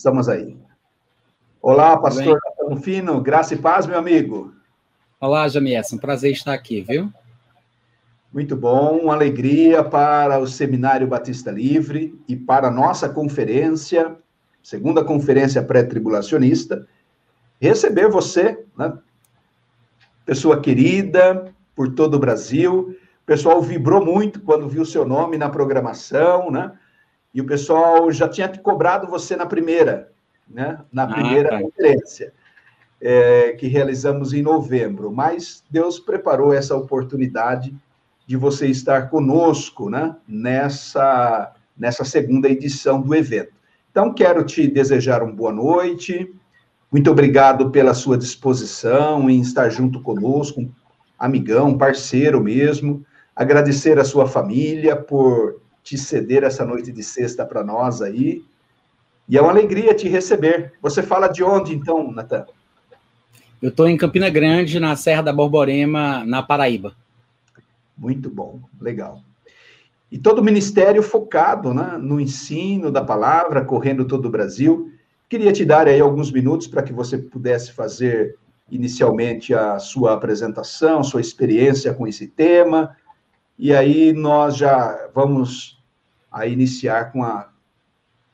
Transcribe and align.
Estamos 0.00 0.30
aí. 0.30 0.56
Olá, 1.60 1.94
pastor 1.94 2.40
Natano 2.42 2.80
Fino, 2.80 3.20
graça 3.20 3.52
e 3.52 3.58
paz, 3.58 3.86
meu 3.86 3.98
amigo. 3.98 4.50
Olá, 5.20 5.46
Jamiessa, 5.46 5.94
um 5.94 5.98
prazer 5.98 6.32
estar 6.32 6.54
aqui, 6.54 6.80
viu? 6.80 7.12
Muito 8.32 8.56
bom, 8.56 8.96
uma 8.96 9.12
alegria 9.12 9.84
para 9.84 10.38
o 10.38 10.46
Seminário 10.46 11.06
Batista 11.06 11.50
Livre 11.50 12.18
e 12.26 12.34
para 12.34 12.68
a 12.68 12.70
nossa 12.70 13.10
conferência, 13.10 14.16
segunda 14.62 15.04
conferência 15.04 15.62
pré-tribulacionista, 15.62 16.88
receber 17.60 18.08
você, 18.08 18.64
né? 18.78 18.96
pessoa 20.24 20.62
querida 20.62 21.52
por 21.76 21.94
todo 21.94 22.14
o 22.14 22.18
Brasil. 22.18 22.96
O 23.22 23.26
pessoal 23.26 23.60
vibrou 23.60 24.02
muito 24.02 24.40
quando 24.40 24.66
viu 24.66 24.86
seu 24.86 25.06
nome 25.06 25.36
na 25.36 25.50
programação, 25.50 26.50
né? 26.50 26.72
E 27.32 27.40
o 27.40 27.46
pessoal 27.46 28.10
já 28.10 28.28
tinha 28.28 28.48
cobrado 28.48 29.06
você 29.06 29.36
na 29.36 29.46
primeira, 29.46 30.10
né? 30.48 30.80
Na 30.92 31.04
ah, 31.04 31.06
primeira 31.06 31.56
ah, 31.56 31.62
conferência 31.62 32.32
é, 33.00 33.52
que 33.52 33.66
realizamos 33.66 34.32
em 34.32 34.42
novembro. 34.42 35.12
Mas 35.12 35.64
Deus 35.70 35.98
preparou 35.98 36.52
essa 36.52 36.76
oportunidade 36.76 37.74
de 38.26 38.36
você 38.36 38.66
estar 38.66 39.08
conosco, 39.08 39.88
né? 39.88 40.16
Nessa 40.26 41.54
nessa 41.76 42.04
segunda 42.04 42.46
edição 42.46 43.00
do 43.00 43.14
evento. 43.14 43.52
Então 43.90 44.12
quero 44.12 44.44
te 44.44 44.68
desejar 44.68 45.22
uma 45.22 45.32
boa 45.32 45.50
noite. 45.50 46.30
Muito 46.92 47.10
obrigado 47.10 47.70
pela 47.70 47.94
sua 47.94 48.18
disposição 48.18 49.30
em 49.30 49.40
estar 49.40 49.70
junto 49.70 50.02
conosco, 50.02 50.68
amigão, 51.18 51.78
parceiro 51.78 52.38
mesmo. 52.42 53.02
Agradecer 53.34 53.98
a 53.98 54.04
sua 54.04 54.26
família 54.26 54.94
por 54.94 55.60
te 55.90 55.98
ceder 55.98 56.44
essa 56.44 56.64
noite 56.64 56.92
de 56.92 57.02
sexta 57.02 57.44
para 57.44 57.64
nós 57.64 58.00
aí. 58.00 58.44
E 59.28 59.36
é 59.36 59.42
uma 59.42 59.50
alegria 59.50 59.92
te 59.92 60.08
receber. 60.08 60.74
Você 60.80 61.02
fala 61.02 61.26
de 61.26 61.42
onde, 61.42 61.74
então, 61.74 62.12
Natan? 62.12 62.46
Eu 63.60 63.70
estou 63.70 63.88
em 63.88 63.96
Campina 63.96 64.30
Grande, 64.30 64.78
na 64.78 64.94
Serra 64.94 65.22
da 65.22 65.32
Borborema, 65.32 66.24
na 66.24 66.44
Paraíba. 66.44 66.94
Muito 67.98 68.30
bom, 68.30 68.60
legal. 68.80 69.20
E 70.12 70.16
todo 70.16 70.38
o 70.38 70.44
ministério 70.44 71.02
focado 71.02 71.74
né, 71.74 71.98
no 72.00 72.20
ensino 72.20 72.92
da 72.92 73.02
palavra, 73.02 73.64
correndo 73.64 74.04
todo 74.04 74.26
o 74.26 74.30
Brasil. 74.30 74.92
Queria 75.28 75.52
te 75.52 75.64
dar 75.64 75.88
aí 75.88 76.00
alguns 76.00 76.30
minutos 76.30 76.68
para 76.68 76.84
que 76.84 76.92
você 76.92 77.18
pudesse 77.18 77.72
fazer 77.72 78.36
inicialmente 78.70 79.52
a 79.52 79.80
sua 79.80 80.14
apresentação, 80.14 81.02
sua 81.02 81.20
experiência 81.20 81.92
com 81.92 82.06
esse 82.06 82.28
tema, 82.28 82.96
e 83.58 83.74
aí 83.74 84.12
nós 84.12 84.56
já 84.56 85.10
vamos 85.12 85.79
a 86.30 86.46
iniciar 86.46 87.12
com 87.12 87.22
a, 87.22 87.48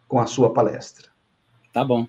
com 0.07 0.19
a 0.19 0.27
sua 0.27 0.53
palestra. 0.53 1.09
Tá 1.73 1.85
bom. 1.85 2.07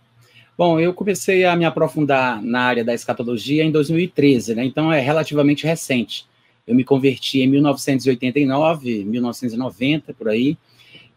Bom, 0.58 0.80
eu 0.80 0.94
comecei 0.94 1.46
a 1.46 1.56
me 1.56 1.66
aprofundar 1.66 2.42
na 2.42 2.62
área 2.62 2.84
da 2.84 2.94
escatologia 2.94 3.64
em 3.64 3.72
2013, 3.72 4.56
né? 4.56 4.66
Então 4.66 4.92
é 4.92 5.00
relativamente 5.00 5.68
recente. 5.68 6.26
Eu 6.66 6.74
me 6.74 6.84
converti 6.84 7.42
em 7.42 7.48
1989, 7.48 9.04
1990, 9.06 10.14
por 10.14 10.30
aí. 10.30 10.58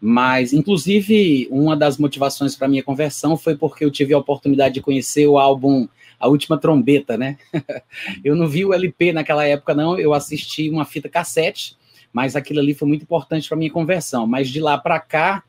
Mas, 0.00 0.52
inclusive, 0.52 1.48
uma 1.50 1.76
das 1.76 1.98
motivações 1.98 2.54
para 2.56 2.68
minha 2.68 2.82
conversão 2.82 3.36
foi 3.36 3.56
porque 3.56 3.84
eu 3.84 3.90
tive 3.90 4.14
a 4.14 4.18
oportunidade 4.18 4.74
de 4.74 4.80
conhecer 4.80 5.26
o 5.26 5.38
álbum 5.38 5.88
A 6.18 6.28
Última 6.28 6.56
Trombeta, 6.58 7.18
né? 7.18 7.36
eu 8.24 8.34
não 8.34 8.46
vi 8.48 8.64
o 8.64 8.72
LP 8.72 9.12
naquela 9.12 9.44
época, 9.44 9.74
não. 9.74 9.98
Eu 9.98 10.14
assisti 10.14 10.70
uma 10.70 10.84
fita 10.84 11.08
cassete, 11.08 11.76
mas 12.12 12.36
aquilo 12.36 12.60
ali 12.60 12.74
foi 12.74 12.88
muito 12.88 13.02
importante 13.02 13.48
para 13.48 13.56
minha 13.56 13.70
conversão. 13.70 14.26
Mas 14.26 14.48
de 14.48 14.60
lá 14.60 14.76
para 14.78 14.98
cá, 15.00 15.42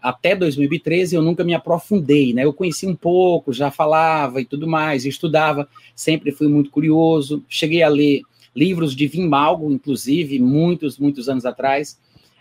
até 0.00 0.34
2013, 0.34 1.16
eu 1.16 1.22
nunca 1.22 1.44
me 1.44 1.54
aprofundei, 1.54 2.32
né? 2.32 2.44
Eu 2.44 2.52
conheci 2.52 2.86
um 2.86 2.96
pouco, 2.96 3.52
já 3.52 3.70
falava 3.70 4.40
e 4.40 4.44
tudo 4.44 4.66
mais, 4.66 5.04
estudava, 5.04 5.68
sempre 5.94 6.32
fui 6.32 6.48
muito 6.48 6.70
curioso. 6.70 7.44
Cheguei 7.48 7.82
a 7.82 7.88
ler 7.88 8.22
livros 8.54 8.94
de 8.94 9.06
Vim 9.06 9.26
Malgo, 9.26 9.70
inclusive, 9.72 10.38
muitos, 10.38 10.98
muitos 10.98 11.28
anos 11.28 11.44
atrás 11.44 11.98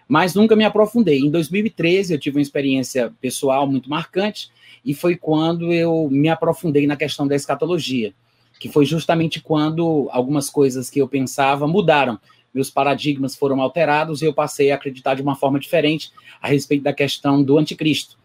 mas 0.07 0.35
nunca 0.35 0.55
me 0.55 0.65
aprofundei. 0.65 1.19
Em 1.19 1.29
2013, 1.31 2.13
eu 2.13 2.19
tive 2.19 2.37
uma 2.37 2.41
experiência 2.41 3.11
pessoal 3.21 3.65
muito 3.65 3.89
marcante, 3.89 4.51
e 4.85 4.93
foi 4.93 5.15
quando 5.15 5.71
eu 5.71 6.09
me 6.11 6.29
aprofundei 6.29 6.85
na 6.85 6.97
questão 6.97 7.27
da 7.27 7.35
escatologia, 7.35 8.13
que 8.59 8.69
foi 8.69 8.85
justamente 8.85 9.41
quando 9.41 10.07
algumas 10.11 10.49
coisas 10.49 10.89
que 10.89 10.99
eu 10.99 11.07
pensava 11.07 11.67
mudaram. 11.67 12.19
Meus 12.53 12.69
paradigmas 12.69 13.35
foram 13.35 13.61
alterados 13.61 14.21
e 14.21 14.25
eu 14.25 14.33
passei 14.33 14.71
a 14.71 14.75
acreditar 14.75 15.15
de 15.15 15.21
uma 15.21 15.35
forma 15.35 15.59
diferente 15.59 16.11
a 16.41 16.47
respeito 16.47 16.83
da 16.83 16.93
questão 16.93 17.41
do 17.41 17.57
anticristo. 17.57 18.17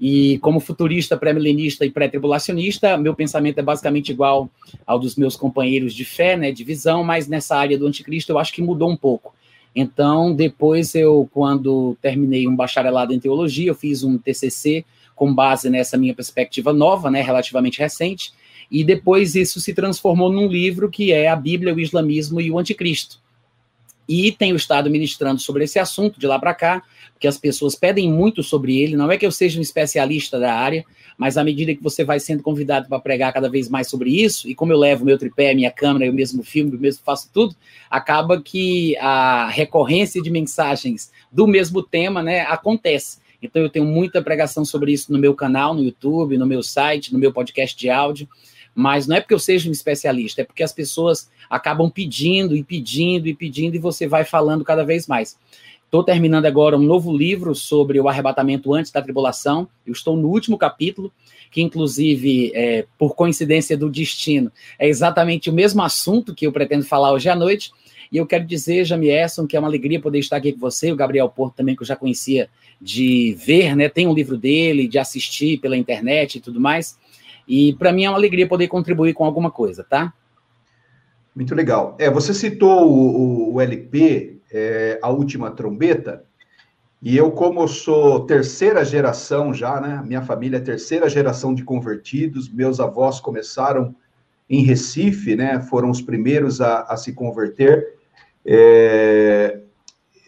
E 0.00 0.38
como 0.38 0.60
futurista, 0.60 1.16
pré-milenista 1.16 1.84
e 1.84 1.90
pré-tribulacionista, 1.90 2.96
meu 2.96 3.14
pensamento 3.14 3.58
é 3.58 3.62
basicamente 3.62 4.10
igual 4.10 4.50
ao 4.86 4.98
dos 4.98 5.14
meus 5.14 5.36
companheiros 5.36 5.94
de 5.94 6.06
fé, 6.06 6.38
né, 6.38 6.50
de 6.50 6.64
visão, 6.64 7.04
mas 7.04 7.28
nessa 7.28 7.54
área 7.54 7.78
do 7.78 7.86
anticristo 7.86 8.32
eu 8.32 8.38
acho 8.38 8.52
que 8.52 8.62
mudou 8.62 8.90
um 8.90 8.96
pouco. 8.96 9.34
Então, 9.76 10.34
depois 10.34 10.94
eu, 10.94 11.28
quando 11.32 11.96
terminei 12.00 12.48
um 12.48 12.56
bacharelado 12.56 13.12
em 13.12 13.20
teologia, 13.20 13.68
eu 13.68 13.74
fiz 13.74 14.02
um 14.02 14.16
TCC 14.16 14.86
com 15.14 15.34
base 15.34 15.68
nessa 15.68 15.98
minha 15.98 16.14
perspectiva 16.14 16.72
nova, 16.72 17.10
né, 17.10 17.20
relativamente 17.20 17.78
recente, 17.78 18.32
e 18.70 18.82
depois 18.82 19.34
isso 19.34 19.60
se 19.60 19.74
transformou 19.74 20.32
num 20.32 20.48
livro 20.48 20.88
que 20.88 21.12
é 21.12 21.28
a 21.28 21.36
Bíblia, 21.36 21.74
o 21.74 21.80
Islamismo 21.80 22.40
e 22.40 22.50
o 22.50 22.58
Anticristo. 22.58 23.19
E 24.12 24.32
tenho 24.32 24.56
estado 24.56 24.90
ministrando 24.90 25.40
sobre 25.40 25.62
esse 25.62 25.78
assunto 25.78 26.18
de 26.18 26.26
lá 26.26 26.36
para 26.36 26.52
cá, 26.52 26.82
porque 27.12 27.28
as 27.28 27.38
pessoas 27.38 27.76
pedem 27.76 28.10
muito 28.10 28.42
sobre 28.42 28.76
ele. 28.76 28.96
Não 28.96 29.12
é 29.12 29.16
que 29.16 29.24
eu 29.24 29.30
seja 29.30 29.56
um 29.56 29.62
especialista 29.62 30.36
da 30.36 30.52
área, 30.52 30.84
mas 31.16 31.38
à 31.38 31.44
medida 31.44 31.72
que 31.76 31.80
você 31.80 32.02
vai 32.02 32.18
sendo 32.18 32.42
convidado 32.42 32.88
para 32.88 32.98
pregar 32.98 33.32
cada 33.32 33.48
vez 33.48 33.68
mais 33.68 33.88
sobre 33.88 34.10
isso, 34.10 34.50
e 34.50 34.54
como 34.54 34.72
eu 34.72 34.78
levo 34.78 35.04
meu 35.04 35.16
tripé, 35.16 35.54
minha 35.54 35.70
câmera, 35.70 36.06
eu 36.06 36.12
mesmo 36.12 36.42
filme, 36.42 36.72
eu 36.72 36.80
mesmo 36.80 37.04
faço 37.04 37.30
tudo, 37.32 37.54
acaba 37.88 38.42
que 38.42 38.96
a 38.96 39.48
recorrência 39.48 40.20
de 40.20 40.28
mensagens 40.28 41.12
do 41.30 41.46
mesmo 41.46 41.80
tema, 41.80 42.20
né, 42.20 42.40
acontece. 42.40 43.18
Então 43.40 43.62
eu 43.62 43.70
tenho 43.70 43.84
muita 43.84 44.20
pregação 44.20 44.64
sobre 44.64 44.92
isso 44.92 45.12
no 45.12 45.20
meu 45.20 45.36
canal, 45.36 45.72
no 45.72 45.84
YouTube, 45.84 46.36
no 46.36 46.46
meu 46.46 46.64
site, 46.64 47.12
no 47.12 47.18
meu 47.18 47.32
podcast 47.32 47.78
de 47.78 47.88
áudio, 47.88 48.28
mas 48.80 49.06
não 49.06 49.16
é 49.16 49.20
porque 49.20 49.34
eu 49.34 49.38
seja 49.38 49.68
um 49.68 49.72
especialista, 49.72 50.40
é 50.40 50.44
porque 50.44 50.62
as 50.62 50.72
pessoas 50.72 51.30
acabam 51.48 51.90
pedindo 51.90 52.56
e 52.56 52.64
pedindo 52.64 53.28
e 53.28 53.34
pedindo 53.34 53.76
e 53.76 53.78
você 53.78 54.08
vai 54.08 54.24
falando 54.24 54.64
cada 54.64 54.84
vez 54.84 55.06
mais. 55.06 55.36
Estou 55.84 56.02
terminando 56.04 56.46
agora 56.46 56.78
um 56.78 56.82
novo 56.82 57.14
livro 57.14 57.54
sobre 57.54 58.00
o 58.00 58.08
arrebatamento 58.08 58.72
antes 58.72 58.92
da 58.92 59.02
tribulação. 59.02 59.68
Eu 59.84 59.92
estou 59.92 60.16
no 60.16 60.28
último 60.28 60.56
capítulo, 60.56 61.12
que 61.50 61.60
inclusive, 61.60 62.52
é, 62.54 62.86
por 62.96 63.16
coincidência 63.16 63.76
do 63.76 63.90
destino, 63.90 64.52
é 64.78 64.88
exatamente 64.88 65.50
o 65.50 65.52
mesmo 65.52 65.82
assunto 65.82 66.32
que 66.32 66.46
eu 66.46 66.52
pretendo 66.52 66.84
falar 66.84 67.12
hoje 67.12 67.28
à 67.28 67.34
noite. 67.34 67.72
E 68.12 68.16
eu 68.16 68.26
quero 68.26 68.44
dizer, 68.44 68.84
Jamierson, 68.84 69.46
que 69.46 69.56
é 69.56 69.58
uma 69.58 69.68
alegria 69.68 70.00
poder 70.00 70.20
estar 70.20 70.36
aqui 70.36 70.52
com 70.52 70.60
você, 70.60 70.90
o 70.90 70.96
Gabriel 70.96 71.28
Porto 71.28 71.56
também, 71.56 71.76
que 71.76 71.82
eu 71.82 71.86
já 71.86 71.96
conhecia 71.96 72.48
de 72.80 73.36
ver, 73.44 73.76
né? 73.76 73.88
Tem 73.88 74.06
um 74.06 74.14
livro 74.14 74.36
dele, 74.36 74.88
de 74.88 74.98
assistir 74.98 75.58
pela 75.58 75.76
internet 75.76 76.36
e 76.36 76.40
tudo 76.40 76.60
mais. 76.60 76.96
E 77.50 77.74
para 77.74 77.92
mim 77.92 78.04
é 78.04 78.08
uma 78.08 78.16
alegria 78.16 78.46
poder 78.46 78.68
contribuir 78.68 79.12
com 79.12 79.24
alguma 79.24 79.50
coisa, 79.50 79.82
tá? 79.82 80.14
Muito 81.34 81.52
legal. 81.52 81.96
É, 81.98 82.08
você 82.08 82.32
citou 82.32 82.88
o, 82.88 83.54
o 83.54 83.60
LP 83.60 84.38
é, 84.52 85.00
A 85.02 85.10
Última 85.10 85.50
Trombeta, 85.50 86.24
e 87.02 87.16
eu, 87.16 87.32
como 87.32 87.66
sou 87.66 88.20
terceira 88.26 88.84
geração 88.84 89.52
já, 89.52 89.80
né? 89.80 90.00
Minha 90.06 90.22
família 90.22 90.58
é 90.58 90.60
terceira 90.60 91.08
geração 91.08 91.52
de 91.52 91.64
convertidos, 91.64 92.48
meus 92.48 92.78
avós 92.78 93.18
começaram 93.18 93.96
em 94.48 94.62
Recife, 94.62 95.34
né? 95.34 95.60
Foram 95.60 95.90
os 95.90 96.00
primeiros 96.00 96.60
a, 96.60 96.82
a 96.82 96.96
se 96.96 97.14
converter 97.14 97.94
é, 98.46 99.60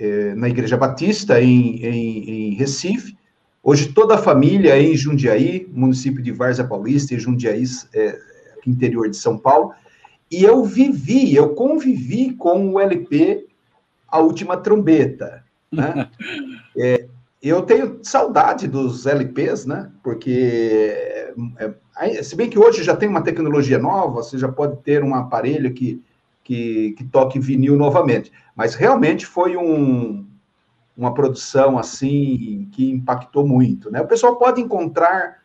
é, 0.01 0.35
na 0.35 0.49
Igreja 0.49 0.77
Batista, 0.77 1.41
em, 1.41 1.85
em, 1.85 2.31
em, 2.31 2.55
Recife. 2.55 3.17
Hoje 3.65 3.93
toda 3.93 4.17
a 4.17 4.19
família 4.19 4.77
é 4.77 4.83
em 4.83 4.97
Jundiaí, 4.97 5.69
município 5.73 6.21
de 6.21 6.33
Várzea 6.33 6.67
Paulista, 6.67 7.15
e 7.15 7.19
Jundiaí, 7.19 7.63
é, 7.95 8.19
interior 8.67 9.09
de 9.09 9.17
São 9.17 9.39
Paulo. 9.39 9.73
E 10.29 10.43
eu 10.43 10.65
vivi, 10.65 11.35
eu 11.35 11.51
convivi 11.51 12.33
com 12.33 12.73
o 12.73 12.81
LP 12.81 13.47
a 14.09 14.19
última 14.19 14.57
trombeta, 14.57 15.45
né? 15.71 16.09
é, 16.77 17.07
eu 17.41 17.63
tenho 17.63 18.01
saudade 18.03 18.67
dos 18.67 19.07
LPs, 19.07 19.65
né? 19.65 19.91
Porque, 20.03 21.33
é, 21.99 22.23
se 22.23 22.35
bem 22.35 22.51
que 22.51 22.59
hoje 22.59 22.83
já 22.83 22.97
tem 22.97 23.09
uma 23.09 23.23
tecnologia 23.23 23.79
nova, 23.79 24.23
você 24.23 24.39
já 24.39 24.49
pode 24.49 24.77
ter 24.83 25.05
um 25.05 25.15
aparelho 25.15 25.73
que, 25.73 26.03
que, 26.43 26.93
que 26.93 27.05
toque 27.05 27.39
vinil 27.39 27.77
novamente. 27.77 28.33
Mas 28.57 28.75
realmente 28.75 29.25
foi 29.25 29.57
um, 29.57 30.27
uma 30.97 31.15
produção 31.15 31.79
assim 31.79 32.69
que 32.73 32.91
impactou 32.91 33.47
muito, 33.47 33.91
né? 33.91 34.01
O 34.01 34.07
pessoal 34.07 34.37
pode 34.37 34.61
encontrar 34.61 35.41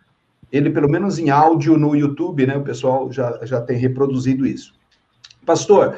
ele 0.52 0.70
pelo 0.70 0.90
menos 0.90 1.20
em 1.20 1.30
áudio 1.30 1.78
no 1.78 1.96
YouTube, 1.96 2.46
né? 2.46 2.58
O 2.58 2.64
pessoal 2.64 3.12
já, 3.12 3.40
já 3.46 3.62
tem 3.62 3.78
reproduzido 3.78 4.46
isso. 4.46 4.74
Pastor, 5.46 5.98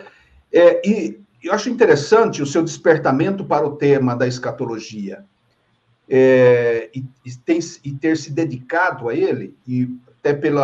é, 0.51 0.88
e 0.88 1.19
eu 1.42 1.54
acho 1.54 1.69
interessante 1.69 2.42
o 2.42 2.46
seu 2.46 2.63
despertamento 2.63 3.46
para 3.46 3.66
o 3.66 3.75
tema 3.75 4.16
da 4.16 4.28
escatologia. 4.28 5.25
é, 6.10 6.90
e, 6.94 7.06
e, 7.24 7.36
tem, 7.46 7.60
e 7.84 7.92
ter 7.92 8.18
se 8.18 8.31
dedicado 8.31 9.10
a 9.10 9.16
ele, 9.16 9.56
e 9.68 9.88
até 10.19 10.34
pelo 10.34 10.60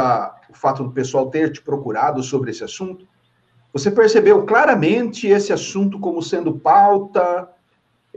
fato 0.53 0.83
do 0.83 0.91
pessoal 0.91 1.29
ter 1.29 1.51
te 1.51 1.61
procurado 1.61 2.23
sobre 2.23 2.49
esse 2.49 2.63
assunto, 2.63 3.07
você 3.71 3.91
percebeu 3.91 4.43
claramente 4.45 5.27
esse 5.27 5.53
assunto 5.53 5.99
como 5.99 6.21
sendo 6.21 6.57
pauta, 6.57 7.49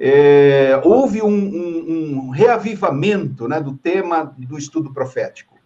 é, 0.01 0.81
houve 0.85 1.21
um, 1.21 1.29
um, 1.29 1.91
um, 1.91 2.31
reavivamento 2.31 3.49
né, 3.49 3.61
do 3.61 3.77
tema 3.77 4.33
do 4.39 4.57
estudo 4.57 4.93
profético. 4.93 5.59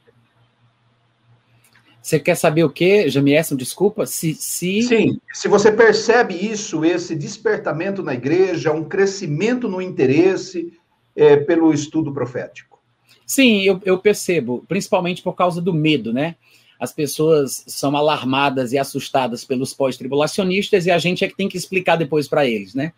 Você 2.00 2.18
quer 2.18 2.34
saber 2.34 2.64
o 2.64 2.70
quê, 2.70 3.08
Jamierson? 3.08 3.54
Desculpa. 3.54 4.06
Se, 4.06 4.34
se... 4.34 4.82
Sim, 4.82 5.20
se 5.32 5.46
você 5.46 5.70
percebe 5.70 6.34
isso, 6.34 6.84
esse 6.84 7.14
despertamento 7.14 8.02
na 8.02 8.14
igreja, 8.14 8.72
um 8.72 8.82
crescimento 8.82 9.68
no 9.68 9.80
interesse 9.80 10.72
é, 11.14 11.36
pelo 11.36 11.72
estudo 11.72 12.12
profético. 12.12 12.80
Sim, 13.24 13.62
eu, 13.62 13.80
eu 13.84 13.98
percebo, 13.98 14.64
principalmente 14.66 15.22
por 15.22 15.34
causa 15.34 15.60
do 15.60 15.72
medo, 15.72 16.12
né? 16.12 16.34
As 16.80 16.92
pessoas 16.92 17.62
são 17.68 17.96
alarmadas 17.96 18.72
e 18.72 18.78
assustadas 18.78 19.44
pelos 19.44 19.72
pós-tribulacionistas 19.72 20.86
e 20.86 20.90
a 20.90 20.98
gente 20.98 21.24
é 21.24 21.28
que 21.28 21.36
tem 21.36 21.48
que 21.48 21.56
explicar 21.56 21.94
depois 21.94 22.26
para 22.26 22.44
eles, 22.44 22.74
né? 22.74 22.92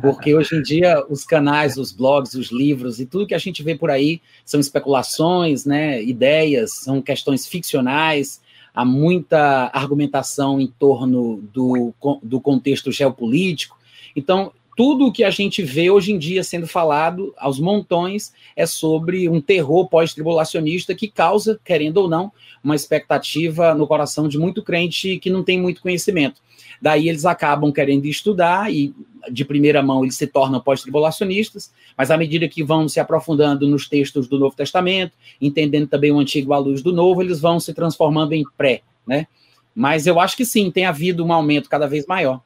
Porque 0.00 0.34
hoje 0.34 0.56
em 0.56 0.62
dia 0.62 1.04
os 1.08 1.24
canais, 1.24 1.76
os 1.76 1.92
blogs, 1.92 2.34
os 2.34 2.50
livros 2.50 3.00
e 3.00 3.06
tudo 3.06 3.26
que 3.26 3.34
a 3.34 3.38
gente 3.38 3.62
vê 3.62 3.74
por 3.74 3.90
aí 3.90 4.20
são 4.44 4.60
especulações, 4.60 5.64
né, 5.64 6.02
ideias, 6.02 6.72
são 6.74 7.02
questões 7.02 7.46
ficcionais, 7.46 8.40
há 8.74 8.84
muita 8.84 9.70
argumentação 9.72 10.60
em 10.60 10.66
torno 10.66 11.42
do, 11.52 11.94
do 12.22 12.40
contexto 12.40 12.90
geopolítico. 12.90 13.76
Então, 14.14 14.52
tudo 14.76 15.06
o 15.06 15.12
que 15.12 15.22
a 15.22 15.30
gente 15.30 15.62
vê 15.62 15.90
hoje 15.90 16.12
em 16.12 16.18
dia 16.18 16.42
sendo 16.42 16.66
falado 16.66 17.34
aos 17.36 17.60
montões 17.60 18.32
é 18.56 18.64
sobre 18.64 19.28
um 19.28 19.40
terror 19.40 19.86
pós-tribulacionista 19.88 20.94
que 20.94 21.08
causa, 21.08 21.60
querendo 21.62 21.98
ou 21.98 22.08
não, 22.08 22.32
uma 22.64 22.74
expectativa 22.74 23.74
no 23.74 23.86
coração 23.86 24.26
de 24.26 24.38
muito 24.38 24.62
crente 24.62 25.18
que 25.18 25.28
não 25.28 25.42
tem 25.42 25.60
muito 25.60 25.82
conhecimento. 25.82 26.40
Daí 26.82 27.08
eles 27.08 27.24
acabam 27.24 27.72
querendo 27.72 28.06
estudar 28.06 28.72
e 28.72 28.92
de 29.30 29.44
primeira 29.44 29.80
mão 29.80 30.02
eles 30.02 30.16
se 30.16 30.26
tornam 30.26 30.60
pós-tribulacionistas, 30.60 31.72
mas 31.96 32.10
à 32.10 32.18
medida 32.18 32.48
que 32.48 32.64
vão 32.64 32.88
se 32.88 32.98
aprofundando 32.98 33.68
nos 33.68 33.88
textos 33.88 34.26
do 34.26 34.36
Novo 34.36 34.56
Testamento, 34.56 35.12
entendendo 35.40 35.86
também 35.86 36.10
o 36.10 36.18
Antigo 36.18 36.52
à 36.52 36.58
luz 36.58 36.82
do 36.82 36.92
Novo, 36.92 37.22
eles 37.22 37.40
vão 37.40 37.60
se 37.60 37.72
transformando 37.72 38.32
em 38.32 38.42
pré, 38.58 38.82
né? 39.06 39.28
Mas 39.72 40.08
eu 40.08 40.18
acho 40.18 40.36
que 40.36 40.44
sim, 40.44 40.72
tem 40.72 40.84
havido 40.84 41.24
um 41.24 41.32
aumento 41.32 41.70
cada 41.70 41.86
vez 41.86 42.04
maior. 42.04 42.42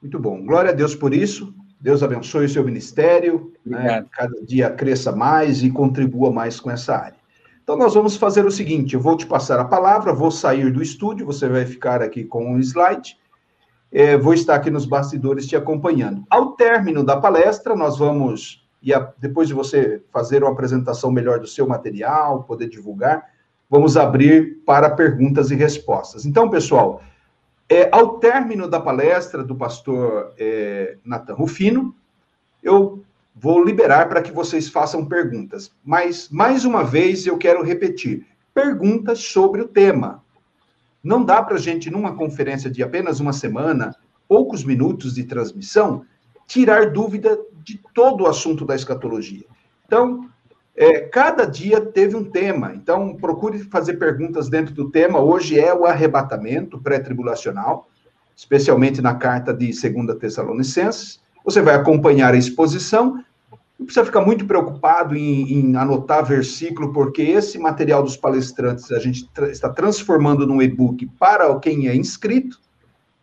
Muito 0.00 0.18
bom. 0.18 0.42
Glória 0.42 0.70
a 0.70 0.74
Deus 0.74 0.94
por 0.94 1.12
isso. 1.12 1.54
Deus 1.78 2.02
abençoe 2.02 2.46
o 2.46 2.48
seu 2.48 2.64
ministério, 2.64 3.52
né? 3.64 4.04
cada 4.10 4.40
dia 4.42 4.70
cresça 4.70 5.12
mais 5.12 5.62
e 5.62 5.70
contribua 5.70 6.32
mais 6.32 6.58
com 6.58 6.70
essa 6.70 6.96
área. 6.96 7.25
Então, 7.66 7.76
nós 7.76 7.94
vamos 7.94 8.16
fazer 8.16 8.46
o 8.46 8.50
seguinte: 8.50 8.94
eu 8.94 9.00
vou 9.00 9.16
te 9.16 9.26
passar 9.26 9.58
a 9.58 9.64
palavra, 9.64 10.12
vou 10.12 10.30
sair 10.30 10.70
do 10.70 10.80
estúdio, 10.80 11.26
você 11.26 11.48
vai 11.48 11.66
ficar 11.66 12.00
aqui 12.00 12.22
com 12.22 12.52
um 12.52 12.60
slide, 12.60 13.18
é, 13.90 14.16
vou 14.16 14.34
estar 14.34 14.54
aqui 14.54 14.70
nos 14.70 14.86
bastidores 14.86 15.48
te 15.48 15.56
acompanhando. 15.56 16.22
Ao 16.30 16.52
término 16.52 17.02
da 17.02 17.16
palestra, 17.16 17.74
nós 17.74 17.98
vamos, 17.98 18.64
e 18.80 18.94
a, 18.94 19.12
depois 19.18 19.48
de 19.48 19.54
você 19.54 20.00
fazer 20.12 20.44
uma 20.44 20.52
apresentação 20.52 21.10
melhor 21.10 21.40
do 21.40 21.46
seu 21.48 21.66
material, 21.66 22.44
poder 22.44 22.68
divulgar, 22.68 23.24
vamos 23.68 23.96
abrir 23.96 24.62
para 24.64 24.88
perguntas 24.90 25.50
e 25.50 25.56
respostas. 25.56 26.24
Então, 26.24 26.48
pessoal, 26.48 27.02
é, 27.68 27.88
ao 27.90 28.20
término 28.20 28.68
da 28.68 28.78
palestra 28.78 29.42
do 29.42 29.56
pastor 29.56 30.32
é, 30.38 30.98
Natan 31.04 31.34
Rufino, 31.34 31.92
eu 32.62 33.02
vou 33.36 33.62
liberar 33.62 34.08
para 34.08 34.22
que 34.22 34.32
vocês 34.32 34.68
façam 34.68 35.04
perguntas. 35.04 35.70
Mas, 35.84 36.30
mais 36.30 36.64
uma 36.64 36.82
vez, 36.82 37.26
eu 37.26 37.36
quero 37.36 37.62
repetir: 37.62 38.26
perguntas 38.54 39.20
sobre 39.20 39.60
o 39.60 39.68
tema. 39.68 40.24
Não 41.04 41.22
dá 41.22 41.42
para 41.42 41.56
a 41.56 41.60
gente, 41.60 41.90
numa 41.90 42.16
conferência 42.16 42.70
de 42.70 42.82
apenas 42.82 43.20
uma 43.20 43.32
semana, 43.32 43.94
poucos 44.26 44.64
minutos 44.64 45.14
de 45.14 45.24
transmissão, 45.24 46.04
tirar 46.46 46.90
dúvida 46.90 47.38
de 47.62 47.80
todo 47.94 48.24
o 48.24 48.26
assunto 48.26 48.64
da 48.64 48.74
escatologia. 48.74 49.44
Então, 49.86 50.28
é, 50.74 51.00
cada 51.00 51.44
dia 51.44 51.80
teve 51.80 52.16
um 52.16 52.24
tema, 52.24 52.74
então 52.74 53.14
procure 53.14 53.58
fazer 53.60 53.94
perguntas 53.94 54.48
dentro 54.48 54.74
do 54.74 54.90
tema. 54.90 55.20
Hoje 55.20 55.58
é 55.58 55.72
o 55.72 55.86
arrebatamento 55.86 56.78
pré-tribulacional, 56.78 57.88
especialmente 58.36 59.00
na 59.00 59.14
carta 59.14 59.54
de 59.54 59.66
2 59.66 60.18
Tessalonicenses. 60.18 61.20
Você 61.44 61.62
vai 61.62 61.76
acompanhar 61.76 62.34
a 62.34 62.36
exposição. 62.36 63.24
Não 63.78 63.84
precisa 63.84 64.06
ficar 64.06 64.22
muito 64.22 64.46
preocupado 64.46 65.14
em, 65.14 65.52
em 65.52 65.76
anotar 65.76 66.24
versículo, 66.24 66.92
porque 66.92 67.22
esse 67.22 67.58
material 67.58 68.02
dos 68.02 68.16
palestrantes 68.16 68.90
a 68.90 68.98
gente 68.98 69.28
tra 69.28 69.50
está 69.50 69.68
transformando 69.68 70.46
num 70.46 70.62
e-book 70.62 71.06
para 71.18 71.58
quem 71.58 71.86
é 71.86 71.94
inscrito. 71.94 72.58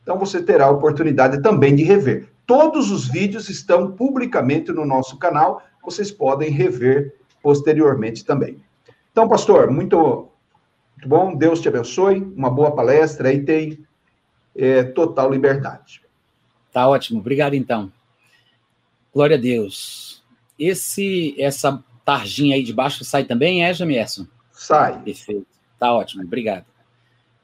Então 0.03 0.17
você 0.17 0.43
terá 0.43 0.65
a 0.65 0.71
oportunidade 0.71 1.41
também 1.41 1.75
de 1.75 1.83
rever. 1.83 2.29
Todos 2.45 2.91
os 2.91 3.07
vídeos 3.07 3.49
estão 3.49 3.91
publicamente 3.91 4.71
no 4.71 4.85
nosso 4.85 5.17
canal, 5.17 5.63
vocês 5.81 6.11
podem 6.11 6.51
rever 6.51 7.15
posteriormente 7.41 8.23
também. 8.23 8.57
Então, 9.11 9.27
pastor, 9.27 9.71
muito, 9.71 10.29
muito 10.97 11.07
bom, 11.07 11.35
Deus 11.35 11.61
te 11.61 11.67
abençoe, 11.67 12.19
uma 12.35 12.49
boa 12.49 12.71
palestra 12.71 13.33
e 13.33 13.43
tem 13.43 13.85
é, 14.55 14.83
total 14.83 15.31
liberdade. 15.31 16.01
Tá 16.71 16.87
ótimo, 16.87 17.19
obrigado 17.19 17.53
então. 17.53 17.91
Glória 19.13 19.37
a 19.37 19.39
Deus. 19.39 20.02
Esse, 20.63 21.35
essa 21.37 21.83
tarjinha 22.05 22.55
aí 22.55 22.63
de 22.63 22.73
baixo 22.73 23.03
sai 23.03 23.23
também, 23.25 23.65
é, 23.65 23.73
Jamierson? 23.73 24.25
Sai. 24.51 25.01
Perfeito, 25.01 25.47
tá 25.79 25.93
ótimo, 25.93 26.23
obrigado. 26.23 26.65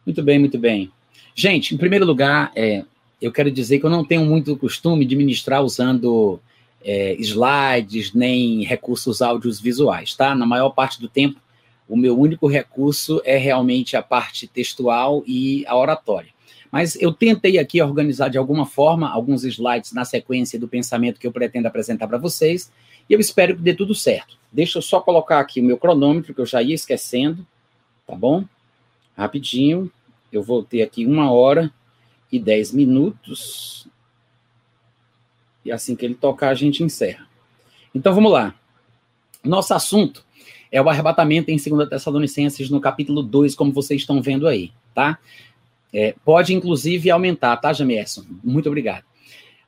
Muito 0.05 0.23
bem, 0.23 0.39
muito 0.39 0.57
bem. 0.57 0.91
Gente, 1.35 1.73
em 1.73 1.77
primeiro 1.77 2.05
lugar, 2.05 2.51
é, 2.55 2.83
eu 3.21 3.31
quero 3.31 3.51
dizer 3.51 3.79
que 3.79 3.85
eu 3.85 3.89
não 3.89 4.05
tenho 4.05 4.25
muito 4.25 4.55
costume 4.57 5.05
de 5.05 5.15
ministrar 5.15 5.63
usando 5.63 6.39
é, 6.81 7.15
slides, 7.19 8.13
nem 8.13 8.63
recursos 8.63 9.21
audiovisuais, 9.21 10.15
tá? 10.15 10.33
Na 10.33 10.45
maior 10.45 10.69
parte 10.69 10.99
do 11.01 11.09
tempo, 11.09 11.39
o 11.87 11.97
meu 11.97 12.17
único 12.17 12.47
recurso 12.47 13.21
é 13.25 13.37
realmente 13.37 13.97
a 13.97 14.01
parte 14.01 14.47
textual 14.47 15.23
e 15.25 15.65
a 15.67 15.75
oratória. 15.75 16.29
Mas 16.71 16.95
eu 17.01 17.11
tentei 17.11 17.57
aqui 17.57 17.81
organizar 17.81 18.29
de 18.29 18.37
alguma 18.37 18.65
forma 18.65 19.09
alguns 19.09 19.43
slides 19.43 19.91
na 19.91 20.05
sequência 20.05 20.59
do 20.59 20.67
pensamento 20.67 21.19
que 21.19 21.25
eu 21.25 21.31
pretendo 21.31 21.67
apresentar 21.67 22.07
para 22.07 22.17
vocês, 22.17 22.71
e 23.09 23.13
eu 23.13 23.19
espero 23.19 23.55
que 23.55 23.61
dê 23.61 23.73
tudo 23.73 23.95
certo. 23.95 24.37
Deixa 24.51 24.77
eu 24.77 24.81
só 24.81 24.99
colocar 25.01 25.39
aqui 25.39 25.59
o 25.61 25.63
meu 25.63 25.77
cronômetro, 25.77 26.33
que 26.33 26.41
eu 26.41 26.45
já 26.45 26.61
ia 26.61 26.75
esquecendo, 26.75 27.45
tá 28.05 28.15
bom? 28.15 28.45
Rapidinho, 29.17 29.91
eu 30.31 30.43
vou 30.43 30.63
ter 30.63 30.81
aqui 30.81 31.05
uma 31.05 31.31
hora 31.31 31.71
e 32.31 32.39
dez 32.39 32.71
minutos. 32.71 33.87
E 35.65 35.71
assim 35.71 35.95
que 35.95 36.05
ele 36.05 36.15
tocar, 36.15 36.49
a 36.49 36.55
gente 36.55 36.83
encerra. 36.83 37.27
Então 37.93 38.13
vamos 38.13 38.31
lá. 38.31 38.55
Nosso 39.43 39.73
assunto 39.73 40.23
é 40.71 40.81
o 40.81 40.89
arrebatamento 40.89 41.49
em 41.49 41.57
2 41.57 41.89
Tessalonicenses, 41.89 42.69
no 42.69 42.79
capítulo 42.79 43.23
2, 43.23 43.55
como 43.55 43.71
vocês 43.71 44.01
estão 44.01 44.21
vendo 44.21 44.47
aí, 44.47 44.71
tá? 44.93 45.17
É, 45.91 46.13
pode, 46.23 46.53
inclusive, 46.53 47.09
aumentar, 47.09 47.57
tá, 47.57 47.73
Jamierson? 47.73 48.23
Muito 48.43 48.67
obrigado. 48.67 49.03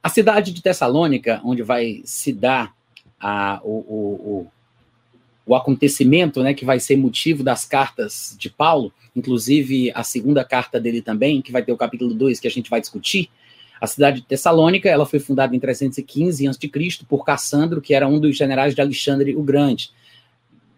A 0.03 0.10
cidade 0.10 0.51
de 0.51 0.62
Tessalônica, 0.62 1.41
onde 1.43 1.63
vai 1.63 2.01
se 2.05 2.31
dar 2.31 2.75
a, 3.21 3.61
o, 3.63 3.69
o, 3.69 4.47
o, 5.45 5.55
acontecimento, 5.55 6.41
né, 6.41 6.53
que 6.53 6.65
vai 6.65 6.79
ser 6.79 6.97
motivo 6.97 7.43
das 7.43 7.65
cartas 7.65 8.35
de 8.37 8.49
Paulo, 8.49 8.91
inclusive 9.15 9.91
a 9.93 10.03
segunda 10.03 10.43
carta 10.43 10.79
dele 10.79 11.01
também, 11.01 11.41
que 11.41 11.51
vai 11.51 11.63
ter 11.63 11.71
o 11.71 11.77
capítulo 11.77 12.13
2, 12.13 12.39
que 12.39 12.47
a 12.47 12.51
gente 12.51 12.69
vai 12.69 12.81
discutir, 12.81 13.29
a 13.79 13.87
cidade 13.87 14.21
de 14.21 14.27
Tessalônica, 14.27 14.87
ela 14.87 15.07
foi 15.07 15.19
fundada 15.19 15.55
em 15.55 15.59
315 15.59 16.47
a.C. 16.47 16.69
por 17.09 17.25
Cassandro, 17.25 17.81
que 17.81 17.95
era 17.95 18.07
um 18.07 18.19
dos 18.19 18.37
generais 18.37 18.75
de 18.75 18.81
Alexandre 18.81 19.35
o 19.35 19.41
Grande. 19.41 19.89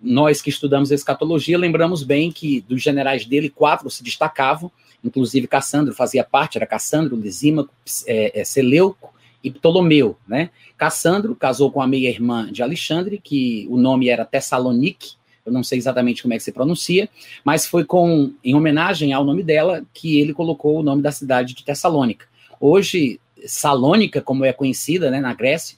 Nós 0.01 0.41
que 0.41 0.49
estudamos 0.49 0.89
escatologia 0.89 1.57
lembramos 1.57 2.01
bem 2.01 2.31
que 2.31 2.61
dos 2.61 2.81
generais 2.81 3.25
dele, 3.25 3.49
quatro 3.49 3.89
se 3.89 4.03
destacavam, 4.03 4.71
inclusive 5.03 5.47
Cassandro 5.47 5.93
fazia 5.93 6.23
parte, 6.23 6.57
era 6.57 6.65
Cassandro, 6.65 7.17
Lisímaco, 7.17 7.73
é, 8.07 8.39
é, 8.39 8.43
Seleuco 8.45 9.12
e 9.43 9.51
Ptolomeu. 9.51 10.17
Né? 10.27 10.49
Cassandro 10.77 11.35
casou 11.35 11.71
com 11.71 11.81
a 11.81 11.87
meia-irmã 11.87 12.51
de 12.51 12.63
Alexandre, 12.63 13.19
que 13.21 13.67
o 13.69 13.77
nome 13.77 14.07
era 14.07 14.25
Tessalonique, 14.25 15.15
eu 15.45 15.51
não 15.51 15.63
sei 15.63 15.77
exatamente 15.77 16.21
como 16.21 16.33
é 16.33 16.37
que 16.37 16.43
se 16.43 16.53
pronuncia, 16.53 17.09
mas 17.43 17.65
foi 17.65 17.83
com 17.83 18.31
em 18.43 18.55
homenagem 18.55 19.11
ao 19.11 19.25
nome 19.25 19.43
dela 19.43 19.83
que 19.93 20.19
ele 20.19 20.33
colocou 20.33 20.79
o 20.79 20.83
nome 20.83 21.01
da 21.01 21.11
cidade 21.11 21.53
de 21.53 21.65
Tessalônica. 21.65 22.25
Hoje, 22.59 23.19
Salônica, 23.45 24.21
como 24.21 24.45
é 24.45 24.53
conhecida 24.53 25.11
né, 25.11 25.19
na 25.19 25.33
Grécia, 25.33 25.77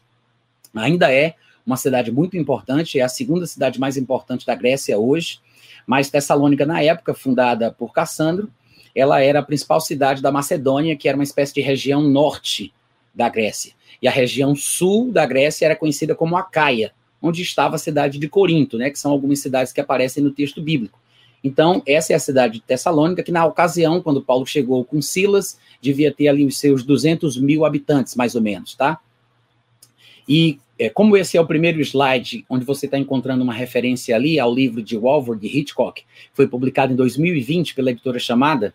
ainda 0.76 1.12
é 1.12 1.34
uma 1.66 1.78
cidade 1.78 2.12
muito 2.12 2.38
importante, 2.38 3.00
é 3.00 3.02
a 3.02 3.10
segunda 3.10 3.48
cidade 3.48 3.80
mais 3.80 3.98
importante 3.98 4.46
da 4.46 4.54
Grécia 4.54 5.00
hoje, 5.00 5.40
mas 5.88 6.12
Tessalônica, 6.12 6.64
na 6.64 6.84
época, 6.84 7.16
fundada 7.16 7.72
por 7.72 7.92
Cassandro, 7.92 8.52
ela 8.94 9.20
era 9.20 9.40
a 9.40 9.44
principal 9.44 9.82
cidade 9.82 10.22
da 10.22 10.32
Macedônia, 10.32 10.96
que 10.96 11.10
era 11.10 11.18
uma 11.18 11.24
espécie 11.24 11.56
de 11.56 11.62
região 11.62 12.02
norte 12.02 12.72
da 13.16 13.30
Grécia. 13.30 13.74
e 14.02 14.08
a 14.08 14.12
região 14.12 14.56
sul 14.56 15.12
da 15.12 15.26
Grécia 15.26 15.66
era 15.66 15.76
conhecida 15.76 16.14
como 16.14 16.38
Acaia, 16.38 16.92
onde 17.22 17.42
estava 17.42 17.76
a 17.76 17.80
cidade 17.80 18.20
de 18.20 18.28
Corinto, 18.28 18.78
né, 18.78 18.90
que 18.90 19.00
são 19.00 19.12
algumas 19.12 19.40
cidades 19.40 19.72
que 19.72 19.82
aparecem 19.82 20.22
no 20.22 20.32
texto 20.32 20.62
bíblico. 20.62 21.00
Então, 21.44 21.82
essa 21.86 22.12
é 22.12 22.16
a 22.16 22.20
cidade 22.20 22.56
de 22.56 22.62
Tessalônica, 22.62 23.24
que 23.24 23.32
na 23.32 23.46
ocasião, 23.46 24.02
quando 24.02 24.22
Paulo 24.22 24.46
chegou 24.46 24.84
com 24.84 25.02
Silas, 25.02 25.60
devia 25.80 26.12
ter 26.12 26.28
ali 26.28 26.44
os 26.46 26.60
seus 26.60 26.84
200 26.84 27.38
mil 27.38 27.64
habitantes, 27.64 28.16
mais 28.16 28.36
ou 28.36 28.42
menos, 28.42 28.76
tá? 28.76 29.00
E 30.28 30.60
é, 30.78 30.90
como 30.90 31.16
esse 31.16 31.38
é 31.38 31.42
o 31.42 31.46
primeiro 31.46 31.80
slide 31.82 32.44
onde 32.50 32.66
você 32.66 32.86
está 32.86 32.98
encontrando 32.98 33.44
uma 33.44 33.54
referência 33.54 34.16
ali 34.16 34.40
ao 34.40 34.54
livro 34.54 34.82
de 34.82 34.98
Walford 34.98 35.46
Hitchcock, 35.46 36.04
foi 36.34 36.48
publicado 36.48 36.94
em 36.94 36.96
2020 36.96 37.76
pela 37.76 37.92
editora 37.92 38.20
Chamada, 38.20 38.74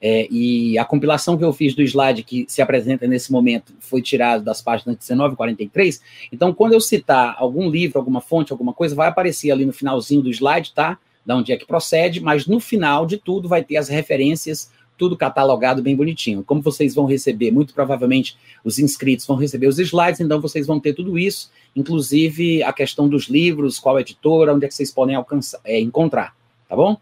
é, 0.00 0.26
e 0.30 0.78
a 0.78 0.84
compilação 0.84 1.36
que 1.36 1.44
eu 1.44 1.52
fiz 1.52 1.74
do 1.74 1.82
slide 1.82 2.22
que 2.22 2.46
se 2.48 2.62
apresenta 2.62 3.06
nesse 3.06 3.30
momento 3.30 3.74
foi 3.80 4.00
tirada 4.00 4.42
das 4.42 4.62
páginas 4.62 4.96
19 4.96 5.34
e 5.34 5.36
43. 5.36 6.00
Então, 6.32 6.54
quando 6.54 6.72
eu 6.72 6.80
citar 6.80 7.36
algum 7.38 7.68
livro, 7.68 7.98
alguma 7.98 8.20
fonte, 8.20 8.50
alguma 8.50 8.72
coisa, 8.72 8.94
vai 8.94 9.08
aparecer 9.08 9.50
ali 9.50 9.66
no 9.66 9.72
finalzinho 9.72 10.22
do 10.22 10.30
slide, 10.30 10.72
tá? 10.72 10.98
Da 11.24 11.36
onde 11.36 11.52
é 11.52 11.56
que 11.56 11.66
procede, 11.66 12.20
mas 12.20 12.46
no 12.46 12.58
final 12.58 13.04
de 13.04 13.18
tudo 13.18 13.46
vai 13.46 13.62
ter 13.62 13.76
as 13.76 13.88
referências, 13.88 14.70
tudo 14.96 15.16
catalogado 15.16 15.82
bem 15.82 15.94
bonitinho. 15.94 16.42
Como 16.42 16.62
vocês 16.62 16.94
vão 16.94 17.04
receber, 17.04 17.50
muito 17.50 17.74
provavelmente 17.74 18.38
os 18.64 18.78
inscritos 18.78 19.26
vão 19.26 19.36
receber 19.36 19.66
os 19.66 19.78
slides, 19.78 20.20
então 20.20 20.40
vocês 20.40 20.66
vão 20.66 20.80
ter 20.80 20.94
tudo 20.94 21.18
isso, 21.18 21.50
inclusive 21.76 22.62
a 22.62 22.72
questão 22.72 23.06
dos 23.06 23.24
livros, 23.24 23.78
qual 23.78 24.00
editora, 24.00 24.54
onde 24.54 24.64
é 24.64 24.68
que 24.68 24.74
vocês 24.74 24.90
podem 24.90 25.14
alcançar, 25.14 25.60
é, 25.64 25.78
encontrar, 25.78 26.34
tá 26.70 26.76
bom? 26.76 26.96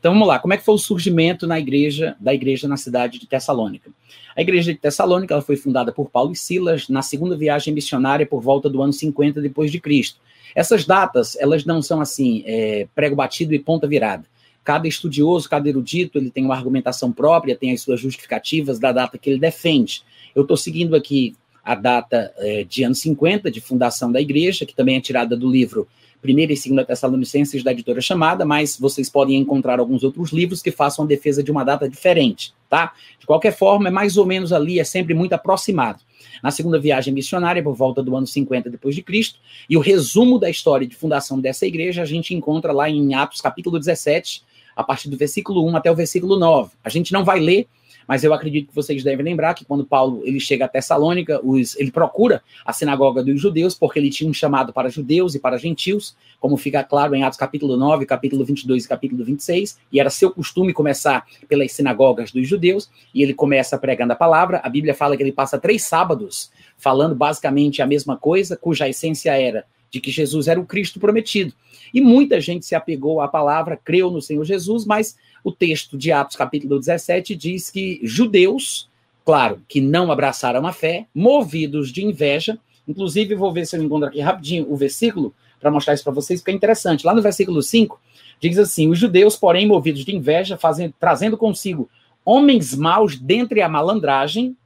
Então 0.00 0.12
vamos 0.12 0.26
lá, 0.26 0.40
como 0.40 0.52
é 0.52 0.56
que 0.56 0.64
foi 0.64 0.74
o 0.74 0.78
surgimento 0.78 1.46
na 1.46 1.60
igreja 1.60 2.16
da 2.18 2.34
igreja 2.34 2.66
na 2.66 2.76
cidade 2.76 3.20
de 3.20 3.26
Tessalônica? 3.28 3.88
A 4.36 4.42
igreja 4.42 4.72
de 4.72 4.80
Tessalônica 4.80 5.32
ela 5.32 5.42
foi 5.42 5.56
fundada 5.56 5.92
por 5.92 6.10
Paulo 6.10 6.32
e 6.32 6.36
Silas 6.36 6.88
na 6.88 7.02
segunda 7.02 7.36
viagem 7.36 7.72
missionária 7.72 8.26
por 8.26 8.42
volta 8.42 8.68
do 8.68 8.82
ano 8.82 8.92
50 8.92 9.40
depois 9.40 9.70
de 9.70 9.78
Cristo. 9.80 10.18
Essas 10.56 10.84
datas 10.84 11.36
elas 11.36 11.64
não 11.64 11.80
são 11.80 12.00
assim 12.00 12.42
é, 12.44 12.88
prego 12.96 13.14
batido 13.14 13.54
e 13.54 13.60
ponta 13.60 13.86
virada. 13.86 14.24
Cada 14.64 14.88
estudioso, 14.88 15.48
cada 15.48 15.68
erudito, 15.68 16.18
ele 16.18 16.30
tem 16.30 16.44
uma 16.44 16.56
argumentação 16.56 17.12
própria, 17.12 17.56
tem 17.56 17.72
as 17.72 17.80
suas 17.80 18.00
justificativas 18.00 18.80
da 18.80 18.90
data 18.90 19.16
que 19.16 19.30
ele 19.30 19.38
defende. 19.38 20.02
Eu 20.34 20.42
estou 20.42 20.56
seguindo 20.56 20.96
aqui 20.96 21.36
a 21.64 21.76
data 21.76 22.32
é, 22.38 22.64
de 22.64 22.82
ano 22.82 22.94
50 22.94 23.50
de 23.50 23.60
fundação 23.60 24.10
da 24.10 24.20
igreja, 24.20 24.66
que 24.66 24.74
também 24.74 24.96
é 24.96 25.00
tirada 25.00 25.36
do 25.36 25.48
livro 25.48 25.86
primeira 26.22 26.52
e 26.52 26.56
segunda 26.56 26.84
Tessalonicenses 26.84 27.64
da 27.64 27.72
editora 27.72 28.00
Chamada, 28.00 28.44
mas 28.46 28.78
vocês 28.78 29.10
podem 29.10 29.36
encontrar 29.36 29.80
alguns 29.80 30.04
outros 30.04 30.30
livros 30.30 30.62
que 30.62 30.70
façam 30.70 31.04
a 31.04 31.08
defesa 31.08 31.42
de 31.42 31.50
uma 31.50 31.64
data 31.64 31.88
diferente, 31.88 32.54
tá? 32.70 32.92
De 33.18 33.26
qualquer 33.26 33.52
forma, 33.52 33.88
é 33.88 33.90
mais 33.90 34.16
ou 34.16 34.24
menos 34.24 34.52
ali, 34.52 34.78
é 34.78 34.84
sempre 34.84 35.12
muito 35.12 35.32
aproximado. 35.32 35.98
Na 36.40 36.52
segunda 36.52 36.78
viagem 36.78 37.12
missionária, 37.12 37.62
por 37.62 37.74
volta 37.74 38.02
do 38.02 38.16
ano 38.16 38.26
50 38.26 38.70
depois 38.70 38.94
de 38.94 39.02
Cristo, 39.02 39.40
e 39.68 39.76
o 39.76 39.80
resumo 39.80 40.38
da 40.38 40.48
história 40.48 40.86
de 40.86 40.94
fundação 40.94 41.40
dessa 41.40 41.66
igreja 41.66 42.02
a 42.02 42.06
gente 42.06 42.32
encontra 42.32 42.72
lá 42.72 42.88
em 42.88 43.14
Atos 43.14 43.40
capítulo 43.40 43.78
17, 43.78 44.44
a 44.76 44.84
partir 44.84 45.10
do 45.10 45.16
versículo 45.16 45.66
1 45.68 45.76
até 45.76 45.90
o 45.90 45.96
versículo 45.96 46.38
9. 46.38 46.70
A 46.84 46.88
gente 46.88 47.12
não 47.12 47.24
vai 47.24 47.40
ler 47.40 47.66
mas 48.06 48.24
eu 48.24 48.32
acredito 48.32 48.68
que 48.68 48.74
vocês 48.74 49.02
devem 49.02 49.24
lembrar 49.24 49.54
que 49.54 49.64
quando 49.64 49.84
Paulo 49.84 50.22
ele 50.24 50.40
chega 50.40 50.64
a 50.64 50.68
Tessalônica, 50.68 51.40
os, 51.44 51.76
ele 51.76 51.90
procura 51.90 52.42
a 52.64 52.72
sinagoga 52.72 53.22
dos 53.22 53.40
judeus, 53.40 53.74
porque 53.74 53.98
ele 53.98 54.10
tinha 54.10 54.28
um 54.28 54.34
chamado 54.34 54.72
para 54.72 54.88
judeus 54.88 55.34
e 55.34 55.38
para 55.38 55.58
gentios, 55.58 56.16
como 56.40 56.56
fica 56.56 56.82
claro 56.82 57.14
em 57.14 57.22
Atos 57.22 57.38
capítulo 57.38 57.76
9, 57.76 58.06
capítulo 58.06 58.44
22 58.44 58.84
e 58.84 58.88
capítulo 58.88 59.24
26, 59.24 59.78
e 59.92 60.00
era 60.00 60.10
seu 60.10 60.30
costume 60.30 60.72
começar 60.72 61.26
pelas 61.48 61.72
sinagogas 61.72 62.32
dos 62.32 62.46
judeus, 62.46 62.90
e 63.14 63.22
ele 63.22 63.34
começa 63.34 63.78
pregando 63.78 64.12
a 64.12 64.16
palavra. 64.16 64.60
A 64.62 64.68
Bíblia 64.68 64.94
fala 64.94 65.16
que 65.16 65.22
ele 65.22 65.32
passa 65.32 65.58
três 65.58 65.82
sábados 65.84 66.50
falando 66.76 67.14
basicamente 67.14 67.80
a 67.80 67.86
mesma 67.86 68.16
coisa, 68.16 68.56
cuja 68.56 68.88
essência 68.88 69.38
era 69.40 69.64
de 69.92 70.00
que 70.00 70.10
Jesus 70.10 70.48
era 70.48 70.58
o 70.58 70.64
Cristo 70.64 70.98
prometido. 70.98 71.52
E 71.92 72.00
muita 72.00 72.40
gente 72.40 72.64
se 72.64 72.74
apegou 72.74 73.20
à 73.20 73.28
palavra, 73.28 73.76
creu 73.76 74.10
no 74.10 74.22
Senhor 74.22 74.42
Jesus, 74.44 74.86
mas 74.86 75.16
o 75.42 75.50
texto 75.50 75.96
de 75.96 76.12
Atos, 76.12 76.36
capítulo 76.36 76.78
17, 76.78 77.34
diz 77.34 77.70
que 77.70 78.00
judeus, 78.02 78.88
claro, 79.24 79.62
que 79.68 79.80
não 79.80 80.12
abraçaram 80.12 80.66
a 80.66 80.72
fé, 80.72 81.06
movidos 81.14 81.90
de 81.90 82.04
inveja, 82.04 82.58
inclusive 82.86 83.34
vou 83.34 83.52
ver 83.52 83.66
se 83.66 83.76
eu 83.76 83.82
encontro 83.82 84.08
aqui 84.08 84.20
rapidinho 84.20 84.70
o 84.70 84.76
versículo 84.76 85.34
para 85.60 85.70
mostrar 85.70 85.94
isso 85.94 86.04
para 86.04 86.12
vocês, 86.12 86.40
porque 86.40 86.50
é 86.50 86.54
interessante. 86.54 87.06
Lá 87.06 87.14
no 87.14 87.22
versículo 87.22 87.62
5, 87.62 88.00
diz 88.40 88.58
assim: 88.58 88.88
Os 88.88 88.98
judeus, 88.98 89.36
porém, 89.36 89.66
movidos 89.66 90.04
de 90.04 90.14
inveja, 90.14 90.56
fazendo, 90.56 90.94
trazendo 90.98 91.36
consigo 91.36 91.88
homens 92.24 92.74
maus 92.74 93.16
dentre 93.16 93.62
a 93.62 93.68
malandragem, 93.68 94.56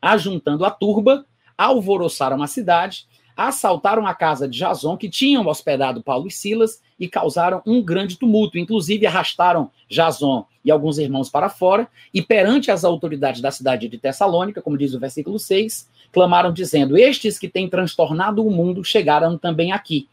ajuntando 0.00 0.64
a 0.64 0.70
turba, 0.70 1.24
alvoroçaram 1.56 2.42
a 2.42 2.46
cidade 2.46 3.06
assaltaram 3.36 4.06
a 4.06 4.14
casa 4.14 4.48
de 4.48 4.58
Jason, 4.58 4.96
que 4.96 5.08
tinham 5.08 5.46
hospedado 5.46 6.02
Paulo 6.02 6.28
e 6.28 6.30
Silas, 6.30 6.80
e 6.98 7.08
causaram 7.08 7.62
um 7.66 7.82
grande 7.82 8.16
tumulto. 8.16 8.58
Inclusive, 8.58 9.06
arrastaram 9.06 9.70
Jason 9.88 10.46
e 10.64 10.70
alguns 10.70 10.98
irmãos 10.98 11.28
para 11.28 11.48
fora, 11.48 11.88
e 12.14 12.22
perante 12.22 12.70
as 12.70 12.84
autoridades 12.84 13.40
da 13.40 13.50
cidade 13.50 13.88
de 13.88 13.98
Tessalônica, 13.98 14.62
como 14.62 14.78
diz 14.78 14.94
o 14.94 15.00
versículo 15.00 15.38
6, 15.38 15.88
clamaram, 16.12 16.52
dizendo: 16.52 16.96
Estes 16.96 17.38
que 17.38 17.48
têm 17.48 17.68
transtornado 17.68 18.46
o 18.46 18.50
mundo 18.50 18.84
chegaram 18.84 19.36
também 19.36 19.72
aqui, 19.72 20.08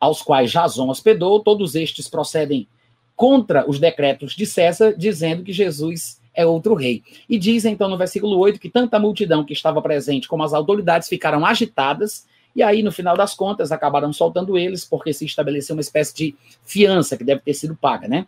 aos 0.00 0.22
quais 0.22 0.50
Jason 0.50 0.88
hospedou, 0.88 1.40
todos 1.40 1.74
estes 1.74 2.08
procedem 2.08 2.66
contra 3.14 3.68
os 3.68 3.78
decretos 3.78 4.34
de 4.34 4.46
César, 4.46 4.94
dizendo 4.96 5.44
que 5.44 5.52
Jesus 5.52 6.20
é 6.34 6.46
outro 6.46 6.74
rei. 6.74 7.02
E 7.28 7.38
diz 7.38 7.64
então 7.64 7.88
no 7.88 7.98
versículo 7.98 8.38
8 8.38 8.58
que 8.58 8.70
tanta 8.70 8.98
multidão 8.98 9.44
que 9.44 9.52
estava 9.52 9.82
presente 9.82 10.26
como 10.26 10.42
as 10.42 10.52
autoridades 10.52 11.08
ficaram 11.08 11.44
agitadas 11.44 12.26
e 12.54 12.62
aí, 12.62 12.82
no 12.82 12.92
final 12.92 13.16
das 13.16 13.34
contas, 13.34 13.72
acabaram 13.72 14.12
soltando 14.12 14.58
eles, 14.58 14.84
porque 14.84 15.12
se 15.12 15.24
estabeleceu 15.24 15.74
uma 15.74 15.80
espécie 15.80 16.14
de 16.14 16.34
fiança 16.64 17.16
que 17.16 17.24
deve 17.24 17.40
ter 17.40 17.54
sido 17.54 17.74
paga, 17.74 18.06
né? 18.06 18.26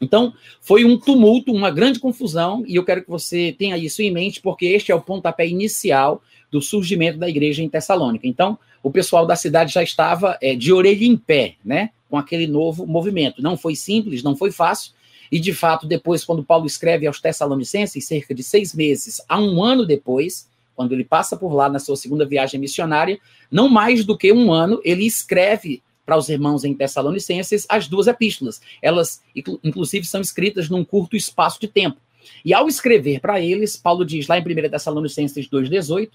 Então, 0.00 0.34
foi 0.60 0.84
um 0.84 0.98
tumulto, 0.98 1.52
uma 1.52 1.70
grande 1.70 2.00
confusão, 2.00 2.64
e 2.66 2.74
eu 2.74 2.84
quero 2.84 3.02
que 3.02 3.10
você 3.10 3.54
tenha 3.56 3.76
isso 3.76 4.02
em 4.02 4.10
mente, 4.10 4.40
porque 4.40 4.66
este 4.66 4.90
é 4.90 4.94
o 4.94 5.00
pontapé 5.00 5.46
inicial 5.46 6.20
do 6.50 6.60
surgimento 6.60 7.18
da 7.18 7.28
igreja 7.28 7.62
em 7.62 7.68
Tessalônica. 7.68 8.26
Então, 8.26 8.58
o 8.82 8.90
pessoal 8.90 9.24
da 9.24 9.36
cidade 9.36 9.72
já 9.72 9.82
estava 9.82 10.36
é, 10.42 10.56
de 10.56 10.72
orelha 10.72 11.04
em 11.04 11.16
pé, 11.16 11.54
né, 11.64 11.90
com 12.10 12.18
aquele 12.18 12.48
novo 12.48 12.84
movimento. 12.84 13.40
Não 13.40 13.56
foi 13.56 13.76
simples, 13.76 14.22
não 14.24 14.34
foi 14.34 14.50
fácil, 14.50 14.92
e 15.30 15.38
de 15.38 15.54
fato, 15.54 15.86
depois, 15.86 16.24
quando 16.24 16.44
Paulo 16.44 16.66
escreve 16.66 17.06
aos 17.06 17.20
Tessalonicenses, 17.20 18.04
cerca 18.04 18.34
de 18.34 18.42
seis 18.42 18.74
meses, 18.74 19.22
a 19.28 19.40
um 19.40 19.62
ano 19.62 19.86
depois, 19.86 20.46
quando 20.82 20.92
ele 20.92 21.04
passa 21.04 21.36
por 21.36 21.54
lá 21.54 21.68
na 21.68 21.78
sua 21.78 21.94
segunda 21.94 22.26
viagem 22.26 22.58
missionária, 22.58 23.20
não 23.48 23.68
mais 23.68 24.04
do 24.04 24.18
que 24.18 24.32
um 24.32 24.52
ano, 24.52 24.80
ele 24.82 25.06
escreve 25.06 25.80
para 26.04 26.16
os 26.16 26.28
irmãos 26.28 26.64
em 26.64 26.74
Tessalonicenses 26.74 27.64
as 27.68 27.86
duas 27.86 28.08
epístolas. 28.08 28.60
Elas, 28.82 29.22
inclusive, 29.62 30.04
são 30.04 30.20
escritas 30.20 30.68
num 30.68 30.84
curto 30.84 31.14
espaço 31.14 31.60
de 31.60 31.68
tempo. 31.68 31.98
E 32.44 32.52
ao 32.52 32.66
escrever 32.66 33.20
para 33.20 33.40
eles, 33.40 33.76
Paulo 33.76 34.04
diz 34.04 34.26
lá 34.26 34.36
em 34.36 34.42
1 34.42 34.70
Tessalonicenses 34.70 35.48
2,18, 35.48 36.10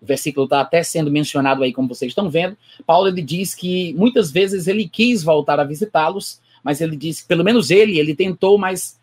o 0.00 0.06
versículo 0.06 0.44
está 0.44 0.60
até 0.60 0.84
sendo 0.84 1.10
mencionado 1.10 1.64
aí, 1.64 1.72
como 1.72 1.88
vocês 1.88 2.12
estão 2.12 2.30
vendo. 2.30 2.56
Paulo 2.86 3.08
ele 3.08 3.22
diz 3.22 3.52
que 3.52 3.94
muitas 3.94 4.30
vezes 4.30 4.68
ele 4.68 4.88
quis 4.88 5.24
voltar 5.24 5.58
a 5.58 5.64
visitá-los, 5.64 6.40
mas 6.62 6.80
ele 6.80 6.96
disse, 6.96 7.26
pelo 7.26 7.42
menos 7.42 7.72
ele, 7.72 7.98
ele 7.98 8.14
tentou, 8.14 8.56
mas 8.58 9.00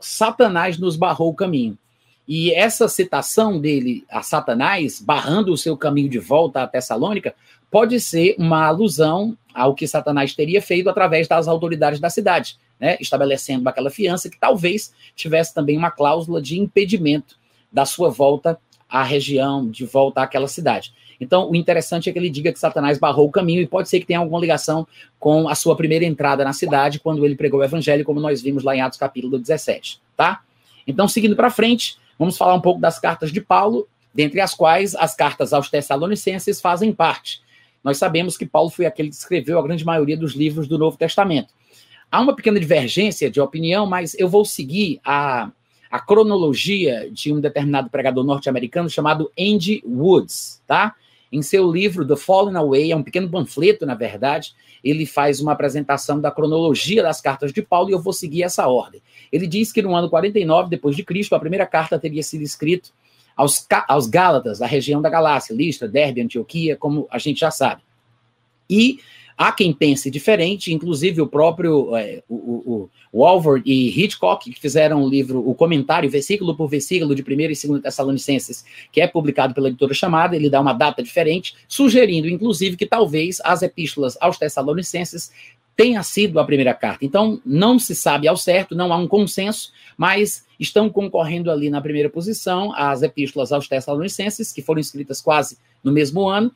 Satanás 0.00 0.78
nos 0.78 0.96
barrou 0.96 1.28
o 1.28 1.34
caminho. 1.34 1.76
E 2.28 2.52
essa 2.52 2.88
citação 2.88 3.60
dele 3.60 4.04
a 4.10 4.22
Satanás, 4.22 5.00
barrando 5.00 5.52
o 5.52 5.56
seu 5.56 5.76
caminho 5.76 6.08
de 6.08 6.18
volta 6.18 6.62
a 6.62 6.66
Tessalônica, 6.66 7.34
pode 7.70 8.00
ser 8.00 8.34
uma 8.38 8.66
alusão 8.66 9.36
ao 9.54 9.74
que 9.74 9.86
Satanás 9.86 10.34
teria 10.34 10.60
feito 10.60 10.90
através 10.90 11.28
das 11.28 11.46
autoridades 11.46 12.00
da 12.00 12.10
cidade, 12.10 12.58
né? 12.80 12.96
estabelecendo 13.00 13.68
aquela 13.68 13.90
fiança 13.90 14.28
que 14.28 14.38
talvez 14.38 14.92
tivesse 15.14 15.54
também 15.54 15.76
uma 15.76 15.90
cláusula 15.90 16.42
de 16.42 16.58
impedimento 16.58 17.38
da 17.72 17.84
sua 17.84 18.10
volta 18.10 18.58
à 18.88 19.02
região, 19.02 19.68
de 19.68 19.84
volta 19.84 20.22
àquela 20.22 20.48
cidade. 20.48 20.92
Então, 21.20 21.50
o 21.50 21.56
interessante 21.56 22.10
é 22.10 22.12
que 22.12 22.18
ele 22.18 22.28
diga 22.28 22.52
que 22.52 22.58
Satanás 22.58 22.98
barrou 22.98 23.26
o 23.26 23.30
caminho 23.30 23.62
e 23.62 23.66
pode 23.66 23.88
ser 23.88 24.00
que 24.00 24.06
tenha 24.06 24.18
alguma 24.18 24.38
ligação 24.38 24.86
com 25.18 25.48
a 25.48 25.54
sua 25.54 25.74
primeira 25.74 26.04
entrada 26.04 26.44
na 26.44 26.52
cidade, 26.52 27.00
quando 27.00 27.24
ele 27.24 27.34
pregou 27.34 27.60
o 27.60 27.64
evangelho, 27.64 28.04
como 28.04 28.20
nós 28.20 28.42
vimos 28.42 28.62
lá 28.62 28.76
em 28.76 28.80
Atos 28.80 28.98
capítulo 28.98 29.38
17, 29.38 30.00
tá? 30.16 30.42
Então, 30.86 31.08
seguindo 31.08 31.34
para 31.34 31.50
frente, 31.50 31.96
Vamos 32.18 32.36
falar 32.36 32.54
um 32.54 32.60
pouco 32.60 32.80
das 32.80 32.98
cartas 32.98 33.30
de 33.30 33.40
Paulo, 33.40 33.88
dentre 34.14 34.40
as 34.40 34.54
quais 34.54 34.94
as 34.94 35.14
cartas 35.14 35.52
aos 35.52 35.68
Tessalonicenses 35.68 36.60
fazem 36.60 36.92
parte. 36.92 37.42
Nós 37.84 37.98
sabemos 37.98 38.36
que 38.36 38.46
Paulo 38.46 38.70
foi 38.70 38.86
aquele 38.86 39.10
que 39.10 39.14
escreveu 39.14 39.58
a 39.58 39.62
grande 39.62 39.84
maioria 39.84 40.16
dos 40.16 40.32
livros 40.32 40.66
do 40.66 40.78
Novo 40.78 40.96
Testamento. 40.96 41.54
Há 42.10 42.20
uma 42.20 42.34
pequena 42.34 42.58
divergência 42.58 43.30
de 43.30 43.40
opinião, 43.40 43.86
mas 43.86 44.14
eu 44.18 44.28
vou 44.28 44.44
seguir 44.44 45.00
a, 45.04 45.50
a 45.90 46.00
cronologia 46.00 47.10
de 47.10 47.32
um 47.32 47.40
determinado 47.40 47.90
pregador 47.90 48.24
norte-americano 48.24 48.88
chamado 48.88 49.30
Andy 49.38 49.82
Woods, 49.84 50.62
tá? 50.66 50.94
Em 51.36 51.42
seu 51.42 51.70
livro 51.70 52.06
The 52.06 52.16
Fallen 52.16 52.56
Away, 52.56 52.92
é 52.92 52.96
um 52.96 53.02
pequeno 53.02 53.28
panfleto, 53.28 53.84
na 53.84 53.94
verdade, 53.94 54.54
ele 54.82 55.04
faz 55.04 55.38
uma 55.38 55.52
apresentação 55.52 56.18
da 56.18 56.30
cronologia 56.30 57.02
das 57.02 57.20
cartas 57.20 57.52
de 57.52 57.60
Paulo 57.60 57.90
e 57.90 57.92
eu 57.92 58.00
vou 58.00 58.14
seguir 58.14 58.42
essa 58.42 58.66
ordem. 58.66 59.02
Ele 59.30 59.46
diz 59.46 59.70
que 59.70 59.82
no 59.82 59.94
ano 59.94 60.08
49 60.08 60.70
depois 60.70 60.96
de 60.96 61.04
Cristo, 61.04 61.34
a 61.34 61.38
primeira 61.38 61.66
carta 61.66 61.98
teria 61.98 62.22
sido 62.22 62.40
escrita 62.40 62.88
aos, 63.36 63.66
aos 63.86 64.06
Gálatas, 64.06 64.60
da 64.60 64.66
região 64.66 65.02
da 65.02 65.10
Galácia, 65.10 65.52
Listra, 65.52 65.86
Derbe, 65.86 66.22
Antioquia, 66.22 66.74
como 66.74 67.06
a 67.10 67.18
gente 67.18 67.40
já 67.40 67.50
sabe. 67.50 67.82
E 68.70 68.98
há 69.36 69.52
quem 69.52 69.72
pense 69.72 70.10
diferente, 70.10 70.72
inclusive 70.72 71.20
o 71.20 71.26
próprio 71.26 71.94
é, 71.94 72.22
o, 72.28 72.34
o, 72.34 72.90
o 73.12 73.20
Walford 73.20 73.62
e 73.68 73.88
Hitchcock, 73.88 74.50
que 74.50 74.60
fizeram 74.60 75.02
o 75.02 75.08
livro, 75.08 75.46
o 75.46 75.54
comentário, 75.54 76.08
versículo 76.08 76.56
por 76.56 76.68
versículo, 76.68 77.14
de 77.14 77.22
1 77.22 77.40
e 77.40 77.68
2 77.68 77.82
Tessalonicenses, 77.82 78.64
que 78.90 79.00
é 79.00 79.06
publicado 79.06 79.54
pela 79.54 79.68
editora 79.68 79.94
chamada, 79.94 80.34
ele 80.34 80.48
dá 80.48 80.60
uma 80.60 80.72
data 80.72 81.02
diferente, 81.02 81.54
sugerindo, 81.68 82.28
inclusive, 82.28 82.76
que 82.76 82.86
talvez 82.86 83.40
as 83.44 83.62
epístolas 83.62 84.16
aos 84.20 84.38
Tessalonicenses 84.38 85.30
tenha 85.76 86.02
sido 86.02 86.40
a 86.40 86.44
primeira 86.44 86.72
carta. 86.72 87.04
Então, 87.04 87.40
não 87.44 87.78
se 87.78 87.94
sabe 87.94 88.26
ao 88.26 88.36
certo, 88.36 88.74
não 88.74 88.92
há 88.92 88.96
um 88.96 89.06
consenso, 89.06 89.70
mas 89.96 90.46
estão 90.58 90.88
concorrendo 90.88 91.50
ali 91.50 91.68
na 91.68 91.82
primeira 91.82 92.08
posição 92.08 92.72
as 92.74 93.02
epístolas 93.02 93.52
aos 93.52 93.68
Tessalonicenses, 93.68 94.52
que 94.52 94.62
foram 94.62 94.80
escritas 94.80 95.20
quase 95.20 95.58
no 95.84 95.92
mesmo 95.92 96.26
ano, 96.26 96.50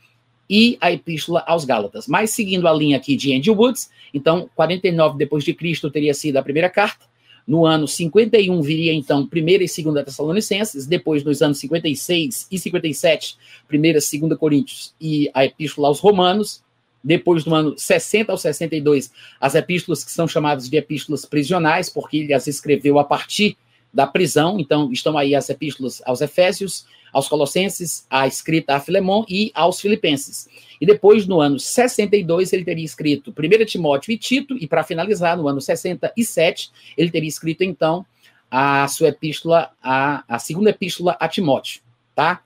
e 0.50 0.76
a 0.80 0.90
epístola 0.90 1.44
aos 1.46 1.64
Gálatas. 1.64 2.08
Mas 2.08 2.30
seguindo 2.30 2.66
a 2.66 2.72
linha 2.72 2.96
aqui 2.96 3.14
de 3.14 3.32
Andrew 3.32 3.54
Woods, 3.54 3.88
então 4.12 4.50
49 4.56 5.16
depois 5.16 5.44
de 5.44 5.54
Cristo 5.54 5.88
teria 5.88 6.12
sido 6.12 6.36
a 6.38 6.42
primeira 6.42 6.68
carta. 6.68 7.08
No 7.46 7.64
ano 7.64 7.86
51 7.86 8.60
viria 8.60 8.92
então 8.92 9.26
primeira 9.26 9.62
e 9.62 9.68
segunda 9.68 10.04
Tessalonicenses, 10.04 10.86
depois 10.86 11.22
nos 11.22 11.40
anos 11.40 11.58
56 11.58 12.48
e 12.50 12.58
57, 12.58 13.36
primeira 13.68 13.98
e 13.98 14.02
segunda 14.02 14.36
Coríntios 14.36 14.92
e 15.00 15.30
a 15.32 15.44
epístola 15.44 15.88
aos 15.88 16.00
Romanos, 16.00 16.62
depois 17.02 17.44
do 17.44 17.54
ano 17.54 17.78
60 17.78 18.32
ao 18.32 18.36
62, 18.36 19.10
as 19.40 19.54
epístolas 19.54 20.04
que 20.04 20.10
são 20.10 20.28
chamadas 20.28 20.68
de 20.68 20.76
epístolas 20.76 21.24
prisionais, 21.24 21.88
porque 21.88 22.18
ele 22.18 22.34
as 22.34 22.46
escreveu 22.46 22.98
a 22.98 23.04
partir 23.04 23.56
da 23.92 24.06
prisão. 24.06 24.60
Então, 24.60 24.92
estão 24.92 25.16
aí 25.16 25.34
as 25.34 25.48
epístolas 25.48 26.02
aos 26.04 26.20
Efésios, 26.20 26.84
aos 27.12 27.28
Colossenses, 27.28 28.06
a 28.08 28.26
escrita 28.26 28.76
a 28.76 28.80
Filemon 28.80 29.24
e 29.28 29.50
aos 29.54 29.80
Filipenses. 29.80 30.48
E 30.80 30.86
depois, 30.86 31.26
no 31.26 31.40
ano 31.40 31.58
62, 31.58 32.52
ele 32.52 32.64
teria 32.64 32.84
escrito 32.84 33.32
1 33.36 33.64
Timóteo 33.66 34.12
e 34.12 34.18
Tito, 34.18 34.56
e 34.56 34.66
para 34.66 34.82
finalizar, 34.82 35.36
no 35.36 35.46
ano 35.46 35.60
67, 35.60 36.70
ele 36.96 37.10
teria 37.10 37.28
escrito, 37.28 37.62
então, 37.62 38.04
a 38.50 38.88
sua 38.88 39.08
epístola, 39.08 39.70
a, 39.82 40.24
a 40.26 40.38
segunda 40.38 40.70
epístola 40.70 41.16
a 41.20 41.28
Timóteo, 41.28 41.82
tá? 42.14 42.42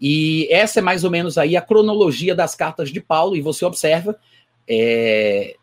E 0.00 0.46
essa 0.50 0.80
é 0.80 0.82
mais 0.82 1.04
ou 1.04 1.10
menos 1.10 1.38
aí 1.38 1.56
a 1.56 1.62
cronologia 1.62 2.34
das 2.34 2.54
cartas 2.54 2.90
de 2.90 3.00
Paulo, 3.00 3.36
e 3.36 3.40
você 3.40 3.64
observa, 3.64 4.18
é, 4.68 5.56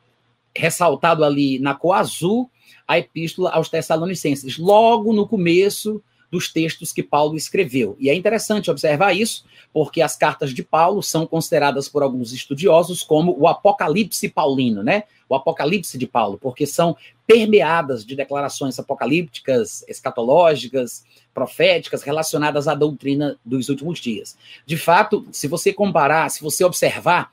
ressaltado 0.55 1.23
ali 1.23 1.59
na 1.59 1.75
cor 1.75 1.93
azul, 1.93 2.49
a 2.87 2.97
epístola 2.97 3.51
aos 3.51 3.69
Tessalonicenses, 3.69 4.57
logo 4.57 5.13
no 5.13 5.27
começo 5.27 6.01
dos 6.33 6.51
textos 6.51 6.91
que 6.91 7.03
Paulo 7.03 7.37
escreveu. 7.37 7.95
E 7.99 8.09
é 8.09 8.15
interessante 8.15 8.71
observar 8.71 9.13
isso, 9.13 9.45
porque 9.71 10.01
as 10.01 10.15
cartas 10.15 10.51
de 10.51 10.63
Paulo 10.63 11.03
são 11.03 11.27
consideradas 11.27 11.87
por 11.87 12.01
alguns 12.01 12.33
estudiosos 12.33 13.03
como 13.03 13.39
o 13.39 13.47
Apocalipse 13.47 14.27
paulino, 14.29 14.81
né? 14.81 15.03
O 15.29 15.35
Apocalipse 15.35 15.95
de 15.95 16.07
Paulo, 16.07 16.39
porque 16.41 16.65
são 16.65 16.97
permeadas 17.27 18.03
de 18.03 18.15
declarações 18.15 18.79
apocalípticas, 18.79 19.85
escatológicas, 19.87 21.05
proféticas 21.35 22.01
relacionadas 22.01 22.67
à 22.67 22.73
doutrina 22.73 23.37
dos 23.45 23.69
últimos 23.69 23.99
dias. 23.99 24.35
De 24.65 24.75
fato, 24.75 25.27
se 25.31 25.47
você 25.47 25.71
comparar, 25.71 26.29
se 26.31 26.41
você 26.41 26.63
observar 26.63 27.31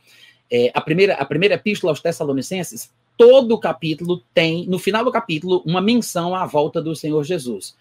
é, 0.52 0.70
a, 0.74 0.80
primeira, 0.82 1.14
a 1.14 1.24
primeira 1.24 1.54
epístola 1.54 1.90
aos 1.90 2.02
Tessalonicenses, 2.02 2.90
todo 3.16 3.54
o 3.54 3.58
capítulo 3.58 4.22
tem, 4.34 4.66
no 4.66 4.78
final 4.78 5.02
do 5.02 5.10
capítulo, 5.10 5.62
uma 5.64 5.80
menção 5.80 6.34
à 6.34 6.44
volta 6.44 6.82
do 6.82 6.94
Senhor 6.94 7.24
Jesus. 7.24 7.74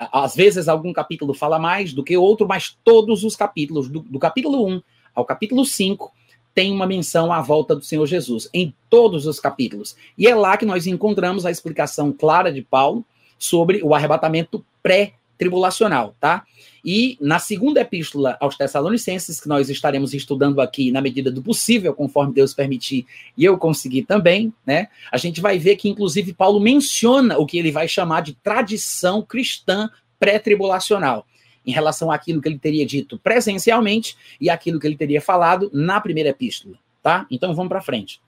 Às 0.00 0.34
vezes, 0.34 0.66
algum 0.66 0.94
capítulo 0.94 1.34
fala 1.34 1.58
mais 1.58 1.92
do 1.92 2.02
que 2.02 2.16
outro, 2.16 2.48
mas 2.48 2.74
todos 2.82 3.22
os 3.22 3.36
capítulos, 3.36 3.88
do, 3.88 4.00
do 4.00 4.18
capítulo 4.18 4.66
1 4.66 4.82
ao 5.14 5.26
capítulo 5.26 5.64
5, 5.64 6.10
tem 6.54 6.72
uma 6.72 6.86
menção 6.86 7.30
à 7.30 7.42
volta 7.42 7.76
do 7.76 7.84
Senhor 7.84 8.06
Jesus, 8.06 8.48
em 8.54 8.74
todos 8.88 9.26
os 9.26 9.38
capítulos. 9.38 9.94
E 10.16 10.26
é 10.26 10.34
lá 10.34 10.56
que 10.56 10.64
nós 10.64 10.86
encontramos 10.86 11.44
a 11.44 11.50
explicação 11.50 12.12
clara 12.12 12.50
de 12.50 12.62
Paulo 12.62 13.04
sobre 13.38 13.82
o 13.82 13.94
arrebatamento 13.94 14.64
pré 14.82 15.14
tribulacional, 15.40 16.14
tá? 16.20 16.44
E 16.84 17.16
na 17.18 17.38
segunda 17.38 17.80
epístola 17.80 18.36
aos 18.38 18.58
Tessalonicenses, 18.58 19.40
que 19.40 19.48
nós 19.48 19.70
estaremos 19.70 20.12
estudando 20.12 20.60
aqui 20.60 20.92
na 20.92 21.00
medida 21.00 21.30
do 21.30 21.42
possível, 21.42 21.94
conforme 21.94 22.34
Deus 22.34 22.52
permitir, 22.52 23.06
e 23.38 23.42
eu 23.42 23.56
conseguir 23.56 24.02
também, 24.02 24.52
né? 24.66 24.88
A 25.10 25.16
gente 25.16 25.40
vai 25.40 25.58
ver 25.58 25.76
que, 25.76 25.88
inclusive, 25.88 26.34
Paulo 26.34 26.60
menciona 26.60 27.38
o 27.38 27.46
que 27.46 27.58
ele 27.58 27.72
vai 27.72 27.88
chamar 27.88 28.20
de 28.20 28.34
tradição 28.34 29.22
cristã 29.22 29.90
pré-tribulacional, 30.18 31.26
em 31.66 31.72
relação 31.72 32.10
àquilo 32.10 32.42
que 32.42 32.48
ele 32.48 32.58
teria 32.58 32.84
dito 32.84 33.18
presencialmente 33.18 34.16
e 34.38 34.50
aquilo 34.50 34.78
que 34.78 34.86
ele 34.86 34.96
teria 34.96 35.22
falado 35.22 35.70
na 35.72 36.02
primeira 36.02 36.28
epístola, 36.28 36.76
tá? 37.02 37.26
Então 37.30 37.54
vamos 37.54 37.70
para 37.70 37.80
frente. 37.80 38.20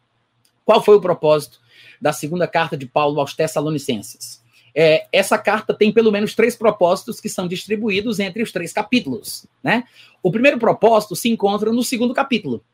Qual 0.65 0.83
foi 0.83 0.97
o 0.97 1.01
propósito 1.01 1.61
da 2.01 2.11
segunda 2.13 2.49
carta 2.49 2.75
de 2.75 2.87
Paulo 2.87 3.21
aos 3.21 3.35
Tessalonicenses? 3.35 4.42
É, 4.75 5.07
essa 5.13 5.37
carta 5.39 5.75
tem 5.75 5.93
pelo 5.93 6.11
menos 6.11 6.35
três 6.35 6.57
propósitos 6.57 7.21
que 7.21 7.29
são 7.29 7.47
distribuídos 7.47 8.19
entre 8.21 8.43
os 8.43 8.53
três 8.53 8.73
capítulos. 8.73 9.47
Né? 9.63 9.85
O 10.23 10.31
primeiro 10.31 10.59
propósito 10.59 11.15
se 11.15 11.29
encontra 11.29 11.73
no 11.73 11.83
segundo 11.83 12.15
capítulo. 12.15 12.65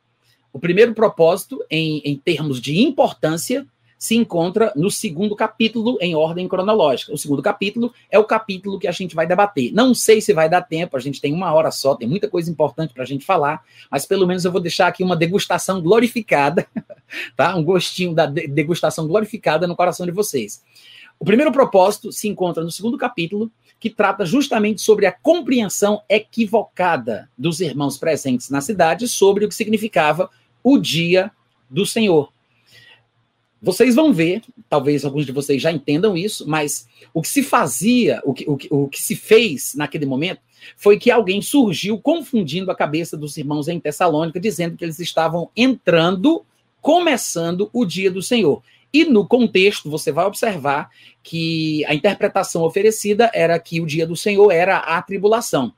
O 0.52 0.58
primeiro 0.58 0.94
propósito, 0.94 1.62
em, 1.70 2.00
em 2.04 2.16
termos 2.16 2.60
de 2.60 2.78
importância, 2.80 3.66
se 3.98 4.14
encontra 4.14 4.72
no 4.76 4.90
segundo 4.90 5.34
capítulo, 5.34 5.98
em 6.00 6.14
ordem 6.14 6.46
cronológica. 6.46 7.12
O 7.12 7.18
segundo 7.18 7.42
capítulo 7.42 7.92
é 8.08 8.18
o 8.18 8.24
capítulo 8.24 8.78
que 8.78 8.86
a 8.86 8.92
gente 8.92 9.14
vai 9.14 9.26
debater. 9.26 9.72
Não 9.72 9.92
sei 9.92 10.20
se 10.20 10.32
vai 10.32 10.48
dar 10.48 10.62
tempo, 10.62 10.96
a 10.96 11.00
gente 11.00 11.20
tem 11.20 11.32
uma 11.32 11.52
hora 11.52 11.70
só, 11.72 11.96
tem 11.96 12.08
muita 12.08 12.28
coisa 12.28 12.48
importante 12.48 12.94
para 12.94 13.02
a 13.02 13.06
gente 13.06 13.26
falar, 13.26 13.62
mas 13.90 14.06
pelo 14.06 14.26
menos 14.26 14.44
eu 14.44 14.52
vou 14.52 14.60
deixar 14.60 14.86
aqui 14.86 15.02
uma 15.02 15.16
degustação 15.16 15.82
glorificada, 15.82 16.66
tá? 17.36 17.56
Um 17.56 17.64
gostinho 17.64 18.14
da 18.14 18.26
degustação 18.26 19.08
glorificada 19.08 19.66
no 19.66 19.74
coração 19.74 20.06
de 20.06 20.12
vocês. 20.12 20.62
O 21.18 21.24
primeiro 21.24 21.50
propósito 21.50 22.12
se 22.12 22.28
encontra 22.28 22.62
no 22.62 22.70
segundo 22.70 22.96
capítulo, 22.96 23.50
que 23.80 23.90
trata 23.90 24.24
justamente 24.24 24.80
sobre 24.80 25.06
a 25.06 25.12
compreensão 25.12 26.02
equivocada 26.08 27.28
dos 27.36 27.60
irmãos 27.60 27.96
presentes 27.96 28.50
na 28.50 28.60
cidade 28.60 29.08
sobre 29.08 29.44
o 29.44 29.48
que 29.48 29.54
significava 29.54 30.30
o 30.62 30.78
dia 30.78 31.30
do 31.70 31.84
Senhor. 31.86 32.32
Vocês 33.60 33.96
vão 33.96 34.12
ver, 34.12 34.42
talvez 34.68 35.04
alguns 35.04 35.26
de 35.26 35.32
vocês 35.32 35.60
já 35.60 35.72
entendam 35.72 36.16
isso, 36.16 36.48
mas 36.48 36.88
o 37.12 37.20
que 37.20 37.28
se 37.28 37.42
fazia, 37.42 38.20
o 38.24 38.32
que, 38.32 38.48
o 38.48 38.56
que, 38.56 38.68
o 38.70 38.88
que 38.88 39.02
se 39.02 39.16
fez 39.16 39.74
naquele 39.74 40.06
momento, 40.06 40.40
foi 40.76 40.98
que 40.98 41.10
alguém 41.10 41.42
surgiu 41.42 41.98
confundindo 41.98 42.70
a 42.70 42.76
cabeça 42.76 43.16
dos 43.16 43.36
irmãos 43.36 43.66
em 43.66 43.80
Tessalônica, 43.80 44.38
dizendo 44.38 44.76
que 44.76 44.84
eles 44.84 45.00
estavam 45.00 45.50
entrando, 45.56 46.44
começando 46.80 47.68
o 47.72 47.84
dia 47.84 48.10
do 48.10 48.22
Senhor. 48.22 48.62
E 48.92 49.04
no 49.04 49.26
contexto, 49.26 49.90
você 49.90 50.10
vai 50.10 50.24
observar 50.24 50.90
que 51.22 51.84
a 51.86 51.94
interpretação 51.94 52.62
oferecida 52.62 53.30
era 53.34 53.58
que 53.58 53.80
o 53.80 53.86
dia 53.86 54.06
do 54.06 54.16
Senhor 54.16 54.50
era 54.50 54.78
a 54.78 55.00
tribulação. 55.02 55.72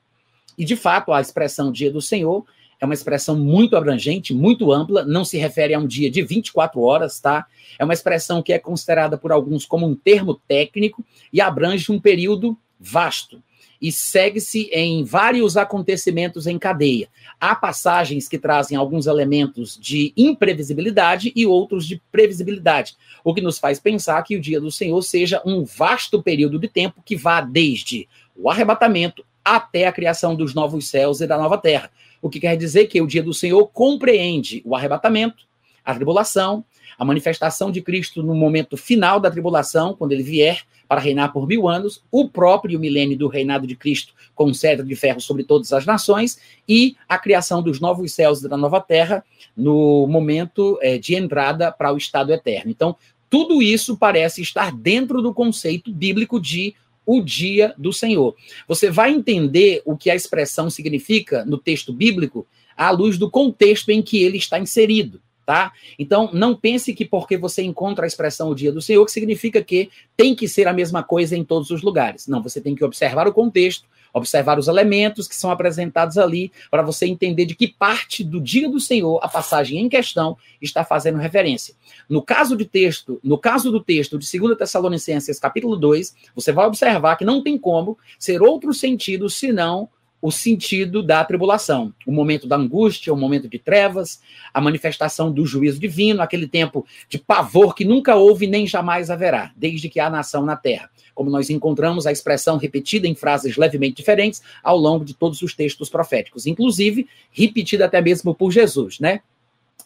E, 0.56 0.64
de 0.64 0.76
fato, 0.76 1.12
a 1.12 1.20
expressão 1.20 1.72
dia 1.72 1.90
do 1.90 2.00
Senhor 2.00 2.44
é 2.80 2.84
uma 2.84 2.94
expressão 2.94 3.36
muito 3.36 3.76
abrangente, 3.76 4.32
muito 4.32 4.72
ampla, 4.72 5.04
não 5.04 5.24
se 5.24 5.36
refere 5.36 5.74
a 5.74 5.78
um 5.78 5.86
dia 5.86 6.10
de 6.10 6.22
24 6.22 6.80
horas, 6.80 7.20
tá? 7.20 7.46
É 7.78 7.84
uma 7.84 7.92
expressão 7.92 8.42
que 8.42 8.52
é 8.52 8.58
considerada 8.58 9.18
por 9.18 9.32
alguns 9.32 9.66
como 9.66 9.86
um 9.86 9.94
termo 9.94 10.34
técnico 10.48 11.04
e 11.32 11.40
abrange 11.40 11.92
um 11.92 12.00
período 12.00 12.56
vasto 12.78 13.42
e 13.80 13.90
segue-se 13.90 14.68
em 14.72 15.02
vários 15.04 15.56
acontecimentos 15.56 16.46
em 16.46 16.58
cadeia. 16.58 17.08
Há 17.40 17.54
passagens 17.54 18.28
que 18.28 18.38
trazem 18.38 18.76
alguns 18.76 19.06
elementos 19.06 19.78
de 19.80 20.12
imprevisibilidade 20.16 21.32
e 21.34 21.46
outros 21.46 21.86
de 21.86 22.00
previsibilidade, 22.12 22.96
o 23.24 23.32
que 23.32 23.40
nos 23.40 23.58
faz 23.58 23.80
pensar 23.80 24.22
que 24.22 24.36
o 24.36 24.40
dia 24.40 24.60
do 24.60 24.70
Senhor 24.70 25.00
seja 25.02 25.42
um 25.44 25.64
vasto 25.64 26.22
período 26.22 26.58
de 26.58 26.68
tempo 26.68 27.02
que 27.04 27.16
vá 27.16 27.40
desde 27.40 28.06
o 28.36 28.50
arrebatamento 28.50 29.24
até 29.44 29.86
a 29.86 29.92
criação 29.92 30.34
dos 30.34 30.54
novos 30.54 30.88
céus 30.88 31.20
e 31.20 31.26
da 31.26 31.38
nova 31.38 31.56
terra. 31.56 31.90
O 32.20 32.28
que 32.28 32.40
quer 32.40 32.56
dizer 32.56 32.86
que 32.86 33.00
o 33.00 33.06
dia 33.06 33.22
do 33.22 33.32
Senhor 33.32 33.66
compreende 33.68 34.62
o 34.64 34.76
arrebatamento, 34.76 35.44
a 35.84 35.94
tribulação, 35.94 36.64
a 36.98 37.04
manifestação 37.04 37.70
de 37.70 37.80
Cristo 37.80 38.22
no 38.22 38.34
momento 38.34 38.76
final 38.76 39.18
da 39.18 39.30
tribulação, 39.30 39.94
quando 39.94 40.12
ele 40.12 40.22
vier 40.22 40.62
para 40.90 41.00
reinar 41.00 41.32
por 41.32 41.46
mil 41.46 41.68
anos, 41.68 42.02
o 42.10 42.28
próprio 42.28 42.76
milênio 42.76 43.16
do 43.16 43.28
reinado 43.28 43.64
de 43.64 43.76
Cristo 43.76 44.12
com 44.34 44.52
cetro 44.52 44.84
de 44.84 44.96
ferro 44.96 45.20
sobre 45.20 45.44
todas 45.44 45.72
as 45.72 45.86
nações 45.86 46.40
e 46.68 46.96
a 47.08 47.16
criação 47.16 47.62
dos 47.62 47.78
novos 47.78 48.12
céus 48.12 48.42
e 48.42 48.48
da 48.48 48.56
nova 48.56 48.80
terra 48.80 49.24
no 49.56 50.08
momento 50.08 50.80
é, 50.82 50.98
de 50.98 51.14
entrada 51.14 51.70
para 51.70 51.92
o 51.94 51.96
estado 51.96 52.32
eterno. 52.32 52.72
Então, 52.72 52.96
tudo 53.30 53.62
isso 53.62 53.96
parece 53.96 54.42
estar 54.42 54.72
dentro 54.72 55.22
do 55.22 55.32
conceito 55.32 55.92
bíblico 55.92 56.40
de 56.40 56.74
o 57.06 57.22
dia 57.22 57.72
do 57.78 57.92
Senhor. 57.92 58.34
Você 58.66 58.90
vai 58.90 59.12
entender 59.12 59.82
o 59.84 59.96
que 59.96 60.10
a 60.10 60.16
expressão 60.16 60.68
significa 60.68 61.44
no 61.44 61.56
texto 61.56 61.92
bíblico 61.92 62.44
à 62.76 62.90
luz 62.90 63.16
do 63.16 63.30
contexto 63.30 63.90
em 63.90 64.02
que 64.02 64.20
ele 64.24 64.38
está 64.38 64.58
inserido 64.58 65.22
tá? 65.50 65.72
Então, 65.98 66.30
não 66.32 66.54
pense 66.54 66.94
que 66.94 67.04
porque 67.04 67.36
você 67.36 67.60
encontra 67.60 68.04
a 68.04 68.06
expressão 68.06 68.50
o 68.50 68.54
dia 68.54 68.70
do 68.70 68.80
Senhor, 68.80 69.04
que 69.04 69.10
significa 69.10 69.60
que 69.60 69.90
tem 70.16 70.32
que 70.32 70.46
ser 70.46 70.68
a 70.68 70.72
mesma 70.72 71.02
coisa 71.02 71.36
em 71.36 71.42
todos 71.42 71.70
os 71.70 71.82
lugares. 71.82 72.28
Não, 72.28 72.40
você 72.40 72.60
tem 72.60 72.72
que 72.72 72.84
observar 72.84 73.26
o 73.26 73.32
contexto, 73.32 73.84
observar 74.14 74.60
os 74.60 74.68
elementos 74.68 75.26
que 75.26 75.34
são 75.34 75.50
apresentados 75.50 76.16
ali, 76.18 76.52
para 76.70 76.82
você 76.82 77.04
entender 77.04 77.46
de 77.46 77.56
que 77.56 77.66
parte 77.66 78.22
do 78.22 78.40
dia 78.40 78.70
do 78.70 78.78
Senhor 78.78 79.18
a 79.24 79.28
passagem 79.28 79.80
em 79.80 79.88
questão 79.88 80.36
está 80.62 80.84
fazendo 80.84 81.18
referência. 81.18 81.74
No 82.08 82.22
caso 82.22 82.56
de 82.56 82.64
texto, 82.64 83.18
no 83.20 83.36
caso 83.36 83.72
do 83.72 83.80
texto 83.80 84.20
de 84.20 84.38
2 84.38 84.56
Tessalonicenses, 84.56 85.40
capítulo 85.40 85.76
2, 85.76 86.14
você 86.32 86.52
vai 86.52 86.64
observar 86.64 87.16
que 87.16 87.24
não 87.24 87.42
tem 87.42 87.58
como 87.58 87.98
ser 88.20 88.40
outro 88.40 88.72
sentido 88.72 89.28
senão 89.28 89.88
o 90.22 90.30
sentido 90.30 91.02
da 91.02 91.24
tribulação, 91.24 91.94
o 92.06 92.12
momento 92.12 92.46
da 92.46 92.56
angústia, 92.56 93.12
o 93.12 93.16
momento 93.16 93.48
de 93.48 93.58
trevas, 93.58 94.20
a 94.52 94.60
manifestação 94.60 95.32
do 95.32 95.46
juízo 95.46 95.80
divino, 95.80 96.20
aquele 96.20 96.46
tempo 96.46 96.86
de 97.08 97.18
pavor 97.18 97.74
que 97.74 97.84
nunca 97.84 98.16
houve 98.16 98.46
nem 98.46 98.66
jamais 98.66 99.10
haverá, 99.10 99.52
desde 99.56 99.88
que 99.88 99.98
há 99.98 100.10
nação 100.10 100.44
na 100.44 100.56
terra. 100.56 100.90
Como 101.14 101.30
nós 101.30 101.48
encontramos 101.48 102.06
a 102.06 102.12
expressão 102.12 102.58
repetida 102.58 103.06
em 103.06 103.14
frases 103.14 103.56
levemente 103.56 103.96
diferentes 103.96 104.42
ao 104.62 104.76
longo 104.76 105.04
de 105.04 105.14
todos 105.14 105.40
os 105.40 105.54
textos 105.54 105.88
proféticos, 105.88 106.46
inclusive 106.46 107.08
repetida 107.32 107.86
até 107.86 108.00
mesmo 108.00 108.34
por 108.34 108.50
Jesus, 108.50 109.00
né? 109.00 109.20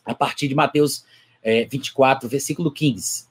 A 0.05 0.15
partir 0.15 0.49
de 0.49 0.55
Mateus 0.55 1.05
é, 1.43 1.65
24, 1.65 2.29
versículo 2.29 2.71
15. 2.71 3.27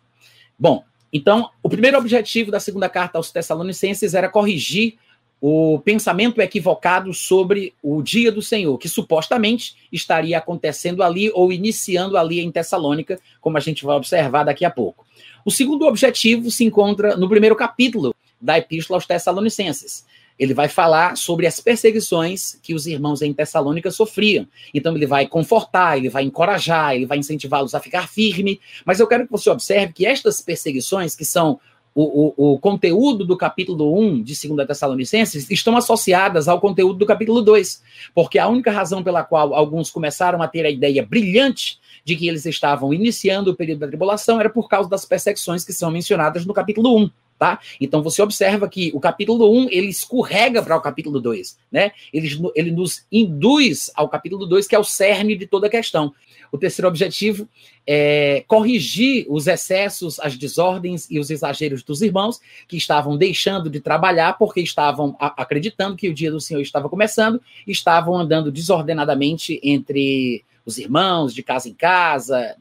Bom, 0.58 0.84
então, 1.12 1.52
o 1.62 1.70
primeiro 1.70 1.98
objetivo 1.98 2.50
da 2.50 2.60
segunda 2.60 2.90
carta 2.90 3.20
aos 3.20 3.32
Tessalonicenses 3.32 4.14
era 4.14 4.30
corrigir 4.30 4.98
o 5.46 5.78
pensamento 5.78 6.40
equivocado 6.40 7.14
sobre 7.14 7.74
o 7.84 8.02
dia 8.02 8.32
do 8.32 8.42
Senhor, 8.42 8.78
que 8.78 8.88
supostamente 8.88 9.76
estaria 9.92 10.38
acontecendo 10.38 11.04
ali 11.04 11.30
ou 11.34 11.52
iniciando 11.52 12.18
ali 12.18 12.40
em 12.40 12.50
Tessalônica, 12.50 13.20
como 13.42 13.58
a 13.58 13.60
gente 13.60 13.84
vai 13.84 13.98
observar 13.98 14.46
daqui 14.46 14.64
a 14.64 14.72
pouco. 14.72 15.06
O 15.44 15.52
segundo 15.52 15.86
objetivo 15.86 16.50
se 16.50 16.64
encontra 16.64 17.18
no 17.18 17.28
primeiro 17.28 17.58
capítulo 17.58 18.16
da 18.40 18.58
Epístola 18.58 18.96
aos 18.96 19.06
Tessalonicenses. 19.06 20.06
Ele 20.40 20.54
vai 20.54 20.70
falar 20.70 21.18
sobre 21.18 21.46
as 21.46 21.60
perseguições 21.60 22.58
que 22.64 22.74
os 22.74 22.88
irmãos 22.88 23.22
em 23.22 23.34
Tessalônica 23.34 23.92
sofriam. 23.92 24.48
Então, 24.74 24.96
ele 24.96 25.06
vai 25.06 25.28
confortar, 25.28 25.98
ele 25.98 26.08
vai 26.08 26.24
encorajar, 26.24 26.96
ele 26.96 27.06
vai 27.06 27.18
incentivá-los 27.18 27.76
a 27.76 27.82
ficar 27.82 28.08
firme. 28.08 28.62
Mas 28.86 29.02
eu 29.02 29.08
quero 29.08 29.26
que 29.26 29.32
você 29.32 29.50
observe 29.50 29.92
que 29.92 30.06
estas 30.06 30.40
perseguições, 30.40 31.18
que 31.18 31.26
são 31.26 31.60
o, 31.96 32.34
o, 32.36 32.54
o, 32.54 32.60
conteúdo 32.60 33.26
do 33.26 33.38
capítulo 33.38 34.00
1 34.00 34.24
de 34.24 34.48
2 34.48 34.68
Tessalonicenses 34.68 35.50
estão 35.52 35.78
associadas 35.78 36.48
ao 36.48 36.60
conteúdo 36.60 36.98
do 36.98 37.06
capítulo 37.06 37.42
2, 37.42 37.84
porque 38.16 38.40
a 38.40 38.48
única 38.48 38.72
razão 38.72 39.04
pela 39.04 39.24
qual 39.24 39.54
alguns 39.54 39.92
começaram 39.92 40.42
a 40.42 40.48
ter 40.48 40.66
a 40.66 40.70
ideia 40.70 41.06
brilhante 41.06 41.80
de 42.04 42.16
que 42.16 42.28
eles 42.28 42.46
estavam 42.46 42.94
iniciando 42.94 43.52
o 43.52 43.56
período 43.56 43.80
da 43.80 43.88
tribulação 43.88 44.40
era 44.40 44.50
por 44.50 44.68
causa 44.68 44.90
das 44.90 45.06
perseguições 45.06 45.64
que 45.64 45.72
são 45.72 45.92
mencionadas 45.92 46.46
no 46.46 46.54
capítulo 46.54 46.98
1. 46.98 47.10
Tá? 47.38 47.60
Então 47.82 48.02
você 48.02 48.22
observa 48.22 48.70
que 48.70 48.92
o 48.94 49.00
capítulo 49.00 49.52
1 49.52 49.68
ele 49.70 49.88
escorrega 49.88 50.62
para 50.62 50.78
o 50.78 50.82
capítulo 50.82 51.20
2, 51.20 51.58
né? 51.70 51.92
Ele, 52.14 52.30
ele 52.56 52.72
nos 52.72 53.06
induz 53.12 53.92
ao 53.96 54.08
capítulo 54.08 54.46
2, 54.46 54.66
que 54.66 54.76
é 54.76 54.80
o 54.80 54.84
cerne 54.84 55.36
de 55.36 55.46
toda 55.46 55.68
a 55.68 55.70
questão. 55.70 56.14
O 56.52 56.58
terceiro 56.58 56.88
objetivo 56.88 57.50
é 57.86 58.44
corrigir 58.48 59.26
os 59.30 59.48
excessos, 59.48 60.20
as 60.20 60.38
desordens 60.38 61.08
e 61.10 61.20
os 61.20 61.30
exageros 61.30 61.84
dos 61.84 62.02
irmãos 62.02 62.40
que 62.68 62.78
estavam 62.78 63.18
deixando 63.18 63.70
de 63.70 63.80
trabalhar 63.80 64.38
porque 64.38 64.62
estavam 64.62 65.16
acreditando 65.20 65.98
que 65.98 66.08
o 66.08 66.14
dia 66.14 66.32
do 66.32 66.40
Senhor 66.40 66.62
estava 66.62 66.88
começando, 66.90 67.42
estavam 67.68 68.16
andando 68.16 68.52
desordenadamente 68.52 69.60
entre 69.62 70.44
os 70.66 70.78
irmãos, 70.78 71.34
de 71.34 71.44
casa 71.44 71.68
em 71.68 71.74
casa, 71.74 72.56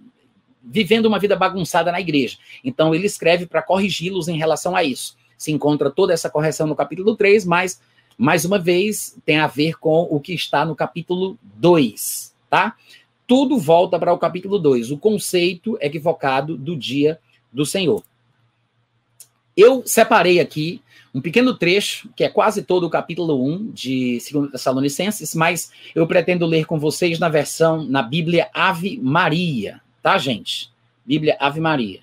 vivendo 0.63 1.07
uma 1.07 1.19
vida 1.19 1.37
bagunçada 1.37 1.93
na 1.93 2.01
igreja. 2.01 2.39
Então 2.65 2.95
ele 2.95 3.07
escreve 3.07 3.47
para 3.47 3.63
corrigi-los 3.63 4.29
em 4.29 4.37
relação 4.37 4.75
a 4.75 4.83
isso. 4.83 5.17
Se 5.39 5.53
encontra 5.53 5.91
toda 5.91 6.13
essa 6.13 6.31
correção 6.31 6.67
no 6.67 6.77
capítulo 6.77 7.17
3, 7.17 7.45
mas 7.45 7.81
mais 8.19 8.45
uma 8.45 8.59
vez 8.59 9.17
tem 9.25 9.39
a 9.39 9.47
ver 9.47 9.79
com 9.79 10.07
o 10.11 10.21
que 10.21 10.35
está 10.35 10.65
no 10.65 10.75
capítulo 10.75 11.39
2, 11.43 12.35
tá? 12.49 12.77
Tudo 13.33 13.57
volta 13.57 13.99
para 13.99 14.13
o 14.13 14.19
capítulo 14.19 14.59
2, 14.59 14.91
o 14.91 14.99
conceito 14.99 15.79
equivocado 15.81 16.55
do 16.55 16.77
dia 16.77 17.19
do 17.51 17.65
Senhor. 17.65 18.05
Eu 19.57 19.83
separei 19.87 20.39
aqui 20.39 20.83
um 21.15 21.21
pequeno 21.23 21.55
trecho, 21.55 22.11
que 22.15 22.25
é 22.25 22.29
quase 22.29 22.63
todo 22.63 22.87
o 22.87 22.91
capítulo 22.91 23.43
1 23.43 23.71
de 23.71 24.19
2 24.31 24.51
Tessalonicenses, 24.51 25.35
mas 25.35 25.73
eu 25.95 26.07
pretendo 26.07 26.45
ler 26.45 26.67
com 26.67 26.79
vocês 26.79 27.19
na 27.19 27.31
versão, 27.31 27.83
na 27.83 28.03
Bíblia 28.03 28.51
Ave 28.53 28.99
Maria, 29.03 29.81
tá, 30.03 30.19
gente? 30.19 30.71
Bíblia 31.03 31.35
Ave 31.41 31.59
Maria. 31.59 32.01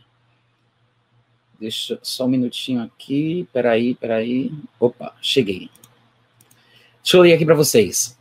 Deixa 1.59 1.99
só 2.01 2.25
um 2.25 2.29
minutinho 2.29 2.81
aqui, 2.81 3.47
peraí, 3.53 3.93
peraí. 3.93 4.51
Opa, 4.79 5.15
cheguei. 5.21 5.69
Deixa 7.03 7.17
eu 7.17 7.21
ler 7.21 7.33
aqui 7.33 7.45
para 7.45 7.53
vocês. 7.53 8.18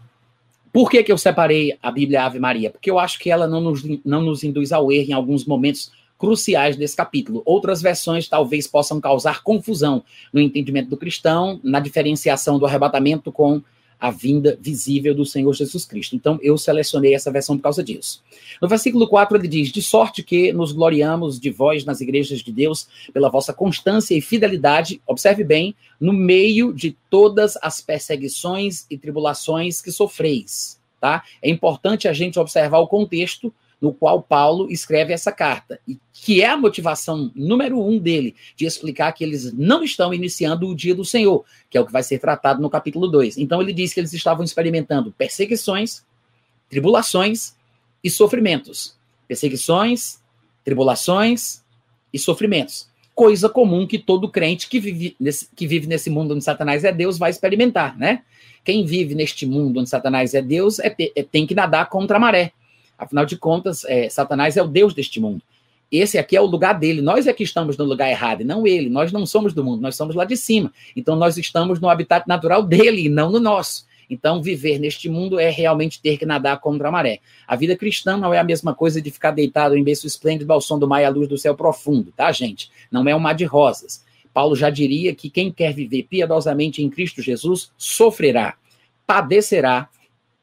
Por 0.72 0.90
que, 0.90 1.02
que 1.02 1.12
eu 1.12 1.18
separei 1.18 1.76
a 1.82 1.90
Bíblia 1.90 2.24
Ave 2.24 2.38
Maria? 2.38 2.70
Porque 2.70 2.90
eu 2.90 2.98
acho 2.98 3.18
que 3.18 3.30
ela 3.30 3.46
não 3.46 3.60
nos, 3.60 3.82
não 4.04 4.22
nos 4.22 4.44
induz 4.44 4.72
ao 4.72 4.92
erro 4.92 5.10
em 5.10 5.12
alguns 5.12 5.44
momentos 5.44 5.90
cruciais 6.18 6.76
desse 6.76 6.96
capítulo. 6.96 7.42
Outras 7.46 7.80
versões 7.80 8.28
talvez 8.28 8.66
possam 8.66 9.00
causar 9.00 9.42
confusão 9.42 10.02
no 10.32 10.40
entendimento 10.40 10.90
do 10.90 10.96
cristão, 10.96 11.60
na 11.62 11.80
diferenciação 11.80 12.58
do 12.58 12.66
arrebatamento 12.66 13.30
com 13.30 13.62
a 14.00 14.10
vinda 14.10 14.56
visível 14.60 15.14
do 15.14 15.26
Senhor 15.26 15.52
Jesus 15.52 15.84
Cristo. 15.84 16.14
Então, 16.14 16.38
eu 16.42 16.56
selecionei 16.56 17.14
essa 17.14 17.30
versão 17.30 17.56
por 17.56 17.62
causa 17.62 17.82
disso. 17.82 18.22
No 18.62 18.68
versículo 18.68 19.08
4, 19.08 19.36
ele 19.36 19.48
diz: 19.48 19.72
De 19.72 19.82
sorte 19.82 20.22
que 20.22 20.52
nos 20.52 20.72
gloriamos 20.72 21.38
de 21.40 21.50
vós 21.50 21.84
nas 21.84 22.00
igrejas 22.00 22.40
de 22.40 22.52
Deus 22.52 22.86
pela 23.12 23.28
vossa 23.28 23.52
constância 23.52 24.14
e 24.14 24.20
fidelidade, 24.20 25.00
observe 25.06 25.42
bem, 25.42 25.74
no 26.00 26.12
meio 26.12 26.72
de 26.72 26.96
todas 27.10 27.56
as 27.62 27.80
perseguições 27.80 28.86
e 28.90 28.96
tribulações 28.96 29.82
que 29.82 29.90
sofreis. 29.90 30.78
Tá? 31.00 31.22
É 31.40 31.48
importante 31.48 32.08
a 32.08 32.12
gente 32.12 32.38
observar 32.38 32.78
o 32.78 32.88
contexto 32.88 33.52
no 33.80 33.92
qual 33.92 34.22
Paulo 34.22 34.70
escreve 34.70 35.12
essa 35.12 35.30
carta, 35.30 35.78
e 35.86 35.98
que 36.12 36.42
é 36.42 36.46
a 36.46 36.56
motivação 36.56 37.30
número 37.34 37.80
um 37.80 37.98
dele, 37.98 38.34
de 38.56 38.66
explicar 38.66 39.12
que 39.12 39.22
eles 39.22 39.52
não 39.52 39.84
estão 39.84 40.12
iniciando 40.12 40.68
o 40.68 40.74
dia 40.74 40.94
do 40.94 41.04
Senhor, 41.04 41.44
que 41.70 41.78
é 41.78 41.80
o 41.80 41.86
que 41.86 41.92
vai 41.92 42.02
ser 42.02 42.18
tratado 42.18 42.60
no 42.60 42.68
capítulo 42.68 43.06
2. 43.06 43.38
Então 43.38 43.62
ele 43.62 43.72
diz 43.72 43.94
que 43.94 44.00
eles 44.00 44.12
estavam 44.12 44.44
experimentando 44.44 45.12
perseguições, 45.16 46.02
tribulações 46.68 47.54
e 48.02 48.10
sofrimentos. 48.10 48.96
Perseguições, 49.28 50.20
tribulações 50.64 51.62
e 52.12 52.18
sofrimentos. 52.18 52.88
Coisa 53.14 53.48
comum 53.48 53.86
que 53.86 53.98
todo 53.98 54.28
crente 54.28 54.68
que 54.68 54.78
vive 54.80 55.16
nesse, 55.18 55.48
que 55.54 55.66
vive 55.66 55.86
nesse 55.86 56.10
mundo 56.10 56.34
onde 56.34 56.44
Satanás 56.44 56.84
é 56.84 56.92
Deus 56.92 57.18
vai 57.18 57.30
experimentar, 57.30 57.96
né? 57.96 58.22
Quem 58.64 58.84
vive 58.84 59.14
neste 59.14 59.46
mundo 59.46 59.80
onde 59.80 59.88
Satanás 59.88 60.34
é 60.34 60.42
Deus 60.42 60.78
é, 60.78 60.94
é, 61.16 61.22
tem 61.22 61.46
que 61.46 61.54
nadar 61.54 61.88
contra 61.88 62.16
a 62.16 62.20
maré. 62.20 62.52
Afinal 62.98 63.24
de 63.24 63.36
contas, 63.36 63.84
é, 63.84 64.08
Satanás 64.08 64.56
é 64.56 64.62
o 64.62 64.68
Deus 64.68 64.92
deste 64.92 65.20
mundo. 65.20 65.40
Esse 65.90 66.18
aqui 66.18 66.36
é 66.36 66.40
o 66.40 66.46
lugar 66.46 66.74
dele. 66.78 67.00
Nós 67.00 67.26
é 67.26 67.32
que 67.32 67.42
estamos 67.42 67.76
no 67.76 67.84
lugar 67.84 68.10
errado, 68.10 68.42
e 68.42 68.44
não 68.44 68.66
ele. 68.66 68.90
Nós 68.90 69.10
não 69.12 69.24
somos 69.24 69.54
do 69.54 69.64
mundo, 69.64 69.80
nós 69.80 69.96
somos 69.96 70.14
lá 70.14 70.24
de 70.24 70.36
cima. 70.36 70.72
Então 70.94 71.16
nós 71.16 71.38
estamos 71.38 71.80
no 71.80 71.88
habitat 71.88 72.26
natural 72.28 72.62
dele 72.62 73.06
e 73.06 73.08
não 73.08 73.30
no 73.30 73.40
nosso. 73.40 73.86
Então, 74.10 74.42
viver 74.42 74.78
neste 74.78 75.08
mundo 75.08 75.38
é 75.38 75.50
realmente 75.50 76.00
ter 76.00 76.16
que 76.16 76.24
nadar 76.24 76.58
contra 76.60 76.88
a 76.88 76.90
maré. 76.90 77.20
A 77.46 77.54
vida 77.54 77.76
cristã 77.76 78.16
não 78.16 78.32
é 78.32 78.38
a 78.38 78.44
mesma 78.44 78.74
coisa 78.74 79.02
de 79.02 79.10
ficar 79.10 79.32
deitado 79.32 79.76
em 79.76 79.84
berço 79.84 80.06
esplêndido 80.06 80.50
ao 80.50 80.60
som 80.60 80.78
do 80.78 80.88
mar 80.88 81.02
e 81.02 81.04
à 81.04 81.10
luz 81.10 81.28
do 81.28 81.36
céu 81.36 81.54
profundo, 81.54 82.10
tá, 82.16 82.32
gente? 82.32 82.70
Não 82.90 83.06
é 83.06 83.14
um 83.14 83.20
mar 83.20 83.34
de 83.34 83.44
rosas. 83.44 84.02
Paulo 84.32 84.56
já 84.56 84.70
diria 84.70 85.14
que 85.14 85.28
quem 85.28 85.52
quer 85.52 85.74
viver 85.74 86.04
piedosamente 86.04 86.82
em 86.82 86.88
Cristo 86.88 87.20
Jesus 87.20 87.70
sofrerá, 87.76 88.54
padecerá 89.06 89.88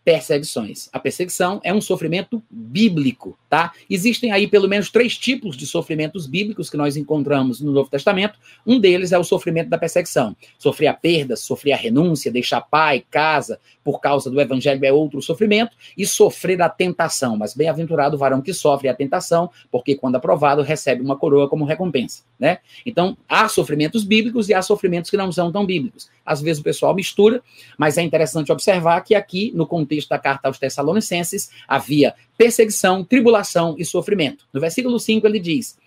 perseguições. 0.05 0.87
A 0.93 0.99
perseguição 0.99 1.59
é 1.63 1.73
um 1.73 1.81
sofrimento 1.81 2.41
bíblico, 2.49 3.35
tá? 3.49 3.73
Existem 3.89 4.31
aí 4.31 4.47
pelo 4.47 4.69
menos 4.69 4.91
três 4.91 5.17
tipos 5.17 5.57
de 5.57 5.65
sofrimentos 5.65 6.27
bíblicos 6.27 6.69
que 6.69 6.77
nós 6.77 6.95
encontramos 6.95 7.59
no 7.59 7.71
Novo 7.71 7.89
Testamento. 7.89 8.37
Um 8.67 8.79
deles 8.79 9.11
é 9.11 9.17
o 9.17 9.23
sofrimento 9.23 9.67
da 9.67 9.79
perseguição. 9.79 10.37
Sofrer 10.59 10.87
a 10.87 10.93
perda, 10.93 11.35
sofrer 11.35 11.73
a 11.73 11.77
renúncia, 11.77 12.31
deixar 12.31 12.61
pai, 12.61 13.03
casa, 13.09 13.59
por 13.83 13.99
causa 13.99 14.29
do 14.29 14.39
evangelho 14.39 14.85
é 14.85 14.93
outro 14.93 15.21
sofrimento, 15.23 15.75
e 15.97 16.05
sofrer 16.05 16.61
a 16.61 16.69
tentação. 16.69 17.35
Mas 17.35 17.55
bem-aventurado 17.55 18.15
o 18.15 18.19
varão 18.19 18.41
que 18.41 18.53
sofre 18.53 18.87
a 18.87 18.93
tentação, 18.93 19.49
porque 19.71 19.95
quando 19.95 20.17
aprovado 20.17 20.61
recebe 20.61 21.01
uma 21.01 21.17
coroa 21.17 21.49
como 21.49 21.65
recompensa, 21.65 22.23
né? 22.39 22.59
Então, 22.85 23.17
há 23.27 23.49
sofrimentos 23.49 24.03
bíblicos 24.03 24.49
e 24.49 24.53
há 24.53 24.61
sofrimentos 24.61 25.09
que 25.09 25.17
não 25.17 25.31
são 25.31 25.51
tão 25.51 25.65
bíblicos. 25.65 26.09
Às 26.23 26.41
vezes 26.41 26.59
o 26.59 26.63
pessoal 26.63 26.93
mistura, 26.93 27.41
mas 27.77 27.97
é 27.97 28.01
interessante 28.01 28.51
observar 28.51 29.01
que 29.01 29.15
aqui, 29.15 29.51
no 29.55 29.65
contexto 29.65 29.94
da 30.09 30.19
carta 30.19 30.47
aos 30.47 30.59
Tessalonicenses, 30.59 31.49
havia 31.67 32.13
perseguição, 32.37 33.03
tribulação 33.03 33.75
e 33.77 33.85
sofrimento. 33.85 34.45
No 34.51 34.59
versículo 34.59 34.99
5 34.99 35.25
ele 35.25 35.39
diz: 35.39 35.77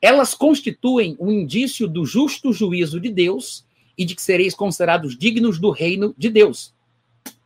Elas 0.00 0.34
constituem 0.34 1.16
um 1.18 1.30
indício 1.30 1.88
do 1.88 2.04
justo 2.04 2.52
juízo 2.52 3.00
de 3.00 3.10
Deus 3.10 3.64
e 3.96 4.04
de 4.04 4.14
que 4.14 4.22
sereis 4.22 4.54
considerados 4.54 5.16
dignos 5.16 5.58
do 5.58 5.70
reino 5.70 6.14
de 6.18 6.28
Deus, 6.28 6.74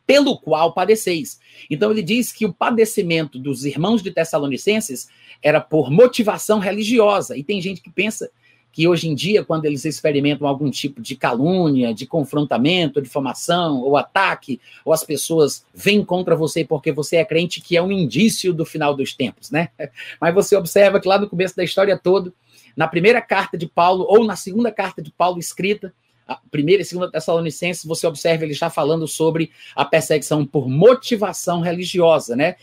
pelo 0.05 0.37
qual 0.37 0.73
padeceis. 0.73 1.39
Então 1.69 1.91
ele 1.91 2.01
diz 2.01 2.31
que 2.31 2.45
o 2.45 2.53
padecimento 2.53 3.37
dos 3.37 3.63
irmãos 3.65 4.01
de 4.01 4.11
Tessalonicenses 4.11 5.07
era 5.41 5.61
por 5.61 5.89
motivação 5.91 6.59
religiosa. 6.59 7.37
E 7.37 7.43
tem 7.43 7.61
gente 7.61 7.81
que 7.81 7.89
pensa 7.89 8.29
que 8.71 8.87
hoje 8.87 9.09
em 9.09 9.15
dia, 9.15 9.43
quando 9.43 9.65
eles 9.65 9.85
experimentam 9.85 10.47
algum 10.47 10.69
tipo 10.69 11.01
de 11.01 11.15
calúnia, 11.15 11.93
de 11.93 12.05
confrontamento, 12.05 13.01
difamação 13.01 13.81
ou 13.81 13.97
ataque, 13.97 14.59
ou 14.85 14.93
as 14.93 15.03
pessoas 15.03 15.65
vêm 15.73 16.03
contra 16.03 16.35
você 16.35 16.63
porque 16.63 16.91
você 16.91 17.17
é 17.17 17.25
crente, 17.25 17.61
que 17.61 17.75
é 17.75 17.81
um 17.81 17.91
indício 17.91 18.53
do 18.53 18.65
final 18.65 18.95
dos 18.95 19.13
tempos, 19.13 19.49
né? 19.51 19.69
Mas 20.21 20.33
você 20.33 20.55
observa 20.55 20.99
que 20.99 21.07
lá 21.07 21.17
no 21.17 21.29
começo 21.29 21.55
da 21.55 21.63
história 21.63 21.97
toda, 21.97 22.31
na 22.75 22.87
primeira 22.87 23.21
carta 23.21 23.57
de 23.57 23.67
Paulo, 23.67 24.05
ou 24.07 24.23
na 24.23 24.35
segunda 24.35 24.71
carta 24.71 25.01
de 25.01 25.11
Paulo 25.11 25.39
escrita, 25.39 25.93
a 26.27 26.35
primeira 26.51 26.83
e 26.83 26.85
segunda 26.85 27.09
Tessalonicenses, 27.09 27.83
você 27.83 28.05
observa 28.05 28.43
ele 28.43 28.53
está 28.53 28.69
falando 28.69 29.07
sobre 29.07 29.51
a 29.75 29.83
perseguição 29.83 30.45
por 30.45 30.69
motivação 30.69 31.59
religiosa, 31.59 32.35
né? 32.35 32.55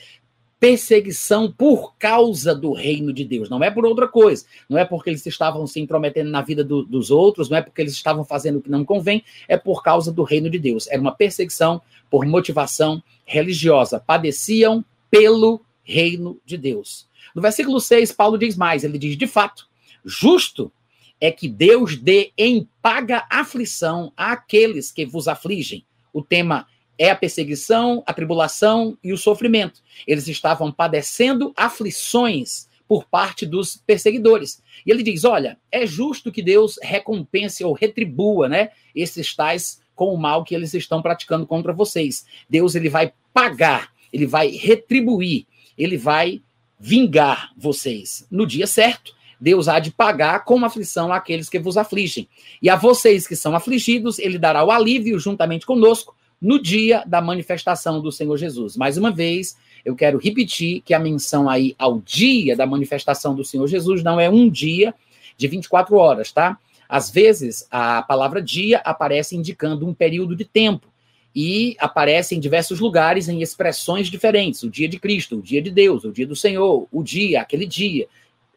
Perseguição 0.58 1.52
por 1.52 1.94
causa 1.96 2.54
do 2.54 2.72
reino 2.72 3.12
de 3.12 3.24
Deus, 3.24 3.50
não 3.50 3.62
é 3.62 3.70
por 3.70 3.84
outra 3.84 4.08
coisa, 4.08 4.46
não 4.68 4.78
é 4.78 4.84
porque 4.84 5.10
eles 5.10 5.24
estavam 5.26 5.66
se 5.66 5.80
intrometendo 5.80 6.30
na 6.30 6.40
vida 6.40 6.64
do, 6.64 6.82
dos 6.82 7.10
outros, 7.10 7.50
não 7.50 7.58
é 7.58 7.62
porque 7.62 7.82
eles 7.82 7.92
estavam 7.92 8.24
fazendo 8.24 8.58
o 8.58 8.62
que 8.62 8.70
não 8.70 8.84
convém, 8.84 9.22
é 9.46 9.56
por 9.56 9.82
causa 9.82 10.10
do 10.10 10.22
reino 10.22 10.48
de 10.48 10.58
Deus. 10.58 10.86
Era 10.88 11.00
uma 11.00 11.14
perseguição 11.14 11.80
por 12.10 12.24
motivação 12.24 13.02
religiosa. 13.24 14.00
Padeciam 14.00 14.84
pelo 15.10 15.60
reino 15.82 16.40
de 16.44 16.56
Deus. 16.56 17.06
No 17.34 17.42
versículo 17.42 17.80
6, 17.80 18.12
Paulo 18.12 18.38
diz 18.38 18.56
mais: 18.56 18.82
ele 18.82 18.98
diz, 18.98 19.16
de 19.16 19.26
fato, 19.26 19.68
justo 20.04 20.72
é 21.20 21.30
que 21.30 21.48
Deus 21.48 21.96
dê 21.96 22.32
em 22.36 22.68
paga 22.82 23.26
aflição 23.30 24.12
àqueles 24.16 24.90
que 24.90 25.04
vos 25.04 25.28
afligem. 25.28 25.84
O 26.12 26.22
tema 26.22 26.66
é 26.98 27.10
a 27.10 27.16
perseguição, 27.16 28.02
a 28.06 28.12
tribulação 28.12 28.96
e 29.02 29.12
o 29.12 29.18
sofrimento. 29.18 29.82
Eles 30.06 30.28
estavam 30.28 30.72
padecendo 30.72 31.52
aflições 31.56 32.68
por 32.88 33.04
parte 33.04 33.44
dos 33.44 33.76
perseguidores. 33.76 34.62
E 34.84 34.90
ele 34.90 35.02
diz: 35.02 35.24
olha, 35.24 35.58
é 35.70 35.86
justo 35.86 36.32
que 36.32 36.42
Deus 36.42 36.78
recompense 36.82 37.64
ou 37.64 37.72
retribua, 37.72 38.48
né, 38.48 38.70
esses 38.94 39.34
tais 39.34 39.80
com 39.94 40.12
o 40.12 40.18
mal 40.18 40.44
que 40.44 40.54
eles 40.54 40.74
estão 40.74 41.02
praticando 41.02 41.46
contra 41.46 41.72
vocês. 41.72 42.26
Deus 42.48 42.74
ele 42.74 42.88
vai 42.88 43.12
pagar, 43.32 43.90
ele 44.12 44.26
vai 44.26 44.48
retribuir, 44.48 45.46
ele 45.76 45.96
vai 45.96 46.42
vingar 46.78 47.52
vocês 47.56 48.26
no 48.30 48.46
dia 48.46 48.66
certo. 48.66 49.16
Deus 49.38 49.68
há 49.68 49.78
de 49.78 49.90
pagar 49.90 50.44
com 50.44 50.64
aflição 50.64 51.12
àqueles 51.12 51.48
que 51.48 51.58
vos 51.58 51.76
afligem. 51.76 52.26
E 52.62 52.70
a 52.70 52.76
vocês 52.76 53.26
que 53.26 53.36
são 53.36 53.54
afligidos, 53.54 54.18
ele 54.18 54.38
dará 54.38 54.64
o 54.64 54.70
alívio 54.70 55.18
juntamente 55.18 55.66
conosco 55.66 56.14
no 56.40 56.60
dia 56.60 57.02
da 57.06 57.20
manifestação 57.20 58.00
do 58.00 58.12
Senhor 58.12 58.36
Jesus. 58.36 58.76
Mais 58.76 58.96
uma 58.96 59.10
vez, 59.10 59.56
eu 59.84 59.94
quero 59.94 60.18
repetir 60.18 60.82
que 60.82 60.92
a 60.92 60.98
menção 60.98 61.48
aí 61.48 61.74
ao 61.78 62.00
dia 62.00 62.56
da 62.56 62.66
manifestação 62.66 63.34
do 63.34 63.44
Senhor 63.44 63.66
Jesus 63.66 64.02
não 64.02 64.20
é 64.20 64.28
um 64.28 64.48
dia 64.48 64.94
de 65.36 65.48
24 65.48 65.96
horas, 65.96 66.32
tá? 66.32 66.58
Às 66.88 67.10
vezes, 67.10 67.66
a 67.70 68.02
palavra 68.02 68.40
dia 68.40 68.78
aparece 68.78 69.36
indicando 69.36 69.86
um 69.86 69.94
período 69.94 70.36
de 70.36 70.44
tempo 70.44 70.86
e 71.34 71.76
aparece 71.78 72.34
em 72.34 72.40
diversos 72.40 72.80
lugares 72.80 73.28
em 73.28 73.42
expressões 73.42 74.08
diferentes. 74.08 74.62
O 74.62 74.70
dia 74.70 74.88
de 74.88 74.98
Cristo, 74.98 75.36
o 75.36 75.42
dia 75.42 75.60
de 75.60 75.70
Deus, 75.70 76.04
o 76.04 76.12
dia 76.12 76.26
do 76.26 76.36
Senhor, 76.36 76.86
o 76.90 77.02
dia, 77.02 77.42
aquele 77.42 77.66
dia. 77.66 78.06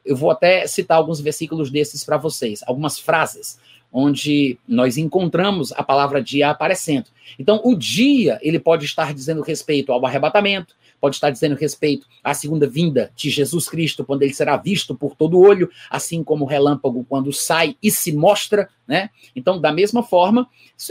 Eu 0.06 0.16
vou 0.16 0.32
até 0.32 0.66
citar 0.66 0.98
alguns 0.98 1.20
versículos 1.20 1.70
desses 1.70 2.04
para 2.06 2.18
vocês, 2.18 2.64
algumas 2.66 2.98
frases 2.98 3.60
onde 3.92 4.58
nós 4.68 4.98
encontramos 4.98 5.72
a 5.72 5.84
palavra 5.84 6.22
dia 6.22 6.50
aparecendo. 6.50 7.06
Então, 7.38 7.62
o 7.64 7.76
dia, 7.76 8.40
ele 8.42 8.60
pode 8.60 8.86
estar 8.86 9.14
dizendo 9.14 9.42
respeito 9.42 9.92
ao 9.92 10.06
arrebatamento, 10.06 10.76
pode 11.00 11.16
estar 11.16 11.30
dizendo 11.30 11.56
respeito 11.56 12.06
à 12.24 12.34
segunda 12.34 12.68
vinda 12.68 13.12
de 13.16 13.30
Jesus 13.30 13.68
Cristo, 13.70 14.04
quando 14.04 14.24
ele 14.24 14.34
será 14.34 14.58
visto 14.58 14.94
por 14.94 15.16
todo 15.16 15.40
olho, 15.40 15.70
assim 15.90 16.24
como 16.24 16.44
o 16.44 16.48
relâmpago 16.48 17.06
quando 17.08 17.32
sai 17.32 17.76
e 17.82 17.90
se 17.90 18.12
mostra, 18.12 18.70
né? 18.88 19.10
Então, 19.36 19.60
da 19.60 19.72
mesma 19.72 20.04
forma, 20.04 20.48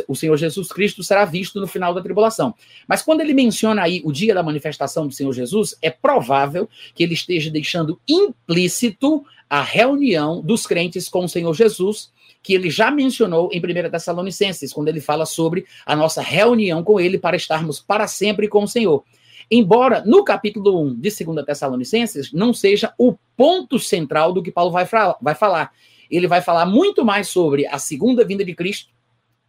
o 0.06 0.14
Senhor 0.14 0.36
Jesus 0.36 0.68
Cristo 0.68 1.02
será 1.02 1.24
visto 1.24 1.60
no 1.60 1.66
final 1.66 1.92
da 1.92 2.00
tribulação. 2.00 2.54
Mas 2.86 3.02
quando 3.02 3.20
ele 3.20 3.34
menciona 3.34 3.82
aí 3.82 4.00
o 4.04 4.12
dia 4.12 4.34
da 4.34 4.42
manifestação 4.42 5.06
do 5.06 5.12
Senhor 5.12 5.32
Jesus, 5.32 5.76
é 5.82 5.90
provável 5.90 6.68
que 6.94 7.02
ele 7.02 7.14
esteja 7.14 7.50
deixando 7.50 8.00
implícito 8.08 9.24
a 9.48 9.62
reunião 9.62 10.42
dos 10.42 10.66
crentes 10.66 11.08
com 11.08 11.24
o 11.24 11.28
Senhor 11.28 11.54
Jesus 11.54 12.10
que 12.42 12.54
ele 12.54 12.70
já 12.70 12.90
mencionou 12.90 13.50
em 13.52 13.58
1 13.58 13.90
Tessalonicenses, 13.90 14.72
quando 14.72 14.88
ele 14.88 15.00
fala 15.00 15.26
sobre 15.26 15.66
a 15.84 15.94
nossa 15.94 16.22
reunião 16.22 16.82
com 16.82 16.98
ele 16.98 17.18
para 17.18 17.36
estarmos 17.36 17.80
para 17.80 18.06
sempre 18.06 18.48
com 18.48 18.62
o 18.62 18.68
Senhor. 18.68 19.04
Embora 19.50 20.02
no 20.04 20.22
capítulo 20.22 20.82
1 20.82 21.00
de 21.00 21.24
2 21.24 21.44
Tessalonicenses 21.46 22.32
não 22.32 22.52
seja 22.52 22.92
o 22.98 23.14
ponto 23.36 23.78
central 23.78 24.32
do 24.32 24.42
que 24.42 24.52
Paulo 24.52 24.70
vai, 24.70 24.86
vai 25.20 25.34
falar. 25.34 25.72
Ele 26.10 26.26
vai 26.26 26.40
falar 26.40 26.66
muito 26.66 27.04
mais 27.04 27.28
sobre 27.28 27.66
a 27.66 27.78
segunda 27.78 28.24
vinda 28.24 28.44
de 28.44 28.54
Cristo, 28.54 28.90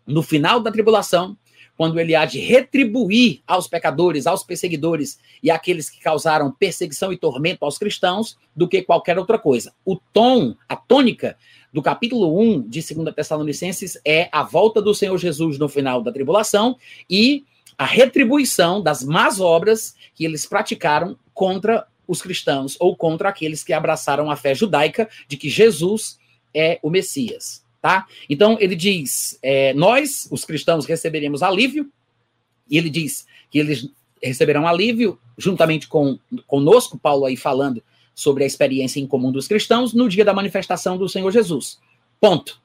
no 0.05 0.23
final 0.23 0.59
da 0.59 0.71
tribulação, 0.71 1.37
quando 1.77 1.97
ele 1.99 2.13
há 2.13 2.25
de 2.25 2.39
retribuir 2.39 3.41
aos 3.47 3.67
pecadores, 3.67 4.27
aos 4.27 4.43
perseguidores 4.43 5.17
e 5.41 5.49
àqueles 5.49 5.89
que 5.89 6.01
causaram 6.01 6.51
perseguição 6.51 7.13
e 7.13 7.17
tormento 7.17 7.63
aos 7.63 7.77
cristãos, 7.77 8.37
do 8.53 8.67
que 8.67 8.81
qualquer 8.81 9.17
outra 9.17 9.39
coisa. 9.39 9.73
O 9.85 9.95
tom, 9.95 10.55
a 10.67 10.75
tônica 10.75 11.37
do 11.71 11.81
capítulo 11.81 12.39
1 12.39 12.67
de 12.67 12.81
2 12.93 13.13
Tessalonicenses 13.15 13.99
é 14.05 14.29
a 14.31 14.43
volta 14.43 14.81
do 14.81 14.93
Senhor 14.93 15.17
Jesus 15.17 15.57
no 15.57 15.69
final 15.69 16.01
da 16.01 16.11
tribulação 16.11 16.77
e 17.09 17.45
a 17.77 17.85
retribuição 17.85 18.81
das 18.81 19.03
más 19.03 19.39
obras 19.39 19.95
que 20.13 20.25
eles 20.25 20.45
praticaram 20.45 21.17
contra 21.33 21.87
os 22.07 22.21
cristãos 22.21 22.75
ou 22.79 22.95
contra 22.95 23.29
aqueles 23.29 23.63
que 23.63 23.71
abraçaram 23.71 24.29
a 24.29 24.35
fé 24.35 24.53
judaica 24.55 25.07
de 25.27 25.37
que 25.37 25.47
Jesus 25.47 26.19
é 26.53 26.79
o 26.81 26.89
Messias, 26.89 27.63
tá? 27.81 28.07
Então 28.27 28.57
ele 28.59 28.75
diz: 28.75 29.37
é, 29.41 29.73
nós, 29.75 30.27
os 30.31 30.43
cristãos, 30.43 30.85
receberemos 30.85 31.43
alívio, 31.43 31.89
e 32.69 32.77
ele 32.77 32.89
diz 32.89 33.27
que 33.51 33.59
eles 33.59 33.89
receberão 34.21 34.67
alívio 34.67 35.17
juntamente 35.37 35.87
com 35.87 36.19
conosco, 36.45 36.97
Paulo 36.97 37.25
aí 37.25 37.37
falando 37.37 37.81
sobre 38.19 38.43
a 38.43 38.47
experiência 38.47 38.99
em 38.99 39.07
comum 39.07 39.31
dos 39.31 39.47
cristãos 39.47 39.93
no 39.93 40.09
dia 40.09 40.25
da 40.25 40.33
manifestação 40.33 40.97
do 40.97 41.07
Senhor 41.07 41.31
Jesus. 41.31 41.79
Ponto. 42.19 42.61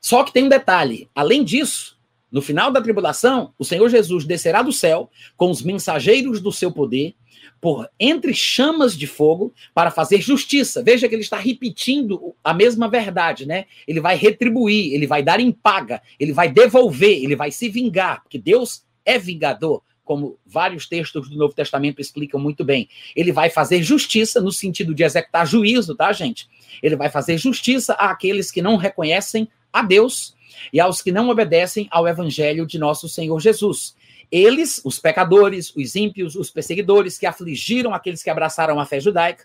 Só 0.00 0.24
que 0.24 0.32
tem 0.32 0.42
um 0.42 0.48
detalhe: 0.48 1.08
além 1.14 1.44
disso, 1.44 1.96
no 2.32 2.42
final 2.42 2.72
da 2.72 2.82
tribulação, 2.82 3.54
o 3.56 3.64
Senhor 3.64 3.88
Jesus 3.88 4.24
descerá 4.24 4.60
do 4.60 4.72
céu 4.72 5.08
com 5.36 5.52
os 5.52 5.62
mensageiros 5.62 6.40
do 6.40 6.50
seu 6.50 6.72
poder 6.72 7.14
por 7.60 7.88
entre 7.98 8.34
chamas 8.34 8.96
de 8.96 9.06
fogo 9.06 9.54
para 9.72 9.92
fazer 9.92 10.20
justiça. 10.20 10.82
Veja 10.82 11.08
que 11.08 11.14
ele 11.14 11.22
está 11.22 11.36
repetindo 11.36 12.34
a 12.42 12.52
mesma 12.52 12.88
verdade, 12.88 13.46
né? 13.46 13.66
Ele 13.86 14.00
vai 14.00 14.16
retribuir, 14.16 14.92
ele 14.92 15.06
vai 15.06 15.22
dar 15.22 15.38
em 15.38 15.52
paga, 15.52 16.02
ele 16.18 16.32
vai 16.32 16.50
devolver, 16.50 17.22
ele 17.22 17.36
vai 17.36 17.52
se 17.52 17.68
vingar, 17.68 18.22
porque 18.22 18.38
Deus 18.38 18.82
é 19.04 19.16
vingador 19.16 19.80
como 20.08 20.38
vários 20.46 20.86
textos 20.86 21.28
do 21.28 21.36
Novo 21.36 21.52
Testamento 21.52 22.00
explicam 22.00 22.40
muito 22.40 22.64
bem. 22.64 22.88
Ele 23.14 23.30
vai 23.30 23.50
fazer 23.50 23.82
justiça 23.82 24.40
no 24.40 24.50
sentido 24.50 24.94
de 24.94 25.04
executar 25.04 25.46
juízo, 25.46 25.94
tá, 25.94 26.10
gente? 26.14 26.48
Ele 26.82 26.96
vai 26.96 27.10
fazer 27.10 27.36
justiça 27.36 27.92
àqueles 27.92 28.50
que 28.50 28.62
não 28.62 28.76
reconhecem 28.76 29.46
a 29.70 29.82
Deus 29.82 30.34
e 30.72 30.80
aos 30.80 31.02
que 31.02 31.12
não 31.12 31.28
obedecem 31.28 31.86
ao 31.90 32.08
evangelho 32.08 32.66
de 32.66 32.78
nosso 32.78 33.06
Senhor 33.06 33.38
Jesus. 33.38 33.94
Eles, 34.32 34.80
os 34.82 34.98
pecadores, 34.98 35.76
os 35.76 35.94
ímpios, 35.94 36.36
os 36.36 36.48
perseguidores 36.48 37.18
que 37.18 37.26
afligiram 37.26 37.92
aqueles 37.92 38.22
que 38.22 38.30
abraçaram 38.30 38.80
a 38.80 38.86
fé 38.86 38.98
judaica, 38.98 39.44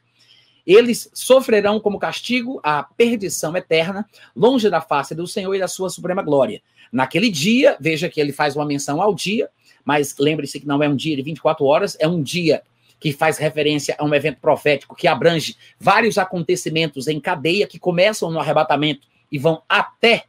eles 0.65 1.09
sofrerão 1.13 1.77
como 1.77 1.99
castigo 1.99 2.61
a 2.63 2.83
perdição 2.83 3.53
eterna, 3.57 4.07
longe 4.33 4.69
da 4.69 4.79
face 4.79 5.13
do 5.13 5.27
Senhor 5.27 5.53
e 5.53 5.59
da 5.59 5.67
sua 5.67 5.89
suprema 5.89 6.21
glória. 6.21 6.61
Naquele 6.89 7.29
dia, 7.29 7.75
veja 7.81 8.07
que 8.07 8.21
ele 8.21 8.31
faz 8.31 8.55
uma 8.55 8.65
menção 8.65 9.01
ao 9.01 9.13
dia, 9.13 9.49
mas 9.85 10.15
lembre-se 10.17 10.59
que 10.59 10.67
não 10.67 10.81
é 10.81 10.87
um 10.87 10.95
dia 10.95 11.15
de 11.15 11.21
24 11.21 11.65
horas, 11.65 11.97
é 11.99 12.07
um 12.07 12.21
dia 12.21 12.61
que 12.99 13.11
faz 13.11 13.37
referência 13.37 13.95
a 13.99 14.05
um 14.05 14.13
evento 14.13 14.39
profético 14.39 14.95
que 14.95 15.07
abrange 15.07 15.57
vários 15.77 16.17
acontecimentos 16.17 17.07
em 17.07 17.19
cadeia 17.19 17.67
que 17.67 17.77
começam 17.77 18.31
no 18.31 18.39
arrebatamento 18.39 19.07
e 19.29 19.37
vão 19.37 19.61
até 19.67 20.23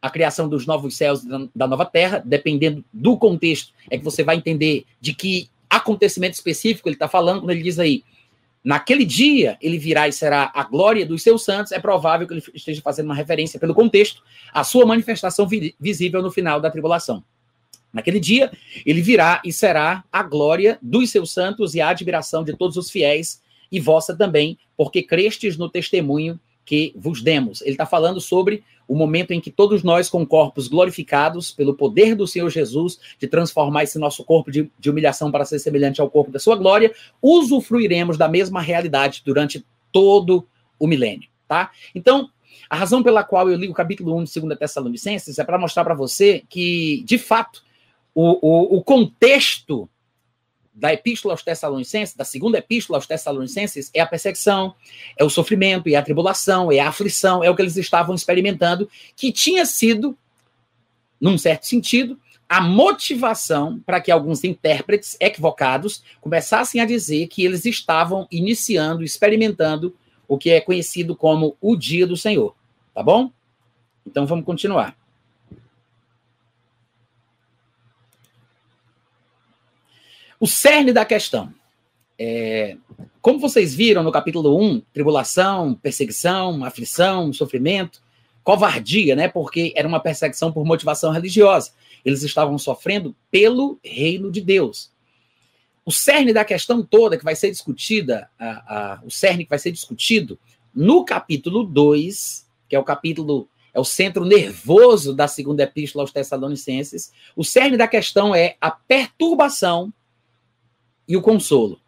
a 0.00 0.08
criação 0.08 0.48
dos 0.48 0.66
novos 0.66 0.96
céus 0.96 1.22
da 1.54 1.66
nova 1.66 1.84
terra, 1.84 2.22
dependendo 2.24 2.84
do 2.92 3.18
contexto, 3.18 3.72
é 3.90 3.98
que 3.98 4.04
você 4.04 4.22
vai 4.22 4.36
entender 4.36 4.86
de 5.00 5.12
que 5.12 5.50
acontecimento 5.68 6.34
específico 6.34 6.88
ele 6.88 6.96
está 6.96 7.08
falando, 7.08 7.40
quando 7.40 7.50
ele 7.50 7.62
diz 7.62 7.78
aí, 7.78 8.02
naquele 8.62 9.04
dia 9.04 9.58
ele 9.60 9.78
virá 9.78 10.08
e 10.08 10.12
será 10.12 10.50
a 10.54 10.64
glória 10.64 11.04
dos 11.04 11.22
seus 11.22 11.44
santos, 11.44 11.72
é 11.72 11.78
provável 11.78 12.26
que 12.26 12.34
ele 12.34 12.42
esteja 12.54 12.80
fazendo 12.80 13.06
uma 13.06 13.14
referência 13.14 13.58
pelo 13.58 13.74
contexto, 13.74 14.22
a 14.52 14.64
sua 14.64 14.86
manifestação 14.86 15.46
visível 15.78 16.22
no 16.22 16.30
final 16.30 16.60
da 16.60 16.70
tribulação. 16.70 17.22
Naquele 17.92 18.20
dia, 18.20 18.50
ele 18.86 19.02
virá 19.02 19.42
e 19.44 19.52
será 19.52 20.04
a 20.12 20.22
glória 20.22 20.78
dos 20.80 21.10
seus 21.10 21.32
santos 21.32 21.74
e 21.74 21.80
a 21.80 21.88
admiração 21.88 22.44
de 22.44 22.56
todos 22.56 22.76
os 22.76 22.90
fiéis, 22.90 23.42
e 23.72 23.78
vossa 23.78 24.16
também, 24.16 24.58
porque 24.76 25.02
crestes 25.02 25.56
no 25.56 25.68
testemunho 25.68 26.38
que 26.64 26.92
vos 26.96 27.22
demos. 27.22 27.60
Ele 27.62 27.72
está 27.72 27.86
falando 27.86 28.20
sobre 28.20 28.62
o 28.86 28.96
momento 28.96 29.32
em 29.32 29.40
que 29.40 29.50
todos 29.50 29.84
nós, 29.84 30.08
com 30.08 30.26
corpos 30.26 30.66
glorificados 30.66 31.52
pelo 31.52 31.74
poder 31.74 32.16
do 32.16 32.26
Senhor 32.26 32.50
Jesus, 32.50 32.98
de 33.18 33.28
transformar 33.28 33.84
esse 33.84 33.98
nosso 33.98 34.24
corpo 34.24 34.50
de, 34.50 34.68
de 34.78 34.90
humilhação 34.90 35.30
para 35.30 35.44
ser 35.44 35.60
semelhante 35.60 36.00
ao 36.00 36.10
corpo 36.10 36.32
da 36.32 36.40
sua 36.40 36.56
glória, 36.56 36.92
usufruiremos 37.22 38.18
da 38.18 38.28
mesma 38.28 38.60
realidade 38.60 39.22
durante 39.24 39.64
todo 39.92 40.44
o 40.78 40.88
milênio, 40.88 41.28
tá? 41.46 41.70
Então, 41.94 42.28
A 42.70 42.76
razão 42.76 43.02
pela 43.02 43.24
qual 43.24 43.50
eu 43.50 43.56
li 43.56 43.68
o 43.68 43.74
capítulo 43.74 44.16
1 44.18 44.24
de 44.24 44.40
2 44.40 44.58
Tessalonicenses 44.58 45.40
é 45.40 45.44
para 45.44 45.58
mostrar 45.58 45.82
para 45.82 45.92
você 45.92 46.44
que, 46.48 47.02
de 47.04 47.18
fato, 47.18 47.64
o, 48.14 48.38
o, 48.40 48.78
o 48.78 48.84
contexto 48.84 49.88
da 50.72 50.92
epístola 50.92 51.34
aos 51.34 51.42
Tessalonicenses, 51.42 52.16
da 52.16 52.24
segunda 52.24 52.58
epístola 52.58 52.96
aos 52.96 53.06
Tessalonicenses, 53.06 53.90
é 53.92 54.00
a 54.00 54.06
perseguição, 54.06 54.74
é 55.16 55.22
o 55.22 55.30
sofrimento, 55.30 55.88
é 55.88 55.94
a 55.94 56.02
tribulação, 56.02 56.72
é 56.72 56.80
a 56.80 56.88
aflição, 56.88 57.44
é 57.44 57.50
o 57.50 57.54
que 57.54 57.62
eles 57.62 57.76
estavam 57.76 58.14
experimentando, 58.14 58.88
que 59.14 59.30
tinha 59.30 59.66
sido, 59.66 60.16
num 61.20 61.36
certo 61.36 61.66
sentido, 61.66 62.18
a 62.48 62.60
motivação 62.60 63.78
para 63.86 64.00
que 64.00 64.10
alguns 64.10 64.42
intérpretes 64.42 65.16
equivocados 65.20 66.02
começassem 66.20 66.80
a 66.80 66.84
dizer 66.84 67.28
que 67.28 67.44
eles 67.44 67.64
estavam 67.64 68.26
iniciando, 68.30 69.04
experimentando 69.04 69.94
o 70.26 70.38
que 70.38 70.50
é 70.50 70.60
conhecido 70.60 71.14
como 71.14 71.56
o 71.60 71.76
dia 71.76 72.06
do 72.06 72.16
Senhor. 72.16 72.56
Tá 72.94 73.02
bom? 73.02 73.30
Então 74.04 74.26
vamos 74.26 74.44
continuar. 74.44 74.99
O 80.40 80.46
cerne 80.46 80.90
da 80.90 81.04
questão. 81.04 81.52
É, 82.18 82.74
como 83.20 83.38
vocês 83.38 83.74
viram 83.74 84.02
no 84.02 84.10
capítulo 84.10 84.58
1, 84.58 84.80
tribulação, 84.90 85.74
perseguição, 85.74 86.64
aflição, 86.64 87.30
sofrimento, 87.30 88.00
covardia, 88.42 89.14
né? 89.14 89.28
Porque 89.28 89.70
era 89.76 89.86
uma 89.86 90.00
perseguição 90.00 90.50
por 90.50 90.64
motivação 90.64 91.12
religiosa. 91.12 91.72
Eles 92.02 92.22
estavam 92.22 92.56
sofrendo 92.56 93.14
pelo 93.30 93.78
reino 93.84 94.32
de 94.32 94.40
Deus. 94.40 94.90
O 95.84 95.92
cerne 95.92 96.32
da 96.32 96.42
questão 96.42 96.82
toda 96.82 97.18
que 97.18 97.24
vai 97.24 97.36
ser 97.36 97.50
discutida, 97.50 98.30
a, 98.38 98.94
a, 98.94 99.00
o 99.04 99.10
cerne 99.10 99.44
que 99.44 99.50
vai 99.50 99.58
ser 99.58 99.72
discutido 99.72 100.38
no 100.74 101.04
capítulo 101.04 101.64
2, 101.64 102.46
que 102.66 102.74
é 102.74 102.78
o 102.78 102.84
capítulo, 102.84 103.46
é 103.74 103.80
o 103.80 103.84
centro 103.84 104.24
nervoso 104.24 105.14
da 105.14 105.28
segunda 105.28 105.64
epístola 105.64 106.02
aos 106.02 106.12
Tessalonicenses, 106.12 107.12
o 107.36 107.44
cerne 107.44 107.76
da 107.76 107.86
questão 107.86 108.34
é 108.34 108.56
a 108.58 108.70
perturbação 108.70 109.92
e 111.10 111.16
o 111.16 111.20
consolo. 111.20 111.80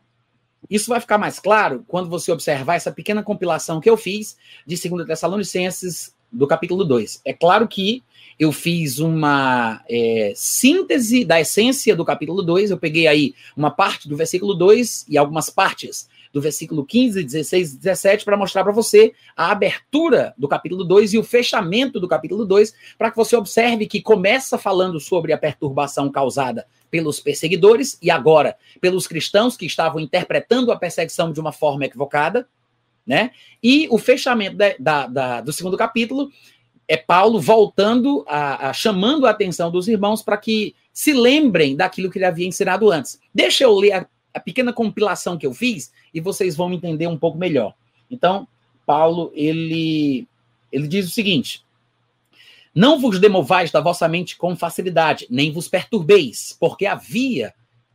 Isso 0.68 0.88
vai 0.88 1.00
ficar 1.00 1.16
mais 1.16 1.38
claro 1.38 1.85
quando 1.87 2.11
você 2.11 2.32
observar 2.32 2.74
essa 2.74 2.90
pequena 2.90 3.22
compilação 3.22 3.80
que 3.80 3.88
eu 3.88 3.96
fiz 3.96 4.37
de 4.66 4.76
2 4.76 5.06
Tessalonicenses, 5.06 6.12
do 6.32 6.44
capítulo 6.44 6.85
2. 6.85 7.20
É 7.24 7.32
claro 7.32 7.68
que 7.68 8.02
eu 8.37 8.50
fiz 8.50 8.98
uma 8.98 9.80
é, 9.88 10.32
síntese 10.35 11.24
da 11.24 11.40
essência 11.40 11.94
do 11.94 12.04
capítulo 12.04 12.42
2, 12.42 12.72
eu 12.72 12.78
peguei 12.78 13.06
aí 13.06 13.35
uma 13.56 13.70
parte 13.70 14.08
do 14.08 14.16
versículo 14.16 14.54
2 14.54 15.06
e 15.08 15.16
algumas 15.16 15.48
partes 15.48 16.08
do 16.32 16.40
versículo 16.40 16.85
15, 16.85 17.22
16 17.22 17.74
e 17.74 17.76
17 17.76 18.24
para 18.24 18.37
mostrar 18.37 18.64
para 18.64 18.72
você 18.72 19.12
a 19.37 19.52
abertura 19.52 20.35
do 20.37 20.48
capítulo 20.48 20.82
2 20.82 21.14
e 21.14 21.18
o 21.18 21.22
fechamento 21.22 22.00
do 22.00 22.08
capítulo 22.08 22.44
2, 22.44 22.74
para 22.98 23.11
que 23.11 23.16
você 23.16 23.37
observe 23.37 23.87
que 23.87 24.00
começa 24.00 24.58
falando 24.58 24.98
sobre 24.98 25.32
a 25.32 25.38
perturbação 25.38 26.11
causada 26.11 26.66
pelos 26.92 27.18
perseguidores 27.18 27.98
e 28.02 28.11
agora 28.11 28.55
pelos 28.78 29.07
cristãos 29.07 29.57
que 29.57 29.64
estavam 29.64 29.98
interpretando 29.98 30.70
a 30.70 30.76
perseguição 30.76 31.33
de 31.33 31.40
uma 31.40 31.50
forma 31.50 31.87
equivocada, 31.87 32.46
né? 33.05 33.31
E 33.62 33.88
o 33.90 33.96
fechamento 33.96 34.57
da, 34.57 34.74
da, 34.78 35.07
da, 35.07 35.40
do 35.40 35.52
segundo 35.55 35.76
capítulo 35.78 36.31
é 36.87 36.98
Paulo 36.98 37.40
voltando 37.40 38.24
a, 38.28 38.68
a 38.68 38.72
chamando 38.74 39.26
a 39.26 39.31
atenção 39.31 39.70
dos 39.70 39.88
irmãos 39.88 40.22
para 40.22 40.37
que 40.37 40.74
se 40.92 41.14
lembrem 41.14 41.74
daquilo 41.74 42.11
que 42.11 42.18
ele 42.18 42.26
havia 42.26 42.46
ensinado 42.46 42.90
antes. 42.90 43.18
Deixa 43.35 43.64
eu 43.64 43.74
ler 43.74 43.92
a, 43.92 44.07
a 44.35 44.38
pequena 44.38 44.70
compilação 44.70 45.38
que 45.38 45.46
eu 45.46 45.55
fiz 45.55 45.90
e 46.12 46.20
vocês 46.20 46.55
vão 46.55 46.70
entender 46.74 47.07
um 47.07 47.16
pouco 47.16 47.38
melhor. 47.38 47.72
Então, 48.11 48.46
Paulo, 48.85 49.33
ele, 49.35 50.28
ele 50.70 50.87
diz 50.87 51.09
o 51.09 51.11
seguinte: 51.11 51.64
Não 52.74 52.98
vos 52.98 53.18
demovais 53.18 53.70
da 53.70 53.80
vossa 53.80 54.08
mente 54.08 54.37
com 54.37 54.56
facilidade, 54.56 55.26
nem 55.28 55.52
vos 55.52 55.68
perturbeis, 55.68 56.56
porque 56.58 56.87
havia 56.87 57.52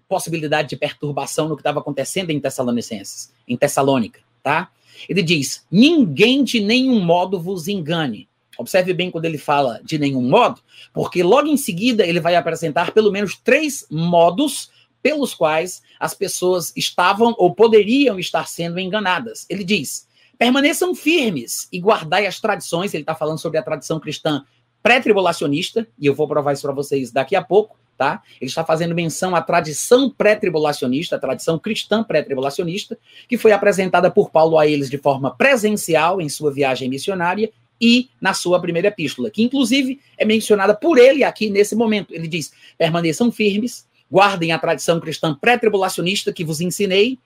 possibilidade 0.07 0.69
de 0.69 0.77
perturbação 0.77 1.49
no 1.49 1.55
que 1.55 1.61
estava 1.61 1.79
acontecendo 1.79 2.29
em 2.29 2.39
Tessalonicenses, 2.39 3.33
em 3.47 3.57
Tessalônica, 3.57 4.19
tá? 4.43 4.69
Ele 5.09 5.21
diz: 5.21 5.65
Ninguém 5.71 6.43
de 6.43 6.59
nenhum 6.59 6.99
modo 6.99 7.39
vos 7.39 7.67
engane. 7.67 8.27
Observe 8.57 8.93
bem 8.93 9.11
quando 9.11 9.25
ele 9.25 9.37
fala 9.37 9.79
de 9.83 9.99
nenhum 9.99 10.21
modo, 10.21 10.61
porque 10.93 11.21
logo 11.21 11.47
em 11.47 11.57
seguida 11.57 12.05
ele 12.05 12.19
vai 12.19 12.35
apresentar 12.35 12.91
pelo 12.91 13.11
menos 13.11 13.35
três 13.35 13.85
modos 13.89 14.71
pelos 15.01 15.33
quais 15.33 15.81
as 15.99 16.13
pessoas 16.15 16.73
estavam 16.75 17.35
ou 17.37 17.53
poderiam 17.53 18.19
estar 18.19 18.47
sendo 18.47 18.79
enganadas. 18.79 19.45
Ele 19.49 19.63
diz: 19.63 20.07
permaneçam 20.37 20.95
firmes 20.95 21.67
e 21.71 21.79
guardai 21.79 22.25
as 22.25 22.39
tradições. 22.39 22.93
Ele 22.93 23.03
está 23.03 23.15
falando 23.15 23.39
sobre 23.39 23.59
a 23.59 23.63
tradição 23.63 23.99
cristã 23.99 24.43
pré-tribulacionista, 24.87 25.85
e 25.99 26.05
eu 26.05 26.15
vou 26.15 26.29
provar 26.29 26.53
isso 26.53 26.61
para 26.61 26.71
vocês 26.71 27.11
daqui 27.11 27.35
a 27.35 27.41
pouco, 27.41 27.75
tá? 27.97 28.23
Ele 28.39 28.47
está 28.47 28.63
fazendo 28.63 28.95
menção 28.95 29.35
à 29.35 29.41
tradição 29.41 30.09
pré-tribulacionista, 30.09 31.17
a 31.17 31.19
tradição 31.19 31.59
cristã 31.59 32.01
pré-tribulacionista, 32.01 32.97
que 33.27 33.37
foi 33.37 33.51
apresentada 33.51 34.09
por 34.09 34.31
Paulo 34.31 34.57
a 34.57 34.65
eles 34.65 34.89
de 34.89 34.97
forma 34.97 35.35
presencial 35.35 36.21
em 36.21 36.29
sua 36.29 36.53
viagem 36.53 36.87
missionária 36.87 37.51
e 37.81 38.09
na 38.21 38.33
sua 38.33 38.61
primeira 38.61 38.87
epístola, 38.87 39.29
que 39.29 39.43
inclusive 39.43 39.99
é 40.17 40.23
mencionada 40.23 40.73
por 40.73 40.97
ele 40.97 41.21
aqui 41.25 41.49
nesse 41.49 41.75
momento. 41.75 42.13
Ele 42.13 42.29
diz: 42.29 42.53
permaneçam 42.77 43.29
firmes, 43.29 43.85
Guardem 44.09 44.53
a 44.53 44.57
tradição 44.57 45.01
cristã 45.01 45.35
pré-tribulacionista 45.35 46.31
que 46.31 46.45
vos 46.45 46.61
ensinei 46.61 47.19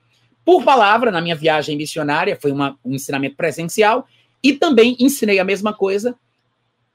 por 0.44 0.64
palavra 0.64 1.12
na 1.12 1.20
minha 1.20 1.36
viagem 1.36 1.76
missionária, 1.76 2.36
foi 2.42 2.50
uma, 2.50 2.76
um 2.84 2.96
ensinamento 2.96 3.36
presencial, 3.36 4.04
e 4.42 4.52
também 4.52 4.96
ensinei 4.98 5.38
a 5.38 5.44
mesma 5.44 5.72
coisa 5.72 6.16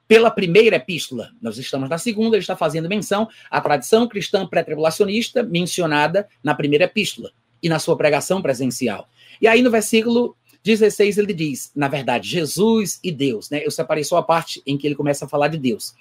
pela 0.07 0.31
primeira 0.31 0.77
epístola. 0.77 1.31
Nós 1.41 1.57
estamos 1.57 1.89
na 1.89 1.97
segunda, 1.97 2.35
ele 2.35 2.43
está 2.43 2.55
fazendo 2.55 2.87
menção 2.87 3.27
à 3.49 3.59
tradição 3.59 4.07
cristã 4.07 4.47
pré-tribulacionista 4.47 5.43
mencionada 5.43 6.27
na 6.43 6.55
primeira 6.55 6.85
epístola 6.85 7.31
e 7.61 7.67
na 7.67 7.79
sua 7.79 7.97
pregação 7.97 8.41
presencial. 8.41 9.09
E 9.41 9.47
aí 9.47 9.61
no 9.61 9.69
versículo 9.69 10.35
16 10.63 11.17
ele 11.17 11.33
diz, 11.33 11.71
na 11.75 11.87
verdade, 11.87 12.27
Jesus 12.27 12.99
e 13.03 13.11
Deus, 13.11 13.49
né? 13.49 13.65
Eu 13.65 13.71
separei 13.71 14.03
só 14.03 14.17
a 14.17 14.23
parte 14.23 14.61
em 14.65 14.77
que 14.77 14.87
ele 14.87 14.95
começa 14.95 15.25
a 15.25 15.27
falar 15.27 15.47
de 15.49 15.57
Deus. 15.57 15.93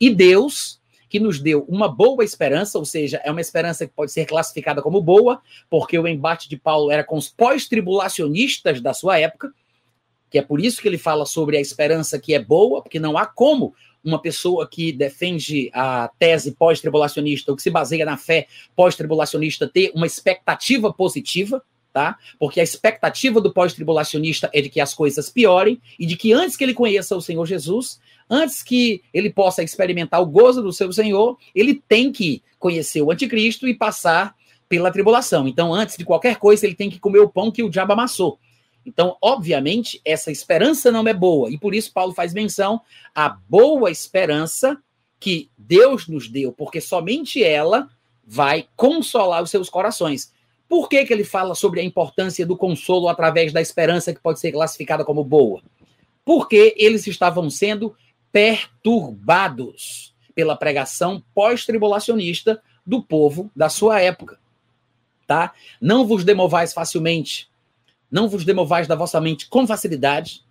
E 0.00 0.10
Deus 0.10 0.78
que 1.08 1.18
nos 1.18 1.40
deu 1.40 1.64
uma 1.68 1.88
boa 1.88 2.22
esperança, 2.22 2.78
ou 2.78 2.84
seja, 2.84 3.20
é 3.24 3.30
uma 3.30 3.40
esperança 3.40 3.86
que 3.86 3.92
pode 3.94 4.12
ser 4.12 4.26
classificada 4.26 4.82
como 4.82 5.00
boa, 5.00 5.40
porque 5.70 5.98
o 5.98 6.06
embate 6.06 6.48
de 6.48 6.56
Paulo 6.56 6.90
era 6.90 7.02
com 7.02 7.16
os 7.16 7.28
pós-tribulacionistas 7.28 8.80
da 8.80 8.92
sua 8.92 9.18
época, 9.18 9.52
que 10.30 10.38
é 10.38 10.42
por 10.42 10.60
isso 10.60 10.80
que 10.80 10.88
ele 10.88 10.98
fala 10.98 11.24
sobre 11.26 11.56
a 11.56 11.60
esperança 11.60 12.18
que 12.18 12.34
é 12.34 12.42
boa, 12.42 12.82
porque 12.82 13.00
não 13.00 13.16
há 13.16 13.26
como 13.26 13.74
uma 14.04 14.20
pessoa 14.20 14.68
que 14.68 14.92
defende 14.92 15.70
a 15.72 16.10
tese 16.18 16.52
pós-tribulacionista, 16.52 17.50
ou 17.50 17.56
que 17.56 17.62
se 17.62 17.70
baseia 17.70 18.04
na 18.04 18.16
fé 18.16 18.46
pós-tribulacionista, 18.76 19.68
ter 19.68 19.90
uma 19.94 20.06
expectativa 20.06 20.92
positiva, 20.92 21.62
tá? 21.92 22.16
Porque 22.38 22.60
a 22.60 22.62
expectativa 22.62 23.40
do 23.40 23.52
pós-tribulacionista 23.52 24.50
é 24.52 24.60
de 24.60 24.68
que 24.68 24.80
as 24.80 24.94
coisas 24.94 25.28
piorem 25.28 25.80
e 25.98 26.06
de 26.06 26.16
que 26.16 26.32
antes 26.32 26.56
que 26.56 26.64
ele 26.64 26.74
conheça 26.74 27.16
o 27.16 27.20
Senhor 27.20 27.44
Jesus, 27.44 28.00
antes 28.30 28.62
que 28.62 29.02
ele 29.12 29.30
possa 29.30 29.62
experimentar 29.62 30.20
o 30.22 30.26
gozo 30.26 30.62
do 30.62 30.72
seu 30.72 30.92
Senhor, 30.92 31.36
ele 31.54 31.82
tem 31.88 32.12
que 32.12 32.42
conhecer 32.58 33.02
o 33.02 33.10
anticristo 33.10 33.66
e 33.66 33.74
passar 33.74 34.34
pela 34.68 34.90
tribulação. 34.90 35.48
Então, 35.48 35.72
antes 35.72 35.96
de 35.96 36.04
qualquer 36.04 36.36
coisa, 36.36 36.66
ele 36.66 36.74
tem 36.74 36.90
que 36.90 36.98
comer 36.98 37.20
o 37.20 37.28
pão 37.28 37.50
que 37.50 37.62
o 37.62 37.70
diabo 37.70 37.94
amassou. 37.94 38.38
Então, 38.88 39.18
obviamente, 39.20 40.00
essa 40.02 40.32
esperança 40.32 40.90
não 40.90 41.06
é 41.06 41.12
boa. 41.12 41.50
E 41.50 41.58
por 41.58 41.74
isso 41.74 41.92
Paulo 41.92 42.14
faz 42.14 42.32
menção 42.32 42.80
à 43.14 43.28
boa 43.28 43.90
esperança 43.90 44.82
que 45.20 45.50
Deus 45.58 46.08
nos 46.08 46.26
deu, 46.26 46.52
porque 46.52 46.80
somente 46.80 47.44
ela 47.44 47.90
vai 48.26 48.66
consolar 48.74 49.42
os 49.42 49.50
seus 49.50 49.68
corações. 49.68 50.32
Por 50.66 50.88
que, 50.88 51.04
que 51.04 51.12
ele 51.12 51.22
fala 51.22 51.54
sobre 51.54 51.80
a 51.80 51.84
importância 51.84 52.46
do 52.46 52.56
consolo 52.56 53.08
através 53.08 53.52
da 53.52 53.60
esperança 53.60 54.14
que 54.14 54.22
pode 54.22 54.40
ser 54.40 54.52
classificada 54.52 55.04
como 55.04 55.22
boa? 55.22 55.62
Porque 56.24 56.74
eles 56.78 57.06
estavam 57.06 57.50
sendo 57.50 57.94
perturbados 58.32 60.14
pela 60.34 60.56
pregação 60.56 61.22
pós-tribulacionista 61.34 62.62
do 62.86 63.02
povo 63.02 63.50
da 63.54 63.68
sua 63.68 64.00
época. 64.00 64.38
Tá? 65.26 65.52
Não 65.78 66.06
vos 66.06 66.24
demovais 66.24 66.72
facilmente, 66.72 67.50
não 68.10 68.28
vos 68.28 68.44
demovais 68.44 68.86
da 68.86 68.94
vossa 68.94 69.20
mente 69.20 69.48
com 69.48 69.66
facilidade, 69.66 70.42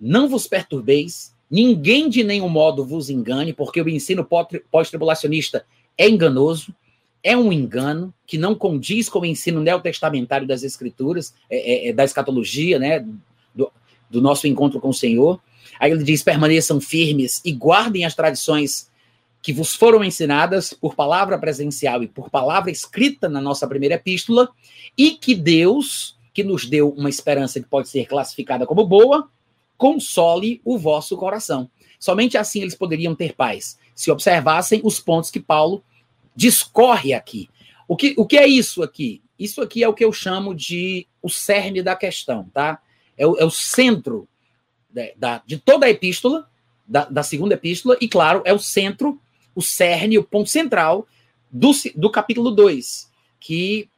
não 0.00 0.28
vos 0.28 0.46
perturbeis, 0.46 1.34
ninguém 1.50 2.08
de 2.08 2.22
nenhum 2.22 2.48
modo 2.48 2.84
vos 2.84 3.08
engane, 3.10 3.52
porque 3.52 3.80
o 3.80 3.88
ensino 3.88 4.26
pós-tribulacionista 4.70 5.64
é 5.96 6.08
enganoso, 6.08 6.74
é 7.22 7.36
um 7.36 7.52
engano 7.52 8.14
que 8.26 8.38
não 8.38 8.54
condiz 8.54 9.08
com 9.08 9.20
o 9.20 9.26
ensino 9.26 9.60
neotestamentário 9.60 10.46
das 10.46 10.62
escrituras, 10.62 11.34
é, 11.50 11.86
é, 11.86 11.88
é 11.88 11.92
da 11.92 12.04
escatologia, 12.04 12.78
né, 12.78 13.04
do, 13.54 13.72
do 14.08 14.20
nosso 14.20 14.46
encontro 14.46 14.80
com 14.80 14.90
o 14.90 14.94
Senhor. 14.94 15.40
Aí 15.80 15.90
ele 15.90 16.04
diz: 16.04 16.22
permaneçam 16.22 16.80
firmes 16.80 17.40
e 17.44 17.52
guardem 17.52 18.04
as 18.04 18.14
tradições 18.14 18.90
que 19.42 19.52
vos 19.52 19.74
foram 19.74 20.02
ensinadas 20.02 20.72
por 20.72 20.94
palavra 20.94 21.38
presencial 21.38 22.02
e 22.02 22.08
por 22.08 22.30
palavra 22.30 22.70
escrita 22.70 23.28
na 23.28 23.40
nossa 23.40 23.66
primeira 23.66 23.94
epístola, 23.94 24.48
e 24.96 25.12
que 25.12 25.34
Deus, 25.34 26.15
que 26.36 26.44
nos 26.44 26.66
deu 26.66 26.90
uma 26.90 27.08
esperança 27.08 27.58
que 27.58 27.66
pode 27.66 27.88
ser 27.88 28.06
classificada 28.06 28.66
como 28.66 28.86
boa, 28.86 29.30
console 29.78 30.60
o 30.66 30.76
vosso 30.76 31.16
coração. 31.16 31.70
Somente 31.98 32.36
assim 32.36 32.60
eles 32.60 32.74
poderiam 32.74 33.14
ter 33.14 33.34
paz, 33.34 33.78
se 33.94 34.10
observassem 34.10 34.82
os 34.84 35.00
pontos 35.00 35.30
que 35.30 35.40
Paulo 35.40 35.82
discorre 36.34 37.14
aqui. 37.14 37.48
O 37.88 37.96
que, 37.96 38.12
o 38.18 38.26
que 38.26 38.36
é 38.36 38.46
isso 38.46 38.82
aqui? 38.82 39.22
Isso 39.38 39.62
aqui 39.62 39.82
é 39.82 39.88
o 39.88 39.94
que 39.94 40.04
eu 40.04 40.12
chamo 40.12 40.54
de 40.54 41.06
o 41.22 41.30
cerne 41.30 41.82
da 41.82 41.96
questão, 41.96 42.50
tá? 42.52 42.82
É 43.16 43.26
o, 43.26 43.38
é 43.38 43.44
o 43.46 43.50
centro 43.50 44.28
de, 44.90 45.14
da, 45.16 45.42
de 45.46 45.56
toda 45.56 45.86
a 45.86 45.90
epístola, 45.90 46.46
da, 46.86 47.06
da, 47.06 47.22
segunda 47.22 47.54
epístola, 47.54 47.96
e 47.98 48.06
claro, 48.08 48.42
é 48.44 48.52
o 48.52 48.58
centro, 48.58 49.18
o 49.54 49.62
cerne, 49.62 50.18
o 50.18 50.24
ponto 50.24 50.50
central 50.50 51.08
do, 51.50 51.70
do 51.94 52.10
capítulo 52.10 52.50
2, 52.50 53.10
que 53.40 53.88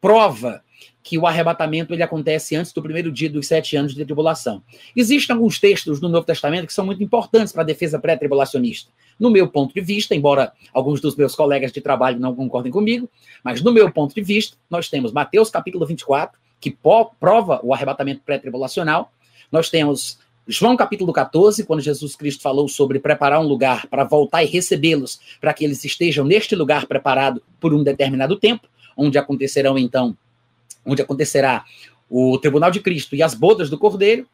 prova 0.00 0.62
que 1.08 1.16
o 1.16 1.26
arrebatamento 1.26 1.94
ele 1.94 2.02
acontece 2.02 2.54
antes 2.54 2.70
do 2.70 2.82
primeiro 2.82 3.10
dia 3.10 3.30
dos 3.30 3.48
sete 3.48 3.74
anos 3.74 3.94
de 3.94 4.04
tribulação. 4.04 4.62
Existem 4.94 5.34
alguns 5.34 5.58
textos 5.58 6.02
no 6.02 6.08
Novo 6.10 6.26
Testamento 6.26 6.66
que 6.66 6.72
são 6.74 6.84
muito 6.84 7.02
importantes 7.02 7.50
para 7.50 7.62
a 7.62 7.64
defesa 7.64 7.98
pré-tribulacionista. 7.98 8.90
No 9.18 9.30
meu 9.30 9.48
ponto 9.48 9.72
de 9.72 9.80
vista, 9.80 10.14
embora 10.14 10.52
alguns 10.70 11.00
dos 11.00 11.16
meus 11.16 11.34
colegas 11.34 11.72
de 11.72 11.80
trabalho 11.80 12.20
não 12.20 12.34
concordem 12.34 12.70
comigo, 12.70 13.08
mas 13.42 13.62
no 13.62 13.72
meu 13.72 13.90
ponto 13.90 14.14
de 14.14 14.20
vista, 14.20 14.58
nós 14.68 14.90
temos 14.90 15.10
Mateus 15.10 15.48
capítulo 15.48 15.86
24, 15.86 16.38
que 16.60 16.76
prova 17.18 17.58
o 17.62 17.72
arrebatamento 17.72 18.20
pré-tribulacional. 18.20 19.10
Nós 19.50 19.70
temos 19.70 20.18
João 20.46 20.76
capítulo 20.76 21.10
14, 21.10 21.64
quando 21.64 21.80
Jesus 21.80 22.16
Cristo 22.16 22.42
falou 22.42 22.68
sobre 22.68 22.98
preparar 22.98 23.40
um 23.40 23.48
lugar 23.48 23.86
para 23.86 24.04
voltar 24.04 24.44
e 24.44 24.46
recebê-los, 24.46 25.18
para 25.40 25.54
que 25.54 25.64
eles 25.64 25.82
estejam 25.82 26.26
neste 26.26 26.54
lugar 26.54 26.84
preparado 26.86 27.42
por 27.58 27.72
um 27.72 27.82
determinado 27.82 28.36
tempo, 28.36 28.68
onde 28.94 29.16
acontecerão 29.16 29.78
então 29.78 30.14
onde 30.88 31.02
acontecerá 31.02 31.64
o 32.08 32.38
Tribunal 32.38 32.70
de 32.70 32.80
Cristo 32.80 33.14
e 33.14 33.22
as 33.22 33.34
bodas 33.34 33.68
do 33.68 33.78
Cordeiro. 33.78 34.26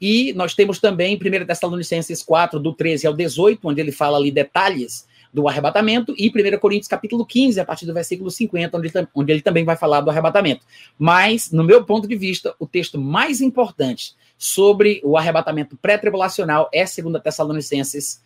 E 0.00 0.32
nós 0.34 0.54
temos 0.54 0.78
também 0.78 1.16
1 1.16 1.46
Tessalonicenses 1.46 2.22
4, 2.22 2.60
do 2.60 2.72
13 2.72 3.06
ao 3.06 3.14
18, 3.14 3.66
onde 3.66 3.80
ele 3.80 3.92
fala 3.92 4.18
ali 4.18 4.30
detalhes 4.30 5.06
do 5.32 5.48
arrebatamento, 5.48 6.14
e 6.16 6.28
1 6.28 6.58
Coríntios 6.58 6.88
capítulo 6.88 7.26
15, 7.26 7.60
a 7.60 7.64
partir 7.64 7.84
do 7.84 7.92
versículo 7.92 8.30
50, 8.30 8.78
onde 8.78 8.88
ele, 8.88 9.08
onde 9.14 9.32
ele 9.32 9.42
também 9.42 9.64
vai 9.64 9.76
falar 9.76 10.00
do 10.00 10.10
arrebatamento. 10.10 10.64
Mas, 10.98 11.50
no 11.50 11.62
meu 11.62 11.84
ponto 11.84 12.08
de 12.08 12.16
vista, 12.16 12.54
o 12.58 12.66
texto 12.66 12.98
mais 12.98 13.40
importante 13.42 14.14
sobre 14.38 15.00
o 15.04 15.16
arrebatamento 15.16 15.76
pré-tribulacional 15.76 16.70
é 16.72 16.84
2 16.84 17.22
Tessalonicenses, 17.22 18.22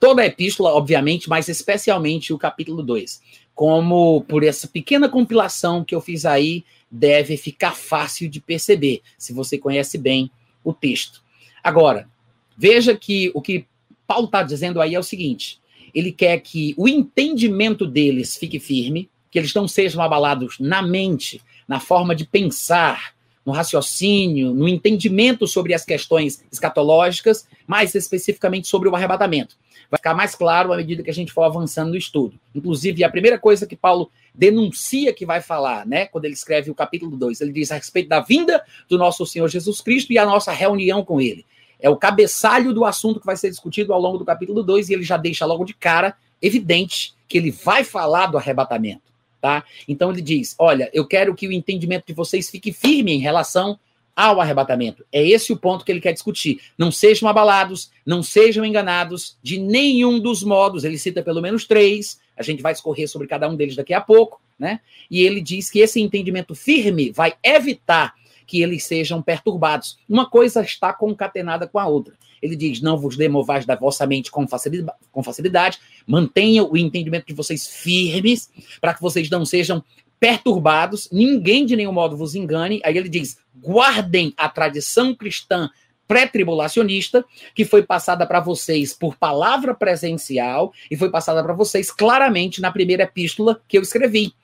toda 0.00 0.22
a 0.22 0.26
epístola, 0.26 0.72
obviamente, 0.72 1.28
mas 1.28 1.48
especialmente 1.48 2.32
o 2.32 2.38
capítulo 2.38 2.82
2. 2.82 3.20
Como 3.54 4.22
por 4.22 4.42
essa 4.42 4.66
pequena 4.66 5.08
compilação 5.08 5.84
que 5.84 5.94
eu 5.94 6.00
fiz 6.00 6.24
aí 6.24 6.64
deve 6.90 7.36
ficar 7.36 7.76
fácil 7.76 8.28
de 8.28 8.40
perceber, 8.40 9.00
se 9.16 9.32
você 9.32 9.58
conhece 9.58 9.96
bem 9.98 10.30
o 10.62 10.72
texto. 10.72 11.22
Agora, 11.62 12.08
veja 12.56 12.96
que 12.96 13.30
o 13.34 13.40
que 13.40 13.66
Paulo 14.06 14.26
está 14.26 14.42
dizendo 14.42 14.80
aí 14.80 14.94
é 14.94 14.98
o 14.98 15.04
seguinte: 15.04 15.60
ele 15.94 16.12
quer 16.12 16.40
que 16.40 16.74
o 16.76 16.88
entendimento 16.88 17.86
deles 17.86 18.36
fique 18.36 18.58
firme, 18.58 19.08
que 19.30 19.38
eles 19.38 19.54
não 19.54 19.66
sejam 19.66 20.02
abalados 20.02 20.58
na 20.58 20.82
mente, 20.82 21.40
na 21.66 21.80
forma 21.80 22.14
de 22.14 22.26
pensar, 22.26 23.13
no 23.44 23.52
raciocínio, 23.52 24.54
no 24.54 24.68
entendimento 24.68 25.46
sobre 25.46 25.74
as 25.74 25.84
questões 25.84 26.42
escatológicas, 26.50 27.46
mais 27.66 27.94
especificamente 27.94 28.68
sobre 28.68 28.88
o 28.88 28.94
arrebatamento. 28.94 29.56
Vai 29.90 29.98
ficar 29.98 30.14
mais 30.14 30.34
claro 30.34 30.72
à 30.72 30.76
medida 30.76 31.02
que 31.02 31.10
a 31.10 31.14
gente 31.14 31.32
for 31.32 31.42
avançando 31.42 31.90
no 31.90 31.96
estudo. 31.96 32.38
Inclusive, 32.54 33.04
a 33.04 33.10
primeira 33.10 33.38
coisa 33.38 33.66
que 33.66 33.76
Paulo 33.76 34.10
denuncia 34.34 35.12
que 35.12 35.26
vai 35.26 35.40
falar, 35.40 35.86
né? 35.86 36.06
Quando 36.06 36.24
ele 36.24 36.34
escreve 36.34 36.70
o 36.70 36.74
capítulo 36.74 37.16
2, 37.16 37.40
ele 37.40 37.52
diz 37.52 37.70
a 37.70 37.76
respeito 37.76 38.08
da 38.08 38.20
vinda 38.20 38.64
do 38.88 38.98
nosso 38.98 39.24
Senhor 39.26 39.48
Jesus 39.48 39.80
Cristo 39.80 40.12
e 40.12 40.18
a 40.18 40.26
nossa 40.26 40.52
reunião 40.52 41.04
com 41.04 41.20
ele. 41.20 41.44
É 41.78 41.88
o 41.88 41.96
cabeçalho 41.96 42.72
do 42.72 42.84
assunto 42.84 43.20
que 43.20 43.26
vai 43.26 43.36
ser 43.36 43.50
discutido 43.50 43.92
ao 43.92 44.00
longo 44.00 44.18
do 44.18 44.24
capítulo 44.24 44.62
2 44.62 44.88
e 44.88 44.94
ele 44.94 45.02
já 45.02 45.16
deixa 45.16 45.44
logo 45.44 45.64
de 45.64 45.74
cara 45.74 46.16
evidente 46.40 47.14
que 47.28 47.38
ele 47.38 47.50
vai 47.50 47.84
falar 47.84 48.26
do 48.26 48.38
arrebatamento, 48.38 49.02
tá? 49.44 49.62
Então 49.86 50.10
ele 50.10 50.22
diz: 50.22 50.54
"Olha, 50.58 50.88
eu 50.94 51.06
quero 51.06 51.34
que 51.34 51.46
o 51.46 51.52
entendimento 51.52 52.06
de 52.06 52.14
vocês 52.14 52.48
fique 52.48 52.72
firme 52.72 53.12
em 53.12 53.18
relação 53.18 53.78
ao 54.16 54.40
arrebatamento. 54.40 55.04
É 55.12 55.22
esse 55.22 55.52
o 55.52 55.56
ponto 55.56 55.84
que 55.84 55.92
ele 55.92 56.00
quer 56.00 56.14
discutir. 56.14 56.60
Não 56.78 56.90
sejam 56.90 57.28
abalados, 57.28 57.90
não 58.06 58.22
sejam 58.22 58.64
enganados 58.64 59.36
de 59.42 59.58
nenhum 59.58 60.18
dos 60.18 60.42
modos. 60.42 60.82
Ele 60.82 60.96
cita 60.96 61.22
pelo 61.22 61.42
menos 61.42 61.66
três. 61.66 62.18
A 62.38 62.42
gente 62.42 62.62
vai 62.62 62.72
escorrer 62.72 63.06
sobre 63.06 63.28
cada 63.28 63.46
um 63.46 63.54
deles 63.54 63.76
daqui 63.76 63.92
a 63.92 64.00
pouco, 64.00 64.40
né? 64.58 64.80
E 65.10 65.20
ele 65.20 65.42
diz 65.42 65.68
que 65.68 65.80
esse 65.80 66.00
entendimento 66.00 66.54
firme 66.54 67.12
vai 67.12 67.34
evitar 67.42 68.14
que 68.46 68.62
eles 68.62 68.84
sejam 68.84 69.22
perturbados. 69.22 69.98
Uma 70.08 70.28
coisa 70.28 70.62
está 70.62 70.92
concatenada 70.92 71.66
com 71.66 71.78
a 71.78 71.86
outra. 71.86 72.14
Ele 72.40 72.56
diz: 72.56 72.80
Não 72.80 72.98
vos 72.98 73.16
demovais 73.16 73.64
da 73.64 73.74
vossa 73.74 74.06
mente 74.06 74.30
com 74.30 74.46
facilidade, 74.46 74.98
com 75.10 75.22
facilidade. 75.22 75.78
mantenha 76.06 76.62
o 76.64 76.76
entendimento 76.76 77.26
de 77.26 77.34
vocês 77.34 77.66
firmes, 77.66 78.50
para 78.80 78.94
que 78.94 79.00
vocês 79.00 79.30
não 79.30 79.44
sejam 79.44 79.82
perturbados, 80.20 81.08
ninguém 81.10 81.66
de 81.66 81.76
nenhum 81.76 81.92
modo 81.92 82.16
vos 82.16 82.34
engane. 82.34 82.80
Aí 82.84 82.96
ele 82.96 83.08
diz: 83.08 83.38
guardem 83.62 84.32
a 84.36 84.48
tradição 84.48 85.14
cristã 85.14 85.70
pré-tribulacionista, 86.06 87.24
que 87.54 87.64
foi 87.64 87.82
passada 87.82 88.26
para 88.26 88.40
vocês 88.40 88.92
por 88.92 89.16
palavra 89.16 89.74
presencial 89.74 90.72
e 90.90 90.96
foi 90.96 91.10
passada 91.10 91.42
para 91.42 91.54
vocês 91.54 91.90
claramente 91.90 92.60
na 92.60 92.70
primeira 92.70 93.04
epístola 93.04 93.60
que 93.66 93.78
eu 93.78 93.82
escrevi. 93.82 94.34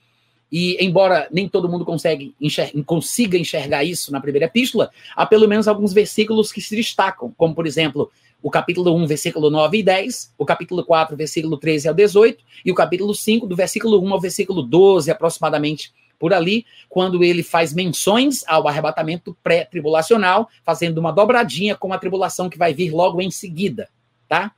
E 0.50 0.76
embora 0.84 1.28
nem 1.30 1.48
todo 1.48 1.68
mundo 1.68 1.84
consegue 1.84 2.34
enxer 2.40 2.72
consiga 2.84 3.38
enxergar 3.38 3.84
isso 3.84 4.10
na 4.10 4.20
primeira 4.20 4.46
epístola, 4.46 4.90
há 5.14 5.24
pelo 5.24 5.46
menos 5.46 5.68
alguns 5.68 5.92
versículos 5.92 6.50
que 6.50 6.60
se 6.60 6.74
destacam, 6.74 7.32
como 7.36 7.54
por 7.54 7.66
exemplo, 7.66 8.10
o 8.42 8.50
capítulo 8.50 8.94
1, 8.96 9.06
versículo 9.06 9.50
9 9.50 9.78
e 9.78 9.82
10, 9.82 10.34
o 10.38 10.44
capítulo 10.44 10.84
4, 10.84 11.16
versículo 11.16 11.56
13 11.56 11.88
ao 11.88 11.94
18, 11.94 12.42
e 12.64 12.72
o 12.72 12.74
capítulo 12.74 13.14
5, 13.14 13.46
do 13.46 13.54
versículo 13.54 14.02
1 14.02 14.12
ao 14.12 14.20
versículo 14.20 14.62
12, 14.62 15.10
aproximadamente 15.10 15.92
por 16.18 16.34
ali, 16.34 16.66
quando 16.88 17.24
ele 17.24 17.42
faz 17.42 17.72
menções 17.72 18.44
ao 18.46 18.68
arrebatamento 18.68 19.36
pré-tribulacional, 19.42 20.48
fazendo 20.62 20.98
uma 20.98 21.12
dobradinha 21.12 21.74
com 21.74 21.92
a 21.92 21.98
tribulação 21.98 22.50
que 22.50 22.58
vai 22.58 22.74
vir 22.74 22.92
logo 22.92 23.22
em 23.22 23.30
seguida, 23.30 23.88
tá? 24.28 24.52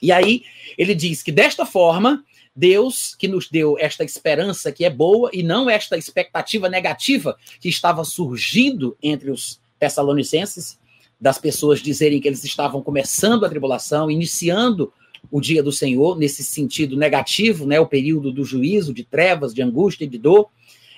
E 0.00 0.12
aí 0.12 0.44
ele 0.78 0.94
diz 0.94 1.22
que 1.22 1.32
desta 1.32 1.66
forma, 1.66 2.22
Deus 2.54 3.14
que 3.16 3.26
nos 3.26 3.48
deu 3.48 3.76
esta 3.78 4.04
esperança 4.04 4.70
que 4.70 4.84
é 4.84 4.90
boa 4.90 5.30
e 5.32 5.42
não 5.42 5.68
esta 5.68 5.96
expectativa 5.96 6.68
negativa 6.68 7.36
que 7.60 7.68
estava 7.68 8.04
surgindo 8.04 8.96
entre 9.02 9.30
os 9.30 9.60
tessalonicenses, 9.78 10.78
das 11.20 11.38
pessoas 11.38 11.80
dizerem 11.80 12.20
que 12.20 12.28
eles 12.28 12.44
estavam 12.44 12.82
começando 12.82 13.44
a 13.44 13.48
tribulação, 13.48 14.10
iniciando 14.10 14.92
o 15.30 15.40
dia 15.40 15.62
do 15.62 15.72
Senhor, 15.72 16.18
nesse 16.18 16.44
sentido 16.44 16.96
negativo, 16.96 17.66
né, 17.66 17.80
o 17.80 17.86
período 17.86 18.30
do 18.30 18.44
juízo, 18.44 18.92
de 18.92 19.04
trevas, 19.04 19.54
de 19.54 19.62
angústia 19.62 20.04
e 20.04 20.08
de 20.08 20.18
dor. 20.18 20.48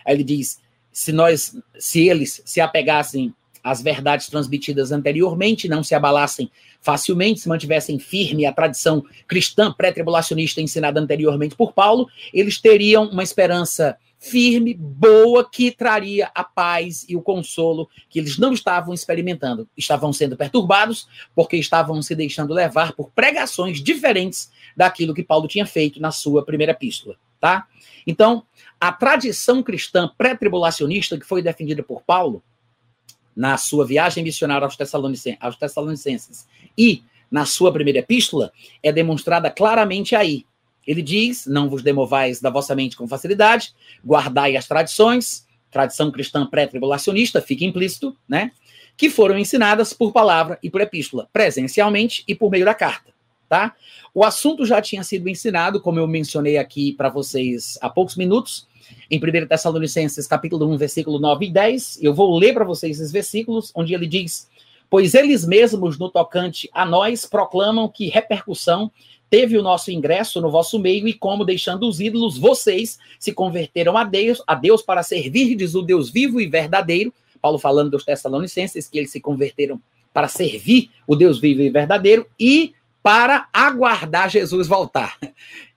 Aí 0.04 0.14
ele 0.14 0.24
diz: 0.24 0.58
se 0.92 1.12
nós, 1.12 1.56
se 1.78 2.08
eles 2.08 2.42
se 2.44 2.60
apegassem 2.60 3.34
às 3.66 3.82
verdades 3.82 4.28
transmitidas 4.28 4.92
anteriormente, 4.92 5.68
não 5.68 5.82
se 5.82 5.92
abalassem 5.92 6.48
facilmente, 6.80 7.40
se 7.40 7.48
mantivessem 7.48 7.98
firme 7.98 8.46
a 8.46 8.52
tradição 8.52 9.04
cristã 9.26 9.72
pré-tribulacionista 9.72 10.60
ensinada 10.60 11.00
anteriormente 11.00 11.56
por 11.56 11.72
Paulo, 11.72 12.08
eles 12.32 12.60
teriam 12.60 13.08
uma 13.08 13.24
esperança 13.24 13.96
firme, 14.20 14.72
boa, 14.72 15.48
que 15.50 15.72
traria 15.72 16.30
a 16.32 16.44
paz 16.44 17.04
e 17.08 17.16
o 17.16 17.20
consolo 17.20 17.88
que 18.08 18.20
eles 18.20 18.38
não 18.38 18.52
estavam 18.52 18.94
experimentando. 18.94 19.68
Estavam 19.76 20.12
sendo 20.12 20.36
perturbados 20.36 21.08
porque 21.34 21.56
estavam 21.56 22.00
se 22.00 22.14
deixando 22.14 22.54
levar 22.54 22.92
por 22.92 23.10
pregações 23.10 23.82
diferentes 23.82 24.48
daquilo 24.76 25.12
que 25.12 25.24
Paulo 25.24 25.48
tinha 25.48 25.66
feito 25.66 26.00
na 26.00 26.12
sua 26.12 26.44
primeira 26.44 26.70
epístola, 26.70 27.16
tá? 27.40 27.66
Então, 28.06 28.44
a 28.80 28.92
tradição 28.92 29.60
cristã 29.60 30.08
pré-tribulacionista 30.16 31.18
que 31.18 31.26
foi 31.26 31.42
defendida 31.42 31.82
por 31.82 32.02
Paulo 32.02 32.44
na 33.36 33.58
sua 33.58 33.84
viagem 33.84 34.24
missionária 34.24 34.66
aos, 34.66 34.76
Tessalonicenses, 35.56 36.46
e 36.76 37.02
na 37.30 37.44
sua 37.44 37.70
primeira 37.70 37.98
epístola 37.98 38.50
é 38.82 38.90
demonstrada 38.90 39.50
claramente 39.50 40.16
aí. 40.16 40.46
Ele 40.86 41.02
diz: 41.02 41.46
Não 41.46 41.68
vos 41.68 41.82
demovais 41.82 42.40
da 42.40 42.48
vossa 42.48 42.74
mente 42.74 42.96
com 42.96 43.06
facilidade, 43.06 43.74
guardai 44.04 44.56
as 44.56 44.66
tradições, 44.66 45.46
tradição 45.70 46.10
cristã 46.10 46.46
pré-tribulacionista, 46.46 47.42
fica 47.42 47.64
implícito, 47.64 48.16
né? 48.26 48.52
Que 48.96 49.10
foram 49.10 49.38
ensinadas 49.38 49.92
por 49.92 50.12
palavra 50.12 50.58
e 50.62 50.70
por 50.70 50.80
epístola, 50.80 51.28
presencialmente 51.32 52.24
e 52.26 52.34
por 52.34 52.50
meio 52.50 52.64
da 52.64 52.72
carta, 52.72 53.12
tá? 53.48 53.74
O 54.14 54.24
assunto 54.24 54.64
já 54.64 54.80
tinha 54.80 55.02
sido 55.02 55.28
ensinado, 55.28 55.80
como 55.80 55.98
eu 55.98 56.06
mencionei 56.06 56.56
aqui 56.56 56.92
para 56.92 57.10
vocês 57.10 57.78
há 57.82 57.90
poucos 57.90 58.16
minutos, 58.16 58.66
em 59.10 59.18
1 59.18 59.46
Tessalonicenses, 59.46 60.26
capítulo 60.26 60.66
1, 60.72 60.76
versículo 60.76 61.18
9 61.18 61.46
e 61.46 61.50
10. 61.52 61.98
Eu 62.02 62.14
vou 62.14 62.38
ler 62.38 62.54
para 62.54 62.64
vocês 62.64 62.98
esses 62.98 63.12
versículos, 63.12 63.72
onde 63.74 63.94
ele 63.94 64.06
diz: 64.06 64.48
Pois 64.88 65.14
eles 65.14 65.46
mesmos, 65.46 65.98
no 65.98 66.08
tocante 66.08 66.68
a 66.72 66.84
nós, 66.84 67.26
proclamam 67.26 67.88
que 67.88 68.08
repercussão 68.08 68.90
teve 69.28 69.58
o 69.58 69.62
nosso 69.62 69.90
ingresso 69.90 70.40
no 70.40 70.50
vosso 70.50 70.78
meio 70.78 71.08
e 71.08 71.12
como, 71.12 71.44
deixando 71.44 71.88
os 71.88 72.00
ídolos, 72.00 72.38
vocês 72.38 72.98
se 73.18 73.32
converteram 73.32 73.96
a 73.96 74.04
Deus, 74.04 74.42
a 74.46 74.54
Deus 74.54 74.82
para 74.82 75.02
servirdes 75.02 75.74
o 75.74 75.82
Deus 75.82 76.10
vivo 76.10 76.40
e 76.40 76.46
verdadeiro. 76.46 77.12
Paulo 77.40 77.58
falando 77.58 77.90
dos 77.90 78.04
Tessalonicenses, 78.04 78.88
que 78.88 78.98
eles 78.98 79.10
se 79.10 79.20
converteram 79.20 79.80
para 80.12 80.28
servir 80.28 80.90
o 81.06 81.14
Deus 81.14 81.38
vivo 81.38 81.60
e 81.60 81.68
verdadeiro 81.68 82.26
e 82.38 82.74
para 83.06 83.46
aguardar 83.52 84.28
Jesus 84.28 84.66
voltar. 84.66 85.16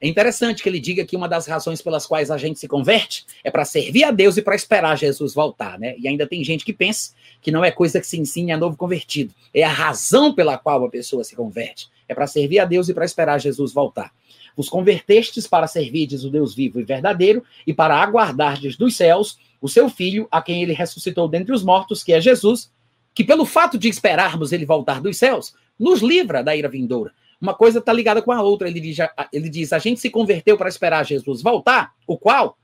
É 0.02 0.08
interessante 0.08 0.64
que 0.64 0.68
ele 0.68 0.80
diga 0.80 1.06
que 1.06 1.16
uma 1.16 1.30
das 1.30 1.46
razões 1.46 1.80
pelas 1.80 2.08
quais 2.08 2.32
a 2.32 2.40
gente 2.40 2.58
se 2.58 2.68
converte 2.68 3.24
é 3.44 3.52
para 3.52 3.64
servir 3.66 4.04
a 4.04 4.10
Deus 4.10 4.36
e 4.38 4.42
para 4.42 4.56
esperar 4.56 4.98
Jesus 4.98 5.36
voltar, 5.36 5.78
né? 5.78 5.94
E 6.00 6.08
ainda 6.08 6.26
tem 6.26 6.44
gente 6.44 6.66
que 6.66 6.74
pensa 6.74 7.12
que 7.40 7.52
não 7.52 7.64
é 7.64 7.70
coisa 7.70 8.00
que 8.00 8.08
se 8.08 8.20
ensine 8.20 8.52
a 8.52 8.58
novo 8.58 8.76
convertido, 8.76 9.32
é 9.54 9.62
a 9.62 9.70
razão 9.70 10.34
pela 10.34 10.58
qual 10.58 10.84
a 10.84 10.90
pessoa 10.90 11.24
se 11.24 11.36
converte, 11.36 11.88
é 12.08 12.16
para 12.16 12.26
servir 12.26 12.58
a 12.58 12.66
Deus 12.66 12.90
e 12.90 12.96
para 12.96 13.06
esperar 13.06 13.40
Jesus 13.40 13.72
voltar. 13.72 14.12
Os 14.58 14.68
convertestes 14.68 15.46
para 15.46 15.68
servir, 15.68 16.08
diz 16.08 16.24
o 16.24 16.32
Deus 16.32 16.56
vivo 16.56 16.80
e 16.80 16.84
verdadeiro, 16.84 17.44
e 17.68 17.72
para 17.72 17.96
aguardar 17.96 18.60
dos 18.60 18.96
céus 18.96 19.38
o 19.62 19.70
seu 19.70 19.88
filho, 19.88 20.28
a 20.32 20.42
quem 20.42 20.64
ele 20.64 20.74
ressuscitou 20.74 21.28
dentre 21.28 21.54
os 21.54 21.64
mortos, 21.64 22.04
que 22.04 22.12
é 22.12 22.20
Jesus, 22.20 22.72
que 23.20 23.24
pelo 23.26 23.44
fato 23.44 23.78
de 23.78 23.90
esperarmos 23.90 24.54
ele 24.54 24.66
voltar 24.66 25.02
dos 25.02 25.18
céus, 25.18 25.54
nos 25.78 26.02
livra 26.02 26.42
da 26.42 26.56
ira 26.56 26.70
vindoura. 26.70 27.12
Uma 27.42 27.54
coisa 27.54 27.80
está 27.80 27.92
ligada 27.92 28.22
com 28.22 28.32
a 28.32 28.42
outra. 28.42 28.70
Ele 28.70 28.80
diz, 28.80 28.96
ele 29.34 29.50
diz: 29.50 29.74
a 29.74 29.78
gente 29.78 30.00
se 30.00 30.10
converteu 30.10 30.58
para 30.58 30.70
esperar 30.70 31.06
Jesus 31.06 31.42
voltar, 31.42 31.92
o 32.08 32.18
qual, 32.18 32.58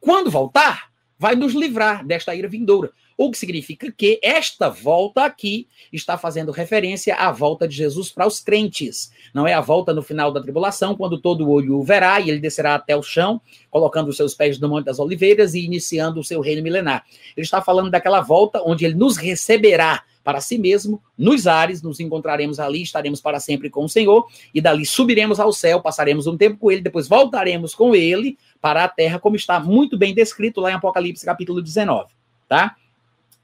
quando 0.00 0.28
voltar, 0.28 0.90
vai 1.16 1.36
nos 1.36 1.54
livrar 1.54 2.04
desta 2.04 2.34
ira 2.34 2.48
vindoura. 2.48 2.90
O 3.16 3.30
que 3.30 3.38
significa 3.38 3.92
que 3.92 4.18
esta 4.22 4.68
volta 4.68 5.24
aqui 5.24 5.66
está 5.92 6.16
fazendo 6.16 6.52
referência 6.52 7.14
à 7.14 7.30
volta 7.30 7.68
de 7.68 7.76
Jesus 7.76 8.10
para 8.10 8.26
os 8.26 8.40
crentes. 8.40 9.12
Não 9.34 9.46
é 9.46 9.52
a 9.52 9.60
volta 9.60 9.92
no 9.92 10.02
final 10.02 10.32
da 10.32 10.40
tribulação, 10.40 10.96
quando 10.96 11.18
todo 11.18 11.50
olho 11.50 11.78
o 11.78 11.82
verá 11.82 12.20
e 12.20 12.30
ele 12.30 12.40
descerá 12.40 12.74
até 12.74 12.96
o 12.96 13.02
chão, 13.02 13.40
colocando 13.70 14.08
os 14.08 14.16
seus 14.16 14.34
pés 14.34 14.58
no 14.58 14.68
Monte 14.68 14.86
das 14.86 14.98
Oliveiras 14.98 15.54
e 15.54 15.64
iniciando 15.64 16.20
o 16.20 16.24
seu 16.24 16.40
reino 16.40 16.62
milenar. 16.62 17.04
Ele 17.36 17.44
está 17.44 17.60
falando 17.60 17.90
daquela 17.90 18.20
volta 18.20 18.62
onde 18.64 18.84
ele 18.84 18.94
nos 18.94 19.16
receberá 19.16 20.02
para 20.22 20.40
si 20.40 20.56
mesmo, 20.56 21.02
nos 21.18 21.46
ares, 21.46 21.82
nos 21.82 21.98
encontraremos 21.98 22.60
ali, 22.60 22.82
estaremos 22.82 23.20
para 23.20 23.40
sempre 23.40 23.68
com 23.68 23.84
o 23.84 23.88
Senhor, 23.88 24.28
e 24.54 24.60
dali 24.60 24.86
subiremos 24.86 25.40
ao 25.40 25.52
céu, 25.52 25.80
passaremos 25.80 26.26
um 26.26 26.36
tempo 26.36 26.58
com 26.58 26.70
ele, 26.70 26.80
depois 26.80 27.08
voltaremos 27.08 27.74
com 27.74 27.94
ele 27.94 28.38
para 28.60 28.84
a 28.84 28.88
terra, 28.88 29.18
como 29.18 29.34
está 29.34 29.58
muito 29.58 29.98
bem 29.98 30.14
descrito 30.14 30.60
lá 30.60 30.70
em 30.70 30.74
Apocalipse 30.74 31.26
capítulo 31.26 31.60
19, 31.60 32.08
tá? 32.48 32.76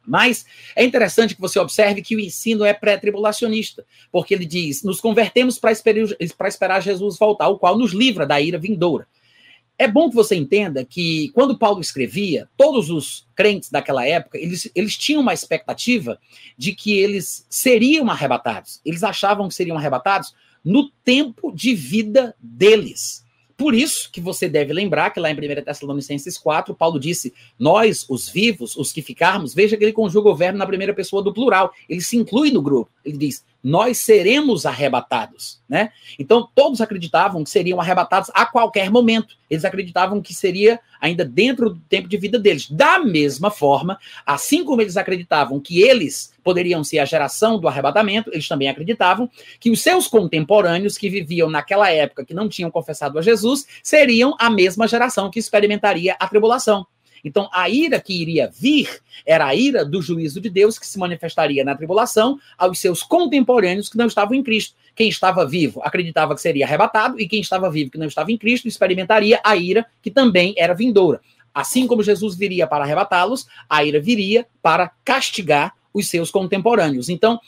Mas 0.09 0.47
é 0.75 0.85
interessante 0.85 1.35
que 1.35 1.41
você 1.41 1.59
observe 1.59 2.01
que 2.01 2.17
o 2.17 2.21
ensino 2.21 2.65
é 2.65 2.73
pré-tribulacionista, 2.73 3.85
porque 4.11 4.35
ele 4.35 4.47
diz: 4.47 4.83
nos 4.83 5.01
convertemos 5.01 5.59
para 5.59 5.71
esperar 6.49 6.81
Jesus 6.81 7.19
voltar, 7.19 7.49
o 7.49 7.59
qual 7.59 7.77
nos 7.77 7.93
livra 7.93 8.27
da 8.27 8.41
ira 8.41 8.59
vindoura. 8.59 9.07
É 9.81 9.87
bom 9.87 10.09
que 10.09 10.17
você 10.17 10.35
entenda 10.35 10.85
que 10.85 11.29
quando 11.29 11.57
Paulo 11.57 11.81
escrevia, 11.81 12.49
todos 12.57 12.91
os 12.91 13.29
crentes 13.37 13.71
daquela 13.71 14.05
época, 14.05 14.37
eles, 14.37 14.69
eles 14.75 14.97
tinham 14.97 15.23
uma 15.23 15.33
expectativa 15.33 16.19
de 16.57 16.75
que 16.75 16.99
eles 16.99 17.47
seriam 17.49 18.11
arrebatados. 18.11 18.81
Eles 18.85 19.05
achavam 19.05 19.47
que 19.47 19.55
seriam 19.55 19.77
arrebatados 19.77 20.35
no 20.65 20.91
tempo 21.05 21.53
de 21.53 21.75
vida 21.77 22.35
deles. 22.41 23.25
Por 23.59 23.75
isso 23.75 24.09
que 24.13 24.21
você 24.21 24.49
deve 24.49 24.73
lembrar 24.73 25.11
que 25.11 25.19
lá 25.19 25.29
em 25.33 25.35
1 25.35 25.65
Tessalonicenses 25.65 26.39
4, 26.39 26.73
Paulo 26.77 26.99
disse: 27.01 27.35
Nós, 27.59 28.07
os 28.09 28.29
vivos, 28.29 28.77
os 28.77 28.93
que 28.93 29.03
ficarmos, 29.03 29.53
veja 29.53 29.77
que 29.77 29.85
ele 29.85 29.93
conjuga 29.93 30.31
o 30.31 30.37
verbo 30.37 30.57
na 30.57 30.67
primeira 30.67 30.95
pessoa 30.95 31.25
do 31.25 31.35
plural, 31.35 31.73
ele 31.89 32.01
se 32.01 32.17
inclui 32.17 32.53
no 32.53 32.63
grupo. 32.63 32.89
Ele 33.05 33.19
diz: 33.19 33.45
nós 33.63 33.99
seremos 33.99 34.65
arrebatados, 34.65 35.61
né? 35.69 35.91
Então 36.19 36.49
todos 36.55 36.81
acreditavam 36.81 37.43
que 37.43 37.51
seriam 37.51 37.81
arrebatados 37.81 38.31
a 38.33 38.47
qualquer 38.47 38.91
momento. 38.91 39.37
Eles 39.51 39.65
acreditavam 39.65 40.23
que 40.23 40.33
seria 40.33 40.79
ainda 41.01 41.25
dentro 41.25 41.71
do 41.71 41.81
tempo 41.89 42.09
de 42.09 42.17
vida 42.17 42.39
deles. 42.39 42.71
Da 42.71 42.99
mesma 42.99 43.51
forma, 43.51 43.99
assim 44.25 44.65
como 44.65 44.81
eles 44.81 44.97
acreditavam 44.97 45.61
que 45.61 45.83
eles 45.83 46.33
poderiam 46.43 46.83
ser 46.83 46.99
a 46.99 47.05
geração 47.05 47.59
do 47.59 47.69
arrebatamento, 47.69 48.31
eles 48.33 48.49
também 48.49 48.69
acreditavam 48.69 49.31
que 49.61 49.71
os 49.71 49.83
seus 49.83 50.07
contemporâneos 50.07 50.97
que 50.97 51.11
viviam 51.11 51.51
naquela 51.51 51.91
época, 51.91 52.25
que 52.25 52.35
não 52.35 52.49
tinham 52.49 52.71
confessado 52.71 53.19
a 53.19 53.23
Jesus, 53.23 53.67
seriam 53.83 54.35
a 54.39 54.49
mesma 54.49 54.89
geração 54.89 55.31
que 55.31 55.39
experimentaria 55.39 56.17
a 56.19 56.27
tribulação. 56.27 56.87
Então, 57.25 57.49
a 57.53 57.69
ira 57.69 58.01
que 58.01 58.13
iria 58.13 58.51
vir 58.53 59.01
era 59.27 59.47
a 59.47 59.55
ira 59.55 59.85
do 59.85 60.01
juízo 60.01 60.41
de 60.41 60.51
Deus 60.51 60.79
que 60.79 60.87
se 60.87 60.99
manifestaria 60.99 61.65
na 61.65 61.75
tribulação 61.75 62.39
aos 62.57 62.79
seus 62.79 63.03
contemporâneos 63.03 63.89
que 63.89 63.97
não 63.97 64.07
estavam 64.07 64.35
em 64.35 64.43
Cristo. 64.43 64.77
Quem 64.95 65.09
estava 65.09 65.47
vivo 65.47 65.81
acreditava 65.83 66.35
que 66.35 66.41
seria 66.41 66.67
arrebatado, 66.67 67.21
e 67.21 67.29
quem 67.29 67.41
estava 67.41 67.71
vivo 67.71 67.91
que 67.91 67.99
não 67.99 68.07
estava 68.07 68.33
em 68.33 68.37
Cristo 68.37 68.69
experimentaria 68.69 69.41
a 69.45 69.57
ira 69.57 69.87
que 70.03 70.11
também 70.11 70.55
era 70.57 70.75
vindoura. 70.75 71.21
Assim 71.55 71.87
como 71.87 72.03
Jesus 72.03 72.37
viria 72.37 72.67
para 72.67 72.85
arrebatá-los, 72.85 73.47
a 73.69 73.85
ira 73.85 74.01
viria 74.01 74.47
para 74.63 74.91
castigar 75.05 75.75
os 75.93 76.09
seus 76.09 76.31
contemporâneos. 76.31 77.09
Então, 77.09 77.41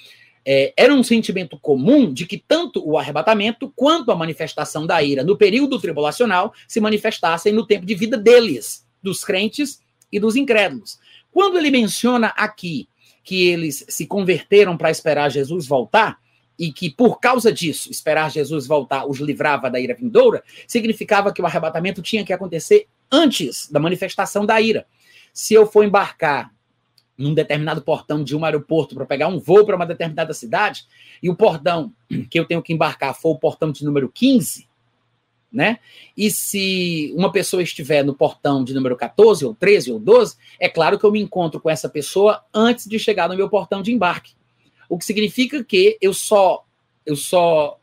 é, 0.44 0.72
era 0.76 0.94
um 0.94 1.02
sentimento 1.02 1.58
comum 1.58 2.12
de 2.12 2.26
que 2.26 2.38
tanto 2.38 2.82
o 2.84 2.96
arrebatamento 2.98 3.72
quanto 3.76 4.10
a 4.10 4.16
manifestação 4.16 4.86
da 4.86 5.02
ira 5.02 5.22
no 5.22 5.36
período 5.36 5.78
tribulacional 5.78 6.52
se 6.66 6.80
manifestassem 6.80 7.52
no 7.52 7.66
tempo 7.66 7.84
de 7.84 7.94
vida 7.94 8.16
deles 8.16 8.88
dos 9.03 9.24
crentes 9.24 9.82
e 10.11 10.18
dos 10.18 10.36
incrédulos. 10.36 10.98
Quando 11.30 11.59
ele 11.59 11.70
menciona 11.70 12.28
aqui 12.28 12.88
que 13.22 13.48
eles 13.48 13.84
se 13.88 14.07
converteram 14.07 14.76
para 14.76 14.90
esperar 14.90 15.30
Jesus 15.30 15.66
voltar, 15.66 16.18
e 16.59 16.70
que 16.70 16.90
por 16.90 17.18
causa 17.18 17.51
disso, 17.51 17.90
esperar 17.90 18.30
Jesus 18.30 18.66
voltar 18.66 19.07
os 19.07 19.18
livrava 19.18 19.70
da 19.70 19.80
ira 19.80 19.94
vindoura, 19.94 20.42
significava 20.66 21.32
que 21.32 21.40
o 21.40 21.46
arrebatamento 21.46 22.03
tinha 22.03 22.22
que 22.22 22.34
acontecer 22.34 22.86
antes 23.11 23.66
da 23.70 23.80
manifestação 23.80 24.44
da 24.44 24.61
ira. 24.61 24.86
Se 25.32 25.55
eu 25.55 25.66
for 25.66 25.84
embarcar 25.84 26.53
num 27.16 27.32
determinado 27.32 27.80
portão 27.80 28.22
de 28.22 28.36
um 28.36 28.44
aeroporto 28.44 28.94
para 28.94 29.07
pegar 29.07 29.28
um 29.28 29.38
voo 29.38 29.64
para 29.64 29.76
uma 29.76 29.86
determinada 29.86 30.34
cidade, 30.34 30.84
e 31.22 31.30
o 31.30 31.34
portão 31.34 31.94
que 32.30 32.38
eu 32.38 32.44
tenho 32.44 32.62
que 32.62 32.74
embarcar 32.74 33.14
for 33.14 33.30
o 33.30 33.38
portão 33.38 33.72
de 33.72 33.84
número 33.84 34.11
15, 34.11 34.68
né? 35.53 35.78
E 36.16 36.30
se 36.30 37.12
uma 37.16 37.32
pessoa 37.32 37.62
estiver 37.62 38.05
no 38.05 38.14
portão 38.14 38.62
de 38.62 38.72
número 38.72 38.96
14, 38.96 39.44
ou 39.44 39.55
13, 39.55 39.92
ou 39.92 39.98
12, 39.98 40.36
é 40.59 40.68
claro 40.68 40.98
que 40.98 41.05
eu 41.05 41.11
me 41.11 41.20
encontro 41.20 41.61
com 41.61 41.68
essa 41.68 41.88
pessoa 41.88 42.44
antes 42.55 42.86
de 42.86 42.98
chegar 42.98 43.28
no 43.28 43.36
meu 43.36 43.48
portão 43.48 43.82
de 43.82 43.92
embarque. 43.92 44.34
O 44.88 44.98
que 44.98 45.05
significa 45.05 45.64
que 45.64 45.98
eu 46.01 46.12
só 46.12 46.64
eu 47.05 47.16
só 47.16 47.80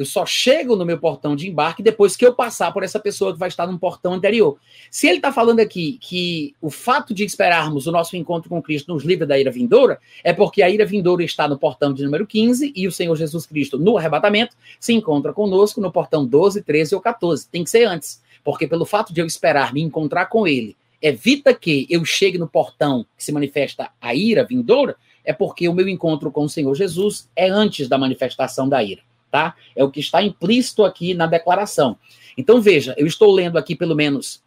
eu 0.00 0.06
só 0.06 0.24
chego 0.24 0.76
no 0.76 0.86
meu 0.86 0.96
portão 0.96 1.36
de 1.36 1.46
embarque 1.46 1.82
depois 1.82 2.16
que 2.16 2.24
eu 2.24 2.34
passar 2.34 2.72
por 2.72 2.82
essa 2.82 2.98
pessoa 2.98 3.34
que 3.34 3.38
vai 3.38 3.50
estar 3.50 3.66
no 3.66 3.78
portão 3.78 4.14
anterior. 4.14 4.56
Se 4.90 5.06
ele 5.06 5.18
está 5.18 5.30
falando 5.30 5.60
aqui 5.60 5.98
que 6.00 6.54
o 6.58 6.70
fato 6.70 7.12
de 7.12 7.22
esperarmos 7.22 7.86
o 7.86 7.92
nosso 7.92 8.16
encontro 8.16 8.48
com 8.48 8.62
Cristo 8.62 8.94
nos 8.94 9.04
livra 9.04 9.26
da 9.26 9.38
ira 9.38 9.50
vindoura, 9.50 10.00
é 10.24 10.32
porque 10.32 10.62
a 10.62 10.70
ira 10.70 10.86
vindoura 10.86 11.22
está 11.22 11.46
no 11.46 11.58
portão 11.58 11.92
de 11.92 12.02
número 12.02 12.26
15 12.26 12.72
e 12.74 12.88
o 12.88 12.92
Senhor 12.92 13.14
Jesus 13.14 13.44
Cristo, 13.44 13.78
no 13.78 13.98
arrebatamento, 13.98 14.56
se 14.80 14.94
encontra 14.94 15.34
conosco 15.34 15.82
no 15.82 15.92
portão 15.92 16.24
12, 16.24 16.62
13 16.62 16.94
ou 16.94 17.00
14. 17.02 17.46
Tem 17.50 17.62
que 17.62 17.68
ser 17.68 17.84
antes, 17.84 18.22
porque 18.42 18.66
pelo 18.66 18.86
fato 18.86 19.12
de 19.12 19.20
eu 19.20 19.26
esperar 19.26 19.70
me 19.74 19.82
encontrar 19.82 20.30
com 20.30 20.48
ele, 20.48 20.78
evita 21.02 21.52
que 21.52 21.86
eu 21.90 22.06
chegue 22.06 22.38
no 22.38 22.48
portão 22.48 23.04
que 23.18 23.22
se 23.22 23.32
manifesta 23.32 23.90
a 24.00 24.14
ira 24.14 24.46
vindoura, 24.46 24.96
é 25.22 25.34
porque 25.34 25.68
o 25.68 25.74
meu 25.74 25.86
encontro 25.86 26.30
com 26.30 26.44
o 26.44 26.48
Senhor 26.48 26.74
Jesus 26.74 27.28
é 27.36 27.50
antes 27.50 27.86
da 27.86 27.98
manifestação 27.98 28.66
da 28.66 28.82
ira 28.82 29.09
tá? 29.30 29.54
É 29.74 29.84
o 29.84 29.90
que 29.90 30.00
está 30.00 30.22
implícito 30.22 30.84
aqui 30.84 31.14
na 31.14 31.26
declaração. 31.26 31.98
Então 32.36 32.60
veja, 32.60 32.94
eu 32.96 33.06
estou 33.06 33.32
lendo 33.32 33.58
aqui 33.58 33.74
pelo 33.74 33.94
menos 33.94 34.42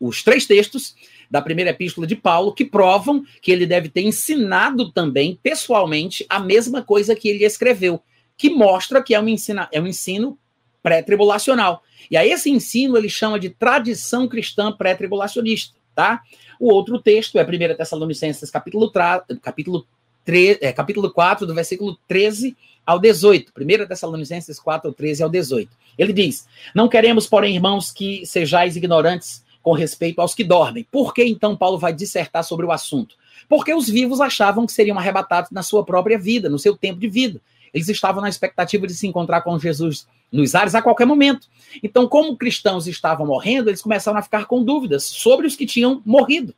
os 0.00 0.22
três 0.22 0.46
textos 0.46 0.94
da 1.30 1.40
primeira 1.40 1.70
epístola 1.70 2.06
de 2.06 2.16
Paulo 2.16 2.52
que 2.52 2.64
provam 2.64 3.24
que 3.40 3.50
ele 3.50 3.64
deve 3.64 3.88
ter 3.88 4.02
ensinado 4.02 4.90
também 4.92 5.38
pessoalmente 5.42 6.26
a 6.28 6.38
mesma 6.38 6.82
coisa 6.82 7.14
que 7.14 7.28
ele 7.28 7.44
escreveu, 7.44 8.02
que 8.36 8.50
mostra 8.50 9.02
que 9.02 9.14
é 9.14 9.20
um 9.20 9.28
ensino, 9.28 9.66
é 9.72 9.80
um 9.80 9.86
ensino 9.86 10.38
pré-tribulacional. 10.82 11.82
E 12.10 12.16
a 12.16 12.26
esse 12.26 12.50
ensino 12.50 12.96
ele 12.98 13.08
chama 13.08 13.38
de 13.38 13.48
tradição 13.48 14.28
cristã 14.28 14.72
pré-tribulacionista, 14.72 15.74
tá? 15.94 16.20
O 16.60 16.70
outro 16.70 17.00
texto 17.00 17.38
é 17.38 17.42
1 17.42 17.76
Tessalonicenses 17.76 18.50
capítulo, 18.50 18.90
tra... 18.90 19.24
capítulo, 19.40 19.86
3, 20.24 20.58
é, 20.60 20.72
capítulo 20.72 21.10
4, 21.10 21.46
do 21.46 21.54
versículo 21.54 21.98
13 22.08 22.56
ao 22.86 22.98
18. 22.98 23.52
1 23.56 23.86
Tessalonicenses 23.86 24.58
4, 24.58 24.92
13 24.92 25.22
ao 25.22 25.28
18. 25.28 25.70
Ele 25.98 26.12
diz: 26.12 26.46
Não 26.74 26.88
queremos, 26.88 27.26
porém, 27.26 27.54
irmãos, 27.54 27.90
que 27.90 28.24
sejais 28.26 28.76
ignorantes 28.76 29.44
com 29.62 29.72
respeito 29.72 30.20
aos 30.20 30.34
que 30.34 30.42
dormem. 30.42 30.86
Por 30.90 31.14
que 31.14 31.24
então 31.24 31.56
Paulo 31.56 31.78
vai 31.78 31.92
dissertar 31.92 32.42
sobre 32.44 32.66
o 32.66 32.72
assunto? 32.72 33.14
Porque 33.48 33.72
os 33.72 33.88
vivos 33.88 34.20
achavam 34.20 34.66
que 34.66 34.72
seriam 34.72 34.98
arrebatados 34.98 35.50
na 35.50 35.62
sua 35.62 35.84
própria 35.84 36.18
vida, 36.18 36.48
no 36.48 36.58
seu 36.58 36.76
tempo 36.76 36.98
de 36.98 37.08
vida. 37.08 37.40
Eles 37.72 37.88
estavam 37.88 38.20
na 38.20 38.28
expectativa 38.28 38.86
de 38.86 38.94
se 38.94 39.06
encontrar 39.06 39.40
com 39.42 39.58
Jesus 39.58 40.06
nos 40.30 40.54
ares 40.54 40.74
a 40.74 40.82
qualquer 40.82 41.06
momento. 41.06 41.48
Então, 41.82 42.06
como 42.06 42.36
cristãos 42.36 42.86
estavam 42.86 43.26
morrendo, 43.26 43.70
eles 43.70 43.82
começaram 43.82 44.18
a 44.18 44.22
ficar 44.22 44.46
com 44.46 44.62
dúvidas 44.62 45.04
sobre 45.04 45.46
os 45.46 45.56
que 45.56 45.64
tinham 45.64 46.02
morrido. 46.04 46.54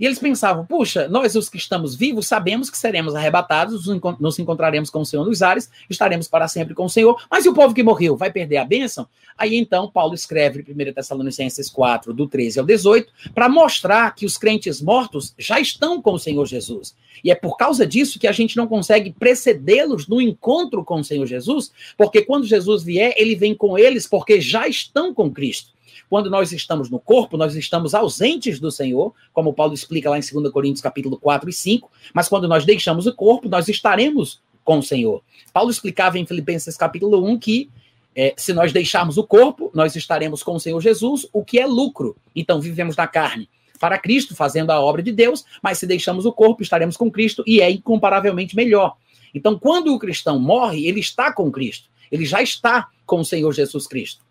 E 0.00 0.06
eles 0.06 0.18
pensavam, 0.18 0.64
puxa, 0.64 1.06
nós 1.08 1.36
os 1.36 1.50
que 1.50 1.58
estamos 1.58 1.94
vivos 1.94 2.26
sabemos 2.26 2.70
que 2.70 2.78
seremos 2.78 3.14
arrebatados, 3.14 3.86
nos 4.18 4.38
encontraremos 4.38 4.88
com 4.88 5.02
o 5.02 5.04
Senhor 5.06 5.26
nos 5.26 5.42
ares, 5.42 5.70
estaremos 5.90 6.26
para 6.26 6.48
sempre 6.48 6.74
com 6.74 6.86
o 6.86 6.90
Senhor, 6.90 7.22
mas 7.30 7.44
e 7.44 7.50
o 7.50 7.54
povo 7.54 7.74
que 7.74 7.82
morreu 7.82 8.16
vai 8.16 8.32
perder 8.32 8.56
a 8.56 8.64
bênção? 8.64 9.06
Aí 9.36 9.56
então 9.56 9.90
Paulo 9.90 10.14
escreve 10.14 10.64
em 10.66 10.90
1 10.90 10.94
Tessalonicenses 10.94 11.68
4, 11.68 12.14
do 12.14 12.26
13 12.26 12.60
ao 12.60 12.64
18, 12.64 13.12
para 13.34 13.46
mostrar 13.46 14.14
que 14.14 14.24
os 14.24 14.38
crentes 14.38 14.80
mortos 14.80 15.34
já 15.38 15.60
estão 15.60 16.00
com 16.00 16.14
o 16.14 16.18
Senhor 16.18 16.46
Jesus. 16.46 16.96
E 17.22 17.30
é 17.30 17.34
por 17.34 17.58
causa 17.58 17.86
disso 17.86 18.18
que 18.18 18.26
a 18.26 18.32
gente 18.32 18.56
não 18.56 18.66
consegue 18.66 19.12
precedê-los 19.12 20.08
no 20.08 20.18
encontro 20.18 20.82
com 20.82 21.00
o 21.00 21.04
Senhor 21.04 21.26
Jesus, 21.26 21.72
porque 21.98 22.22
quando 22.22 22.46
Jesus 22.46 22.82
vier, 22.82 23.12
ele 23.18 23.34
vem 23.36 23.54
com 23.54 23.78
eles 23.78 24.06
porque 24.06 24.40
já 24.40 24.66
estão 24.66 25.12
com 25.12 25.30
Cristo. 25.30 25.78
Quando 26.10 26.28
nós 26.28 26.50
estamos 26.50 26.90
no 26.90 26.98
corpo, 26.98 27.36
nós 27.36 27.54
estamos 27.54 27.94
ausentes 27.94 28.58
do 28.58 28.72
Senhor, 28.72 29.14
como 29.32 29.54
Paulo 29.54 29.72
explica 29.72 30.10
lá 30.10 30.18
em 30.18 30.20
2 30.20 30.52
Coríntios 30.52 30.82
capítulo 30.82 31.16
4 31.16 31.48
e 31.48 31.52
5, 31.52 31.88
mas 32.12 32.28
quando 32.28 32.48
nós 32.48 32.64
deixamos 32.64 33.06
o 33.06 33.14
corpo, 33.14 33.48
nós 33.48 33.68
estaremos 33.68 34.42
com 34.64 34.80
o 34.80 34.82
Senhor. 34.82 35.22
Paulo 35.52 35.70
explicava 35.70 36.18
em 36.18 36.26
Filipenses 36.26 36.76
capítulo 36.76 37.24
1 37.24 37.38
que 37.38 37.70
é, 38.12 38.34
se 38.36 38.52
nós 38.52 38.72
deixarmos 38.72 39.18
o 39.18 39.24
corpo, 39.24 39.70
nós 39.72 39.94
estaremos 39.94 40.42
com 40.42 40.56
o 40.56 40.60
Senhor 40.60 40.80
Jesus, 40.80 41.28
o 41.32 41.44
que 41.44 41.60
é 41.60 41.66
lucro. 41.66 42.16
Então, 42.34 42.60
vivemos 42.60 42.96
na 42.96 43.06
carne 43.06 43.48
para 43.78 43.96
Cristo, 43.96 44.34
fazendo 44.34 44.70
a 44.70 44.80
obra 44.80 45.04
de 45.04 45.12
Deus, 45.12 45.44
mas 45.62 45.78
se 45.78 45.86
deixamos 45.86 46.26
o 46.26 46.32
corpo, 46.32 46.60
estaremos 46.60 46.96
com 46.96 47.08
Cristo 47.08 47.44
e 47.46 47.60
é 47.60 47.70
incomparavelmente 47.70 48.56
melhor. 48.56 48.96
Então, 49.32 49.56
quando 49.56 49.94
o 49.94 49.98
cristão 49.98 50.40
morre, 50.40 50.88
ele 50.88 50.98
está 50.98 51.32
com 51.32 51.52
Cristo, 51.52 51.88
ele 52.10 52.26
já 52.26 52.42
está 52.42 52.88
com 53.06 53.20
o 53.20 53.24
Senhor 53.24 53.52
Jesus 53.52 53.86
Cristo. 53.86 54.28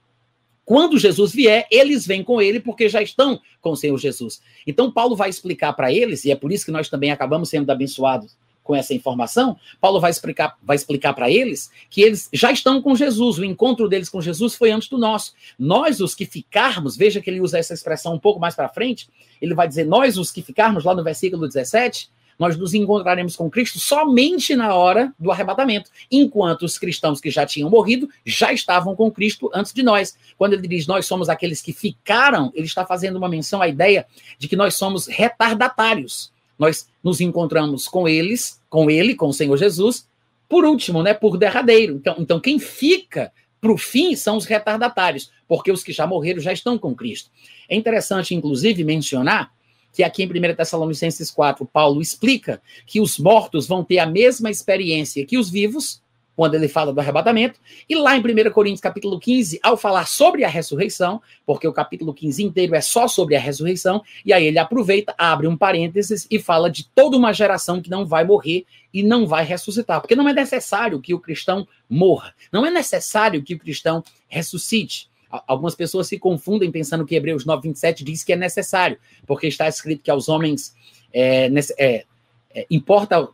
Quando 0.69 0.99
Jesus 0.99 1.31
vier, 1.31 1.65
eles 1.71 2.05
vêm 2.05 2.23
com 2.23 2.39
ele 2.39 2.59
porque 2.59 2.87
já 2.87 3.01
estão 3.01 3.41
com 3.59 3.71
o 3.71 3.75
Senhor 3.75 3.97
Jesus. 3.97 4.39
Então, 4.67 4.91
Paulo 4.91 5.15
vai 5.15 5.27
explicar 5.27 5.73
para 5.73 5.91
eles, 5.91 6.25
e 6.25 6.31
é 6.31 6.35
por 6.35 6.51
isso 6.51 6.63
que 6.63 6.71
nós 6.71 6.87
também 6.87 7.09
acabamos 7.09 7.49
sendo 7.49 7.71
abençoados 7.71 8.37
com 8.61 8.75
essa 8.75 8.93
informação. 8.93 9.57
Paulo 9.81 9.99
vai 9.99 10.11
explicar, 10.11 10.55
vai 10.61 10.75
explicar 10.75 11.13
para 11.13 11.27
eles 11.27 11.71
que 11.89 12.03
eles 12.03 12.29
já 12.31 12.51
estão 12.51 12.83
com 12.83 12.95
Jesus. 12.95 13.39
O 13.39 13.43
encontro 13.43 13.89
deles 13.89 14.09
com 14.09 14.21
Jesus 14.21 14.53
foi 14.53 14.69
antes 14.69 14.87
do 14.89 14.99
nosso. 14.99 15.33
Nós, 15.57 15.99
os 16.01 16.13
que 16.13 16.27
ficarmos, 16.27 16.95
veja 16.95 17.19
que 17.19 17.31
ele 17.31 17.41
usa 17.41 17.57
essa 17.57 17.73
expressão 17.73 18.13
um 18.13 18.19
pouco 18.19 18.39
mais 18.39 18.53
para 18.53 18.69
frente, 18.69 19.09
ele 19.41 19.55
vai 19.55 19.67
dizer: 19.67 19.85
Nós, 19.85 20.19
os 20.19 20.31
que 20.31 20.43
ficarmos, 20.43 20.83
lá 20.83 20.93
no 20.93 21.03
versículo 21.03 21.47
17, 21.47 22.11
nós 22.39 22.57
nos 22.57 22.73
encontraremos 22.73 23.35
com 23.35 23.49
Cristo 23.51 23.77
somente 23.79 24.55
na 24.55 24.73
hora 24.73 25.13
do 25.19 25.29
arrebatamento, 25.29 25.91
enquanto 26.09 26.63
os 26.63 26.79
cristãos 26.79 27.19
que 27.19 27.29
já 27.29 27.45
tinham 27.45 27.69
morrido 27.69 28.09
já 28.25 28.53
estavam 28.53 28.95
com 28.95 29.11
Cristo 29.11 29.51
antes 29.53 29.73
de 29.73 29.83
nós. 29.83 30.17
Quando 30.37 30.53
ele 30.53 30.67
diz 30.67 30.87
nós 30.87 31.05
somos 31.05 31.27
aqueles 31.27 31.61
que 31.61 31.73
ficaram, 31.73 32.49
ele 32.55 32.65
está 32.65 32.85
fazendo 32.85 33.17
uma 33.17 33.27
menção 33.27 33.61
à 33.61 33.67
ideia 33.67 34.07
de 34.37 34.47
que 34.47 34.55
nós 34.55 34.75
somos 34.75 35.05
retardatários. 35.05 36.31
Nós 36.57 36.89
nos 37.03 37.19
encontramos 37.19 37.87
com 37.87 38.07
eles, 38.07 38.61
com 38.69 38.89
ele, 38.89 39.15
com 39.15 39.27
o 39.27 39.33
Senhor 39.33 39.57
Jesus, 39.57 40.07
por 40.47 40.65
último, 40.65 41.03
né, 41.03 41.13
por 41.13 41.37
derradeiro. 41.37 41.95
Então, 41.95 42.15
então 42.17 42.39
quem 42.39 42.57
fica 42.57 43.31
para 43.59 43.71
o 43.71 43.77
fim 43.77 44.15
são 44.15 44.37
os 44.37 44.45
retardatários, 44.45 45.29
porque 45.47 45.71
os 45.71 45.83
que 45.83 45.91
já 45.91 46.07
morreram 46.07 46.39
já 46.39 46.53
estão 46.53 46.77
com 46.77 46.95
Cristo. 46.95 47.29
É 47.67 47.75
interessante, 47.75 48.33
inclusive, 48.33 48.83
mencionar 48.83 49.51
que 49.93 50.03
aqui 50.03 50.23
em 50.23 50.27
1 50.27 50.55
Tessalonicenses 50.55 51.31
4, 51.31 51.65
Paulo 51.65 52.01
explica 52.01 52.61
que 52.85 53.01
os 53.01 53.17
mortos 53.17 53.67
vão 53.67 53.83
ter 53.83 53.99
a 53.99 54.05
mesma 54.05 54.49
experiência 54.49 55.25
que 55.25 55.37
os 55.37 55.49
vivos, 55.49 56.01
quando 56.35 56.55
ele 56.55 56.69
fala 56.69 56.93
do 56.93 56.99
arrebatamento, 57.01 57.59
e 57.89 57.95
lá 57.95 58.15
em 58.15 58.21
1 58.21 58.51
Coríntios 58.51 58.79
capítulo 58.79 59.19
15, 59.19 59.59
ao 59.61 59.75
falar 59.75 60.07
sobre 60.07 60.45
a 60.45 60.47
ressurreição, 60.47 61.21
porque 61.45 61.67
o 61.67 61.73
capítulo 61.73 62.13
15 62.13 62.41
inteiro 62.41 62.75
é 62.75 62.81
só 62.81 63.09
sobre 63.09 63.35
a 63.35 63.39
ressurreição, 63.39 64.01
e 64.25 64.31
aí 64.31 64.45
ele 64.45 64.57
aproveita, 64.57 65.13
abre 65.17 65.47
um 65.47 65.57
parênteses 65.57 66.25
e 66.31 66.39
fala 66.39 66.69
de 66.69 66.87
toda 66.95 67.17
uma 67.17 67.33
geração 67.33 67.81
que 67.81 67.89
não 67.89 68.05
vai 68.05 68.23
morrer 68.23 68.65
e 68.93 69.03
não 69.03 69.27
vai 69.27 69.43
ressuscitar, 69.43 69.99
porque 69.99 70.15
não 70.15 70.29
é 70.29 70.33
necessário 70.33 71.01
que 71.01 71.13
o 71.13 71.19
cristão 71.19 71.67
morra, 71.89 72.33
não 72.53 72.65
é 72.65 72.71
necessário 72.71 73.43
que 73.43 73.55
o 73.55 73.59
cristão 73.59 74.01
ressuscite. 74.29 75.09
Algumas 75.29 75.75
pessoas 75.75 76.07
se 76.07 76.17
confundem 76.17 76.71
pensando 76.71 77.05
que 77.05 77.15
Hebreus 77.15 77.45
9, 77.45 77.69
27 77.69 78.03
diz 78.03 78.23
que 78.23 78.33
é 78.33 78.35
necessário, 78.35 78.97
porque 79.27 79.47
está 79.47 79.67
escrito 79.67 80.01
que 80.01 80.09
aos 80.09 80.27
homens 80.27 80.73
é, 81.13 81.49
é, 81.77 82.05
é, 82.53 82.67
importa. 82.69 83.29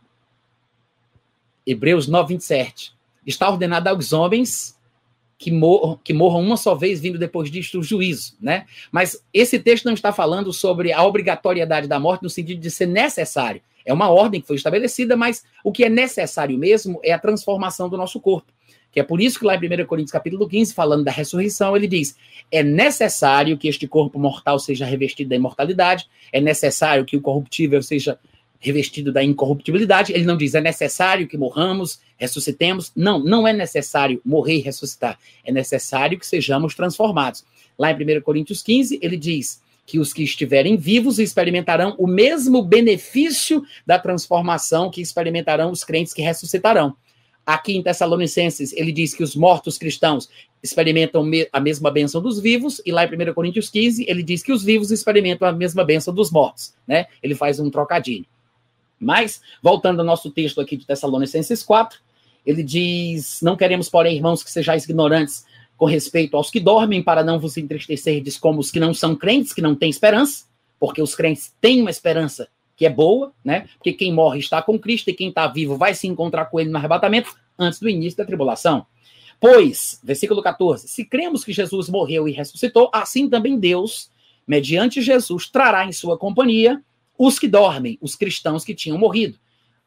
Hebreus 1.66 2.06
9, 2.06 2.34
27. 2.34 2.94
Está 3.26 3.48
ordenado 3.50 3.88
aos 3.88 4.12
homens 4.12 4.76
que 5.38 5.50
morram, 5.50 5.98
que 6.02 6.12
morram 6.12 6.40
uma 6.40 6.56
só 6.56 6.74
vez, 6.74 7.00
vindo 7.00 7.18
depois 7.18 7.50
disto 7.50 7.78
o 7.78 7.82
juízo, 7.82 8.36
né? 8.40 8.66
Mas 8.90 9.22
esse 9.32 9.58
texto 9.58 9.84
não 9.84 9.92
está 9.92 10.12
falando 10.12 10.52
sobre 10.52 10.92
a 10.92 11.02
obrigatoriedade 11.02 11.86
da 11.86 11.98
morte 11.98 12.22
no 12.22 12.30
sentido 12.30 12.60
de 12.60 12.70
ser 12.70 12.86
necessário. 12.86 13.60
É 13.84 13.92
uma 13.92 14.10
ordem 14.10 14.40
que 14.40 14.46
foi 14.46 14.56
estabelecida, 14.56 15.16
mas 15.16 15.44
o 15.62 15.70
que 15.70 15.84
é 15.84 15.88
necessário 15.88 16.58
mesmo 16.58 17.00
é 17.04 17.12
a 17.12 17.18
transformação 17.18 17.88
do 17.88 17.96
nosso 17.96 18.20
corpo. 18.20 18.52
Que 18.96 19.00
é 19.00 19.02
por 19.02 19.20
isso 19.20 19.38
que 19.38 19.44
lá 19.44 19.54
em 19.54 19.58
1 19.58 19.84
Coríntios 19.84 20.10
capítulo 20.10 20.48
15, 20.48 20.72
falando 20.72 21.04
da 21.04 21.10
ressurreição, 21.10 21.76
ele 21.76 21.86
diz: 21.86 22.16
é 22.50 22.62
necessário 22.62 23.58
que 23.58 23.68
este 23.68 23.86
corpo 23.86 24.18
mortal 24.18 24.58
seja 24.58 24.86
revestido 24.86 25.28
da 25.28 25.36
imortalidade, 25.36 26.08
é 26.32 26.40
necessário 26.40 27.04
que 27.04 27.14
o 27.14 27.20
corruptível 27.20 27.82
seja 27.82 28.18
revestido 28.58 29.12
da 29.12 29.22
incorruptibilidade. 29.22 30.14
Ele 30.14 30.24
não 30.24 30.34
diz 30.34 30.54
é 30.54 30.62
necessário 30.62 31.28
que 31.28 31.36
morramos, 31.36 32.00
ressuscitemos. 32.16 32.90
Não, 32.96 33.22
não 33.22 33.46
é 33.46 33.52
necessário 33.52 34.18
morrer 34.24 34.60
e 34.60 34.62
ressuscitar. 34.62 35.18
É 35.44 35.52
necessário 35.52 36.18
que 36.18 36.26
sejamos 36.26 36.74
transformados. 36.74 37.44
Lá 37.78 37.92
em 37.92 38.18
1 38.18 38.22
Coríntios 38.22 38.62
15, 38.62 38.98
ele 39.02 39.18
diz 39.18 39.60
que 39.84 39.98
os 39.98 40.14
que 40.14 40.22
estiverem 40.22 40.74
vivos 40.78 41.18
experimentarão 41.18 41.94
o 41.98 42.06
mesmo 42.06 42.62
benefício 42.62 43.62
da 43.84 43.98
transformação 43.98 44.90
que 44.90 45.02
experimentarão 45.02 45.70
os 45.70 45.84
crentes 45.84 46.14
que 46.14 46.22
ressuscitarão. 46.22 46.96
Aqui 47.46 47.76
em 47.76 47.82
Tessalonicenses, 47.82 48.72
ele 48.72 48.90
diz 48.90 49.14
que 49.14 49.22
os 49.22 49.36
mortos 49.36 49.78
cristãos 49.78 50.28
experimentam 50.60 51.24
a 51.52 51.60
mesma 51.60 51.92
bênção 51.92 52.20
dos 52.20 52.40
vivos, 52.40 52.82
e 52.84 52.90
lá 52.90 53.04
em 53.04 53.08
1 53.08 53.32
Coríntios 53.34 53.70
15, 53.70 54.04
ele 54.08 54.20
diz 54.20 54.42
que 54.42 54.50
os 54.50 54.64
vivos 54.64 54.90
experimentam 54.90 55.46
a 55.46 55.52
mesma 55.52 55.84
bênção 55.84 56.12
dos 56.12 56.32
mortos, 56.32 56.74
né? 56.88 57.06
Ele 57.22 57.36
faz 57.36 57.60
um 57.60 57.70
trocadilho. 57.70 58.26
Mas, 58.98 59.40
voltando 59.62 60.00
ao 60.00 60.06
nosso 60.06 60.28
texto 60.30 60.60
aqui 60.60 60.76
de 60.76 60.84
Tessalonicenses 60.84 61.62
4, 61.62 62.00
ele 62.44 62.64
diz: 62.64 63.40
Não 63.42 63.56
queremos, 63.56 63.88
porém, 63.88 64.16
irmãos, 64.16 64.42
que 64.42 64.50
sejais 64.50 64.82
ignorantes 64.82 65.44
com 65.76 65.84
respeito 65.84 66.36
aos 66.36 66.50
que 66.50 66.58
dormem, 66.58 67.00
para 67.02 67.22
não 67.22 67.38
vos 67.38 67.56
entristecerdes 67.56 68.36
como 68.36 68.58
os 68.58 68.72
que 68.72 68.80
não 68.80 68.92
são 68.92 69.14
crentes, 69.14 69.52
que 69.52 69.62
não 69.62 69.74
têm 69.76 69.90
esperança, 69.90 70.46
porque 70.80 71.00
os 71.00 71.14
crentes 71.14 71.54
têm 71.60 71.80
uma 71.80 71.90
esperança 71.90 72.48
que 72.76 72.84
é 72.84 72.90
boa, 72.90 73.32
né? 73.42 73.66
Porque 73.78 73.92
quem 73.92 74.12
morre 74.12 74.38
está 74.38 74.60
com 74.60 74.78
Cristo 74.78 75.08
e 75.08 75.14
quem 75.14 75.30
está 75.30 75.46
vivo 75.46 75.76
vai 75.76 75.94
se 75.94 76.06
encontrar 76.06 76.46
com 76.46 76.60
ele 76.60 76.70
no 76.70 76.76
arrebatamento 76.76 77.34
antes 77.58 77.80
do 77.80 77.88
início 77.88 78.18
da 78.18 78.24
tribulação. 78.24 78.86
Pois, 79.40 80.00
versículo 80.04 80.42
14: 80.42 80.86
se 80.86 81.04
cremos 81.04 81.44
que 81.44 81.52
Jesus 81.52 81.88
morreu 81.88 82.28
e 82.28 82.32
ressuscitou, 82.32 82.90
assim 82.92 83.28
também 83.28 83.58
Deus, 83.58 84.10
mediante 84.46 85.00
Jesus, 85.00 85.48
trará 85.48 85.86
em 85.86 85.92
sua 85.92 86.18
companhia 86.18 86.82
os 87.18 87.38
que 87.38 87.48
dormem, 87.48 87.98
os 88.00 88.14
cristãos 88.14 88.64
que 88.64 88.74
tinham 88.74 88.98
morrido. 88.98 89.38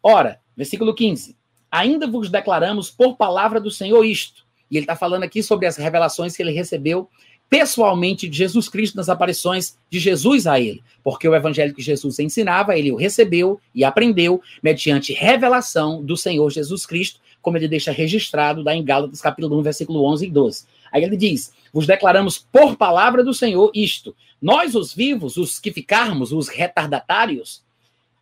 Ora, 0.02 0.40
versículo 0.58 0.94
15: 0.94 1.38
ainda 1.72 2.08
vos 2.08 2.30
declaramos 2.30 2.90
por 2.90 3.16
palavra 3.16 3.60
do 3.60 3.70
Senhor 3.70 4.04
isto. 4.04 4.48
E 4.72 4.78
ele 4.78 4.84
está 4.84 4.96
falando 4.96 5.24
aqui 5.24 5.42
sobre 5.42 5.66
as 5.66 5.78
revelações 5.78 6.36
que 6.36 6.44
ele 6.44 6.52
recebeu 6.52 7.10
pessoalmente 7.50 8.30
de 8.30 8.38
Jesus 8.38 8.70
Cristo 8.70 8.96
nas 8.96 9.10
aparições 9.10 9.76
de 9.90 10.00
Jesus 10.00 10.46
a 10.46 10.60
ele, 10.60 10.84
porque 11.04 11.28
o 11.28 11.36
evangelho 11.36 11.74
que 11.74 11.82
Jesus 11.82 12.20
ensinava, 12.20 12.78
ele 12.78 12.92
o 12.92 12.96
recebeu 12.96 13.60
e 13.74 13.84
aprendeu 13.84 14.42
mediante 14.62 15.14
revelação 15.14 16.04
do 16.04 16.16
Senhor 16.16 16.50
Jesus 16.52 16.86
Cristo, 16.86 17.20
como 17.42 17.58
ele 17.58 17.68
deixa 17.68 17.92
registrado 17.92 18.62
lá 18.62 18.76
em 18.76 18.84
Gálatas 18.84 19.22
capítulo 19.22 19.58
1, 19.60 19.64
versículo 19.64 20.06
11 20.06 20.28
e 20.28 20.30
12. 20.30 20.66
Aí 20.92 21.04
ele 21.04 21.18
diz: 21.18 21.52
"Vos 21.74 21.88
declaramos 21.88 22.38
por 22.38 22.76
palavra 22.76 23.24
do 23.24 23.34
Senhor 23.34 23.72
isto: 23.74 24.16
nós 24.42 24.76
os 24.76 24.94
vivos, 24.94 25.36
os 25.38 25.60
que 25.60 25.72
ficarmos, 25.72 26.32
os 26.32 26.48
retardatários, 26.48 27.62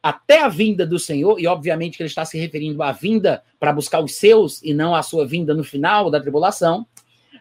até 0.01 0.41
a 0.41 0.47
vinda 0.47 0.85
do 0.85 0.97
Senhor, 0.97 1.39
e 1.39 1.47
obviamente 1.47 1.97
que 1.97 2.03
ele 2.03 2.09
está 2.09 2.23
se 2.23 2.37
referindo 2.37 2.81
à 2.81 2.91
vinda 2.91 3.43
para 3.59 3.73
buscar 3.73 4.01
os 4.03 4.15
seus 4.15 4.61
e 4.63 4.73
não 4.73 4.95
à 4.95 5.03
sua 5.03 5.27
vinda 5.27 5.53
no 5.53 5.63
final 5.63 6.09
da 6.09 6.19
tribulação, 6.19 6.85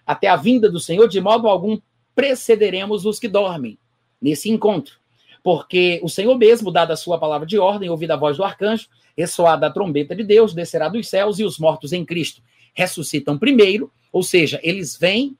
até 0.06 0.28
a 0.28 0.36
vinda 0.36 0.70
do 0.70 0.78
Senhor, 0.78 1.08
de 1.08 1.20
modo 1.20 1.48
algum 1.48 1.78
precederemos 2.14 3.04
os 3.04 3.18
que 3.18 3.28
dormem 3.28 3.78
nesse 4.20 4.48
encontro. 4.48 4.98
Porque 5.42 6.00
o 6.02 6.08
Senhor 6.08 6.36
mesmo, 6.36 6.70
dada 6.70 6.94
a 6.94 6.96
sua 6.96 7.18
palavra 7.18 7.46
de 7.46 7.58
ordem, 7.58 7.90
ouvida 7.90 8.14
a 8.14 8.16
voz 8.16 8.36
do 8.36 8.44
arcanjo, 8.44 8.88
ressoada 9.16 9.66
a 9.66 9.70
trombeta 9.70 10.14
de 10.14 10.24
Deus, 10.24 10.54
descerá 10.54 10.88
dos 10.88 11.08
céus 11.08 11.38
e 11.38 11.44
os 11.44 11.58
mortos 11.58 11.92
em 11.92 12.04
Cristo 12.04 12.42
ressuscitam 12.76 13.38
primeiro, 13.38 13.90
ou 14.12 14.22
seja, 14.22 14.60
eles 14.62 14.96
vêm 14.96 15.36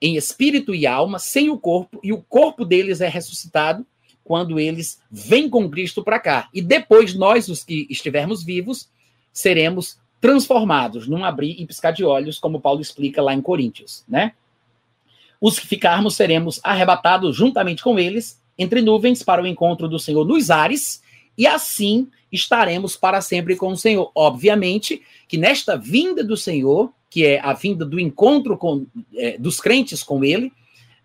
em 0.00 0.16
espírito 0.16 0.74
e 0.74 0.86
alma, 0.86 1.18
sem 1.18 1.48
o 1.48 1.58
corpo, 1.58 1.98
e 2.02 2.12
o 2.12 2.20
corpo 2.20 2.64
deles 2.64 3.00
é 3.00 3.08
ressuscitado 3.08 3.86
quando 4.22 4.60
eles 4.60 5.00
vêm 5.10 5.48
com 5.48 5.70
Cristo 5.70 6.04
para 6.04 6.20
cá. 6.20 6.48
E 6.52 6.60
depois 6.60 7.14
nós, 7.14 7.48
os 7.48 7.64
que 7.64 7.86
estivermos 7.88 8.44
vivos, 8.44 8.90
seremos 9.32 9.98
transformados 10.22 11.08
num 11.08 11.24
abrir 11.24 11.60
e 11.60 11.66
piscar 11.66 11.90
de 11.90 12.04
olhos, 12.04 12.38
como 12.38 12.60
Paulo 12.60 12.80
explica 12.80 13.20
lá 13.20 13.34
em 13.34 13.42
Coríntios, 13.42 14.04
né? 14.08 14.34
Os 15.40 15.58
que 15.58 15.66
ficarmos 15.66 16.14
seremos 16.14 16.60
arrebatados 16.62 17.34
juntamente 17.34 17.82
com 17.82 17.98
eles 17.98 18.40
entre 18.56 18.80
nuvens 18.80 19.24
para 19.24 19.42
o 19.42 19.46
encontro 19.48 19.88
do 19.88 19.98
Senhor 19.98 20.24
nos 20.24 20.48
ares, 20.48 21.02
e 21.36 21.44
assim 21.44 22.06
estaremos 22.30 22.96
para 22.96 23.20
sempre 23.20 23.56
com 23.56 23.72
o 23.72 23.76
Senhor. 23.76 24.12
Obviamente 24.14 25.02
que 25.26 25.36
nesta 25.36 25.76
vinda 25.76 26.22
do 26.22 26.36
Senhor, 26.36 26.92
que 27.10 27.26
é 27.26 27.40
a 27.40 27.52
vinda 27.52 27.84
do 27.84 27.98
encontro 27.98 28.56
com, 28.56 28.86
é, 29.16 29.36
dos 29.36 29.60
crentes 29.60 30.04
com 30.04 30.24
Ele, 30.24 30.52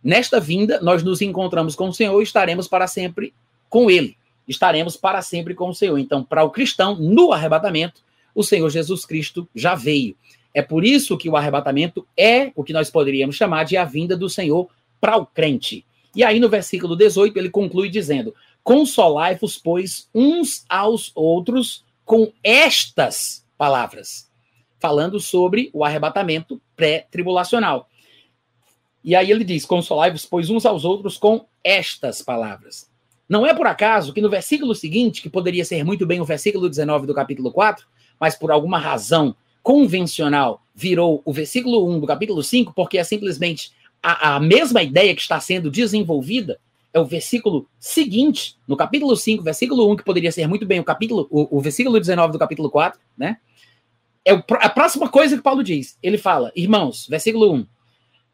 nesta 0.03 0.39
vinda 0.39 0.79
nós 0.79 1.01
nos 1.01 1.23
encontramos 1.23 1.75
com 1.75 1.89
o 1.89 1.93
Senhor 1.93 2.19
e 2.19 2.23
estaremos 2.23 2.67
para 2.67 2.85
sempre 2.85 3.33
com 3.67 3.89
Ele. 3.89 4.15
Estaremos 4.47 4.95
para 4.95 5.23
sempre 5.23 5.55
com 5.55 5.69
o 5.69 5.75
Senhor. 5.75 5.97
Então, 5.97 6.23
para 6.23 6.43
o 6.43 6.51
cristão, 6.51 6.95
no 6.95 7.33
arrebatamento, 7.33 8.05
o 8.37 8.43
Senhor 8.43 8.69
Jesus 8.69 9.03
Cristo 9.03 9.49
já 9.55 9.73
veio. 9.73 10.15
É 10.53 10.61
por 10.61 10.85
isso 10.85 11.17
que 11.17 11.27
o 11.27 11.35
arrebatamento 11.35 12.07
é 12.15 12.51
o 12.55 12.63
que 12.63 12.71
nós 12.71 12.87
poderíamos 12.87 13.35
chamar 13.35 13.63
de 13.63 13.75
a 13.75 13.83
vinda 13.83 14.15
do 14.15 14.29
Senhor 14.29 14.69
para 15.01 15.17
o 15.17 15.25
crente. 15.25 15.83
E 16.15 16.23
aí, 16.23 16.39
no 16.39 16.47
versículo 16.47 16.95
18, 16.95 17.35
ele 17.35 17.49
conclui 17.49 17.89
dizendo: 17.89 18.35
Consolai-vos, 18.63 19.57
pois, 19.57 20.07
uns 20.13 20.63
aos 20.69 21.11
outros 21.15 21.83
com 22.05 22.31
estas 22.43 23.43
palavras, 23.57 24.29
falando 24.79 25.19
sobre 25.19 25.71
o 25.73 25.83
arrebatamento 25.83 26.61
pré-tribulacional. 26.75 27.89
E 29.03 29.15
aí 29.15 29.31
ele 29.31 29.43
diz: 29.43 29.65
Consolai-vos, 29.65 30.27
pois, 30.27 30.51
uns 30.51 30.63
aos 30.63 30.85
outros 30.85 31.17
com 31.17 31.47
estas 31.63 32.21
palavras. 32.21 32.87
Não 33.27 33.47
é 33.47 33.53
por 33.53 33.65
acaso 33.65 34.13
que 34.13 34.21
no 34.21 34.29
versículo 34.29 34.75
seguinte, 34.75 35.23
que 35.23 35.29
poderia 35.29 35.65
ser 35.65 35.83
muito 35.83 36.05
bem 36.05 36.21
o 36.21 36.25
versículo 36.25 36.69
19 36.69 37.07
do 37.07 37.15
capítulo 37.15 37.51
4, 37.51 37.85
mas 38.19 38.35
por 38.35 38.51
alguma 38.51 38.77
razão 38.77 39.35
convencional 39.61 40.61
virou 40.73 41.21
o 41.25 41.33
versículo 41.33 41.89
1 41.89 41.99
do 41.99 42.07
capítulo 42.07 42.43
5, 42.43 42.73
porque 42.73 42.97
é 42.97 43.03
simplesmente 43.03 43.71
a, 44.01 44.35
a 44.35 44.39
mesma 44.39 44.81
ideia 44.81 45.13
que 45.15 45.21
está 45.21 45.39
sendo 45.39 45.69
desenvolvida 45.69 46.59
é 46.93 46.99
o 46.99 47.05
versículo 47.05 47.67
seguinte, 47.79 48.55
no 48.67 48.75
capítulo 48.75 49.15
5, 49.15 49.43
versículo 49.43 49.91
1, 49.91 49.97
que 49.97 50.03
poderia 50.03 50.31
ser 50.31 50.47
muito 50.47 50.65
bem 50.65 50.79
o 50.79 50.83
capítulo, 50.83 51.27
o, 51.29 51.57
o 51.57 51.61
versículo 51.61 51.99
19 51.99 52.33
do 52.33 52.39
capítulo 52.39 52.69
4, 52.69 52.99
né? 53.17 53.37
É 54.25 54.33
o, 54.33 54.43
a 54.51 54.69
próxima 54.69 55.07
coisa 55.07 55.37
que 55.37 55.43
Paulo 55.43 55.63
diz. 55.63 55.97
Ele 56.01 56.17
fala, 56.17 56.51
irmãos, 56.55 57.07
versículo 57.07 57.53
1, 57.53 57.67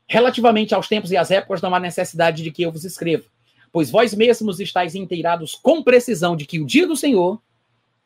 relativamente 0.08 0.74
aos 0.74 0.88
tempos 0.88 1.12
e 1.12 1.18
às 1.18 1.30
épocas, 1.30 1.62
não 1.62 1.74
há 1.76 1.80
necessidade 1.80 2.42
de 2.42 2.52
que 2.52 2.64
eu 2.64 2.72
vos 2.72 2.86
escreva, 2.86 3.26
pois 3.72 3.92
vós 3.92 4.14
mesmos 4.14 4.60
estáis 4.60 4.96
inteirados 4.96 5.56
com 5.56 5.84
precisão 5.84 6.36
de 6.36 6.46
que 6.46 6.60
o 6.60 6.66
dia 6.66 6.88
do 6.88 6.96
Senhor, 6.96 7.42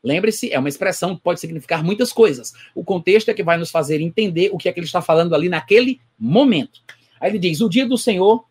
lembre-se, 0.02 0.52
é 0.52 0.58
uma 0.58 0.68
expressão 0.68 1.16
que 1.16 1.22
pode 1.22 1.40
significar 1.40 1.82
muitas 1.82 2.12
coisas. 2.12 2.52
O 2.74 2.84
contexto 2.84 3.28
é 3.28 3.34
que 3.34 3.42
vai 3.42 3.56
nos 3.56 3.70
fazer 3.70 4.00
entender 4.00 4.50
o 4.52 4.58
que 4.58 4.68
é 4.68 4.72
que 4.72 4.80
ele 4.80 4.86
está 4.86 5.02
falando 5.02 5.34
ali 5.34 5.48
naquele 5.48 6.00
momento. 6.18 6.80
Aí 7.20 7.30
ele 7.30 7.38
diz: 7.38 7.60
O 7.60 7.68
dia 7.68 7.86
do 7.86 7.98
Senhor 7.98 8.44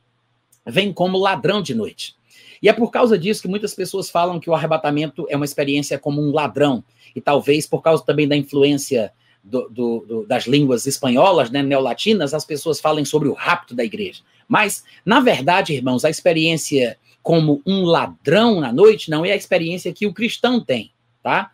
vem 0.65 0.91
como 0.91 1.17
ladrão 1.17 1.61
de 1.61 1.73
noite. 1.73 2.15
E 2.61 2.67
é 2.67 2.73
por 2.73 2.89
causa 2.89 3.17
disso 3.17 3.41
que 3.41 3.47
muitas 3.47 3.73
pessoas 3.73 4.09
falam 4.09 4.39
que 4.39 4.49
o 4.49 4.53
arrebatamento 4.53 5.25
é 5.29 5.35
uma 5.35 5.45
experiência 5.45 5.97
como 5.99 6.21
um 6.21 6.31
ladrão. 6.31 6.83
E 7.15 7.21
talvez 7.21 7.67
por 7.67 7.81
causa 7.81 8.03
também 8.03 8.27
da 8.27 8.35
influência 8.35 9.11
do, 9.43 9.69
do, 9.69 10.05
do, 10.07 10.25
das 10.25 10.45
línguas 10.45 10.85
espanholas, 10.85 11.49
né, 11.49 11.63
neolatinas, 11.63 12.33
as 12.33 12.45
pessoas 12.45 12.79
falem 12.79 13.05
sobre 13.05 13.29
o 13.29 13.33
rapto 13.33 13.73
da 13.73 13.83
igreja. 13.83 14.21
Mas, 14.47 14.83
na 15.05 15.19
verdade, 15.19 15.73
irmãos, 15.73 16.03
a 16.03 16.09
experiência 16.09 16.97
como 17.21 17.61
um 17.65 17.83
ladrão 17.83 18.59
na 18.59 18.71
noite 18.71 19.09
não 19.09 19.25
é 19.25 19.31
a 19.31 19.35
experiência 19.35 19.93
que 19.93 20.07
o 20.07 20.13
cristão 20.13 20.59
tem, 20.59 20.91
tá? 21.27 21.51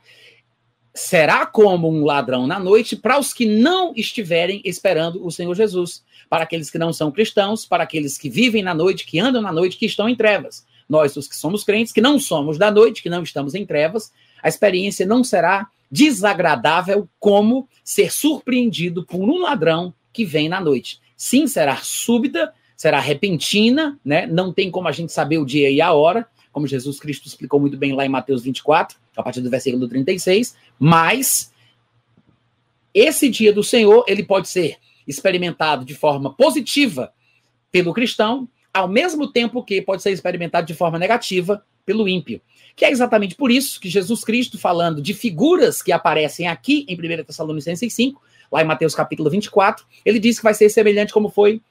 Será 0.93 1.47
como 1.47 1.89
um 1.89 2.05
ladrão 2.05 2.45
na 2.45 2.59
noite 2.59 2.95
para 2.95 3.17
os 3.17 3.33
que 3.33 3.47
não 3.47 3.91
estiverem 3.95 4.61
esperando 4.63 5.25
o 5.25 5.31
Senhor 5.31 5.55
Jesus 5.55 6.03
para 6.29 6.43
aqueles 6.43 6.69
que 6.69 6.77
não 6.77 6.93
são 6.93 7.11
cristãos, 7.11 7.65
para 7.65 7.83
aqueles 7.83 8.15
que 8.15 8.29
vivem 8.29 8.61
na 8.61 8.75
noite, 8.75 9.03
que 9.03 9.19
andam 9.19 9.41
na 9.41 9.51
noite, 9.51 9.77
que 9.77 9.87
estão 9.87 10.07
em 10.07 10.15
trevas. 10.15 10.63
Nós, 10.87 11.17
os 11.17 11.27
que 11.27 11.35
somos 11.35 11.63
crentes, 11.63 11.91
que 11.91 12.01
não 12.01 12.19
somos 12.19 12.59
da 12.59 12.69
noite, 12.69 13.01
que 13.01 13.09
não 13.09 13.23
estamos 13.23 13.55
em 13.55 13.65
trevas, 13.65 14.11
a 14.43 14.47
experiência 14.47 15.07
não 15.07 15.23
será 15.23 15.67
desagradável 15.89 17.09
como 17.19 17.67
ser 17.83 18.11
surpreendido 18.11 19.03
por 19.03 19.21
um 19.21 19.41
ladrão 19.41 19.91
que 20.11 20.23
vem 20.23 20.47
na 20.47 20.61
noite. 20.61 20.99
Sim, 21.17 21.47
será 21.47 21.77
súbita, 21.77 22.53
será 22.77 22.99
repentina, 22.99 23.99
né? 24.05 24.27
Não 24.27 24.53
tem 24.53 24.69
como 24.69 24.87
a 24.87 24.91
gente 24.91 25.11
saber 25.11 25.39
o 25.39 25.45
dia 25.45 25.71
e 25.71 25.81
a 25.81 25.93
hora, 25.93 26.27
como 26.51 26.67
Jesus 26.67 26.99
Cristo 26.99 27.27
explicou 27.27 27.59
muito 27.59 27.75
bem 27.75 27.93
lá 27.93 28.05
em 28.05 28.09
Mateus 28.09 28.43
24, 28.43 29.02
a 29.15 29.23
partir 29.23 29.41
do 29.41 29.49
versículo 29.49 29.87
36, 29.87 30.55
mas 30.79 31.51
esse 32.93 33.29
dia 33.29 33.51
do 33.51 33.63
Senhor, 33.63 34.05
ele 34.07 34.23
pode 34.23 34.47
ser 34.47 34.77
experimentado 35.07 35.83
de 35.83 35.95
forma 35.95 36.33
positiva 36.33 37.11
pelo 37.71 37.93
cristão, 37.93 38.47
ao 38.73 38.87
mesmo 38.87 39.31
tempo 39.31 39.63
que 39.63 39.81
pode 39.81 40.01
ser 40.01 40.11
experimentado 40.11 40.67
de 40.67 40.73
forma 40.73 40.99
negativa 40.99 41.63
pelo 41.85 42.07
ímpio. 42.07 42.41
Que 42.75 42.85
é 42.85 42.91
exatamente 42.91 43.35
por 43.35 43.51
isso 43.51 43.79
que 43.79 43.89
Jesus 43.89 44.23
Cristo, 44.23 44.57
falando 44.57 45.01
de 45.01 45.13
figuras 45.13 45.81
que 45.81 45.91
aparecem 45.91 46.47
aqui 46.47 46.85
em 46.87 46.95
1 46.95 47.23
Tessalonicenses 47.23 47.93
5, 47.93 48.21
lá 48.51 48.61
em 48.61 48.65
Mateus 48.65 48.95
capítulo 48.95 49.29
24, 49.29 49.85
ele 50.05 50.19
diz 50.19 50.37
que 50.37 50.43
vai 50.43 50.53
ser 50.53 50.69
semelhante 50.69 51.13
como 51.13 51.29
foi 51.29 51.61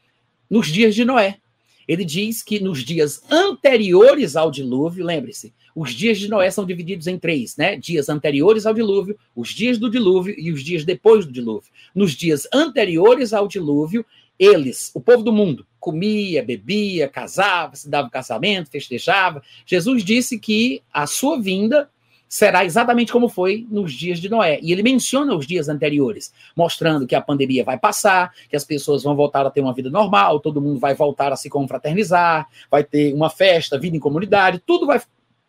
nos 0.50 0.68
dias 0.68 0.94
de 0.94 1.04
Noé. 1.04 1.38
Ele 1.86 2.04
diz 2.04 2.42
que 2.42 2.60
nos 2.60 2.84
dias 2.84 3.22
anteriores 3.30 4.36
ao 4.36 4.50
dilúvio, 4.50 5.04
lembre-se, 5.04 5.52
os 5.74 5.92
dias 5.92 6.18
de 6.18 6.28
Noé 6.28 6.50
são 6.50 6.66
divididos 6.66 7.06
em 7.06 7.18
três, 7.18 7.56
né? 7.56 7.76
Dias 7.76 8.08
anteriores 8.08 8.66
ao 8.66 8.74
dilúvio, 8.74 9.18
os 9.34 9.48
dias 9.48 9.78
do 9.78 9.90
dilúvio 9.90 10.34
e 10.38 10.52
os 10.52 10.62
dias 10.62 10.84
depois 10.84 11.24
do 11.24 11.32
dilúvio. 11.32 11.70
Nos 11.94 12.12
dias 12.12 12.46
anteriores 12.52 13.32
ao 13.32 13.48
dilúvio, 13.48 14.04
eles, 14.38 14.90
o 14.94 15.00
povo 15.00 15.22
do 15.22 15.32
mundo, 15.32 15.66
comia, 15.78 16.42
bebia, 16.42 17.08
casava, 17.08 17.76
se 17.76 17.88
dava 17.88 18.10
casamento, 18.10 18.70
festejava. 18.70 19.42
Jesus 19.64 20.04
disse 20.04 20.38
que 20.38 20.82
a 20.92 21.06
sua 21.06 21.40
vinda 21.40 21.88
será 22.32 22.64
exatamente 22.64 23.12
como 23.12 23.28
foi 23.28 23.66
nos 23.70 23.92
dias 23.92 24.18
de 24.18 24.26
Noé. 24.26 24.58
E 24.62 24.72
ele 24.72 24.82
menciona 24.82 25.34
os 25.34 25.46
dias 25.46 25.68
anteriores, 25.68 26.32
mostrando 26.56 27.06
que 27.06 27.14
a 27.14 27.20
pandemia 27.20 27.62
vai 27.62 27.78
passar, 27.78 28.32
que 28.48 28.56
as 28.56 28.64
pessoas 28.64 29.02
vão 29.02 29.14
voltar 29.14 29.44
a 29.44 29.50
ter 29.50 29.60
uma 29.60 29.74
vida 29.74 29.90
normal, 29.90 30.40
todo 30.40 30.58
mundo 30.58 30.80
vai 30.80 30.94
voltar 30.94 31.30
a 31.30 31.36
se 31.36 31.50
confraternizar, 31.50 32.48
vai 32.70 32.82
ter 32.82 33.12
uma 33.12 33.28
festa, 33.28 33.78
vida 33.78 33.98
em 33.98 34.00
comunidade, 34.00 34.62
tudo 34.66 34.86
vai, 34.86 34.98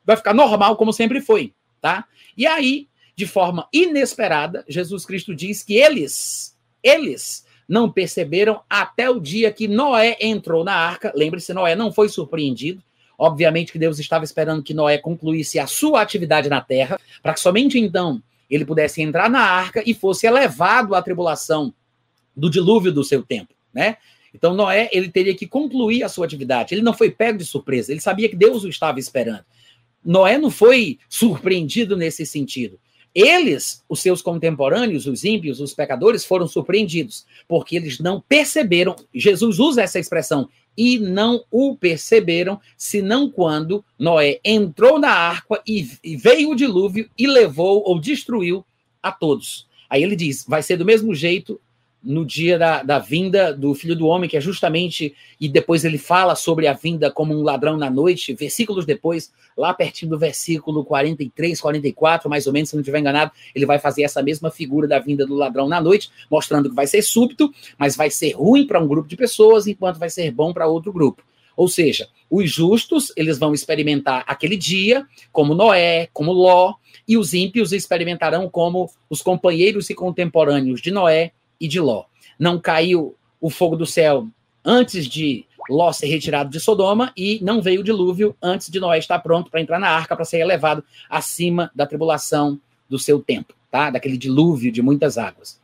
vai 0.04 0.18
ficar 0.18 0.34
normal 0.34 0.76
como 0.76 0.92
sempre 0.92 1.22
foi, 1.22 1.54
tá? 1.80 2.04
E 2.36 2.46
aí, 2.46 2.90
de 3.16 3.26
forma 3.26 3.66
inesperada, 3.72 4.66
Jesus 4.68 5.06
Cristo 5.06 5.34
diz 5.34 5.64
que 5.64 5.76
eles, 5.76 6.54
eles 6.84 7.46
não 7.66 7.90
perceberam 7.90 8.60
até 8.70 9.10
o 9.10 9.22
dia 9.22 9.54
que 9.54 9.70
Noé 9.70 10.18
entrou 10.20 10.66
na 10.66 10.76
arca. 10.76 11.14
Lembre-se, 11.16 11.54
Noé 11.54 11.78
não 11.78 11.94
foi 11.94 12.10
surpreendido. 12.10 12.84
Obviamente 13.24 13.72
que 13.72 13.80
Deus 13.80 14.00
estava 14.00 14.26
esperando 14.26 14.62
que 14.62 14.74
Noé 14.74 14.98
concluísse 14.98 15.58
a 15.58 15.66
sua 15.66 16.02
atividade 16.02 16.50
na 16.50 16.60
terra, 16.60 17.00
para 17.22 17.34
que 17.34 17.40
somente 17.40 17.80
então 17.80 18.22
ele 18.50 18.66
pudesse 18.66 19.02
entrar 19.02 19.30
na 19.30 19.40
arca 19.40 19.82
e 19.86 19.94
fosse 19.94 20.28
elevado 20.28 20.94
à 20.94 21.02
tribulação 21.02 21.74
do 22.36 22.50
dilúvio 22.50 22.92
do 22.92 23.02
seu 23.02 23.24
tempo, 23.24 23.54
né? 23.74 23.96
Então 24.34 24.54
Noé, 24.54 24.90
ele 24.92 25.08
teria 25.08 25.34
que 25.34 25.48
concluir 25.48 26.04
a 26.04 26.10
sua 26.10 26.26
atividade. 26.26 26.76
Ele 26.76 26.82
não 26.82 26.92
foi 26.92 27.10
pego 27.12 27.38
de 27.38 27.46
surpresa, 27.46 27.94
ele 27.94 28.02
sabia 28.02 28.28
que 28.28 28.36
Deus 28.36 28.66
o 28.66 28.68
estava 28.68 29.00
esperando. 29.00 29.46
Noé 30.04 30.38
não 30.38 30.52
foi 30.52 31.00
surpreendido 31.08 31.96
nesse 31.96 32.26
sentido. 32.26 32.78
Eles, 33.16 33.86
os 33.88 34.02
seus 34.02 34.22
contemporâneos, 34.22 35.08
os 35.08 35.24
ímpios, 35.24 35.62
os 35.62 35.74
pecadores, 35.74 36.26
foram 36.26 36.46
surpreendidos, 36.46 37.26
porque 37.48 37.78
eles 37.78 38.00
não 38.00 38.20
perceberam. 38.20 38.98
Jesus 39.16 39.60
usa 39.60 39.82
essa 39.82 39.98
expressão, 39.98 40.50
e 40.78 40.98
não 40.98 41.44
o 41.52 41.76
perceberam, 41.76 42.60
senão 42.78 43.30
quando 43.30 43.84
Noé 43.98 44.40
entrou 44.44 45.00
na 45.00 45.12
arca 45.12 45.62
e, 45.68 45.90
e 46.04 46.16
veio 46.16 46.52
o 46.52 46.56
dilúvio 46.56 47.10
e 47.18 47.28
levou 47.28 47.84
ou 47.86 48.00
destruiu 48.00 48.66
a 49.02 49.12
todos. 49.12 49.68
Aí 49.90 50.02
ele 50.02 50.16
diz: 50.16 50.46
vai 50.48 50.64
ser 50.64 50.78
do 50.78 50.86
mesmo 50.86 51.14
jeito 51.14 51.62
no 52.04 52.26
dia 52.26 52.60
da, 52.60 52.84
da 52.84 53.00
vinda 53.00 53.54
do 53.54 53.74
filho 53.74 53.96
do 53.96 54.08
homem, 54.08 54.30
que 54.30 54.36
é 54.36 54.42
justamente, 54.42 55.16
e 55.40 55.48
depois 55.48 55.86
ele 55.86 55.98
fala 55.98 56.36
sobre 56.36 56.68
a 56.68 56.74
vinda 56.74 57.10
como 57.10 57.34
um 57.34 57.42
ladrão 57.42 57.78
na 57.78 57.90
noite, 57.90 58.34
versículos 58.34 58.86
depois, 58.86 59.32
lá 59.58 59.74
pertinho 59.74 60.12
do 60.12 60.20
versículo 60.20 60.84
43, 60.84 61.62
44, 61.62 62.30
mais 62.30 62.46
ou 62.46 62.52
menos, 62.52 62.70
se 62.70 62.76
não 62.76 62.82
estiver 62.82 63.00
enganado, 63.00 63.32
ele 63.56 63.66
vai 63.66 63.80
fazer 63.80 64.04
essa 64.04 64.22
mesma 64.22 64.52
figura 64.52 64.88
da 64.88 65.00
vinda 65.00 65.26
do 65.26 65.34
ladrão 65.34 65.70
na 65.70 65.80
noite, 65.80 66.12
mostrando 66.30 66.70
que 66.70 66.76
vai 66.76 66.88
ser 66.88 67.02
súbito, 67.02 67.54
mas 67.78 67.96
vai 67.96 68.10
ser 68.10 68.32
ruim 68.32 68.68
para 68.68 68.82
um 68.82 68.88
grupo 68.88 69.08
de 69.08 69.16
pessoas, 69.16 69.66
enquanto 69.66 69.98
vai 69.98 70.10
ser 70.10 70.30
bom 70.32 70.52
para 70.52 70.68
outro 70.68 70.92
grupo. 70.92 71.24
Ou 71.56 71.68
seja, 71.68 72.10
os 72.30 72.52
justos, 72.52 73.14
eles 73.16 73.38
vão 73.38 73.54
experimentar 73.54 74.24
aquele 74.28 74.58
dia, 74.58 75.06
como 75.32 75.54
Noé, 75.54 76.10
como 76.12 76.34
Ló, 76.34 76.74
e 77.08 77.18
os 77.18 77.34
ímpios 77.34 77.72
experimentarão 77.72 78.50
como 78.50 78.90
os 79.10 79.22
companheiros 79.22 79.90
e 79.90 79.96
contemporâneos 79.96 80.82
de 80.82 80.92
Noé, 80.92 81.32
e 81.60 81.68
de 81.68 81.80
Ló. 81.80 82.06
Não 82.38 82.60
caiu 82.60 83.16
o 83.40 83.50
fogo 83.50 83.76
do 83.76 83.86
céu 83.86 84.28
antes 84.64 85.08
de 85.08 85.46
Ló 85.70 85.92
ser 85.92 86.08
retirado 86.08 86.50
de 86.50 86.60
Sodoma 86.60 87.12
e 87.16 87.40
não 87.42 87.62
veio 87.62 87.82
o 87.82 87.84
dilúvio 87.84 88.36
antes 88.42 88.70
de 88.70 88.80
Noé 88.80 88.98
estar 88.98 89.20
pronto 89.20 89.50
para 89.50 89.62
entrar 89.62 89.80
na 89.80 89.90
arca 89.90 90.16
para 90.16 90.26
ser 90.26 90.40
elevado 90.40 90.84
acima 91.10 91.72
da 91.74 91.86
tribulação 91.86 92.60
do 92.90 93.00
seu 93.00 93.22
tempo, 93.22 93.54
tá? 93.72 93.90
Daquele 93.90 94.18
dilúvio 94.18 94.72
de 94.72 94.82
muitas 94.82 95.18
águas. 95.18 95.62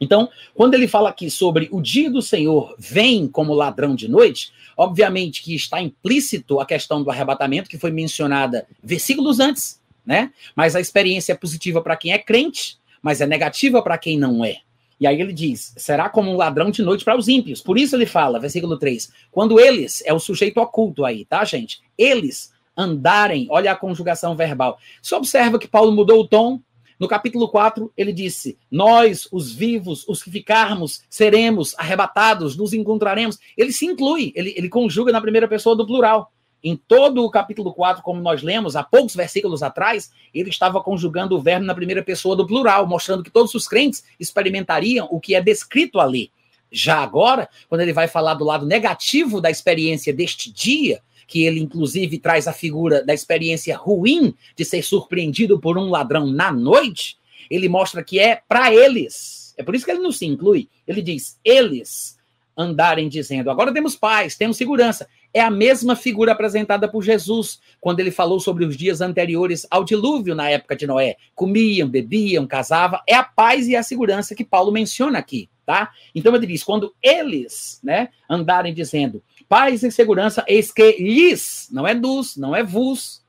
Então, 0.00 0.28
quando 0.52 0.74
ele 0.74 0.88
fala 0.88 1.10
aqui 1.10 1.30
sobre 1.30 1.68
o 1.70 1.80
dia 1.80 2.10
do 2.10 2.20
Senhor 2.20 2.74
vem 2.76 3.28
como 3.28 3.54
ladrão 3.54 3.94
de 3.94 4.08
noite, 4.08 4.52
obviamente 4.76 5.42
que 5.42 5.54
está 5.54 5.80
implícito 5.80 6.58
a 6.58 6.66
questão 6.66 7.04
do 7.04 7.10
arrebatamento, 7.10 7.70
que 7.70 7.78
foi 7.78 7.92
mencionada 7.92 8.66
versículos 8.82 9.38
antes, 9.38 9.80
né? 10.04 10.32
Mas 10.56 10.74
a 10.74 10.80
experiência 10.80 11.32
é 11.32 11.36
positiva 11.36 11.80
para 11.80 11.96
quem 11.96 12.12
é 12.12 12.18
crente, 12.18 12.78
mas 13.00 13.20
é 13.20 13.26
negativa 13.26 13.80
para 13.80 13.96
quem 13.96 14.18
não 14.18 14.44
é. 14.44 14.58
E 15.02 15.06
aí 15.06 15.20
ele 15.20 15.32
diz: 15.32 15.74
será 15.76 16.08
como 16.08 16.30
um 16.30 16.36
ladrão 16.36 16.70
de 16.70 16.80
noite 16.80 17.04
para 17.04 17.18
os 17.18 17.26
ímpios. 17.26 17.60
Por 17.60 17.76
isso 17.76 17.96
ele 17.96 18.06
fala, 18.06 18.38
versículo 18.38 18.78
3, 18.78 19.10
quando 19.32 19.58
eles, 19.58 20.00
é 20.06 20.14
o 20.14 20.20
sujeito 20.20 20.60
oculto 20.60 21.04
aí, 21.04 21.24
tá, 21.24 21.44
gente? 21.44 21.82
Eles 21.98 22.52
andarem, 22.76 23.48
olha 23.50 23.72
a 23.72 23.76
conjugação 23.76 24.36
verbal. 24.36 24.78
Você 25.02 25.12
observa 25.16 25.58
que 25.58 25.66
Paulo 25.66 25.90
mudou 25.90 26.20
o 26.20 26.28
tom, 26.28 26.60
no 27.00 27.08
capítulo 27.08 27.48
4, 27.48 27.92
ele 27.96 28.12
disse: 28.12 28.56
Nós, 28.70 29.26
os 29.32 29.52
vivos, 29.52 30.06
os 30.06 30.22
que 30.22 30.30
ficarmos, 30.30 31.02
seremos 31.10 31.74
arrebatados, 31.76 32.56
nos 32.56 32.72
encontraremos. 32.72 33.40
Ele 33.56 33.72
se 33.72 33.84
inclui, 33.84 34.32
ele, 34.36 34.54
ele 34.56 34.68
conjuga 34.68 35.10
na 35.10 35.20
primeira 35.20 35.48
pessoa 35.48 35.74
do 35.74 35.84
plural. 35.84 36.31
Em 36.62 36.76
todo 36.76 37.24
o 37.24 37.30
capítulo 37.30 37.72
4, 37.74 38.02
como 38.02 38.20
nós 38.20 38.42
lemos 38.42 38.76
há 38.76 38.84
poucos 38.84 39.16
versículos 39.16 39.62
atrás, 39.62 40.12
ele 40.32 40.48
estava 40.48 40.80
conjugando 40.80 41.36
o 41.36 41.40
verbo 41.40 41.66
na 41.66 41.74
primeira 41.74 42.02
pessoa 42.02 42.36
do 42.36 42.46
plural, 42.46 42.86
mostrando 42.86 43.24
que 43.24 43.30
todos 43.30 43.52
os 43.54 43.66
crentes 43.66 44.04
experimentariam 44.18 45.08
o 45.10 45.18
que 45.18 45.34
é 45.34 45.40
descrito 45.40 45.98
ali. 45.98 46.30
Já 46.70 46.98
agora, 47.02 47.48
quando 47.68 47.80
ele 47.80 47.92
vai 47.92 48.06
falar 48.06 48.34
do 48.34 48.44
lado 48.44 48.64
negativo 48.64 49.40
da 49.40 49.50
experiência 49.50 50.12
deste 50.12 50.52
dia, 50.52 51.02
que 51.26 51.44
ele 51.44 51.60
inclusive 51.60 52.18
traz 52.18 52.46
a 52.46 52.52
figura 52.52 53.04
da 53.04 53.12
experiência 53.12 53.76
ruim 53.76 54.34
de 54.56 54.64
ser 54.64 54.82
surpreendido 54.82 55.58
por 55.58 55.76
um 55.76 55.90
ladrão 55.90 56.26
na 56.26 56.52
noite, 56.52 57.16
ele 57.50 57.68
mostra 57.68 58.04
que 58.04 58.18
é 58.18 58.40
para 58.48 58.72
eles. 58.72 59.54
É 59.58 59.62
por 59.62 59.74
isso 59.74 59.84
que 59.84 59.90
ele 59.90 60.00
não 60.00 60.12
se 60.12 60.24
inclui. 60.24 60.68
Ele 60.86 61.02
diz: 61.02 61.38
eles 61.44 62.18
andarem 62.56 63.08
dizendo, 63.08 63.50
agora 63.50 63.72
temos 63.72 63.96
paz, 63.96 64.36
temos 64.36 64.56
segurança. 64.56 65.08
É 65.34 65.40
a 65.40 65.50
mesma 65.50 65.96
figura 65.96 66.32
apresentada 66.32 66.88
por 66.88 67.02
Jesus 67.02 67.60
quando 67.80 68.00
ele 68.00 68.10
falou 68.10 68.38
sobre 68.38 68.64
os 68.64 68.76
dias 68.76 69.00
anteriores 69.00 69.66
ao 69.70 69.84
dilúvio 69.84 70.34
na 70.34 70.50
época 70.50 70.76
de 70.76 70.86
Noé. 70.86 71.16
Comiam, 71.34 71.88
bebiam, 71.88 72.46
casavam. 72.46 73.00
É 73.06 73.14
a 73.14 73.22
paz 73.22 73.66
e 73.68 73.74
a 73.74 73.82
segurança 73.82 74.34
que 74.34 74.44
Paulo 74.44 74.70
menciona 74.70 75.18
aqui, 75.18 75.48
tá? 75.64 75.90
Então 76.14 76.34
ele 76.34 76.46
diz: 76.46 76.62
quando 76.62 76.94
eles, 77.02 77.80
né, 77.82 78.10
andarem 78.28 78.74
dizendo, 78.74 79.22
Paz 79.52 79.82
e 79.82 79.90
segurança, 79.90 80.42
eis 80.48 80.72
que 80.72 80.92
lhes, 80.92 81.68
não 81.70 81.86
é 81.86 81.94
dos, 81.94 82.38
não 82.38 82.56
é 82.56 82.62
vos, 82.62 83.22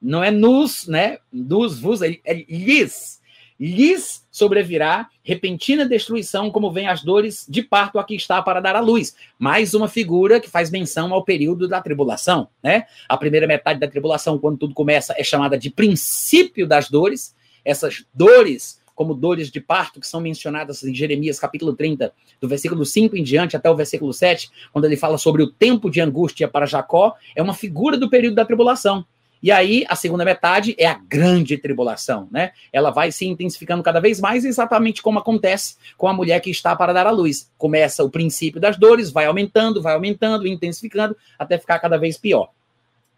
não 0.00 0.22
é 0.22 0.30
nos, 0.30 0.86
né? 0.86 1.18
Dos, 1.32 1.80
vos, 1.80 2.00
é, 2.00 2.16
é 2.24 2.44
lhes. 2.48 3.20
Lhes 3.58 4.24
sobrevirá 4.30 5.08
repentina 5.22 5.84
destruição, 5.84 6.50
como 6.50 6.70
vem 6.70 6.86
as 6.86 7.02
dores 7.02 7.44
de 7.48 7.60
parto 7.60 7.98
aqui 7.98 8.14
está 8.14 8.40
para 8.40 8.60
dar 8.60 8.76
à 8.76 8.80
luz. 8.80 9.16
Mais 9.38 9.74
uma 9.74 9.88
figura 9.88 10.38
que 10.38 10.48
faz 10.48 10.70
menção 10.70 11.12
ao 11.12 11.24
período 11.24 11.66
da 11.66 11.80
tribulação, 11.80 12.48
né? 12.62 12.86
A 13.08 13.16
primeira 13.16 13.46
metade 13.46 13.80
da 13.80 13.88
tribulação, 13.88 14.38
quando 14.38 14.58
tudo 14.58 14.74
começa, 14.74 15.14
é 15.18 15.24
chamada 15.24 15.58
de 15.58 15.70
princípio 15.70 16.66
das 16.66 16.88
dores. 16.88 17.34
Essas 17.64 18.04
dores 18.14 18.78
como 18.98 19.14
dores 19.14 19.48
de 19.48 19.60
parto, 19.60 20.00
que 20.00 20.08
são 20.08 20.20
mencionadas 20.20 20.82
em 20.82 20.92
Jeremias 20.92 21.38
capítulo 21.38 21.72
30, 21.72 22.12
do 22.40 22.48
versículo 22.48 22.84
5 22.84 23.16
em 23.16 23.22
diante 23.22 23.56
até 23.56 23.70
o 23.70 23.76
versículo 23.76 24.12
7, 24.12 24.50
quando 24.72 24.86
ele 24.86 24.96
fala 24.96 25.16
sobre 25.16 25.40
o 25.40 25.46
tempo 25.46 25.88
de 25.88 26.00
angústia 26.00 26.48
para 26.48 26.66
Jacó, 26.66 27.14
é 27.36 27.40
uma 27.40 27.54
figura 27.54 27.96
do 27.96 28.10
período 28.10 28.34
da 28.34 28.44
tribulação. 28.44 29.06
E 29.42 29.52
aí, 29.52 29.84
a 29.88 29.94
segunda 29.94 30.24
metade 30.24 30.74
é 30.78 30.86
a 30.86 30.94
grande 30.94 31.56
tribulação, 31.56 32.28
né? 32.30 32.52
Ela 32.72 32.90
vai 32.90 33.12
se 33.12 33.26
intensificando 33.26 33.82
cada 33.82 34.00
vez 34.00 34.20
mais, 34.20 34.44
exatamente 34.44 35.00
como 35.00 35.18
acontece 35.18 35.76
com 35.96 36.08
a 36.08 36.12
mulher 36.12 36.40
que 36.40 36.50
está 36.50 36.74
para 36.74 36.92
dar 36.92 37.06
à 37.06 37.10
luz. 37.10 37.50
Começa 37.56 38.02
o 38.02 38.10
princípio 38.10 38.60
das 38.60 38.76
dores, 38.76 39.10
vai 39.10 39.26
aumentando, 39.26 39.80
vai 39.80 39.94
aumentando, 39.94 40.46
intensificando, 40.46 41.16
até 41.38 41.56
ficar 41.56 41.78
cada 41.78 41.96
vez 41.96 42.18
pior. 42.18 42.50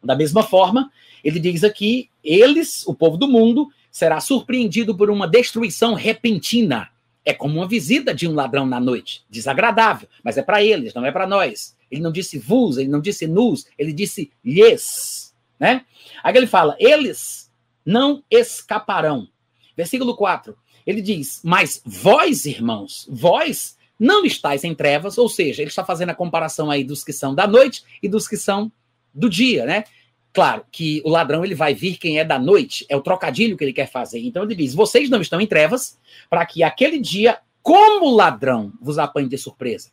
Da 0.02 0.14
mesma 0.16 0.42
forma, 0.42 0.90
ele 1.24 1.38
diz 1.38 1.64
aqui: 1.64 2.10
eles, 2.22 2.86
o 2.86 2.94
povo 2.94 3.16
do 3.16 3.28
mundo, 3.28 3.68
será 3.90 4.20
surpreendido 4.20 4.96
por 4.96 5.10
uma 5.10 5.26
destruição 5.26 5.94
repentina. 5.94 6.88
É 7.24 7.34
como 7.34 7.56
uma 7.56 7.68
visita 7.68 8.14
de 8.14 8.26
um 8.26 8.34
ladrão 8.34 8.66
na 8.66 8.80
noite. 8.80 9.22
Desagradável, 9.28 10.08
mas 10.22 10.38
é 10.38 10.42
para 10.42 10.62
eles, 10.62 10.94
não 10.94 11.04
é 11.04 11.12
para 11.12 11.26
nós. 11.26 11.76
Ele 11.90 12.00
não 12.00 12.12
disse 12.12 12.38
vos, 12.38 12.78
ele 12.78 12.88
não 12.88 13.00
disse 13.00 13.26
nus, 13.26 13.66
ele 13.76 13.92
disse 13.92 14.30
lhes. 14.44 15.29
Né? 15.60 15.84
Aí 16.24 16.34
ele 16.34 16.46
fala: 16.46 16.74
eles 16.78 17.52
não 17.84 18.24
escaparão. 18.30 19.28
Versículo 19.76 20.16
4. 20.16 20.56
Ele 20.86 21.02
diz: 21.02 21.40
Mas 21.44 21.82
vós, 21.84 22.46
irmãos, 22.46 23.06
vós 23.08 23.76
não 23.98 24.24
estáis 24.24 24.64
em 24.64 24.74
trevas, 24.74 25.18
ou 25.18 25.28
seja, 25.28 25.60
ele 25.60 25.68
está 25.68 25.84
fazendo 25.84 26.08
a 26.08 26.14
comparação 26.14 26.70
aí 26.70 26.82
dos 26.82 27.04
que 27.04 27.12
são 27.12 27.34
da 27.34 27.46
noite 27.46 27.84
e 28.02 28.08
dos 28.08 28.26
que 28.26 28.38
são 28.38 28.72
do 29.12 29.28
dia, 29.28 29.66
né? 29.66 29.84
Claro 30.32 30.64
que 30.70 31.02
o 31.04 31.10
ladrão 31.10 31.44
ele 31.44 31.54
vai 31.54 31.74
vir 31.74 31.98
quem 31.98 32.18
é 32.18 32.24
da 32.24 32.38
noite, 32.38 32.86
é 32.88 32.96
o 32.96 33.02
trocadilho 33.02 33.56
que 33.56 33.64
ele 33.64 33.72
quer 33.72 33.90
fazer. 33.90 34.20
Então 34.20 34.42
ele 34.44 34.54
diz: 34.54 34.74
vocês 34.74 35.10
não 35.10 35.20
estão 35.20 35.40
em 35.40 35.46
trevas, 35.46 35.98
para 36.30 36.46
que 36.46 36.62
aquele 36.62 36.98
dia, 36.98 37.38
como 37.62 38.14
ladrão, 38.14 38.72
vos 38.80 38.98
apanhe 38.98 39.28
de 39.28 39.36
surpresa. 39.36 39.90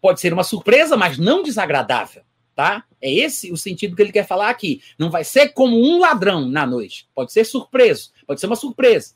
Pode 0.00 0.20
ser 0.20 0.32
uma 0.32 0.44
surpresa, 0.44 0.96
mas 0.96 1.18
não 1.18 1.42
desagradável, 1.42 2.22
tá? 2.54 2.84
É 3.00 3.12
esse 3.12 3.52
o 3.52 3.56
sentido 3.56 3.96
que 3.96 4.02
ele 4.02 4.12
quer 4.12 4.26
falar 4.26 4.48
aqui. 4.48 4.82
Não 4.98 5.10
vai 5.10 5.24
ser 5.24 5.48
como 5.48 5.76
um 5.76 6.00
ladrão 6.00 6.48
na 6.48 6.66
noite. 6.66 7.06
Pode 7.14 7.32
ser 7.32 7.44
surpreso, 7.44 8.10
pode 8.26 8.40
ser 8.40 8.46
uma 8.46 8.56
surpresa. 8.56 9.14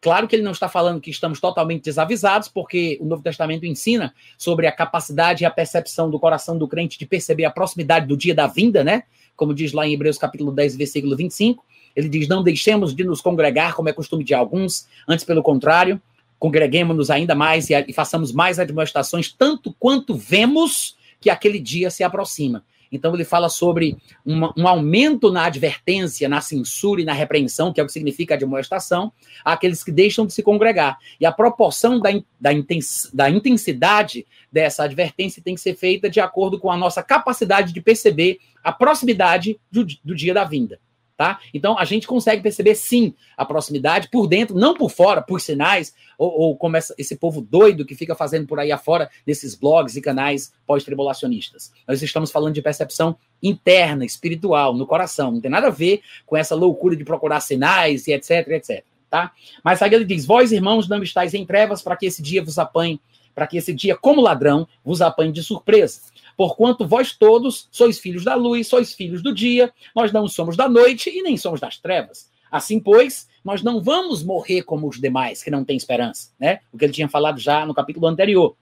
Claro 0.00 0.28
que 0.28 0.36
ele 0.36 0.42
não 0.42 0.52
está 0.52 0.68
falando 0.68 1.00
que 1.00 1.10
estamos 1.10 1.40
totalmente 1.40 1.84
desavisados, 1.84 2.48
porque 2.48 2.98
o 3.00 3.06
Novo 3.06 3.22
Testamento 3.22 3.64
ensina 3.64 4.14
sobre 4.36 4.66
a 4.66 4.72
capacidade 4.72 5.42
e 5.42 5.46
a 5.46 5.50
percepção 5.50 6.10
do 6.10 6.20
coração 6.20 6.58
do 6.58 6.68
crente 6.68 6.98
de 6.98 7.06
perceber 7.06 7.46
a 7.46 7.50
proximidade 7.50 8.06
do 8.06 8.16
dia 8.16 8.34
da 8.34 8.46
vinda, 8.46 8.84
né? 8.84 9.04
como 9.36 9.54
diz 9.54 9.72
lá 9.72 9.86
em 9.86 9.94
Hebreus 9.94 10.18
capítulo 10.18 10.52
10, 10.52 10.76
versículo 10.76 11.16
25, 11.16 11.64
ele 11.94 12.08
diz: 12.08 12.28
Não 12.28 12.42
deixemos 12.42 12.94
de 12.94 13.04
nos 13.04 13.20
congregar, 13.20 13.74
como 13.74 13.88
é 13.88 13.92
costume 13.92 14.24
de 14.24 14.34
alguns, 14.34 14.88
antes, 15.08 15.24
pelo 15.24 15.42
contrário, 15.42 16.00
congreguemos-nos 16.38 17.10
ainda 17.10 17.34
mais 17.34 17.70
e, 17.70 17.74
e 17.88 17.92
façamos 17.92 18.32
mais 18.32 18.58
admoestações, 18.58 19.32
tanto 19.32 19.74
quanto 19.78 20.14
vemos 20.14 20.96
que 21.24 21.30
aquele 21.30 21.58
dia 21.58 21.88
se 21.88 22.04
aproxima. 22.04 22.62
Então, 22.92 23.14
ele 23.14 23.24
fala 23.24 23.48
sobre 23.48 23.96
um 24.26 24.68
aumento 24.68 25.32
na 25.32 25.46
advertência, 25.46 26.28
na 26.28 26.42
censura 26.42 27.00
e 27.00 27.04
na 27.04 27.14
repreensão, 27.14 27.72
que 27.72 27.80
é 27.80 27.82
o 27.82 27.86
que 27.86 27.92
significa 27.92 28.34
a 28.34 28.36
admoestação, 28.36 29.10
àqueles 29.42 29.82
que 29.82 29.90
deixam 29.90 30.26
de 30.26 30.34
se 30.34 30.42
congregar. 30.42 30.98
E 31.18 31.24
a 31.24 31.32
proporção 31.32 31.98
da, 31.98 32.10
da, 32.38 32.52
intens, 32.52 33.10
da 33.12 33.30
intensidade 33.30 34.26
dessa 34.52 34.84
advertência 34.84 35.42
tem 35.42 35.54
que 35.54 35.62
ser 35.62 35.74
feita 35.74 36.10
de 36.10 36.20
acordo 36.20 36.60
com 36.60 36.70
a 36.70 36.76
nossa 36.76 37.02
capacidade 37.02 37.72
de 37.72 37.80
perceber 37.80 38.38
a 38.62 38.70
proximidade 38.70 39.58
do, 39.72 39.86
do 40.04 40.14
dia 40.14 40.34
da 40.34 40.44
vinda. 40.44 40.78
Tá? 41.16 41.38
Então 41.54 41.78
a 41.78 41.84
gente 41.84 42.08
consegue 42.08 42.42
perceber 42.42 42.74
sim 42.74 43.14
a 43.36 43.44
proximidade 43.44 44.08
por 44.10 44.26
dentro, 44.26 44.58
não 44.58 44.74
por 44.74 44.90
fora, 44.90 45.22
por 45.22 45.40
sinais, 45.40 45.94
ou, 46.18 46.28
ou 46.28 46.56
como 46.56 46.76
essa, 46.76 46.92
esse 46.98 47.14
povo 47.14 47.40
doido 47.40 47.84
que 47.84 47.94
fica 47.94 48.16
fazendo 48.16 48.48
por 48.48 48.58
aí 48.58 48.72
afora 48.72 49.08
nesses 49.24 49.54
blogs 49.54 49.94
e 49.94 50.00
canais 50.00 50.52
pós-tribulacionistas. 50.66 51.72
Nós 51.86 52.02
estamos 52.02 52.32
falando 52.32 52.54
de 52.54 52.60
percepção 52.60 53.16
interna, 53.40 54.04
espiritual, 54.04 54.74
no 54.74 54.88
coração. 54.88 55.30
Não 55.30 55.40
tem 55.40 55.52
nada 55.52 55.68
a 55.68 55.70
ver 55.70 56.02
com 56.26 56.36
essa 56.36 56.56
loucura 56.56 56.96
de 56.96 57.04
procurar 57.04 57.38
sinais 57.38 58.08
e 58.08 58.12
etc, 58.12 58.48
etc. 58.48 58.84
Tá? 59.08 59.30
Mas 59.62 59.80
aí 59.80 59.94
ele 59.94 60.04
diz: 60.04 60.26
Vós, 60.26 60.50
irmãos, 60.50 60.88
não 60.88 61.00
estáis 61.00 61.32
em 61.32 61.46
trevas 61.46 61.80
para 61.80 61.96
que 61.96 62.06
esse 62.06 62.20
dia 62.20 62.42
vos 62.42 62.58
apanhe, 62.58 63.00
para 63.34 63.46
que 63.46 63.56
esse 63.56 63.72
dia, 63.72 63.96
como 63.96 64.20
ladrão, 64.20 64.66
vos 64.84 65.00
apanhe 65.00 65.32
de 65.32 65.42
surpresa. 65.42 66.00
Porquanto 66.36 66.86
vós 66.86 67.12
todos 67.12 67.68
sois 67.70 67.98
filhos 67.98 68.24
da 68.24 68.34
luz, 68.34 68.66
sois 68.66 68.92
filhos 68.92 69.22
do 69.22 69.34
dia, 69.34 69.72
nós 69.94 70.12
não 70.12 70.26
somos 70.28 70.56
da 70.56 70.68
noite 70.68 71.10
e 71.10 71.22
nem 71.22 71.36
somos 71.36 71.60
das 71.60 71.78
trevas. 71.78 72.30
Assim, 72.50 72.78
pois, 72.78 73.28
nós 73.44 73.62
não 73.62 73.82
vamos 73.82 74.22
morrer 74.22 74.62
como 74.62 74.88
os 74.88 75.00
demais 75.00 75.42
que 75.42 75.50
não 75.50 75.64
têm 75.64 75.76
esperança, 75.76 76.30
né? 76.38 76.60
O 76.72 76.78
que 76.78 76.84
ele 76.84 76.92
tinha 76.92 77.08
falado 77.08 77.38
já 77.38 77.66
no 77.66 77.74
capítulo 77.74 78.06
anterior. 78.06 78.56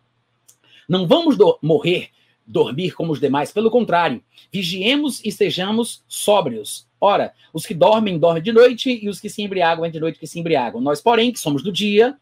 Não 0.89 1.07
vamos 1.07 1.37
do 1.37 1.59
morrer, 1.63 2.09
dormir 2.47 2.93
como 2.93 3.13
os 3.13 3.21
demais, 3.21 3.53
pelo 3.53 3.71
contrário, 3.71 4.23
vigiemos 4.53 5.25
e 5.25 5.31
sejamos 5.31 6.03
sóbrios. 6.09 6.87
Ora, 7.01 7.33
os 7.53 7.67
que 7.67 7.75
dormem, 7.75 8.19
dormem 8.19 8.43
de 8.43 8.53
noite, 8.53 9.01
e 9.03 9.09
os 9.09 9.21
que 9.21 9.29
se 9.29 9.43
embriagam, 9.43 9.85
é 9.85 9.91
de 9.91 10.01
noite 10.01 10.19
que 10.19 10.27
se 10.27 10.39
embriagam. 10.39 10.81
Nós, 10.81 11.01
porém, 11.01 11.33
que 11.33 11.41
somos 11.41 11.63
do 11.63 11.73
dia, 11.73 12.17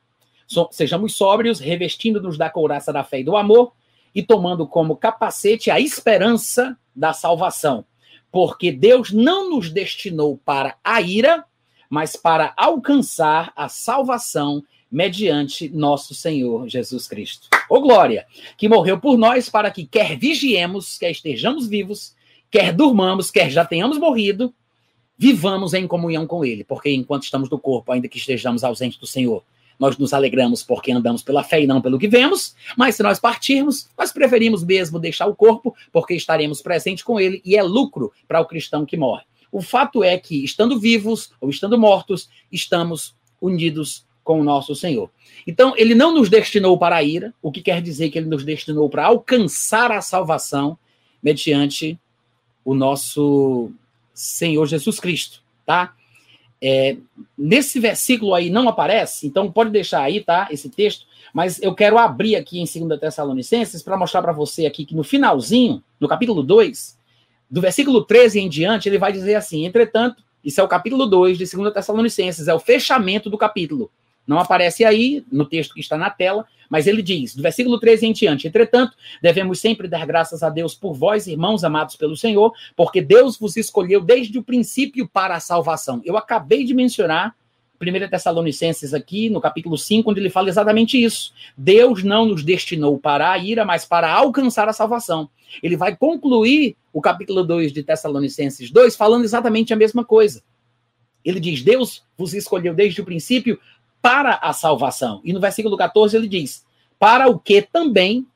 sejamos 0.71 1.15
sóbrios, 1.15 1.61
revestindo-nos 1.61 2.37
da 2.37 2.51
couraça 2.51 2.93
da 2.93 3.05
fé 3.05 3.21
e 3.21 3.25
do 3.25 3.37
amor, 3.37 3.73
e 4.15 4.23
tomando 4.23 4.67
como 4.67 4.97
capacete 4.97 5.71
a 5.71 5.79
esperança 5.79 6.77
da 6.95 7.13
salvação. 7.13 7.85
Porque 8.31 8.73
Deus 8.73 9.13
não 9.13 9.51
nos 9.51 9.71
destinou 9.71 10.39
para 10.45 10.77
a 10.83 11.01
ira, 11.01 11.45
mas 11.89 12.17
para 12.17 12.53
alcançar 12.57 13.53
a 13.57 13.69
salvação 13.69 14.63
mediante 14.91 15.69
nosso 15.69 16.15
Senhor 16.15 16.69
Jesus 16.69 17.07
Cristo. 17.07 17.49
Ô 17.69 17.81
glória, 17.81 18.27
que 18.57 18.69
morreu 18.69 18.99
por 18.99 19.17
nós 19.17 19.49
para 19.49 19.71
que 19.71 19.87
quer 19.87 20.19
vigiemos, 20.19 20.99
quer 20.99 21.13
estejamos 21.13 21.69
vivos, 21.69 22.15
quer 22.51 22.73
durmamos, 22.73 23.31
quer 23.31 23.51
já 23.51 23.65
tenhamos 23.65 23.99
morrido, 23.99 24.53
vivamos 25.17 25.75
em 25.75 25.87
comunhão 25.87 26.27
com 26.27 26.45
ele, 26.45 26.65
porque 26.65 26.91
enquanto 26.91 27.25
estamos 27.25 27.49
no 27.49 27.59
corpo, 27.59 27.93
ainda 27.93 28.09
que 28.09 28.19
estejamos 28.19 28.65
ausentes 28.65 28.99
do 28.99 29.07
Senhor, 29.07 29.45
nós 29.81 29.97
nos 29.97 30.13
alegramos 30.13 30.63
porque 30.63 30.93
andamos 30.93 31.23
pela 31.23 31.43
fé 31.43 31.63
e 31.63 31.67
não 31.67 31.81
pelo 31.81 31.99
que 31.99 32.07
vemos, 32.07 32.55
mas 32.77 32.95
se 32.95 33.03
nós 33.03 33.19
partirmos, 33.19 33.89
nós 33.99 34.13
preferimos 34.13 34.63
mesmo 34.63 34.99
deixar 34.99 35.27
o 35.27 35.35
corpo, 35.35 35.75
porque 35.91 36.15
estaremos 36.15 36.61
presentes 36.61 37.03
com 37.03 37.19
ele 37.19 37.41
e 37.45 37.57
é 37.57 37.63
lucro 37.63 38.13
para 38.29 38.41
o 38.41 38.45
cristão 38.45 38.85
que 38.85 38.99
morre. 38.99 39.25
O 39.51 39.63
fato 39.63 40.05
é 40.05 40.17
que, 40.19 40.45
estando 40.45 40.79
vivos 40.79 41.33
ou 41.41 41.49
estando 41.49 41.79
mortos, 41.79 42.29
estamos 42.53 43.17
unidos 43.41 44.05
com 44.23 44.41
o 44.41 44.45
nosso 44.45 44.77
Senhor. 44.77 45.11
Então, 45.47 45.75
ele 45.77 45.95
não 45.95 46.15
nos 46.15 46.29
destinou 46.29 46.79
para 46.79 46.97
a 46.97 47.03
ira, 47.03 47.35
o 47.43 47.51
que 47.51 47.63
quer 47.63 47.81
dizer 47.81 48.11
que 48.11 48.19
ele 48.19 48.29
nos 48.29 48.45
destinou 48.45 48.89
para 48.89 49.07
alcançar 49.07 49.91
a 49.91 50.03
salvação 50.03 50.79
mediante 51.23 51.99
o 52.65 52.75
nosso 52.75 53.73
Senhor 54.15 54.67
Jesus 54.67 55.01
Cristo, 55.01 55.43
tá? 55.65 55.95
É, 56.63 56.97
nesse 57.39 57.81
versículo 57.81 58.35
aí 58.35 58.51
não 58.51 58.69
aparece, 58.69 59.27
então 59.27 59.51
pode 59.51 59.71
deixar 59.71 60.03
aí, 60.03 60.21
tá? 60.21 60.49
Esse 60.51 60.69
texto, 60.69 61.07
mas 61.33 61.61
eu 61.63 61.75
quero 61.75 61.97
abrir 61.97 62.37
aqui 62.37 62.61
em 62.61 62.89
2 62.89 63.01
Tessalonicenses 63.01 63.83
para 63.83 63.97
mostrar 63.97 64.21
para 64.21 64.33
você 64.33 64.67
aqui 64.67 64.85
que 64.85 64.95
no 64.95 65.03
finalzinho, 65.03 65.83
no 65.99 66.07
capítulo 66.07 66.43
2, 66.43 66.99
do 67.51 67.61
versículo 67.61 68.05
13 68.05 68.41
em 68.41 68.49
diante, 68.49 68.89
ele 68.89 68.99
vai 68.99 69.13
dizer 69.13 69.35
assim: 69.35 69.65
entretanto, 69.65 70.23
isso 70.45 70.61
é 70.61 70.65
o 70.65 70.69
capítulo 70.69 71.07
2 71.07 71.39
de 71.39 71.45
2 71.57 71.73
Tessalonicenses, 71.73 72.47
é 72.47 72.55
o 72.55 72.61
fechamento 72.61 73.31
do 73.31 73.39
capítulo. 73.39 73.91
Não 74.27 74.39
aparece 74.39 74.85
aí 74.85 75.25
no 75.33 75.45
texto 75.45 75.75
que 75.75 75.81
está 75.81 75.97
na 75.97 76.11
tela, 76.11 76.47
mas 76.71 76.87
ele 76.87 77.03
diz, 77.03 77.35
do 77.35 77.43
versículo 77.43 77.81
13 77.81 78.07
em 78.07 78.13
diante: 78.13 78.47
Entretanto, 78.47 78.97
devemos 79.21 79.59
sempre 79.59 79.89
dar 79.89 80.07
graças 80.07 80.43
a 80.45 80.49
Deus 80.49 80.75
por 80.75 80.95
vós, 80.95 81.27
irmãos 81.27 81.65
amados 81.65 81.97
pelo 81.97 82.17
Senhor, 82.17 82.53
porque 82.77 83.03
Deus 83.03 83.37
vos 83.37 83.57
escolheu 83.57 84.01
desde 84.01 84.39
o 84.39 84.43
princípio 84.43 85.09
para 85.09 85.35
a 85.35 85.41
salvação. 85.41 86.01
Eu 86.05 86.17
acabei 86.17 86.65
de 86.65 86.73
mencionar 86.73 87.35
1 87.81 88.09
Tessalonicenses 88.09 88.95
aqui, 88.95 89.29
no 89.29 89.41
capítulo 89.41 89.77
5, 89.77 90.09
onde 90.09 90.21
ele 90.21 90.31
fala 90.31 90.49
exatamente 90.49 91.03
isso. 91.03 91.33
Deus 91.57 92.05
não 92.05 92.27
nos 92.27 92.45
destinou 92.45 92.99
para 92.99 93.33
a 93.33 93.39
ira, 93.39 93.65
mas 93.65 93.85
para 93.85 94.13
alcançar 94.13 94.69
a 94.69 94.73
salvação. 94.73 95.29
Ele 95.63 95.77
vai 95.77 95.97
concluir 95.97 96.77
o 96.93 97.01
capítulo 97.01 97.43
2 97.43 97.73
de 97.73 97.83
Tessalonicenses 97.83 98.71
2 98.71 98.95
falando 98.95 99.25
exatamente 99.25 99.73
a 99.73 99.77
mesma 99.77 100.05
coisa. 100.05 100.43
Ele 101.25 101.41
diz: 101.41 101.63
Deus 101.63 102.05
vos 102.17 102.33
escolheu 102.33 102.75
desde 102.75 103.01
o 103.01 103.05
princípio 103.05 103.59
para 104.03 104.35
a 104.37 104.53
salvação. 104.53 105.21
E 105.25 105.33
no 105.33 105.41
versículo 105.41 105.77
14 105.77 106.17
ele 106.17 106.29
diz: 106.29 106.65
Para 106.99 107.29
o 107.29 107.39
que 107.39 107.63
também 107.63 108.27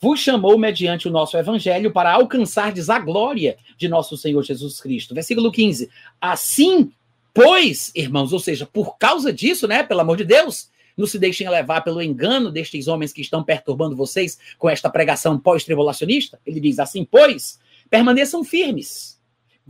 vos 0.00 0.18
chamou 0.18 0.58
mediante 0.58 1.06
o 1.06 1.10
nosso 1.10 1.36
evangelho 1.36 1.92
para 1.92 2.12
alcançardes 2.12 2.88
a 2.88 2.98
glória 2.98 3.58
de 3.76 3.88
nosso 3.88 4.16
Senhor 4.16 4.42
Jesus 4.42 4.80
Cristo. 4.80 5.14
Versículo 5.14 5.52
15: 5.52 5.90
Assim, 6.20 6.90
pois, 7.34 7.92
irmãos, 7.94 8.32
ou 8.32 8.40
seja, 8.40 8.66
por 8.66 8.96
causa 8.96 9.32
disso, 9.32 9.68
né, 9.68 9.82
pelo 9.82 10.00
amor 10.00 10.16
de 10.16 10.24
Deus, 10.24 10.70
não 10.96 11.06
se 11.06 11.18
deixem 11.18 11.48
levar 11.48 11.82
pelo 11.82 12.02
engano 12.02 12.50
destes 12.50 12.88
homens 12.88 13.12
que 13.12 13.20
estão 13.20 13.42
perturbando 13.42 13.96
vocês 13.96 14.38
com 14.58 14.68
esta 14.68 14.88
pregação 14.88 15.38
pós-tribulacionista. 15.38 16.40
Ele 16.46 16.60
diz 16.60 16.78
assim: 16.78 17.04
Pois, 17.04 17.60
permaneçam 17.90 18.42
firmes 18.42 19.19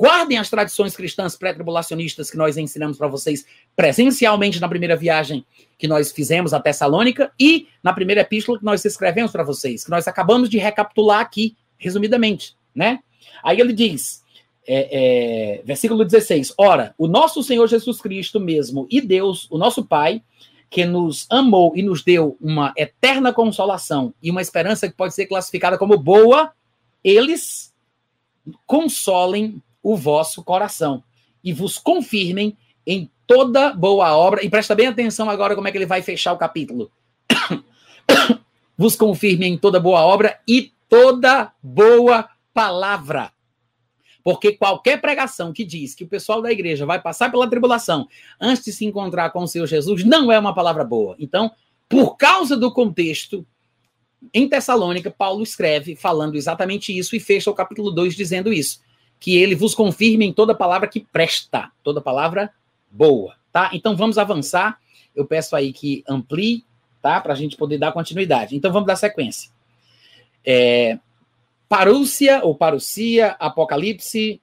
Guardem 0.00 0.38
as 0.38 0.48
tradições 0.48 0.96
cristãs 0.96 1.36
pré-tribulacionistas 1.36 2.30
que 2.30 2.36
nós 2.38 2.56
ensinamos 2.56 2.96
para 2.96 3.06
vocês 3.06 3.44
presencialmente 3.76 4.58
na 4.58 4.66
primeira 4.66 4.96
viagem 4.96 5.44
que 5.76 5.86
nós 5.86 6.10
fizemos 6.10 6.54
a 6.54 6.58
Tessalônica 6.58 7.30
e 7.38 7.68
na 7.82 7.92
primeira 7.92 8.22
epístola 8.22 8.58
que 8.58 8.64
nós 8.64 8.82
escrevemos 8.82 9.30
para 9.30 9.44
vocês, 9.44 9.84
que 9.84 9.90
nós 9.90 10.08
acabamos 10.08 10.48
de 10.48 10.56
recapitular 10.56 11.20
aqui, 11.20 11.54
resumidamente, 11.76 12.56
né? 12.74 13.00
Aí 13.44 13.60
ele 13.60 13.74
diz, 13.74 14.24
é, 14.66 15.58
é, 15.58 15.62
versículo 15.66 16.02
16: 16.02 16.54
Ora, 16.56 16.94
o 16.96 17.06
nosso 17.06 17.42
Senhor 17.42 17.66
Jesus 17.66 18.00
Cristo 18.00 18.40
mesmo 18.40 18.86
e 18.90 19.02
Deus, 19.02 19.46
o 19.50 19.58
nosso 19.58 19.84
Pai, 19.84 20.22
que 20.70 20.86
nos 20.86 21.26
amou 21.28 21.74
e 21.76 21.82
nos 21.82 22.02
deu 22.02 22.38
uma 22.40 22.72
eterna 22.74 23.34
consolação 23.34 24.14
e 24.22 24.30
uma 24.30 24.40
esperança 24.40 24.88
que 24.88 24.96
pode 24.96 25.12
ser 25.12 25.26
classificada 25.26 25.76
como 25.76 25.98
boa, 25.98 26.54
eles 27.04 27.74
consolem 28.66 29.62
o 29.82 29.96
vosso 29.96 30.42
coração 30.42 31.02
e 31.42 31.52
vos 31.52 31.78
confirmem 31.78 32.56
em 32.86 33.10
toda 33.26 33.72
boa 33.72 34.16
obra. 34.16 34.44
E 34.44 34.50
presta 34.50 34.74
bem 34.74 34.86
atenção 34.86 35.28
agora 35.28 35.54
como 35.54 35.68
é 35.68 35.70
que 35.70 35.78
ele 35.78 35.86
vai 35.86 36.02
fechar 36.02 36.32
o 36.32 36.38
capítulo. 36.38 36.90
vos 38.76 38.96
confirmem 38.96 39.54
em 39.54 39.58
toda 39.58 39.80
boa 39.80 40.00
obra 40.00 40.40
e 40.46 40.72
toda 40.88 41.52
boa 41.62 42.28
palavra. 42.52 43.32
Porque 44.22 44.52
qualquer 44.52 45.00
pregação 45.00 45.52
que 45.52 45.64
diz 45.64 45.94
que 45.94 46.04
o 46.04 46.08
pessoal 46.08 46.42
da 46.42 46.52
igreja 46.52 46.84
vai 46.84 47.00
passar 47.00 47.30
pela 47.30 47.48
tribulação 47.48 48.06
antes 48.38 48.64
de 48.64 48.72
se 48.72 48.84
encontrar 48.84 49.30
com 49.30 49.42
o 49.42 49.48
Senhor 49.48 49.66
Jesus 49.66 50.04
não 50.04 50.30
é 50.30 50.38
uma 50.38 50.54
palavra 50.54 50.84
boa. 50.84 51.16
Então, 51.18 51.50
por 51.88 52.16
causa 52.16 52.56
do 52.56 52.70
contexto, 52.70 53.46
em 54.34 54.46
Tessalônica, 54.46 55.10
Paulo 55.10 55.42
escreve 55.42 55.96
falando 55.96 56.36
exatamente 56.36 56.96
isso 56.96 57.16
e 57.16 57.20
fecha 57.20 57.50
o 57.50 57.54
capítulo 57.54 57.90
2 57.90 58.14
dizendo 58.14 58.52
isso 58.52 58.80
que 59.20 59.36
ele 59.36 59.54
vos 59.54 59.74
confirme 59.74 60.24
em 60.24 60.32
toda 60.32 60.54
palavra 60.54 60.88
que 60.88 61.00
presta, 61.00 61.70
toda 61.84 62.00
palavra 62.00 62.50
boa, 62.90 63.36
tá? 63.52 63.70
Então 63.74 63.94
vamos 63.94 64.16
avançar. 64.16 64.80
Eu 65.14 65.26
peço 65.26 65.54
aí 65.54 65.74
que 65.74 66.02
amplie, 66.08 66.64
tá? 67.02 67.20
Para 67.20 67.34
a 67.34 67.36
gente 67.36 67.56
poder 67.56 67.76
dar 67.76 67.92
continuidade. 67.92 68.56
Então 68.56 68.72
vamos 68.72 68.86
dar 68.86 68.96
sequência. 68.96 69.50
É, 70.42 70.98
parúcia 71.68 72.40
ou 72.42 72.54
parucia, 72.54 73.36
apocalipse 73.38 74.40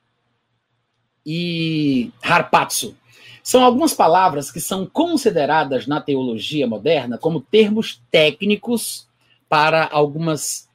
e 1.26 2.12
harpatsu. 2.22 2.96
São 3.42 3.64
algumas 3.64 3.94
palavras 3.94 4.52
que 4.52 4.60
são 4.60 4.86
consideradas 4.86 5.88
na 5.88 6.00
teologia 6.00 6.68
moderna 6.68 7.18
como 7.18 7.42
termos 7.42 8.02
técnicos 8.12 9.08
para 9.50 9.88
algumas 9.92 10.70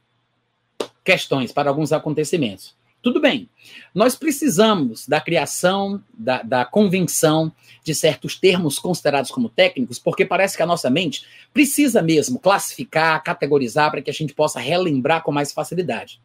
questões, 1.04 1.52
para 1.52 1.70
alguns 1.70 1.92
acontecimentos. 1.92 2.74
Tudo 3.02 3.20
bem. 3.20 3.48
Nós 3.92 4.14
precisamos 4.14 5.08
da 5.08 5.20
criação, 5.20 6.02
da, 6.16 6.40
da, 6.42 6.64
convenção 6.64 7.52
de 7.82 7.94
certos 7.96 8.38
termos 8.38 8.78
considerados 8.78 9.30
como 9.30 9.48
técnicos, 9.48 9.98
porque 9.98 10.24
parece 10.24 10.56
que 10.56 10.62
a 10.62 10.66
nossa 10.66 10.88
mente 10.88 11.26
precisa 11.52 12.00
mesmo 12.00 12.38
classificar, 12.38 13.22
categorizar, 13.24 13.90
para 13.90 14.00
que 14.00 14.10
a 14.10 14.14
gente 14.14 14.32
possa 14.32 14.60
relembrar 14.60 15.22
com 15.24 15.32
mais 15.32 15.52
facilidade. 15.52 16.20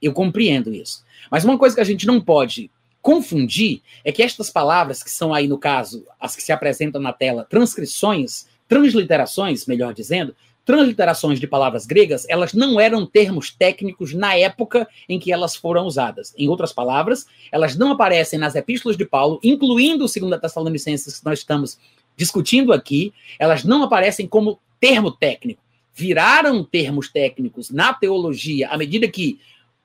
Eu 0.00 0.14
compreendo 0.14 0.72
isso. 0.72 1.04
Mas 1.30 1.44
uma 1.44 1.58
coisa 1.58 1.74
que 1.74 1.82
a 1.82 1.84
gente 1.84 2.06
não 2.06 2.18
pode 2.18 2.70
confundir 3.02 3.82
é 4.02 4.10
que 4.10 4.22
estas 4.22 4.48
palavras, 4.48 5.02
que 5.02 5.10
são 5.10 5.34
aí, 5.34 5.46
no 5.46 5.58
caso, 5.58 6.06
as 6.18 6.34
que 6.34 6.42
se 6.42 6.50
apresentam 6.50 7.00
na 7.00 7.12
tela, 7.12 7.44
transcrições, 7.44 8.46
transliterações, 8.66 9.66
melhor 9.66 9.92
dizendo, 9.92 10.34
transliterações 10.64 11.40
de 11.40 11.46
palavras 11.46 11.86
gregas, 11.86 12.26
elas 12.28 12.52
não 12.52 12.80
eram 12.80 13.04
termos 13.04 13.50
técnicos 13.50 14.14
na 14.14 14.36
época 14.36 14.88
em 15.08 15.18
que 15.18 15.32
elas 15.32 15.56
foram 15.56 15.86
usadas. 15.86 16.32
Em 16.38 16.48
outras 16.48 16.72
palavras, 16.72 17.26
elas 17.50 17.76
não 17.76 17.92
aparecem 17.92 18.38
nas 18.38 18.54
epístolas 18.54 18.96
de 18.96 19.04
Paulo, 19.04 19.40
incluindo 19.42 20.04
o 20.04 20.08
2 20.08 20.40
Tessalonicenses 20.40 21.18
que 21.18 21.24
nós 21.24 21.40
estamos 21.40 21.78
discutindo 22.16 22.72
aqui, 22.72 23.12
elas 23.38 23.64
não 23.64 23.82
aparecem 23.82 24.26
como 24.26 24.58
termo 24.78 25.10
técnico. 25.10 25.62
Viraram 25.94 26.64
termos 26.64 27.08
técnicos 27.08 27.70
na 27.70 27.92
teologia 27.92 28.68
à 28.68 28.78
medida 28.78 29.08
que 29.08 29.38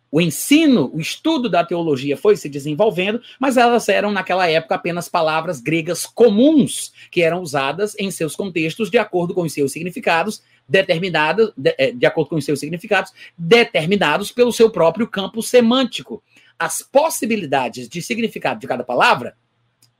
o 0.10 0.22
ensino, 0.22 0.90
o 0.94 1.02
estudo 1.02 1.50
da 1.50 1.66
teologia 1.66 2.16
foi 2.16 2.38
se 2.38 2.48
desenvolvendo, 2.48 3.22
mas 3.40 3.58
elas 3.58 3.90
eram 3.90 4.12
naquela 4.12 4.50
época 4.50 4.76
apenas 4.76 5.10
palavras 5.10 5.60
gregas 5.60 6.06
comuns 6.06 6.94
que 7.12 7.22
eram 7.22 7.42
usadas 7.42 7.94
em 8.00 8.10
seus 8.10 8.36
contextos 8.36 8.90
de 8.90 8.98
acordo 8.98 9.34
com 9.34 9.42
os 9.42 9.52
seus 9.52 9.74
significados, 9.74 10.42
determinadas, 10.68 11.52
de, 11.56 11.74
é, 11.78 11.92
de 11.92 12.06
acordo 12.06 12.30
com 12.30 12.36
os 12.36 12.46
seus 12.46 12.60
significados, 12.60 13.14
determinados 13.38 14.32
pelo 14.32 14.52
seu 14.52 14.70
próprio 14.70 15.08
campo 15.08 15.42
semântico. 15.42 16.22
As 16.58 16.82
possibilidades 16.82 17.88
de 17.88 18.02
significado 18.02 18.60
de 18.60 18.68
cada 18.68 18.84
palavra 18.84 19.36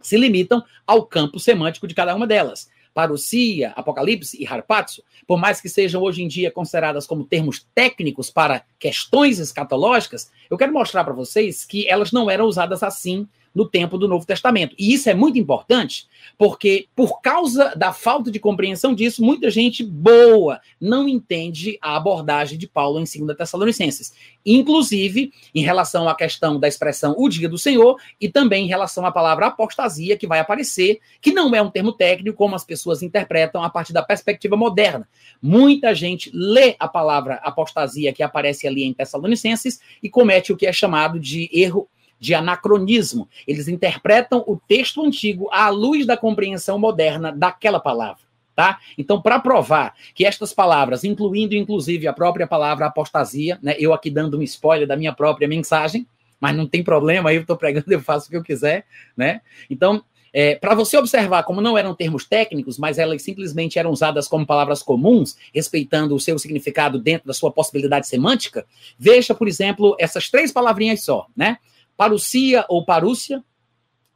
se 0.02 0.18
limitam 0.18 0.64
ao 0.86 1.06
campo 1.06 1.40
semântico 1.40 1.88
de 1.88 1.96
cada 1.96 2.16
uma 2.16 2.28
delas. 2.28 2.70
Parousia, 2.94 3.74
Apocalipse 3.76 4.42
e 4.42 4.48
Harpatsu, 4.48 5.04
por 5.28 5.38
mais 5.38 5.62
que 5.62 5.70
sejam 5.70 6.02
hoje 6.02 6.24
em 6.24 6.28
dia 6.28 6.50
consideradas 6.50 7.06
como 7.06 7.24
termos 7.24 7.64
técnicos 7.76 8.32
para 8.32 8.64
questões 8.80 9.38
escatológicas, 9.38 10.32
eu 10.50 10.58
quero 10.58 10.74
mostrar 10.74 11.04
para 11.04 11.14
vocês 11.14 11.64
que 11.64 11.88
elas 11.88 12.12
não 12.12 12.28
eram 12.28 12.46
usadas 12.46 12.82
assim 12.82 13.28
no 13.58 13.68
tempo 13.68 13.98
do 13.98 14.08
Novo 14.08 14.24
Testamento. 14.24 14.76
E 14.78 14.94
isso 14.94 15.10
é 15.10 15.16
muito 15.16 15.40
importante, 15.40 16.08
porque 16.38 16.88
por 16.96 17.22
causa 17.22 17.74
da 17.76 17.92
falta 17.92 18.30
de 18.30 18.40
compreensão 18.40 18.94
disso, 18.94 19.24
muita 19.24 19.50
gente 19.50 19.84
boa 19.84 20.62
não 20.80 21.10
entende 21.10 21.76
a 21.82 21.96
abordagem 21.96 22.56
de 22.56 22.68
Paulo 22.68 23.00
em 23.00 23.26
2 23.26 23.36
Tessalonicenses, 23.36 24.14
inclusive 24.46 25.32
em 25.56 25.64
relação 25.64 26.08
à 26.08 26.14
questão 26.14 26.60
da 26.60 26.68
expressão 26.68 27.16
o 27.18 27.28
dia 27.28 27.50
do 27.50 27.58
Senhor 27.58 28.00
e 28.22 28.30
também 28.30 28.66
em 28.66 28.68
relação 28.68 29.04
à 29.08 29.12
palavra 29.12 29.48
apostasia 29.48 30.16
que 30.16 30.28
vai 30.28 30.38
aparecer, 30.38 31.00
que 31.20 31.34
não 31.34 31.56
é 31.56 31.60
um 31.60 31.72
termo 31.72 31.92
técnico 31.92 32.38
como 32.38 32.54
as 32.54 32.64
pessoas 32.64 33.02
interpretam 33.02 33.64
a 33.64 33.72
partir 33.72 33.92
da 33.92 34.04
perspectiva 34.04 34.56
moderna. 34.56 35.10
Muita 35.42 35.96
gente 35.96 36.30
lê 36.32 36.76
a 36.78 36.88
palavra 36.88 37.36
apostasia 37.42 38.14
que 38.14 38.22
aparece 38.22 38.68
ali 38.68 38.84
em 38.84 38.94
Tessalonicenses 38.94 39.80
e 40.04 40.08
comete 40.08 40.54
o 40.54 40.58
que 40.58 40.68
é 40.68 40.72
chamado 40.72 41.20
de 41.20 41.50
erro 41.52 41.90
de 42.20 42.34
anacronismo. 42.34 43.28
Eles 43.48 43.68
interpretam 43.68 44.44
o 44.48 44.58
texto 44.68 45.04
antigo 45.04 45.50
à 45.52 45.70
luz 45.70 46.06
da 46.06 46.18
compreensão 46.18 46.78
moderna 46.80 47.32
daquela 47.32 47.80
palavra. 47.80 48.28
Tá? 48.56 48.80
Então, 48.98 49.22
para 49.22 49.40
provar 49.40 49.94
que 50.16 50.26
estas 50.26 50.52
palavras, 50.52 51.04
incluindo 51.04 51.54
inclusive 51.54 52.08
a 52.08 52.14
própria 52.14 52.48
palavra 52.48 52.88
apostasia, 52.88 53.60
né, 53.62 53.76
eu 53.78 53.94
aqui 53.94 54.10
dando 54.10 54.40
um 54.40 54.42
spoiler 54.42 54.88
da 54.88 54.98
minha 54.98 55.14
própria 55.14 55.48
mensagem, 55.48 56.08
mas 56.40 56.56
não 56.56 56.66
tem 56.66 56.84
problema, 56.84 57.32
eu 57.32 57.42
estou 57.42 57.56
pregando, 57.56 57.86
eu 57.92 58.02
faço 58.02 58.26
o 58.26 58.30
que 58.32 58.38
eu 58.38 58.44
quiser, 58.44 58.86
né? 59.16 59.42
Então, 59.70 60.04
é, 60.34 60.56
para 60.56 60.76
você 60.76 60.98
observar 60.98 61.44
como 61.44 61.62
não 61.62 61.78
eram 61.78 61.96
termos 61.96 62.26
técnicos, 62.26 62.78
mas 62.78 62.98
elas 62.98 63.22
simplesmente 63.22 63.80
eram 63.80 63.92
usadas 63.92 64.28
como 64.28 64.46
palavras 64.46 64.84
comuns, 64.84 65.38
respeitando 65.54 66.16
o 66.16 66.20
seu 66.20 66.38
significado 66.38 67.00
dentro 67.00 67.28
da 67.28 67.34
sua 67.34 67.52
possibilidade 67.52 68.08
semântica, 68.08 68.66
veja, 69.00 69.34
por 69.34 69.48
exemplo, 69.48 69.96
essas 70.00 70.30
três 70.30 70.52
palavrinhas 70.52 71.04
só, 71.04 71.28
né? 71.36 71.58
Parucia 71.98 72.64
ou 72.70 72.86
parúcia 72.86 73.44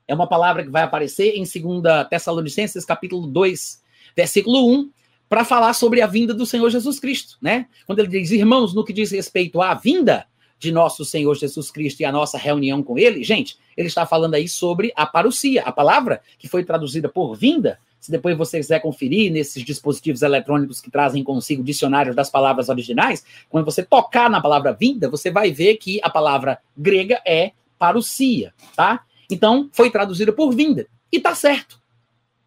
é 0.07 0.13
uma 0.13 0.27
palavra 0.27 0.63
que 0.63 0.69
vai 0.69 0.84
aparecer 0.84 1.34
em 1.36 1.43
2 1.43 2.07
Tessalonicenses, 2.09 2.86
capítulo 2.86 3.25
2, 3.25 3.82
versículo 4.15 4.71
1, 4.71 4.91
para 5.27 5.43
falar 5.43 5.73
sobre 5.73 6.01
a 6.01 6.07
vinda 6.07 6.34
do 6.34 6.45
Senhor 6.45 6.69
Jesus 6.69 6.99
Cristo, 6.99 7.38
né? 7.41 7.67
Quando 7.88 7.99
ele 7.99 8.09
diz, 8.09 8.29
irmãos, 8.32 8.73
no 8.73 8.86
que 8.86 8.93
diz 8.93 9.11
respeito 9.11 9.61
à 9.61 9.73
vinda 9.73 10.27
de 10.59 10.71
nosso 10.71 11.03
Senhor 11.03 11.34
Jesus 11.36 11.71
Cristo 11.71 12.01
e 12.01 12.05
a 12.05 12.11
nossa 12.11 12.38
reunião 12.38 12.84
com 12.84 12.99
ele, 12.99 13.23
gente, 13.23 13.57
ele 13.75 13.88
está 13.88 14.05
falando 14.05 14.36
aí 14.36 14.47
sobre 14.47 14.91
a 14.95 15.07
parousia, 15.07 15.63
a 15.63 15.71
palavra 15.71 16.21
que 16.38 16.47
foi 16.47 16.63
traduzida 16.63 17.09
por 17.09 17.34
vinda. 17.34 17.79
Se 17.99 18.11
depois 18.11 18.38
você 18.38 18.57
quiser 18.57 18.79
conferir 18.79 19.32
nesses 19.32 19.63
dispositivos 19.63 20.21
eletrônicos 20.21 20.82
que 20.82 20.91
trazem 20.91 21.23
consigo 21.23 21.63
dicionários 21.63 22.15
das 22.15 22.29
palavras 22.29 22.67
originais, 22.69 23.23
quando 23.49 23.65
você 23.65 23.84
tocar 23.84 24.29
na 24.29 24.41
palavra 24.41 24.73
vinda, 24.73 25.09
você 25.09 25.32
vai 25.32 25.51
ver 25.51 25.77
que 25.77 25.99
a 26.03 26.09
palavra 26.09 26.59
grega 26.77 27.19
é 27.25 27.53
parousia, 27.82 28.53
tá? 28.75 29.03
Então, 29.27 29.67
foi 29.73 29.89
traduzida 29.89 30.32
por 30.32 30.53
vinda. 30.53 30.88
E 31.11 31.19
tá 31.19 31.34
certo 31.34 31.82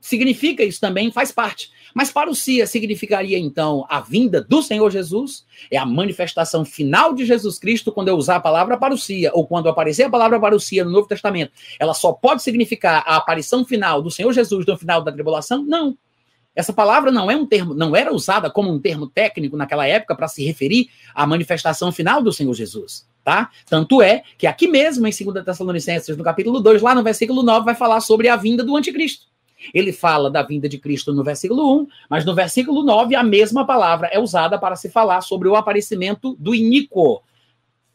significa 0.05 0.63
isso 0.63 0.79
também, 0.79 1.11
faz 1.11 1.33
parte. 1.33 1.71
Mas 1.95 2.13
parousia 2.13 2.67
significaria 2.67 3.39
então 3.39 3.87
a 3.89 4.01
vinda 4.01 4.43
do 4.43 4.63
Senhor 4.63 4.91
Jesus, 4.91 5.47
é 5.71 5.79
a 5.79 5.87
manifestação 5.87 6.63
final 6.63 7.15
de 7.15 7.25
Jesus 7.25 7.59
Cristo 7.59 7.91
quando 7.91 8.09
eu 8.09 8.17
usar 8.17 8.37
a 8.37 8.41
palavra 8.41 8.77
parousia, 8.77 9.31
ou 9.33 9.47
quando 9.47 9.67
aparecer 9.67 10.03
a 10.03 10.11
palavra 10.11 10.39
parousia 10.39 10.85
no 10.85 10.91
Novo 10.91 11.09
Testamento. 11.09 11.53
Ela 11.81 11.95
só 11.95 12.13
pode 12.13 12.43
significar 12.43 13.03
a 13.07 13.17
aparição 13.17 13.65
final 13.65 14.03
do 14.03 14.11
Senhor 14.11 14.31
Jesus 14.31 14.67
no 14.67 14.77
final 14.77 15.03
da 15.03 15.11
tribulação? 15.11 15.65
Não. 15.65 15.97
Essa 16.55 16.73
palavra 16.73 17.11
não 17.11 17.31
é 17.31 17.37
um 17.37 17.47
termo, 17.47 17.73
não 17.73 17.97
era 17.97 18.13
usada 18.13 18.51
como 18.51 18.71
um 18.71 18.79
termo 18.79 19.07
técnico 19.07 19.57
naquela 19.57 19.87
época 19.87 20.15
para 20.15 20.29
se 20.29 20.45
referir 20.45 20.91
à 21.15 21.27
manifestação 21.27 21.91
final 21.91 22.23
do 22.23 22.31
Senhor 22.31 22.53
Jesus, 22.53 23.07
tá? 23.25 23.51
Tanto 23.67 24.03
é 24.03 24.23
que 24.37 24.47
aqui 24.47 24.69
mesmo 24.69 25.09
em 25.09 25.11
2 25.11 25.45
Tessalonicenses, 25.45 26.17
no 26.17 26.23
capítulo 26.23 26.61
2, 26.61 26.83
lá 26.83 26.95
no 26.95 27.03
versículo 27.03 27.43
9, 27.43 27.65
vai 27.65 27.75
falar 27.75 28.01
sobre 28.01 28.29
a 28.29 28.37
vinda 28.37 28.63
do 28.63 28.77
anticristo. 28.77 29.27
Ele 29.73 29.93
fala 29.93 30.31
da 30.31 30.43
vinda 30.43 30.69
de 30.69 30.79
Cristo 30.79 31.13
no 31.13 31.25
versículo 31.25 31.81
1, 31.81 31.87
mas 32.11 32.25
no 32.25 32.35
versículo 32.35 32.83
9 32.83 33.17
a 33.17 33.23
mesma 33.23 33.67
palavra 33.67 34.09
é 34.13 34.19
usada 34.19 34.59
para 34.59 34.77
se 34.77 34.91
falar 34.91 35.23
sobre 35.23 35.49
o 35.49 35.57
aparecimento 35.57 36.37
do 36.39 36.55
iníquo. 36.55 37.23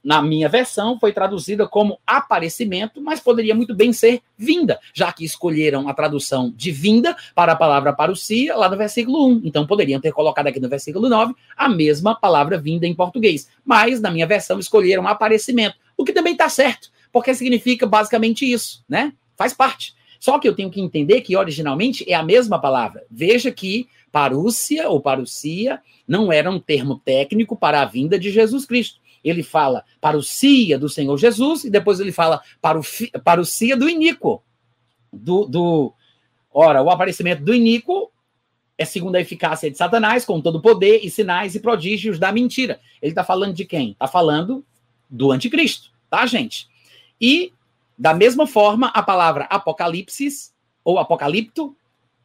Na 0.03 0.21
minha 0.21 0.47
versão 0.47 0.97
foi 0.99 1.11
traduzida 1.11 1.67
como 1.67 1.99
aparecimento, 2.07 3.01
mas 3.01 3.19
poderia 3.19 3.53
muito 3.53 3.75
bem 3.75 3.91
ser 3.91 4.21
vinda, 4.37 4.79
já 4.93 5.11
que 5.11 5.25
escolheram 5.25 5.89
a 5.89 5.93
tradução 5.93 6.53
de 6.55 6.71
vinda 6.71 7.15
para 7.35 7.51
a 7.51 7.55
palavra 7.55 7.91
parousia 7.91 8.55
lá 8.55 8.69
no 8.69 8.77
versículo 8.77 9.27
1. 9.27 9.41
Então 9.43 9.67
poderiam 9.67 9.99
ter 9.99 10.11
colocado 10.11 10.47
aqui 10.47 10.59
no 10.59 10.69
versículo 10.69 11.09
9 11.09 11.33
a 11.55 11.67
mesma 11.67 12.15
palavra 12.15 12.57
vinda 12.57 12.87
em 12.87 12.93
português, 12.95 13.49
mas 13.65 13.99
na 13.99 14.09
minha 14.09 14.25
versão 14.25 14.59
escolheram 14.59 15.07
aparecimento, 15.07 15.75
o 15.97 16.05
que 16.05 16.13
também 16.13 16.33
está 16.33 16.47
certo, 16.47 16.89
porque 17.11 17.33
significa 17.35 17.85
basicamente 17.85 18.49
isso, 18.49 18.83
né? 18.87 19.13
Faz 19.35 19.53
parte. 19.53 19.93
Só 20.19 20.37
que 20.37 20.47
eu 20.47 20.55
tenho 20.55 20.69
que 20.69 20.81
entender 20.81 21.21
que 21.21 21.35
originalmente 21.35 22.09
é 22.09 22.13
a 22.13 22.23
mesma 22.23 22.59
palavra. 22.59 23.05
Veja 23.09 23.51
que 23.51 23.87
parúcia 24.11 24.89
ou 24.89 24.99
parucia 24.99 25.81
não 26.07 26.31
era 26.31 26.49
um 26.49 26.59
termo 26.59 26.99
técnico 26.99 27.55
para 27.55 27.81
a 27.81 27.85
vinda 27.85 28.19
de 28.19 28.31
Jesus 28.31 28.65
Cristo. 28.65 28.99
Ele 29.23 29.43
fala 29.43 29.83
parucia 29.99 30.77
do 30.77 30.89
Senhor 30.89 31.17
Jesus 31.17 31.63
e 31.63 31.69
depois 31.69 31.99
ele 31.99 32.11
fala 32.11 32.41
parucia 33.23 33.75
do 33.75 33.89
iníquo. 33.89 34.43
Do, 35.11 35.45
do, 35.45 35.93
ora, 36.51 36.81
o 36.81 36.89
aparecimento 36.89 37.43
do 37.43 37.53
iníquo 37.53 38.11
é 38.77 38.85
segundo 38.85 39.15
a 39.15 39.21
eficácia 39.21 39.69
de 39.69 39.77
Satanás, 39.77 40.23
com 40.23 40.39
todo 40.39 40.57
o 40.57 40.61
poder 40.61 41.01
e 41.03 41.09
sinais 41.09 41.53
e 41.53 41.59
prodígios 41.59 42.17
da 42.17 42.31
mentira. 42.31 42.79
Ele 43.01 43.11
está 43.11 43.23
falando 43.23 43.53
de 43.53 43.65
quem? 43.65 43.91
Está 43.91 44.07
falando 44.07 44.63
do 45.09 45.31
anticristo, 45.31 45.91
tá, 46.09 46.25
gente? 46.25 46.67
E 47.19 47.51
da 47.97 48.13
mesma 48.13 48.47
forma, 48.47 48.87
a 48.87 49.03
palavra 49.03 49.43
apocalipse 49.49 50.51
ou 50.85 50.97
apocalipto, 50.97 51.75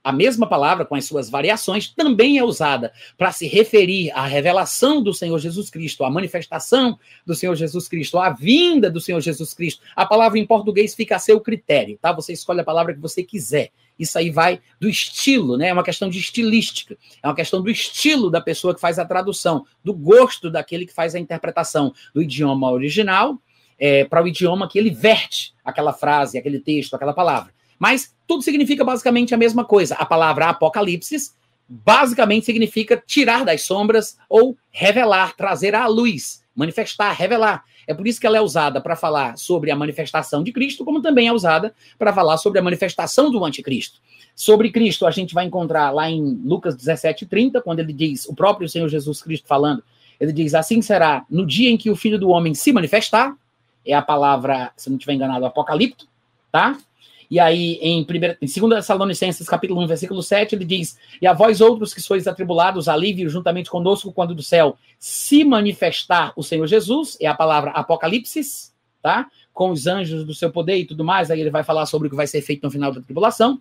a 0.04 0.12
mesma 0.12 0.46
palavra 0.46 0.84
com 0.84 0.94
as 0.94 1.06
suas 1.06 1.30
variações, 1.30 1.88
também 1.88 2.36
é 2.36 2.44
usada 2.44 2.92
para 3.16 3.32
se 3.32 3.46
referir 3.46 4.10
à 4.12 4.26
revelação 4.26 5.02
do 5.02 5.14
Senhor 5.14 5.38
Jesus 5.38 5.70
Cristo, 5.70 6.04
à 6.04 6.10
manifestação 6.10 6.98
do 7.24 7.34
Senhor 7.34 7.54
Jesus 7.56 7.88
Cristo, 7.88 8.18
à 8.18 8.28
vinda 8.28 8.90
do 8.90 9.00
Senhor 9.00 9.20
Jesus 9.22 9.54
Cristo. 9.54 9.82
A 9.96 10.04
palavra 10.04 10.38
em 10.38 10.46
português 10.46 10.94
fica 10.94 11.16
a 11.16 11.18
seu 11.18 11.40
critério, 11.40 11.98
tá? 12.00 12.12
Você 12.12 12.34
escolhe 12.34 12.60
a 12.60 12.64
palavra 12.64 12.92
que 12.92 13.00
você 13.00 13.22
quiser. 13.22 13.70
Isso 13.98 14.18
aí 14.18 14.28
vai 14.28 14.60
do 14.78 14.88
estilo, 14.88 15.56
né? 15.56 15.68
É 15.68 15.72
uma 15.72 15.84
questão 15.84 16.10
de 16.10 16.18
estilística. 16.18 16.98
É 17.22 17.26
uma 17.26 17.34
questão 17.34 17.62
do 17.62 17.70
estilo 17.70 18.30
da 18.30 18.40
pessoa 18.40 18.74
que 18.74 18.80
faz 18.80 18.98
a 18.98 19.04
tradução, 19.06 19.64
do 19.82 19.94
gosto 19.94 20.50
daquele 20.50 20.84
que 20.84 20.92
faz 20.92 21.14
a 21.14 21.18
interpretação 21.18 21.94
do 22.12 22.20
idioma 22.20 22.70
original 22.70 23.38
é, 23.78 24.04
para 24.04 24.22
o 24.22 24.28
idioma 24.28 24.68
que 24.68 24.78
ele 24.78 24.90
verte 24.90 25.54
aquela 25.64 25.92
frase, 25.92 26.36
aquele 26.36 26.58
texto, 26.58 26.94
aquela 26.94 27.12
palavra. 27.12 27.52
Mas 27.78 28.14
tudo 28.26 28.42
significa 28.42 28.84
basicamente 28.84 29.34
a 29.34 29.38
mesma 29.38 29.64
coisa. 29.64 29.94
A 29.96 30.06
palavra 30.06 30.48
apocalipse 30.48 31.32
basicamente 31.68 32.46
significa 32.46 33.02
tirar 33.06 33.44
das 33.44 33.62
sombras 33.62 34.16
ou 34.28 34.56
revelar, 34.70 35.34
trazer 35.34 35.74
à 35.74 35.86
luz, 35.86 36.42
manifestar, 36.54 37.12
revelar. 37.12 37.64
É 37.86 37.92
por 37.92 38.06
isso 38.06 38.20
que 38.20 38.26
ela 38.26 38.38
é 38.38 38.40
usada 38.40 38.80
para 38.80 38.96
falar 38.96 39.36
sobre 39.36 39.70
a 39.70 39.76
manifestação 39.76 40.42
de 40.42 40.52
Cristo, 40.52 40.84
como 40.84 41.02
também 41.02 41.28
é 41.28 41.32
usada 41.32 41.74
para 41.98 42.12
falar 42.12 42.38
sobre 42.38 42.58
a 42.58 42.62
manifestação 42.62 43.30
do 43.30 43.44
anticristo. 43.44 44.00
Sobre 44.34 44.70
Cristo, 44.70 45.06
a 45.06 45.10
gente 45.10 45.34
vai 45.34 45.44
encontrar 45.44 45.90
lá 45.90 46.10
em 46.10 46.22
Lucas 46.44 46.76
17:30, 46.76 47.62
quando 47.62 47.80
ele 47.80 47.92
diz, 47.92 48.26
o 48.26 48.34
próprio 48.34 48.68
Senhor 48.68 48.88
Jesus 48.88 49.22
Cristo 49.22 49.46
falando, 49.46 49.82
ele 50.18 50.32
diz: 50.32 50.54
Assim 50.54 50.82
será 50.82 51.24
no 51.28 51.46
dia 51.46 51.70
em 51.70 51.76
que 51.76 51.90
o 51.90 51.96
filho 51.96 52.18
do 52.18 52.30
homem 52.30 52.54
se 52.54 52.72
manifestar, 52.72 53.36
é 53.86 53.92
a 53.92 54.02
palavra, 54.02 54.72
se 54.76 54.88
não 54.88 54.96
estiver 54.96 55.12
enganado, 55.12 55.44
apocalipto, 55.44 56.08
tá? 56.50 56.76
E 57.30 57.40
aí, 57.40 57.78
em, 57.80 58.04
primeira, 58.04 58.36
em 58.40 58.46
2 58.46 58.74
Tessalonicenses, 58.74 59.48
capítulo 59.48 59.82
1, 59.82 59.86
versículo 59.86 60.22
7, 60.22 60.54
ele 60.54 60.64
diz: 60.64 60.98
E 61.20 61.26
a 61.26 61.32
vós 61.32 61.60
outros 61.60 61.94
que 61.94 62.00
sois 62.00 62.26
atribulados, 62.26 62.88
alívio 62.88 63.28
juntamente 63.28 63.70
conosco 63.70 64.12
quando 64.12 64.34
do 64.34 64.42
céu 64.42 64.76
se 64.98 65.44
manifestar 65.44 66.32
o 66.36 66.42
Senhor 66.42 66.66
Jesus, 66.66 67.16
é 67.20 67.26
a 67.26 67.34
palavra 67.34 67.70
apocalipse, 67.70 68.72
tá? 69.02 69.28
Com 69.52 69.70
os 69.70 69.86
anjos 69.86 70.24
do 70.24 70.34
seu 70.34 70.50
poder 70.50 70.76
e 70.78 70.84
tudo 70.84 71.04
mais, 71.04 71.30
aí 71.30 71.40
ele 71.40 71.50
vai 71.50 71.62
falar 71.62 71.86
sobre 71.86 72.08
o 72.08 72.10
que 72.10 72.16
vai 72.16 72.26
ser 72.26 72.42
feito 72.42 72.62
no 72.62 72.70
final 72.70 72.92
da 72.92 73.00
tribulação. 73.00 73.60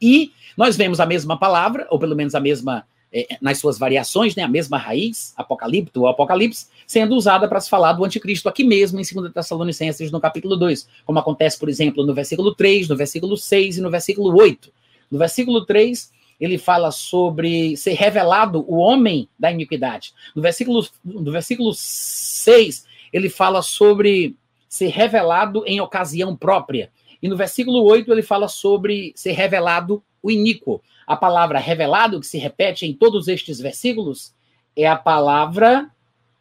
E 0.00 0.32
nós 0.56 0.76
vemos 0.76 1.00
a 1.00 1.06
mesma 1.06 1.38
palavra, 1.38 1.86
ou 1.90 1.98
pelo 1.98 2.16
menos 2.16 2.34
a 2.34 2.40
mesma 2.40 2.84
é, 3.12 3.36
nas 3.40 3.58
suas 3.58 3.78
variações, 3.78 4.34
né, 4.34 4.42
a 4.42 4.48
mesma 4.48 4.78
raiz, 4.78 5.34
apocalipto 5.36 6.00
ou 6.00 6.08
apocalipse, 6.08 6.66
sendo 6.86 7.14
usada 7.14 7.46
para 7.46 7.60
se 7.60 7.68
falar 7.68 7.92
do 7.92 8.04
anticristo 8.04 8.48
aqui 8.48 8.64
mesmo 8.64 8.98
em 8.98 9.02
2 9.02 9.32
Tessalonicenses, 9.32 10.10
no 10.10 10.20
capítulo 10.20 10.56
2, 10.56 10.88
como 11.04 11.18
acontece, 11.18 11.58
por 11.58 11.68
exemplo, 11.68 12.06
no 12.06 12.14
versículo 12.14 12.54
3, 12.54 12.88
no 12.88 12.96
versículo 12.96 13.36
6 13.36 13.78
e 13.78 13.80
no 13.80 13.90
versículo 13.90 14.34
8. 14.34 14.72
No 15.10 15.18
versículo 15.18 15.66
3, 15.66 16.10
ele 16.40 16.58
fala 16.58 16.90
sobre 16.90 17.76
ser 17.76 17.92
revelado 17.92 18.64
o 18.66 18.76
homem 18.76 19.28
da 19.38 19.52
iniquidade. 19.52 20.14
No 20.34 20.40
versículo, 20.40 20.84
no 21.04 21.30
versículo 21.30 21.72
6, 21.74 22.86
ele 23.12 23.28
fala 23.28 23.62
sobre 23.62 24.34
ser 24.68 24.88
revelado 24.88 25.64
em 25.66 25.80
ocasião 25.80 26.34
própria. 26.34 26.90
E 27.22 27.28
no 27.28 27.36
versículo 27.36 27.84
8, 27.84 28.10
ele 28.10 28.22
fala 28.22 28.48
sobre 28.48 29.12
ser 29.14 29.32
revelado 29.32 30.02
o 30.22 30.30
iníquo. 30.30 30.82
A 31.06 31.16
palavra 31.16 31.58
revelado, 31.58 32.20
que 32.20 32.26
se 32.26 32.38
repete 32.38 32.86
em 32.86 32.94
todos 32.94 33.28
estes 33.28 33.58
versículos, 33.58 34.34
é 34.76 34.86
a 34.86 34.96
palavra 34.96 35.90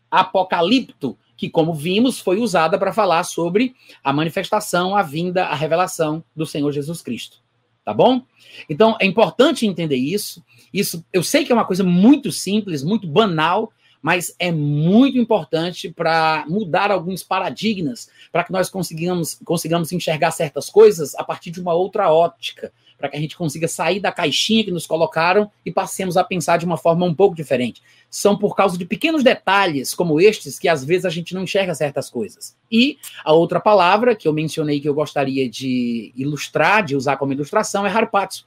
apocalipto, 0.09 1.17
que, 1.35 1.49
como 1.49 1.73
vimos, 1.73 2.19
foi 2.19 2.37
usada 2.37 2.77
para 2.77 2.93
falar 2.93 3.23
sobre 3.23 3.73
a 4.03 4.13
manifestação, 4.13 4.95
a 4.95 5.01
vinda, 5.01 5.45
a 5.45 5.55
revelação 5.55 6.23
do 6.35 6.45
Senhor 6.45 6.71
Jesus 6.71 7.01
Cristo. 7.01 7.39
Tá 7.83 7.93
bom? 7.93 8.21
Então, 8.69 8.95
é 9.01 9.07
importante 9.07 9.65
entender 9.65 9.95
isso. 9.95 10.43
Isso, 10.71 11.03
eu 11.11 11.23
sei 11.23 11.43
que 11.43 11.51
é 11.51 11.55
uma 11.55 11.65
coisa 11.65 11.83
muito 11.83 12.31
simples, 12.31 12.83
muito 12.83 13.07
banal, 13.07 13.73
mas 14.01 14.35
é 14.39 14.51
muito 14.51 15.17
importante 15.17 15.89
para 15.89 16.45
mudar 16.47 16.91
alguns 16.91 17.23
paradigmas, 17.23 18.09
para 18.31 18.43
que 18.43 18.51
nós 18.51 18.69
consigamos, 18.69 19.39
consigamos 19.45 19.91
enxergar 19.91 20.31
certas 20.31 20.69
coisas 20.69 21.15
a 21.15 21.23
partir 21.23 21.51
de 21.51 21.59
uma 21.59 21.73
outra 21.73 22.11
ótica, 22.11 22.71
para 23.01 23.09
que 23.09 23.17
a 23.17 23.19
gente 23.19 23.35
consiga 23.35 23.67
sair 23.67 23.99
da 23.99 24.11
caixinha 24.11 24.63
que 24.63 24.71
nos 24.71 24.85
colocaram 24.85 25.51
e 25.65 25.71
passemos 25.71 26.15
a 26.15 26.23
pensar 26.23 26.57
de 26.57 26.65
uma 26.65 26.77
forma 26.77 27.05
um 27.05 27.13
pouco 27.13 27.35
diferente. 27.35 27.81
São 28.09 28.37
por 28.37 28.55
causa 28.55 28.77
de 28.77 28.85
pequenos 28.85 29.23
detalhes 29.23 29.93
como 29.93 30.21
estes 30.21 30.59
que 30.59 30.69
às 30.69 30.85
vezes 30.85 31.05
a 31.05 31.09
gente 31.09 31.33
não 31.33 31.43
enxerga 31.43 31.73
certas 31.73 32.09
coisas. 32.09 32.55
E 32.71 32.97
a 33.25 33.33
outra 33.33 33.59
palavra 33.59 34.15
que 34.15 34.27
eu 34.27 34.33
mencionei 34.33 34.79
que 34.79 34.87
eu 34.87 34.93
gostaria 34.93 35.49
de 35.49 36.13
ilustrar, 36.15 36.85
de 36.85 36.95
usar 36.95 37.17
como 37.17 37.33
ilustração, 37.33 37.85
é 37.85 37.89
harpatio. 37.89 38.45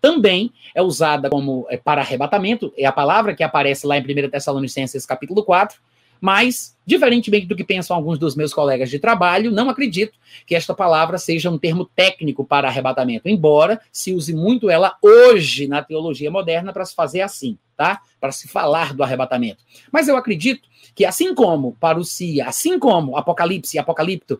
também 0.00 0.50
é 0.74 0.80
usada 0.80 1.28
como 1.28 1.66
é, 1.68 1.76
para 1.76 2.00
arrebatamento, 2.00 2.72
é 2.76 2.86
a 2.86 2.92
palavra 2.92 3.34
que 3.34 3.42
aparece 3.42 3.86
lá 3.86 3.98
em 3.98 4.00
1 4.00 4.30
Tessalonicenses 4.30 5.04
capítulo 5.04 5.44
4, 5.44 5.78
mas, 6.20 6.76
diferentemente 6.84 7.46
do 7.46 7.56
que 7.56 7.64
pensam 7.64 7.96
alguns 7.96 8.18
dos 8.18 8.36
meus 8.36 8.52
colegas 8.52 8.90
de 8.90 8.98
trabalho, 8.98 9.50
não 9.50 9.70
acredito 9.70 10.18
que 10.46 10.54
esta 10.54 10.74
palavra 10.74 11.16
seja 11.16 11.50
um 11.50 11.58
termo 11.58 11.84
técnico 11.84 12.44
para 12.44 12.68
arrebatamento, 12.68 13.28
embora 13.28 13.80
se 13.90 14.12
use 14.12 14.34
muito 14.34 14.68
ela 14.68 14.96
hoje 15.00 15.66
na 15.66 15.82
teologia 15.82 16.30
moderna 16.30 16.72
para 16.72 16.84
se 16.84 16.94
fazer 16.94 17.22
assim, 17.22 17.56
tá? 17.76 18.00
Para 18.20 18.32
se 18.32 18.48
falar 18.48 18.92
do 18.92 19.02
arrebatamento. 19.02 19.62
Mas 19.90 20.08
eu 20.08 20.16
acredito 20.16 20.68
que 20.94 21.04
assim 21.04 21.34
como 21.34 21.76
parousia, 21.80 22.46
assim 22.46 22.78
como 22.78 23.16
apocalipse 23.16 23.76
e 23.76 23.80
apocalipto, 23.80 24.38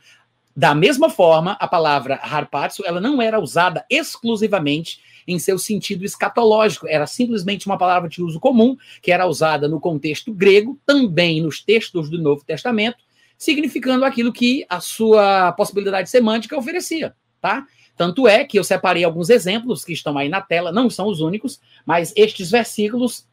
da 0.54 0.74
mesma 0.74 1.08
forma, 1.08 1.52
a 1.52 1.66
palavra 1.66 2.16
harpazo, 2.22 2.82
ela 2.84 3.00
não 3.00 3.22
era 3.22 3.40
usada 3.40 3.84
exclusivamente 3.88 5.00
em 5.30 5.38
seu 5.38 5.58
sentido 5.58 6.04
escatológico. 6.04 6.86
Era 6.88 7.06
simplesmente 7.06 7.66
uma 7.66 7.78
palavra 7.78 8.08
de 8.08 8.22
uso 8.22 8.40
comum, 8.40 8.76
que 9.00 9.12
era 9.12 9.26
usada 9.26 9.68
no 9.68 9.80
contexto 9.80 10.32
grego, 10.32 10.78
também 10.84 11.40
nos 11.40 11.62
textos 11.62 12.10
do 12.10 12.20
Novo 12.20 12.44
Testamento, 12.44 12.98
significando 13.38 14.04
aquilo 14.04 14.32
que 14.32 14.66
a 14.68 14.80
sua 14.80 15.52
possibilidade 15.52 16.10
semântica 16.10 16.58
oferecia, 16.58 17.14
tá? 17.40 17.66
Tanto 17.96 18.26
é 18.26 18.44
que 18.44 18.58
eu 18.58 18.64
separei 18.64 19.04
alguns 19.04 19.28
exemplos 19.28 19.84
que 19.84 19.92
estão 19.92 20.16
aí 20.16 20.28
na 20.28 20.40
tela, 20.40 20.72
não 20.72 20.88
são 20.88 21.06
os 21.06 21.20
únicos, 21.20 21.60
mas 21.84 22.12
estes 22.16 22.50
versículos 22.50 23.26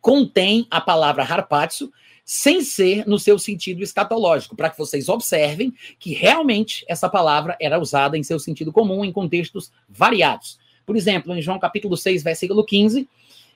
contêm 0.00 0.66
a 0.70 0.80
palavra 0.80 1.22
harpazo, 1.22 1.92
sem 2.24 2.62
ser 2.62 3.06
no 3.06 3.18
seu 3.18 3.38
sentido 3.38 3.82
escatológico, 3.82 4.56
para 4.56 4.70
que 4.70 4.78
vocês 4.78 5.08
observem 5.08 5.72
que 5.98 6.12
realmente 6.12 6.84
essa 6.88 7.08
palavra 7.08 7.56
era 7.60 7.78
usada 7.78 8.16
em 8.18 8.22
seu 8.22 8.38
sentido 8.38 8.72
comum 8.72 9.04
em 9.04 9.12
contextos 9.12 9.72
variados. 9.88 10.58
Por 10.84 10.96
exemplo, 10.96 11.34
em 11.34 11.42
João 11.42 11.58
capítulo 11.58 11.96
6, 11.96 12.22
versículo 12.22 12.64
15, 12.64 13.08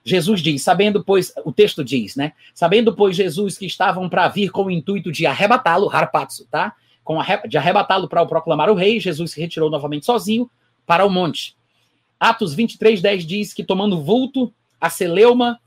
Jesus 0.05 0.41
diz, 0.41 0.63
sabendo, 0.63 1.03
pois, 1.03 1.33
o 1.45 1.53
texto 1.53 1.83
diz, 1.83 2.15
né? 2.15 2.33
Sabendo, 2.55 2.95
pois, 2.95 3.17
Jesus 3.17 3.59
que 3.59 3.67
estavam 3.67 4.09
para 4.09 4.29
vir 4.29 4.51
com 4.51 4.67
o 4.67 4.71
intuito 4.71 5.11
de 5.11 5.27
arrebatá-lo, 5.27 5.91
harpazo, 5.91 6.47
tá? 6.49 6.75
Com 7.03 7.19
de 7.49 7.59
arrebatá-lo 7.59 8.09
para 8.09 8.23
o 8.23 8.27
proclamar 8.27 8.71
o 8.71 8.75
rei, 8.75 9.01
Jesus 9.01 9.33
se 9.33 9.41
retirou 9.41 9.69
novamente 9.69 10.07
sozinho 10.07 10.49
para 10.87 11.05
o 11.05 11.11
monte. 11.11 11.57
Atos 12.21 12.55
23, 12.55 13.03
10 13.03 13.27
diz 13.27 13.53
que, 13.53 13.65
tomando 13.65 14.01
vulto, 14.01 14.53
a 14.81 14.89
celeuma, 14.89 15.61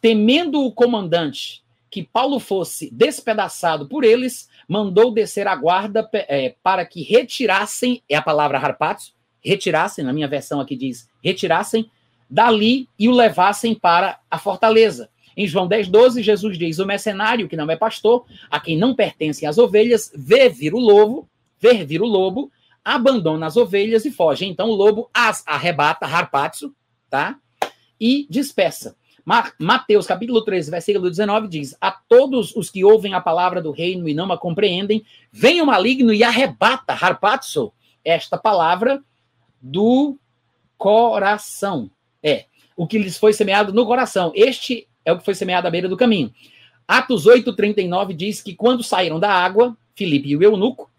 temendo 0.00 0.64
o 0.64 0.72
comandante 0.72 1.62
que 1.88 2.02
Paulo 2.02 2.40
fosse 2.40 2.90
despedaçado 2.92 3.86
por 3.86 4.02
eles, 4.02 4.48
mandou 4.66 5.12
descer 5.12 5.46
a 5.46 5.54
guarda 5.54 6.08
é, 6.12 6.56
para 6.62 6.84
que 6.84 7.02
retirassem, 7.02 8.02
é 8.08 8.16
a 8.16 8.22
palavra 8.22 8.58
harpazo, 8.58 9.12
retirassem, 9.42 10.04
na 10.04 10.12
minha 10.12 10.28
versão 10.28 10.60
aqui 10.60 10.76
diz, 10.76 11.08
retirassem 11.22 11.90
dali 12.28 12.88
e 12.98 13.08
o 13.08 13.12
levassem 13.12 13.74
para 13.74 14.18
a 14.30 14.38
fortaleza. 14.38 15.10
Em 15.36 15.46
João 15.46 15.66
10, 15.66 15.88
12, 15.88 16.22
Jesus 16.22 16.58
diz: 16.58 16.78
O 16.78 16.86
mercenário, 16.86 17.48
que 17.48 17.56
não 17.56 17.70
é 17.70 17.76
pastor, 17.76 18.24
a 18.50 18.60
quem 18.60 18.76
não 18.76 18.94
pertencem 18.94 19.48
as 19.48 19.58
ovelhas, 19.58 20.10
vê 20.14 20.48
vir 20.48 20.74
o 20.74 20.78
lobo, 20.78 21.28
vê 21.58 21.84
vir 21.84 22.02
o 22.02 22.06
lobo, 22.06 22.50
abandona 22.84 23.46
as 23.46 23.56
ovelhas 23.56 24.04
e 24.04 24.10
foge. 24.10 24.46
Então 24.46 24.70
o 24.70 24.74
lobo 24.74 25.10
as 25.12 25.42
arrebata, 25.46 26.06
harpatsu, 26.06 26.74
tá? 27.08 27.36
E 28.00 28.26
dispersa. 28.28 28.96
Mateus 29.58 30.06
capítulo 30.06 30.42
13, 30.42 30.70
versículo 30.70 31.08
19 31.08 31.48
diz: 31.48 31.76
A 31.80 31.90
todos 31.92 32.54
os 32.56 32.70
que 32.70 32.84
ouvem 32.84 33.14
a 33.14 33.20
palavra 33.20 33.62
do 33.62 33.70
reino 33.70 34.08
e 34.08 34.14
não 34.14 34.30
a 34.32 34.38
compreendem, 34.38 35.04
vem 35.30 35.62
o 35.62 35.66
maligno 35.66 36.12
e 36.12 36.24
arrebata, 36.24 36.92
harpatsu, 36.92 37.72
esta 38.04 38.36
palavra 38.36 39.02
do 39.62 40.18
coração. 40.76 41.88
É, 42.22 42.46
o 42.76 42.86
que 42.86 42.98
lhes 42.98 43.16
foi 43.16 43.32
semeado 43.32 43.72
no 43.72 43.86
coração. 43.86 44.32
Este 44.34 44.88
é 45.04 45.12
o 45.12 45.18
que 45.18 45.24
foi 45.24 45.34
semeado 45.34 45.68
à 45.68 45.70
beira 45.70 45.88
do 45.88 45.96
caminho. 45.96 46.32
Atos 46.86 47.26
8:39 47.26 48.12
diz 48.14 48.42
que 48.42 48.54
quando 48.54 48.82
saíram 48.82 49.20
da 49.20 49.30
água, 49.30 49.76
Filipe 49.94 50.28
e 50.28 50.36
o 50.36 50.42
eunuco, 50.42 50.90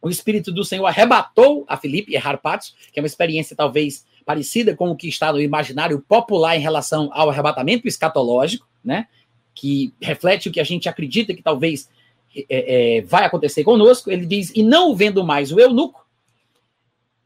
o 0.00 0.10
espírito 0.10 0.52
do 0.52 0.64
Senhor 0.64 0.86
arrebatou 0.86 1.64
a 1.68 1.76
Filipe 1.76 2.12
e 2.12 2.16
a 2.16 2.20
Harpatos, 2.20 2.74
que 2.92 2.98
é 2.98 3.02
uma 3.02 3.06
experiência 3.06 3.56
talvez 3.56 4.04
parecida 4.26 4.76
com 4.76 4.90
o 4.90 4.96
que 4.96 5.08
está 5.08 5.32
no 5.32 5.40
imaginário 5.40 6.00
popular 6.00 6.56
em 6.56 6.60
relação 6.60 7.08
ao 7.12 7.30
arrebatamento 7.30 7.88
escatológico, 7.88 8.66
né? 8.84 9.06
Que 9.54 9.92
reflete 10.00 10.48
o 10.48 10.52
que 10.52 10.60
a 10.60 10.64
gente 10.64 10.88
acredita 10.88 11.34
que 11.34 11.42
talvez 11.42 11.88
é, 12.34 12.98
é, 12.98 13.00
vai 13.02 13.24
acontecer 13.24 13.62
conosco. 13.64 14.10
Ele 14.10 14.26
diz: 14.26 14.50
e 14.54 14.62
não 14.62 14.94
vendo 14.94 15.24
mais 15.24 15.52
o 15.52 15.60
eunuco, 15.60 16.01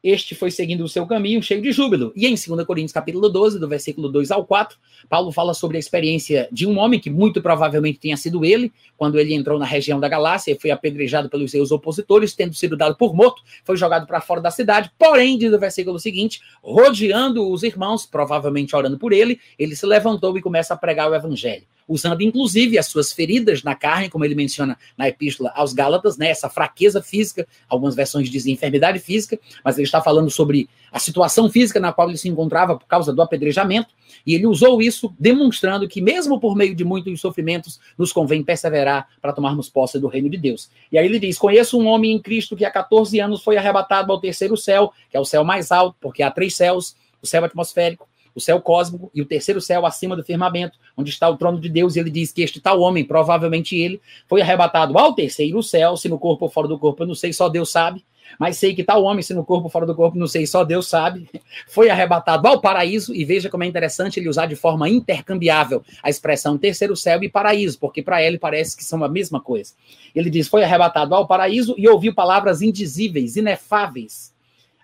este 0.03 0.35
foi 0.35 0.51
seguindo 0.51 0.85
o 0.85 0.89
seu 0.89 1.07
caminho 1.07 1.43
cheio 1.43 1.61
de 1.61 1.73
júbilo. 1.73 2.13
E 2.15 2.27
em 2.27 2.35
2 2.35 2.67
Coríntios 2.67 2.93
capítulo 2.93 3.29
12, 3.29 3.59
do 3.59 3.69
versículo 3.69 4.09
2 4.09 4.31
ao 4.31 4.45
4, 4.45 4.79
Paulo 5.09 5.33
fala 5.33 5.53
sobre 5.55 5.77
a 5.77 5.81
experiência 5.81 6.49
de 6.53 6.67
um 6.67 6.79
homem 6.79 7.01
que 7.01 7.11
muito 7.11 7.43
provavelmente 7.43 7.99
tenha 7.99 8.17
sido 8.17 8.45
ele, 8.45 8.73
quando 8.97 9.19
ele 9.19 9.35
entrou 9.35 9.59
na 9.59 9.67
região 9.67 9.99
da 9.99 10.09
Galácia 10.09 10.53
e 10.53 10.59
foi 10.59 10.71
apedrejado 10.71 11.29
pelos 11.29 11.51
seus 11.51 11.71
opositores, 11.71 12.35
tendo 12.35 12.55
sido 12.55 12.77
dado 12.77 12.97
por 12.97 13.15
morto, 13.15 13.43
foi 13.65 13.77
jogado 13.77 14.07
para 14.07 14.21
fora 14.21 14.41
da 14.41 14.51
cidade. 14.51 14.91
Porém, 14.99 15.37
diz 15.37 15.53
o 15.53 15.59
versículo 15.59 15.99
seguinte, 15.99 16.41
rodeando 16.63 17.51
os 17.51 17.63
irmãos, 17.63 18.07
provavelmente 18.07 18.77
orando 18.77 18.99
por 18.99 19.13
ele, 19.13 19.41
ele 19.59 19.75
se 19.75 19.87
levantou 19.87 20.37
e 20.39 20.43
começa 20.43 20.75
a 20.75 20.77
pregar 20.77 21.11
o 21.11 21.15
evangelho 21.15 21.65
usando 21.89 22.23
inclusive 22.23 22.79
as 22.79 22.87
suas 22.87 23.13
feridas 23.13 23.63
na 23.63 23.75
carne, 23.75 24.09
como 24.09 24.25
ele 24.25 24.35
menciona 24.35 24.77
na 24.97 25.09
epístola 25.09 25.53
aos 25.55 25.73
Gálatas, 25.73 26.17
né, 26.17 26.29
essa 26.29 26.49
fraqueza 26.49 27.03
física, 27.03 27.47
algumas 27.69 27.95
versões 27.95 28.29
dizem 28.29 28.55
enfermidade 28.55 28.99
física, 28.99 29.39
mas 29.65 29.77
ele 29.77 29.85
está 29.85 30.01
falando 30.01 30.31
sobre 30.31 30.69
a 30.91 30.99
situação 30.99 31.49
física 31.51 31.79
na 31.79 31.93
qual 31.93 32.09
ele 32.09 32.19
se 32.19 32.29
encontrava 32.29 32.77
por 32.77 32.87
causa 32.87 33.13
do 33.13 33.23
apedrejamento, 33.23 33.89
e 34.27 34.35
ele 34.35 34.47
usou 34.47 34.81
isso 34.81 35.15
demonstrando 35.19 35.87
que 35.89 36.01
mesmo 36.01 36.41
por 36.41 36.57
meio 36.57 36.75
de 36.75 36.85
muitos 36.85 37.21
sofrimentos, 37.21 37.79
nos 37.97 38.13
convém 38.13 38.43
perseverar 38.43 39.09
para 39.21 39.33
tomarmos 39.33 39.69
posse 39.69 39.99
do 39.99 40.09
reino 40.09 40.29
de 40.31 40.37
Deus. 40.37 40.71
E 40.91 40.99
aí 40.99 41.07
ele 41.07 41.19
diz: 41.19 41.39
"Conheço 41.39 41.79
um 41.79 41.87
homem 41.87 42.13
em 42.13 42.19
Cristo 42.19 42.57
que 42.57 42.65
há 42.65 42.71
14 42.71 43.19
anos 43.21 43.43
foi 43.43 43.57
arrebatado 43.57 44.13
ao 44.13 44.21
terceiro 44.21 44.57
céu, 44.57 44.93
que 45.11 45.17
é 45.17 45.21
o 45.21 45.25
céu 45.25 45.45
mais 45.45 45.71
alto, 45.71 45.97
porque 46.01 46.23
há 46.23 46.31
três 46.31 46.57
céus, 46.57 46.97
o 47.23 47.27
céu 47.27 47.45
atmosférico, 47.45 48.09
o 48.37 48.41
céu 48.41 48.61
cósmico 48.61 49.11
e 49.15 49.23
o 49.23 49.25
terceiro 49.25 49.63
céu 49.63 49.87
acima 49.87 50.15
do 50.15 50.23
firmamento, 50.23 50.79
onde 50.95 51.09
está 51.09 51.29
o 51.29 51.39
trono 51.39 51.59
de 51.59 51.71
Deus, 51.71 51.97
e 51.97 52.01
ele 52.01 52.11
diz 52.11 52.31
que 52.31 52.43
este 52.43 52.61
tal 52.61 52.81
homem, 52.81 53.03
provavelmente 53.03 53.75
ele, 53.75 53.99
foi 54.29 54.43
arrebatado 54.43 54.99
ao 54.99 55.15
terceiro 55.15 55.63
céu, 55.63 55.97
se 55.97 56.07
no 56.07 56.19
corpo 56.19 56.45
ou 56.45 56.51
fora 56.51 56.69
do 56.69 56.79
corpo, 56.79 57.03
eu 57.03 57.07
não 57.07 57.15
sei, 57.15 57.33
só 57.33 57.49
Deus 57.49 57.73
sabe, 57.73 58.05
mas 58.39 58.59
sei 58.59 58.75
que 58.75 58.85
tal 58.85 59.03
homem, 59.05 59.23
se 59.23 59.33
no 59.33 59.43
corpo 59.43 59.65
ou 59.65 59.71
fora 59.71 59.87
do 59.87 59.95
corpo, 59.95 60.19
não 60.19 60.27
sei, 60.27 60.47
só 60.47 60.65
Deus 60.65 60.87
sabe, 60.87 61.27
foi 61.67 61.89
arrebatado 61.89 62.47
ao 62.47 62.61
paraíso, 62.61 63.15
e 63.15 63.25
veja 63.25 63.49
como 63.49 63.65
é 63.65 63.67
interessante 63.67 64.21
ele 64.21 64.29
usar 64.29 64.45
de 64.45 64.55
forma 64.55 64.87
intercambiável 64.87 65.83
a 66.03 66.11
expressão 66.11 66.59
terceiro 66.59 66.95
céu 66.95 67.23
e 67.25 67.31
paraíso, 67.31 67.79
porque 67.79 68.03
para 68.03 68.23
ele 68.23 68.39
parece 68.39 68.77
que 68.77 68.85
são 68.85 69.03
a 69.03 69.09
mesma 69.09 69.41
coisa. 69.41 69.73
Ele 70.15 70.29
diz, 70.29 70.47
foi 70.47 70.63
arrebatado 70.63 71.15
ao 71.15 71.27
paraíso 71.27 71.75
e 71.79 71.89
ouviu 71.89 72.15
palavras 72.15 72.61
indizíveis, 72.61 73.37
inefáveis, 73.37 74.36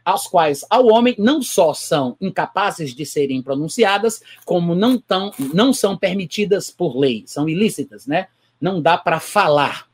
aos 0.04 0.26
quais 0.26 0.64
ao 0.68 0.86
homem 0.86 1.14
não 1.18 1.42
só 1.42 1.72
são 1.74 2.16
incapazes 2.20 2.94
de 2.94 3.06
serem 3.06 3.42
pronunciadas, 3.42 4.22
como 4.44 4.74
não, 4.74 4.98
tão, 4.98 5.32
não 5.54 5.72
são 5.72 5.96
permitidas 5.96 6.70
por 6.70 6.96
lei, 6.96 7.24
são 7.26 7.48
ilícitas, 7.48 8.06
né? 8.06 8.28
Não 8.60 8.80
dá 8.80 8.96
para 8.96 9.20
falar. 9.20 9.88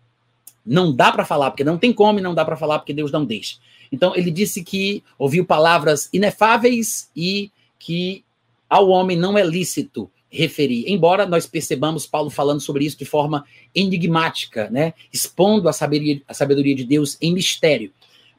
Não 0.65 0.95
dá 0.95 1.11
para 1.11 1.25
falar, 1.25 1.51
porque 1.51 1.65
não 1.65 1.79
tem 1.79 1.93
como 1.93 2.19
e 2.19 2.23
não 2.23 2.35
dá 2.35 2.45
para 2.45 2.57
falar 2.57 2.79
porque 2.79 2.93
Deus 2.93 3.11
não 3.11 3.25
deixa. 3.25 3.57
Então 3.91 4.15
ele 4.15 4.31
disse 4.31 4.63
que 4.63 5.03
ouviu 5.19 5.45
palavras 5.45 6.09
inefáveis 6.13 7.11
e 7.17 7.51
que 7.79 8.25
ao 8.69 8.89
homem 8.89 9.17
não 9.17 9.39
é 9.39 9.43
lícito 9.43 10.11
referir. 10.31 10.85
Embora 10.87 11.27
nós 11.27 11.47
percebamos 11.47 12.07
Paulo 12.07 12.31
falando 12.31 12.61
sobre 12.61 12.85
isso 12.85 12.99
de 12.99 13.05
forma 13.05 13.45
enigmática, 13.75 14.69
né? 14.71 14.93
Expondo 15.13 15.69
a 15.69 15.73
sabedoria, 15.73 16.23
a 16.29 16.35
sabedoria 16.35 16.75
de 16.75 16.85
Deus 16.85 17.17
em 17.21 17.33
mistério. 17.33 17.93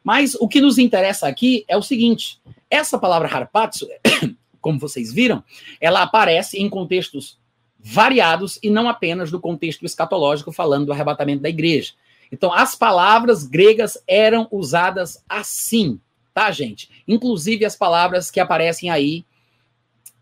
Mas 0.04 0.36
o 0.36 0.48
que 0.48 0.62
nos 0.62 0.78
interessa 0.78 1.28
aqui 1.28 1.66
é 1.68 1.78
o 1.78 1.82
seguinte: 1.82 2.40
essa 2.70 2.98
palavra 2.98 3.28
harpatsu, 3.28 3.88
como 4.62 4.80
vocês 4.80 5.14
viram, 5.14 5.44
ela 5.80 6.02
aparece 6.04 6.58
em 6.58 6.70
contextos 6.70 7.38
variados 7.80 8.60
e 8.62 8.70
não 8.70 8.90
apenas 8.90 9.32
no 9.32 9.40
contexto 9.40 9.86
escatológico, 9.86 10.52
falando 10.52 10.88
do 10.88 10.94
arrebatamento 10.94 11.42
da 11.42 11.50
igreja. 11.50 11.94
Então, 12.32 12.54
as 12.54 12.76
palavras 12.76 13.46
gregas 13.46 13.98
eram 14.08 14.48
usadas 14.52 15.24
assim, 15.28 16.00
tá, 16.34 16.52
gente? 16.52 16.90
Inclusive 17.08 17.66
as 17.66 17.76
palavras 17.76 18.30
que 18.30 18.40
aparecem 18.40 18.90
aí 18.90 19.26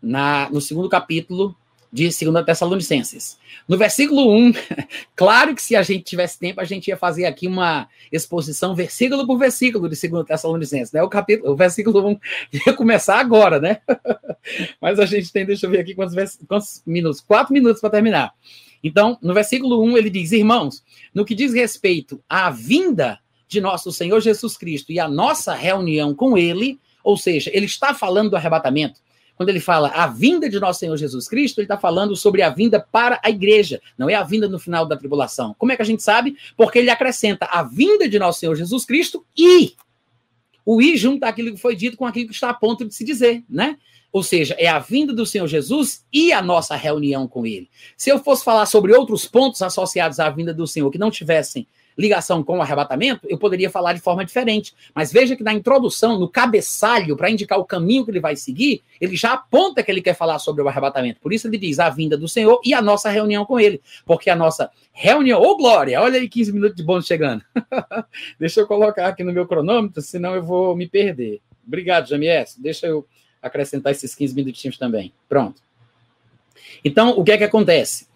na, 0.00 0.48
no 0.50 0.60
segundo 0.60 0.88
capítulo 0.88 1.54
de 1.92 2.04
2 2.08 2.44
Tessalonicenses. 2.44 3.38
No 3.66 3.76
versículo 3.76 4.30
1, 4.30 4.52
claro 5.16 5.54
que 5.54 5.62
se 5.62 5.74
a 5.74 5.82
gente 5.82 6.04
tivesse 6.04 6.38
tempo, 6.38 6.60
a 6.60 6.64
gente 6.64 6.88
ia 6.88 6.96
fazer 6.96 7.24
aqui 7.24 7.46
uma 7.46 7.88
exposição 8.12 8.74
versículo 8.74 9.26
por 9.26 9.38
versículo 9.38 9.88
de 9.88 10.08
2 10.08 10.26
Tessalonicenses, 10.26 10.92
né? 10.92 11.02
O 11.02 11.08
capítulo, 11.08 11.52
o 11.52 11.56
versículo 11.56 12.06
1 12.08 12.18
ia 12.66 12.72
começar 12.74 13.18
agora, 13.18 13.58
né? 13.58 13.80
Mas 14.80 14.98
a 14.98 15.06
gente 15.06 15.32
tem, 15.32 15.46
deixa 15.46 15.66
eu 15.66 15.70
ver 15.70 15.80
aqui 15.80 15.94
quantos, 15.94 16.38
quantos 16.46 16.82
minutos, 16.86 17.20
quatro 17.20 17.52
minutos 17.52 17.80
para 17.80 17.90
terminar. 17.90 18.32
Então, 18.82 19.18
no 19.22 19.34
versículo 19.34 19.82
1, 19.82 19.98
ele 19.98 20.10
diz: 20.10 20.32
Irmãos, 20.32 20.84
no 21.14 21.24
que 21.24 21.34
diz 21.34 21.52
respeito 21.52 22.22
à 22.28 22.50
vinda 22.50 23.18
de 23.48 23.60
nosso 23.60 23.90
Senhor 23.90 24.20
Jesus 24.20 24.56
Cristo 24.56 24.92
e 24.92 25.00
a 25.00 25.08
nossa 25.08 25.54
reunião 25.54 26.14
com 26.14 26.36
ele, 26.36 26.78
Ou 27.02 27.16
seja, 27.16 27.50
ele 27.54 27.64
está 27.64 27.94
falando 27.94 28.30
do 28.30 28.36
arrebatamento. 28.36 29.00
Quando 29.38 29.50
ele 29.50 29.60
fala 29.60 29.88
a 29.90 30.08
vinda 30.08 30.50
de 30.50 30.58
nosso 30.58 30.80
Senhor 30.80 30.96
Jesus 30.96 31.28
Cristo, 31.28 31.60
ele 31.60 31.66
está 31.66 31.78
falando 31.78 32.16
sobre 32.16 32.42
a 32.42 32.50
vinda 32.50 32.80
para 32.80 33.20
a 33.22 33.30
igreja, 33.30 33.80
não 33.96 34.10
é 34.10 34.14
a 34.14 34.24
vinda 34.24 34.48
no 34.48 34.58
final 34.58 34.84
da 34.84 34.96
tribulação. 34.96 35.54
Como 35.56 35.70
é 35.70 35.76
que 35.76 35.82
a 35.82 35.84
gente 35.84 36.02
sabe? 36.02 36.36
Porque 36.56 36.80
ele 36.80 36.90
acrescenta 36.90 37.46
a 37.46 37.62
vinda 37.62 38.08
de 38.08 38.18
nosso 38.18 38.40
Senhor 38.40 38.56
Jesus 38.56 38.84
Cristo 38.84 39.24
e 39.36 39.76
o 40.66 40.82
i 40.82 40.96
junta 40.96 41.28
aquilo 41.28 41.52
que 41.54 41.60
foi 41.60 41.76
dito 41.76 41.96
com 41.96 42.04
aquilo 42.04 42.26
que 42.26 42.34
está 42.34 42.50
a 42.50 42.54
ponto 42.54 42.84
de 42.84 42.92
se 42.92 43.04
dizer, 43.04 43.44
né? 43.48 43.78
Ou 44.10 44.24
seja, 44.24 44.56
é 44.58 44.66
a 44.66 44.80
vinda 44.80 45.14
do 45.14 45.24
Senhor 45.24 45.46
Jesus 45.46 46.04
e 46.12 46.32
a 46.32 46.42
nossa 46.42 46.74
reunião 46.74 47.28
com 47.28 47.46
ele. 47.46 47.70
Se 47.96 48.10
eu 48.10 48.18
fosse 48.18 48.42
falar 48.42 48.66
sobre 48.66 48.92
outros 48.92 49.24
pontos 49.24 49.62
associados 49.62 50.18
à 50.18 50.28
vinda 50.30 50.52
do 50.52 50.66
Senhor 50.66 50.90
que 50.90 50.98
não 50.98 51.12
tivessem 51.12 51.64
ligação 51.98 52.44
com 52.44 52.58
o 52.58 52.62
arrebatamento, 52.62 53.26
eu 53.28 53.36
poderia 53.36 53.68
falar 53.68 53.92
de 53.92 54.00
forma 54.00 54.24
diferente. 54.24 54.72
Mas 54.94 55.12
veja 55.12 55.34
que 55.34 55.42
na 55.42 55.52
introdução, 55.52 56.18
no 56.18 56.28
cabeçalho, 56.28 57.16
para 57.16 57.28
indicar 57.28 57.58
o 57.58 57.64
caminho 57.64 58.04
que 58.04 58.10
ele 58.10 58.20
vai 58.20 58.36
seguir, 58.36 58.82
ele 59.00 59.16
já 59.16 59.32
aponta 59.32 59.82
que 59.82 59.90
ele 59.90 60.00
quer 60.00 60.14
falar 60.14 60.38
sobre 60.38 60.62
o 60.62 60.68
arrebatamento. 60.68 61.20
Por 61.20 61.32
isso 61.32 61.48
ele 61.48 61.58
diz 61.58 61.80
a 61.80 61.90
vinda 61.90 62.16
do 62.16 62.28
Senhor 62.28 62.60
e 62.64 62.72
a 62.72 62.80
nossa 62.80 63.10
reunião 63.10 63.44
com 63.44 63.58
ele. 63.58 63.80
Porque 64.06 64.30
a 64.30 64.36
nossa 64.36 64.70
reunião, 64.92 65.42
ô 65.42 65.56
glória, 65.56 66.00
olha 66.00 66.20
aí 66.20 66.28
15 66.28 66.52
minutos 66.52 66.76
de 66.76 66.82
bônus 66.82 67.06
chegando. 67.06 67.42
Deixa 68.38 68.60
eu 68.60 68.66
colocar 68.66 69.08
aqui 69.08 69.24
no 69.24 69.32
meu 69.32 69.46
cronômetro, 69.46 70.00
senão 70.00 70.34
eu 70.34 70.42
vou 70.42 70.76
me 70.76 70.86
perder. 70.86 71.40
Obrigado, 71.66 72.08
Jamies. 72.08 72.56
Deixa 72.56 72.86
eu 72.86 73.06
acrescentar 73.42 73.92
esses 73.92 74.14
15 74.14 74.34
minutinhos 74.34 74.78
também. 74.78 75.12
Pronto. 75.28 75.60
Então, 76.84 77.10
o 77.10 77.24
que 77.24 77.32
é 77.32 77.38
que 77.38 77.44
acontece? 77.44 78.07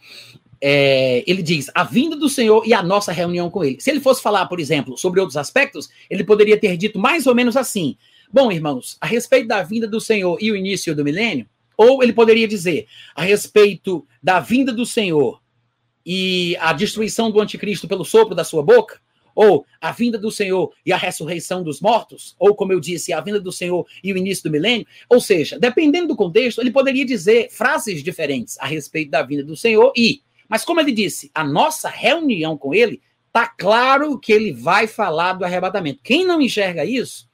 É, 0.65 1.25
ele 1.27 1.43
diz 1.43 1.69
a 1.75 1.83
vinda 1.83 2.15
do 2.15 2.29
Senhor 2.29 2.65
e 2.65 2.73
a 2.73 2.81
nossa 2.85 3.11
reunião 3.11 3.51
com 3.51 3.65
ele. 3.65 3.81
Se 3.81 3.91
ele 3.91 3.99
fosse 3.99 4.23
falar, 4.23 4.47
por 4.47 4.61
exemplo, 4.61 4.97
sobre 4.97 5.19
outros 5.19 5.37
aspectos, 5.37 5.91
ele 6.09 6.23
poderia 6.23 6.57
ter 6.57 6.77
dito 6.77 7.01
mais 7.01 7.27
ou 7.27 7.35
menos 7.35 7.57
assim: 7.57 7.97
Bom, 8.33 8.53
irmãos, 8.53 8.97
a 9.01 9.07
respeito 9.07 9.49
da 9.49 9.61
vinda 9.65 9.89
do 9.89 10.01
Senhor 10.01 10.39
e 10.41 10.53
o 10.53 10.57
início 10.57 10.95
do 10.95 11.03
milênio, 11.03 11.49
ou 11.77 12.01
ele 12.01 12.13
poderia 12.13 12.47
dizer 12.47 12.87
a 13.13 13.23
respeito 13.23 14.07
da 14.23 14.39
vinda 14.39 14.73
do 14.73 14.87
Senhor 14.87 15.43
e 16.07 16.57
a 16.61 16.73
destruição 16.73 17.29
do 17.29 17.41
anticristo 17.41 17.89
pelo 17.89 18.05
sopro 18.05 18.33
da 18.33 18.45
sua 18.45 18.63
boca, 18.63 19.01
ou 19.35 19.67
a 19.81 19.91
vinda 19.91 20.17
do 20.17 20.31
Senhor 20.31 20.73
e 20.87 20.93
a 20.93 20.97
ressurreição 20.97 21.65
dos 21.65 21.81
mortos, 21.81 22.37
ou 22.39 22.55
como 22.55 22.73
eu 22.73 22.79
disse, 22.79 23.13
a 23.13 23.21
vinda 23.21 23.41
do 23.41 23.51
Senhor 23.51 23.85
e 24.05 24.13
o 24.13 24.17
início 24.17 24.45
do 24.45 24.51
milênio. 24.51 24.87
Ou 25.09 25.21
seja, 25.21 25.59
dependendo 25.59 26.09
do 26.09 26.17
contexto, 26.17 26.61
ele 26.61 26.71
poderia 26.71 27.05
dizer 27.05 27.51
frases 27.51 28.01
diferentes 28.03 28.57
a 28.61 28.67
respeito 28.67 29.11
da 29.11 29.23
vinda 29.23 29.43
do 29.43 29.57
Senhor 29.57 29.93
e 29.97 30.23
mas 30.49 30.65
como 30.65 30.81
ele 30.81 30.93
disse, 30.93 31.31
a 31.35 31.45
nossa 31.45 31.89
reunião 31.89 32.57
com 32.57 32.75
ele, 32.75 33.01
tá 33.33 33.47
claro 33.47 34.19
que 34.19 34.33
ele 34.33 34.53
vai 34.53 34.87
falar 34.87 35.33
do 35.35 35.45
arrebatamento. 35.45 36.01
Quem 36.03 36.25
não 36.25 36.41
enxerga 36.41 36.85
isso, 36.85 37.29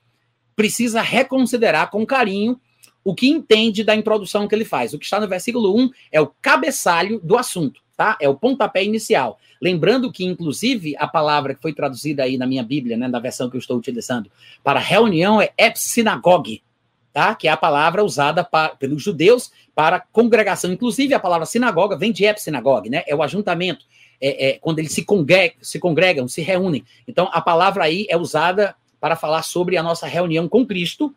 precisa 0.55 1.01
reconsiderar 1.01 1.90
com 1.90 2.05
carinho 2.06 2.60
o 3.05 3.14
que 3.14 3.28
entende 3.28 3.82
da 3.82 3.94
introdução 3.94 4.47
que 4.47 4.55
ele 4.55 4.64
faz. 4.64 4.93
O 4.93 4.98
que 4.98 5.05
está 5.05 5.18
no 5.18 5.28
versículo 5.28 5.76
1 5.76 5.90
é 6.12 6.20
o 6.20 6.32
cabeçalho 6.43 7.20
do 7.22 7.39
assunto, 7.39 7.80
tá? 7.97 8.18
É 8.20 8.28
o 8.28 8.35
pontapé 8.35 8.85
inicial. 8.85 9.39
Lembrando 9.62 10.12
que, 10.12 10.24
inclusive, 10.24 10.94
a 10.98 11.09
palavra 11.09 11.55
que 11.55 11.62
foi 11.62 11.72
traduzida 11.72 12.22
aí 12.22 12.36
na 12.36 12.47
minha 12.47 12.62
Bíblia, 12.62 12.97
né, 12.97 13.09
na 13.09 13.18
versão 13.18 13.48
que 13.48 13.56
eu 13.56 13.60
estou 13.60 13.78
utilizando, 13.78 14.30
para 14.62 14.78
reunião 14.78 15.40
é 15.40 15.51
epsinagogue, 15.56 16.62
tá? 17.12 17.35
que 17.35 17.48
é 17.48 17.51
a 17.51 17.56
palavra 17.56 18.05
usada 18.05 18.48
pelos 18.78 19.02
judeus 19.02 19.51
para 19.74 20.01
congregação. 20.01 20.72
Inclusive, 20.72 21.14
a 21.14 21.20
palavra 21.20 21.47
sinagoga 21.47 21.97
vem 21.97 22.12
de 22.12 22.24
epsinagogue, 22.24 22.90
né? 22.90 23.02
É 23.06 23.14
o 23.14 23.22
ajuntamento, 23.22 23.85
é, 24.20 24.48
é, 24.48 24.52
quando 24.59 24.78
eles 24.78 24.93
se, 24.93 25.05
congregam, 25.05 25.56
se 25.62 25.78
congregam, 25.78 26.28
se 26.28 26.43
reúnem. 26.43 26.85
Então, 27.06 27.28
a 27.32 27.40
palavra 27.40 27.85
aí 27.85 28.06
é 28.09 28.16
usada 28.16 28.74
para 29.01 29.16
falar 29.16 29.43
sobre 29.43 29.76
a 29.76 29.82
nossa 29.82 30.06
reunião 30.06 30.48
com 30.48 30.66
Cristo, 30.66 31.14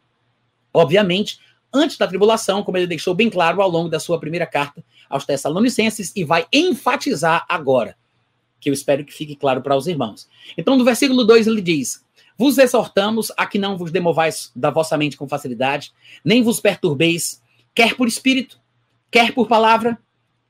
obviamente, 0.73 1.39
antes 1.73 1.97
da 1.97 2.07
tribulação, 2.07 2.63
como 2.63 2.77
ele 2.77 2.88
deixou 2.88 3.15
bem 3.15 3.30
claro 3.30 3.61
ao 3.61 3.69
longo 3.69 3.89
da 3.89 3.99
sua 3.99 4.19
primeira 4.19 4.45
carta 4.45 4.84
aos 5.09 5.26
Tessalonicenses, 5.26 6.11
e 6.15 6.23
vai 6.23 6.45
enfatizar 6.51 7.45
agora, 7.49 7.95
que 8.59 8.69
eu 8.69 8.73
espero 8.73 9.03
que 9.03 9.13
fique 9.13 9.35
claro 9.35 9.61
para 9.61 9.76
os 9.76 9.88
irmãos. 9.88 10.27
Então, 10.57 10.77
no 10.77 10.85
versículo 10.85 11.23
2, 11.23 11.47
ele 11.47 11.61
diz: 11.61 12.05
vos 12.37 12.57
exortamos 12.57 13.31
a 13.37 13.45
que 13.45 13.59
não 13.59 13.77
vos 13.77 13.91
demovais 13.91 14.51
da 14.55 14.69
vossa 14.69 14.97
mente 14.97 15.17
com 15.17 15.27
facilidade, 15.27 15.91
nem 16.23 16.41
vos 16.41 16.59
perturbeis, 16.59 17.41
quer 17.73 17.95
por 17.95 18.07
espírito, 18.07 18.59
quer 19.09 19.33
por 19.33 19.47
palavra, 19.47 19.97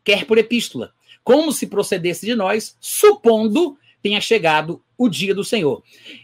quer 0.03 0.25
por 0.25 0.37
epístola, 0.37 0.93
como 1.23 1.51
se 1.51 1.67
procedesse 1.67 2.25
de 2.25 2.35
nós, 2.35 2.75
supondo 2.79 3.77
tenha 4.01 4.19
chegado 4.19 4.81
o 4.97 5.07
dia 5.07 5.33
do 5.33 5.43
Senhor. 5.43 5.83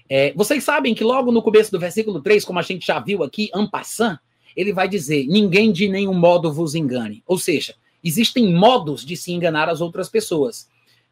É, 0.09 0.33
vocês 0.35 0.63
sabem 0.63 0.93
que 0.95 1.03
logo 1.03 1.31
no 1.31 1.41
começo 1.41 1.71
do 1.71 1.79
versículo 1.79 2.21
3, 2.21 2.43
como 2.43 2.59
a 2.59 2.63
gente 2.63 2.85
já 2.85 2.99
viu 2.99 3.23
aqui, 3.23 3.49
Ampassan, 3.53 4.19
ele 4.55 4.73
vai 4.73 4.87
dizer: 4.87 5.27
ninguém 5.27 5.71
de 5.71 5.87
nenhum 5.87 6.13
modo 6.13 6.51
vos 6.51 6.73
engane. 6.73 7.23
Ou 7.25 7.37
seja, 7.37 7.75
existem 8.03 8.51
modos 8.53 9.05
de 9.05 9.15
se 9.15 9.31
enganar 9.31 9.69
as 9.69 9.81
outras 9.81 10.09
pessoas. 10.09 10.67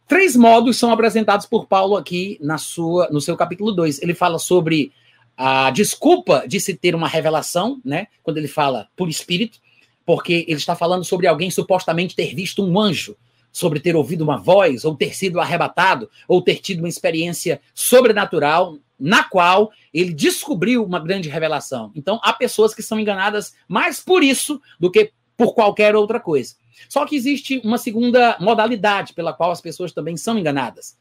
Três 0.07 0.36
modos 0.36 0.77
são 0.77 0.91
apresentados 0.91 1.48
por 1.48 1.65
Paulo 1.65 1.98
aqui 1.98 2.38
na 2.40 2.57
sua, 2.57 3.10
no 3.10 3.19
seu 3.19 3.36
capítulo 3.36 3.72
2. 3.72 4.02
Ele 4.02 4.14
fala 4.14 4.38
sobre 4.38 4.91
a 5.36 5.72
desculpa 5.72 6.45
de 6.48 6.60
se 6.60 6.76
ter 6.76 6.94
uma 6.94 7.07
revelação, 7.07 7.82
né? 7.84 8.07
Quando 8.22 8.38
ele 8.38 8.48
fala 8.48 8.88
por 8.95 9.10
espírito, 9.10 9.60
porque 10.06 10.45
ele 10.48 10.60
está 10.60 10.76
falando 10.76 11.03
sobre 11.03 11.26
alguém 11.26 11.49
supostamente 11.49 12.15
ter 12.15 12.36
visto 12.36 12.64
um 12.64 12.80
anjo, 12.80 13.18
sobre 13.52 13.80
ter 13.80 13.95
ouvido 13.95 14.22
uma 14.23 14.38
voz, 14.38 14.86
ou 14.86 14.95
ter 14.95 15.15
sido 15.15 15.40
arrebatado, 15.40 16.10
ou 16.27 16.41
ter 16.41 16.60
tido 16.60 16.80
uma 16.80 16.90
experiência 16.90 17.60
sobrenatural 17.73 18.77
na 18.99 19.23
qual 19.23 19.72
ele 19.94 20.14
descobriu 20.14 20.84
uma 20.84 20.99
grande 20.99 21.30
revelação. 21.30 21.91
Então, 21.95 22.19
há 22.23 22.32
pessoas 22.32 22.73
que 22.73 22.84
são 22.84 22.99
enganadas 22.99 23.56
mais 23.68 23.99
por 23.99 24.23
isso 24.23 24.61
do 24.80 24.91
que 24.91 25.11
por 25.38 25.53
qualquer 25.53 25.95
outra 25.95 26.20
coisa. 26.20 26.56
Só 26.90 27.06
que 27.06 27.16
existe 27.16 27.62
uma 27.64 27.78
segunda 27.78 28.38
modalidade 28.40 29.14
pela 29.14 29.34
qual 29.34 29.52
as 29.52 29.62
pessoas 29.62 29.91
também 29.91 30.18
são 30.18 30.38
enganadas, 30.38 30.98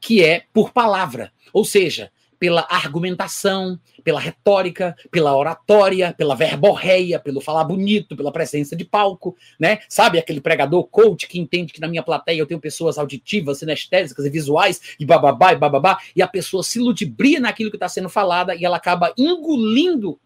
que 0.00 0.22
é 0.24 0.44
por 0.52 0.72
palavra, 0.72 1.32
ou 1.52 1.64
seja, 1.64 2.10
pela 2.38 2.66
argumentação, 2.70 3.78
pela 4.04 4.20
retórica, 4.20 4.96
pela 5.10 5.36
oratória, 5.36 6.14
pela 6.16 6.36
verborreia, 6.36 7.18
pelo 7.18 7.40
falar 7.40 7.64
bonito, 7.64 8.16
pela 8.16 8.32
presença 8.32 8.76
de 8.76 8.84
palco, 8.84 9.36
né? 9.58 9.80
Sabe 9.88 10.18
aquele 10.18 10.40
pregador 10.40 10.84
coach 10.84 11.26
que 11.26 11.38
entende 11.38 11.72
que 11.72 11.80
na 11.80 11.88
minha 11.88 12.02
plateia 12.02 12.38
eu 12.38 12.46
tenho 12.46 12.60
pessoas 12.60 12.96
auditivas, 12.96 13.58
sinestésicas 13.58 14.24
e 14.24 14.30
visuais 14.30 14.80
e 15.00 15.04
bababá 15.04 15.52
e 15.52 15.56
bababá, 15.56 15.98
e 16.14 16.22
a 16.22 16.28
pessoa 16.28 16.62
se 16.62 16.78
ludibria 16.78 17.40
naquilo 17.40 17.70
que 17.70 17.76
está 17.76 17.88
sendo 17.88 18.08
falada 18.08 18.54
e 18.54 18.64
ela 18.64 18.76
acaba 18.76 19.12
engolindo 19.18 20.18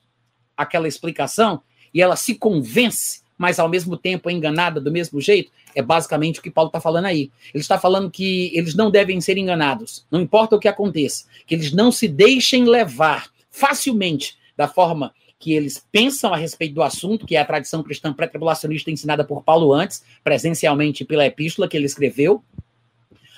aquela 0.55 0.87
explicação 0.87 1.63
e 1.93 2.01
ela 2.01 2.16
se 2.16 2.35
convence 2.35 3.23
mas 3.43 3.59
ao 3.59 3.69
mesmo 3.69 3.97
tempo 3.97 4.31
é 4.31 4.32
enganada 4.32 4.81
do 4.81 4.93
mesmo 4.93 5.20
jeito, 5.20 5.51
é 5.74 5.82
basicamente 5.82 6.39
o 6.39 6.43
que 6.44 6.48
Paulo 6.48 6.69
está 6.69 6.81
falando 6.81 7.06
aí. 7.06 7.28
Ele 7.52 7.60
está 7.60 7.77
falando 7.77 8.09
que 8.09 8.56
eles 8.56 8.73
não 8.73 8.89
devem 8.89 9.20
ser 9.20 9.36
enganados, 9.36 10.06
não 10.09 10.20
importa 10.20 10.55
o 10.55 10.60
que 10.60 10.69
aconteça, 10.69 11.24
que 11.44 11.56
eles 11.56 11.73
não 11.73 11.90
se 11.90 12.06
deixem 12.06 12.64
levar 12.64 13.32
facilmente 13.51 14.36
da 14.56 14.69
forma 14.69 15.12
que 15.40 15.52
eles 15.52 15.85
pensam 15.90 16.32
a 16.32 16.36
respeito 16.36 16.73
do 16.73 16.85
assunto, 16.85 17.27
que 17.27 17.35
é 17.35 17.40
a 17.40 17.44
tradição 17.44 17.82
cristã 17.82 18.12
pré-tribulacionista 18.12 18.93
ensinada 18.93 19.24
por 19.24 19.43
Paulo 19.43 19.73
antes, 19.73 20.05
presencialmente 20.23 21.05
pela 21.05 21.27
epístola 21.27 21.66
que 21.66 21.77
ele 21.77 21.86
escreveu. 21.86 22.44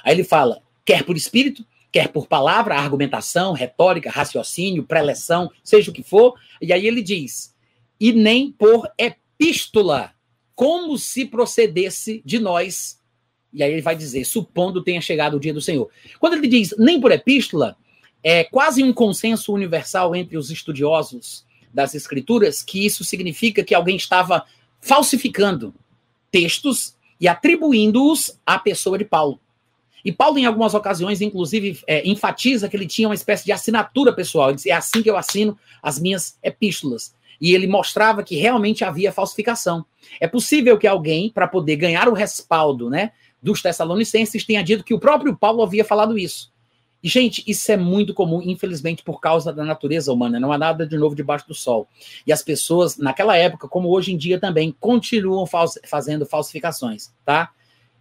Aí 0.04 0.12
ele 0.12 0.22
fala, 0.22 0.60
quer 0.84 1.02
por 1.02 1.16
espírito, 1.16 1.64
quer 1.90 2.08
por 2.08 2.26
palavra, 2.26 2.74
argumentação, 2.74 3.54
retórica, 3.54 4.10
raciocínio, 4.10 4.82
preleção, 4.82 5.50
seja 5.62 5.90
o 5.90 5.94
que 5.94 6.02
for. 6.02 6.34
E 6.60 6.74
aí 6.74 6.86
ele 6.86 7.00
diz, 7.00 7.53
e 7.98 8.12
nem 8.12 8.50
por 8.50 8.88
epístola 8.98 10.12
como 10.54 10.96
se 10.98 11.24
procedesse 11.24 12.22
de 12.24 12.38
nós. 12.38 13.00
E 13.52 13.62
aí 13.62 13.72
ele 13.72 13.82
vai 13.82 13.96
dizer, 13.96 14.24
supondo 14.24 14.82
tenha 14.82 15.00
chegado 15.00 15.36
o 15.36 15.40
dia 15.40 15.54
do 15.54 15.60
Senhor. 15.60 15.88
Quando 16.18 16.34
ele 16.34 16.48
diz 16.48 16.74
nem 16.78 17.00
por 17.00 17.12
epístola, 17.12 17.76
é 18.22 18.44
quase 18.44 18.82
um 18.82 18.92
consenso 18.92 19.52
universal 19.52 20.14
entre 20.14 20.36
os 20.36 20.50
estudiosos 20.50 21.44
das 21.72 21.94
escrituras 21.94 22.62
que 22.62 22.86
isso 22.86 23.04
significa 23.04 23.64
que 23.64 23.74
alguém 23.74 23.96
estava 23.96 24.44
falsificando 24.80 25.74
textos 26.30 26.96
e 27.20 27.28
atribuindo-os 27.28 28.38
à 28.46 28.58
pessoa 28.58 28.98
de 28.98 29.04
Paulo. 29.04 29.40
E 30.04 30.12
Paulo, 30.12 30.38
em 30.38 30.44
algumas 30.44 30.74
ocasiões, 30.74 31.20
inclusive, 31.20 31.80
é, 31.86 32.06
enfatiza 32.06 32.68
que 32.68 32.76
ele 32.76 32.86
tinha 32.86 33.08
uma 33.08 33.14
espécie 33.14 33.44
de 33.44 33.52
assinatura 33.52 34.12
pessoal. 34.12 34.50
Ele 34.50 34.56
diz, 34.56 34.66
é 34.66 34.72
assim 34.72 35.02
que 35.02 35.08
eu 35.08 35.16
assino 35.16 35.58
as 35.82 35.98
minhas 35.98 36.38
epístolas 36.42 37.14
e 37.40 37.54
ele 37.54 37.66
mostrava 37.66 38.22
que 38.22 38.36
realmente 38.36 38.84
havia 38.84 39.12
falsificação. 39.12 39.84
É 40.20 40.26
possível 40.26 40.78
que 40.78 40.86
alguém, 40.86 41.30
para 41.30 41.48
poder 41.48 41.76
ganhar 41.76 42.08
o 42.08 42.14
respaldo 42.14 42.88
né, 42.88 43.12
dos 43.42 43.62
Tessalonicenses, 43.62 44.44
tenha 44.44 44.62
dito 44.62 44.84
que 44.84 44.94
o 44.94 44.98
próprio 44.98 45.36
Paulo 45.36 45.62
havia 45.62 45.84
falado 45.84 46.18
isso. 46.18 46.52
E, 47.04 47.08
gente, 47.08 47.44
isso 47.46 47.70
é 47.70 47.76
muito 47.76 48.14
comum, 48.14 48.40
infelizmente, 48.42 49.02
por 49.02 49.20
causa 49.20 49.52
da 49.52 49.62
natureza 49.62 50.10
humana. 50.10 50.40
Não 50.40 50.50
há 50.50 50.56
nada 50.56 50.86
de 50.86 50.96
novo 50.96 51.14
debaixo 51.14 51.46
do 51.46 51.54
sol. 51.54 51.86
E 52.26 52.32
as 52.32 52.42
pessoas, 52.42 52.96
naquela 52.96 53.36
época, 53.36 53.68
como 53.68 53.90
hoje 53.90 54.14
em 54.14 54.16
dia 54.16 54.40
também, 54.40 54.74
continuam 54.80 55.46
fazendo 55.84 56.24
falsificações, 56.24 57.12
tá? 57.22 57.50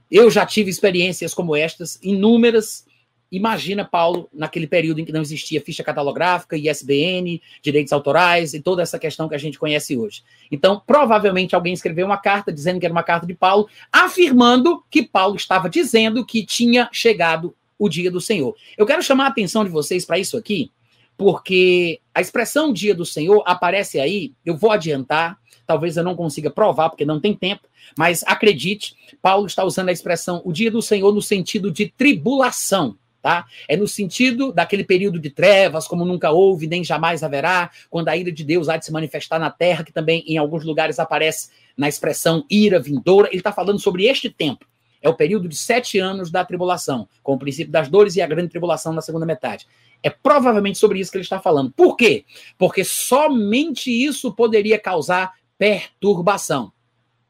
Eu 0.10 0.32
já 0.32 0.46
tive 0.46 0.70
experiências 0.70 1.34
como 1.34 1.54
estas, 1.54 2.00
inúmeras, 2.02 2.86
imagina 3.34 3.84
Paulo 3.84 4.30
naquele 4.32 4.68
período 4.68 5.02
em 5.02 5.06
que 5.06 5.12
não 5.12 5.22
existia 5.22 5.60
ficha 5.60 5.84
catalográfica, 5.84 6.56
ISBN, 6.56 7.42
direitos 7.64 7.92
autorais 7.92 8.54
e 8.54 8.62
toda 8.62 8.84
essa 8.84 9.00
questão 9.00 9.28
que 9.28 9.34
a 9.34 9.40
gente 9.40 9.58
conhece 9.58 9.98
hoje. 9.98 10.22
Então, 10.52 10.80
provavelmente 10.86 11.56
alguém 11.56 11.74
escreveu 11.74 12.06
uma 12.06 12.18
carta 12.18 12.54
dizendo 12.54 12.80
que 12.80 12.86
era 12.86 12.94
uma 12.94 13.02
carta 13.02 13.26
de 13.26 13.34
Paulo, 13.34 13.68
afirmando 13.92 14.84
que 14.88 15.02
Paulo 15.02 15.36
estava 15.36 15.68
dizendo 15.68 16.24
que 16.24 16.46
tinha 16.46 16.88
chegado 16.94 17.56
o 17.80 17.90
dia 17.90 18.12
do 18.12 18.22
Senhor. 18.22 18.56
Eu 18.78 18.86
quero 18.86 19.02
chamar 19.02 19.26
a 19.26 19.30
atenção 19.30 19.66
de 19.66 19.72
vocês 19.72 20.06
para 20.06 20.20
isso 20.20 20.38
aqui, 20.38 20.72
porque 21.18 22.00
a 22.14 22.22
expressão 22.22 22.72
dia 22.72 22.94
do 22.94 23.04
Senhor 23.06 23.42
aparece 23.48 24.00
aí, 24.00 24.32
eu 24.46 24.56
vou 24.56 24.70
adiantar, 24.70 25.40
talvez 25.66 25.98
eu 25.98 26.04
não 26.04 26.16
consiga 26.16 26.52
provar 26.52 26.90
porque 26.90 27.04
não 27.04 27.20
tem 27.20 27.34
tempo, 27.34 27.68
mas 27.98 28.24
acredite, 28.28 28.96
Paulo 29.24 29.48
está 29.48 29.64
usando 29.64 29.90
a 29.90 29.92
expressão 29.92 30.40
o 30.46 30.54
dia 30.54 30.70
do 30.70 30.84
Senhor 30.84 31.12
no 31.12 31.22
sentido 31.22 31.72
de 31.72 31.90
tribulação 31.90 32.96
tá? 33.24 33.46
É 33.70 33.78
no 33.78 33.88
sentido 33.88 34.52
daquele 34.52 34.84
período 34.84 35.18
de 35.18 35.30
trevas, 35.30 35.88
como 35.88 36.04
nunca 36.04 36.30
houve, 36.30 36.68
nem 36.68 36.84
jamais 36.84 37.24
haverá, 37.24 37.72
quando 37.90 38.10
a 38.10 38.18
ira 38.18 38.30
de 38.30 38.44
Deus 38.44 38.68
há 38.68 38.76
de 38.76 38.86
se 38.86 38.92
manifestar 38.92 39.40
na 39.40 39.50
terra, 39.50 39.82
que 39.82 39.94
também 39.94 40.26
em 40.28 40.38
alguns 40.38 40.66
lugares 40.66 41.00
aparece 41.00 41.50
na 41.78 41.88
expressão 41.88 42.46
ira 42.52 42.82
vindoura. 42.82 43.30
Ele 43.30 43.38
está 43.38 43.54
falando 43.54 43.80
sobre 43.80 44.06
este 44.06 44.30
tempo. 44.30 44.66
É 45.02 45.08
o 45.08 45.14
período 45.14 45.48
de 45.48 45.56
sete 45.56 45.98
anos 46.00 46.30
da 46.30 46.44
tribulação, 46.44 47.08
com 47.24 47.34
o 47.34 47.40
princípio 47.40 47.72
das 47.72 47.88
dores 47.88 48.18
e 48.18 48.22
a 48.22 48.28
grande 48.28 48.50
tribulação 48.50 48.92
na 48.92 49.02
segunda 49.02 49.26
metade. 49.26 49.68
É 50.04 50.10
provavelmente 50.10 50.78
sobre 50.78 51.00
isso 51.00 51.10
que 51.10 51.18
ele 51.18 51.24
está 51.24 51.40
falando. 51.40 51.72
Por 51.72 51.96
quê? 51.96 52.26
Porque 52.58 52.84
somente 52.84 53.90
isso 53.90 54.34
poderia 54.34 54.78
causar 54.78 55.32
perturbação. 55.58 56.74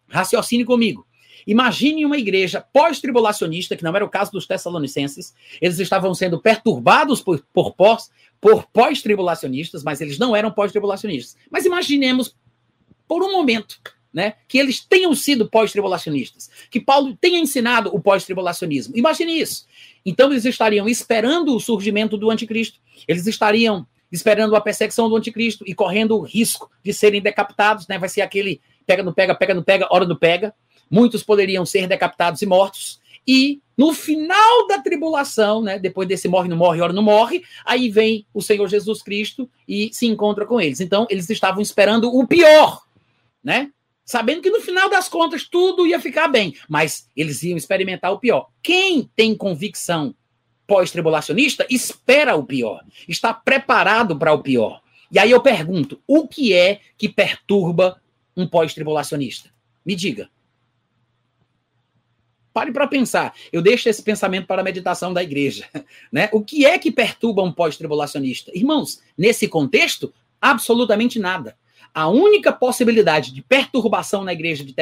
Raciocine 0.09 0.65
comigo. 0.65 1.05
Imagine 1.45 2.05
uma 2.05 2.17
igreja 2.17 2.65
pós-tribulacionista, 2.73 3.75
que 3.75 3.83
não 3.83 3.95
era 3.95 4.05
o 4.05 4.09
caso 4.09 4.31
dos 4.31 4.47
Tessalonicenses, 4.47 5.33
eles 5.61 5.79
estavam 5.79 6.13
sendo 6.13 6.39
perturbados 6.39 7.21
por, 7.21 7.45
por, 7.53 7.75
por 8.39 8.63
pós-tribulacionistas, 8.71 9.83
mas 9.83 10.01
eles 10.01 10.17
não 10.17 10.35
eram 10.35 10.51
pós-tribulacionistas. 10.51 11.37
Mas 11.49 11.65
imaginemos, 11.65 12.35
por 13.07 13.23
um 13.23 13.31
momento, 13.31 13.79
né, 14.13 14.35
que 14.47 14.59
eles 14.59 14.79
tenham 14.79 15.15
sido 15.15 15.49
pós-tribulacionistas, 15.49 16.49
que 16.69 16.79
Paulo 16.79 17.17
tenha 17.19 17.39
ensinado 17.39 17.93
o 17.93 17.99
pós-tribulacionismo. 17.99 18.95
Imagine 18.95 19.39
isso. 19.39 19.65
Então 20.05 20.31
eles 20.31 20.45
estariam 20.45 20.87
esperando 20.87 21.55
o 21.55 21.59
surgimento 21.59 22.15
do 22.15 22.29
anticristo, 22.29 22.79
eles 23.07 23.25
estariam 23.25 23.87
esperando 24.11 24.55
a 24.55 24.61
perseguição 24.61 25.09
do 25.09 25.15
anticristo 25.15 25.63
e 25.65 25.73
correndo 25.73 26.15
o 26.15 26.21
risco 26.21 26.69
de 26.83 26.93
serem 26.93 27.19
decapitados, 27.19 27.87
né? 27.87 27.97
Vai 27.97 28.07
ser 28.07 28.21
aquele 28.21 28.61
pega 28.85 29.01
no 29.01 29.11
pega, 29.11 29.33
pega 29.33 29.55
no 29.55 29.63
pega, 29.63 29.87
hora 29.89 30.05
no 30.05 30.15
pega 30.15 30.53
muitos 30.89 31.23
poderiam 31.23 31.65
ser 31.65 31.87
decapitados 31.87 32.41
e 32.41 32.45
mortos. 32.45 33.01
E 33.27 33.61
no 33.77 33.93
final 33.93 34.67
da 34.67 34.79
tribulação, 34.79 35.61
né, 35.61 35.79
depois 35.79 36.07
desse 36.07 36.27
morre, 36.27 36.49
não 36.49 36.57
morre, 36.57 36.81
ora 36.81 36.93
não 36.93 37.01
morre, 37.01 37.43
aí 37.65 37.89
vem 37.89 38.25
o 38.33 38.41
Senhor 38.41 38.67
Jesus 38.67 39.01
Cristo 39.01 39.49
e 39.67 39.89
se 39.93 40.05
encontra 40.05 40.45
com 40.45 40.59
eles. 40.59 40.79
Então, 40.79 41.07
eles 41.09 41.29
estavam 41.29 41.61
esperando 41.61 42.13
o 42.13 42.27
pior, 42.27 42.83
né? 43.43 43.71
Sabendo 44.05 44.41
que 44.41 44.49
no 44.49 44.59
final 44.59 44.89
das 44.89 45.07
contas 45.07 45.47
tudo 45.47 45.87
ia 45.87 45.99
ficar 45.99 46.27
bem, 46.27 46.53
mas 46.67 47.07
eles 47.15 47.41
iam 47.43 47.57
experimentar 47.57 48.11
o 48.11 48.19
pior. 48.19 48.49
Quem 48.61 49.09
tem 49.15 49.33
convicção 49.33 50.13
pós-tribulacionista 50.67 51.65
espera 51.69 52.35
o 52.35 52.43
pior, 52.43 52.83
está 53.07 53.33
preparado 53.33 54.17
para 54.17 54.33
o 54.33 54.43
pior. 54.43 54.81
E 55.09 55.17
aí 55.17 55.31
eu 55.31 55.41
pergunto: 55.41 56.01
o 56.05 56.27
que 56.27 56.53
é 56.53 56.81
que 56.97 57.07
perturba 57.07 58.01
um 58.35 58.47
pós-tribulacionista? 58.47 59.49
Me 59.85 59.95
diga. 59.95 60.29
Pare 62.53 62.71
para 62.71 62.87
pensar. 62.87 63.33
Eu 63.51 63.61
deixo 63.61 63.89
esse 63.89 64.03
pensamento 64.03 64.45
para 64.45 64.61
a 64.61 64.63
meditação 64.63 65.13
da 65.13 65.23
igreja. 65.23 65.67
Né? 66.11 66.29
O 66.31 66.41
que 66.41 66.65
é 66.65 66.77
que 66.77 66.91
perturba 66.91 67.41
um 67.41 67.51
pós-tribulacionista? 67.51 68.51
Irmãos, 68.53 69.01
nesse 69.17 69.47
contexto, 69.47 70.13
absolutamente 70.39 71.17
nada. 71.17 71.57
A 71.93 72.07
única 72.07 72.51
possibilidade 72.51 73.31
de 73.31 73.41
perturbação 73.41 74.23
na 74.23 74.31
igreja 74.31 74.63
de, 74.63 74.73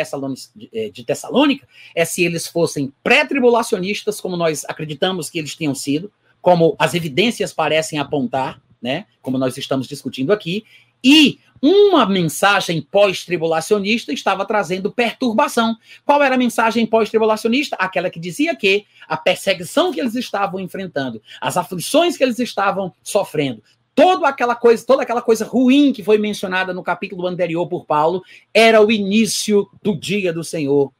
eh, 0.74 0.90
de 0.90 1.04
Tessalônica 1.06 1.68
é 1.96 2.04
se 2.04 2.24
eles 2.24 2.48
fossem 2.48 2.94
pré-tribulacionistas, 3.04 4.20
como 4.20 4.36
nós 4.36 4.66
acreditamos 4.66 5.30
que 5.30 5.40
eles 5.40 5.56
tenham 5.56 5.76
sido, 5.76 6.12
como 6.42 6.76
as 6.78 6.94
evidências 6.94 7.54
parecem 7.54 8.00
apontar, 8.00 8.62
né? 8.82 9.06
Como 9.22 9.38
nós 9.38 9.58
estamos 9.58 9.88
discutindo 9.88 10.34
aqui, 10.34 10.66
e 11.04 11.40
uma 11.62 12.06
mensagem 12.06 12.82
pós-tribulacionista 12.82 14.12
estava 14.12 14.46
trazendo 14.46 14.92
perturbação. 14.92 15.78
Qual 16.04 16.24
era 16.24 16.36
a 16.36 16.38
mensagem 16.38 16.86
pós-tribulacionista? 16.86 17.76
Aquela 17.78 18.10
que 18.10 18.20
dizia 18.20 18.56
que 18.56 18.86
a 19.08 19.16
perseguição 19.16 19.92
que 19.92 20.00
eles 20.00 20.16
estavam 20.16 20.60
enfrentando, 20.60 21.22
as 21.40 21.58
aflições 21.58 22.18
que 22.18 22.24
eles 22.24 22.40
estavam 22.40 22.92
sofrendo, 23.04 23.62
toda 23.94 24.28
aquela 24.28 24.56
coisa, 24.56 24.84
toda 24.86 25.04
aquela 25.04 25.22
coisa 25.22 25.46
ruim 25.46 25.94
que 25.94 26.04
foi 26.04 26.18
mencionada 26.18 26.74
no 26.74 26.82
capítulo 26.82 27.28
anterior 27.28 27.68
por 27.68 27.86
Paulo, 27.86 28.24
era 28.54 28.84
o 28.84 28.92
início 28.92 29.70
do 29.84 29.96
dia 29.96 30.34
do 30.34 30.44
Senhor, 30.44 30.92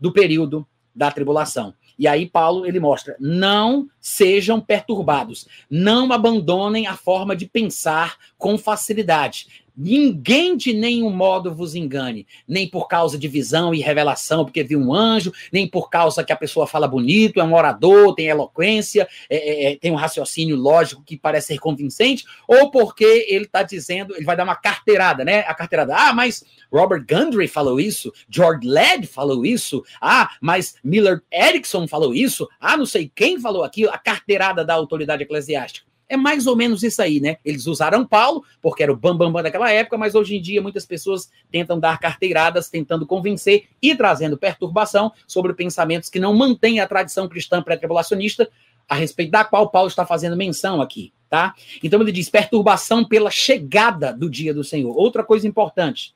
do 0.00 0.12
período 0.12 0.66
da 0.94 1.12
tribulação. 1.12 1.74
E 1.98 2.06
aí 2.06 2.26
Paulo 2.26 2.64
ele 2.64 2.78
mostra: 2.78 3.16
não 3.18 3.88
sejam 4.00 4.60
perturbados, 4.60 5.48
não 5.68 6.12
abandonem 6.12 6.86
a 6.86 6.96
forma 6.96 7.34
de 7.34 7.46
pensar 7.46 8.16
com 8.36 8.56
facilidade. 8.56 9.64
Ninguém 9.80 10.56
de 10.56 10.72
nenhum 10.72 11.08
modo 11.08 11.54
vos 11.54 11.76
engane, 11.76 12.26
nem 12.48 12.68
por 12.68 12.88
causa 12.88 13.16
de 13.16 13.28
visão 13.28 13.72
e 13.72 13.78
revelação, 13.78 14.44
porque 14.44 14.64
viu 14.64 14.80
um 14.80 14.92
anjo, 14.92 15.32
nem 15.52 15.68
por 15.68 15.88
causa 15.88 16.24
que 16.24 16.32
a 16.32 16.36
pessoa 16.36 16.66
fala 16.66 16.88
bonito, 16.88 17.38
é 17.38 17.44
um 17.44 17.54
orador, 17.54 18.12
tem 18.12 18.26
eloquência, 18.26 19.06
é, 19.30 19.36
é, 19.36 19.72
é 19.72 19.76
tem 19.76 19.92
um 19.92 19.94
raciocínio 19.94 20.56
lógico 20.56 21.04
que 21.04 21.16
parece 21.16 21.48
ser 21.48 21.60
convincente, 21.60 22.24
ou 22.48 22.72
porque 22.72 23.26
ele 23.28 23.44
está 23.44 23.62
dizendo, 23.62 24.16
ele 24.16 24.24
vai 24.24 24.36
dar 24.36 24.42
uma 24.42 24.56
carteirada, 24.56 25.24
né? 25.24 25.44
A 25.46 25.54
carteirada, 25.54 25.94
ah, 25.94 26.12
mas 26.12 26.42
Robert 26.72 27.04
Gundry 27.08 27.46
falou 27.46 27.78
isso, 27.78 28.12
George 28.28 28.66
Led 28.66 29.06
falou 29.06 29.46
isso, 29.46 29.84
ah, 30.00 30.30
mas 30.40 30.74
Miller 30.82 31.22
Erickson 31.32 31.86
falou 31.86 32.12
isso, 32.12 32.48
ah, 32.58 32.76
não 32.76 32.86
sei 32.86 33.10
quem 33.14 33.38
falou 33.38 33.62
aquilo, 33.62 33.92
a 33.92 33.98
carteirada 33.98 34.64
da 34.64 34.74
autoridade 34.74 35.22
eclesiástica. 35.22 35.87
É 36.08 36.16
mais 36.16 36.46
ou 36.46 36.56
menos 36.56 36.82
isso 36.82 37.02
aí, 37.02 37.20
né? 37.20 37.36
Eles 37.44 37.66
usaram 37.66 38.06
Paulo, 38.06 38.42
porque 38.62 38.82
era 38.82 38.92
o 38.92 38.96
bambambam 38.96 39.26
bam, 39.26 39.32
bam 39.34 39.42
daquela 39.42 39.70
época, 39.70 39.98
mas 39.98 40.14
hoje 40.14 40.36
em 40.36 40.40
dia 40.40 40.62
muitas 40.62 40.86
pessoas 40.86 41.30
tentam 41.50 41.78
dar 41.78 41.98
carteiradas, 42.00 42.70
tentando 42.70 43.06
convencer 43.06 43.68
e 43.82 43.94
trazendo 43.94 44.38
perturbação 44.38 45.12
sobre 45.26 45.52
pensamentos 45.52 46.08
que 46.08 46.18
não 46.18 46.34
mantêm 46.34 46.80
a 46.80 46.88
tradição 46.88 47.28
cristã 47.28 47.62
pré-tribulacionista, 47.62 48.48
a 48.88 48.94
respeito 48.94 49.30
da 49.30 49.44
qual 49.44 49.68
Paulo 49.70 49.88
está 49.88 50.06
fazendo 50.06 50.34
menção 50.34 50.80
aqui, 50.80 51.12
tá? 51.28 51.54
Então 51.82 52.00
ele 52.00 52.10
diz 52.10 52.30
perturbação 52.30 53.04
pela 53.04 53.30
chegada 53.30 54.12
do 54.12 54.30
dia 54.30 54.54
do 54.54 54.64
Senhor. 54.64 54.96
Outra 54.96 55.22
coisa 55.22 55.46
importante. 55.46 56.14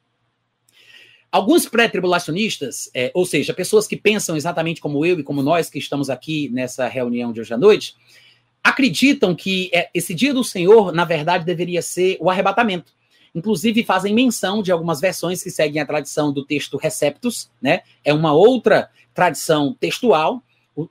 Alguns 1.30 1.66
pré-tribulacionistas, 1.66 2.90
é, 2.94 3.10
ou 3.14 3.24
seja, 3.24 3.54
pessoas 3.54 3.86
que 3.86 3.96
pensam 3.96 4.36
exatamente 4.36 4.80
como 4.80 5.04
eu 5.04 5.18
e 5.18 5.22
como 5.22 5.42
nós 5.42 5.68
que 5.68 5.78
estamos 5.78 6.08
aqui 6.10 6.48
nessa 6.50 6.88
reunião 6.88 7.32
de 7.32 7.40
hoje 7.40 7.54
à 7.54 7.58
noite, 7.58 7.94
acreditam 8.62 9.34
que 9.34 9.70
é, 9.72 9.90
esse 9.92 10.14
dia 10.14 10.32
do 10.32 10.44
Senhor, 10.44 10.92
na 10.92 11.04
verdade, 11.04 11.44
deveria 11.44 11.82
ser 11.82 12.16
o 12.20 12.30
arrebatamento. 12.30 12.92
Inclusive, 13.34 13.82
fazem 13.82 14.14
menção 14.14 14.62
de 14.62 14.70
algumas 14.70 15.00
versões 15.00 15.42
que 15.42 15.50
seguem 15.50 15.80
a 15.80 15.86
tradição 15.86 16.32
do 16.32 16.44
texto 16.44 16.76
Receptus, 16.76 17.50
né? 17.60 17.80
É 18.04 18.12
uma 18.12 18.32
outra 18.32 18.90
tradição 19.14 19.74
textual, 19.78 20.42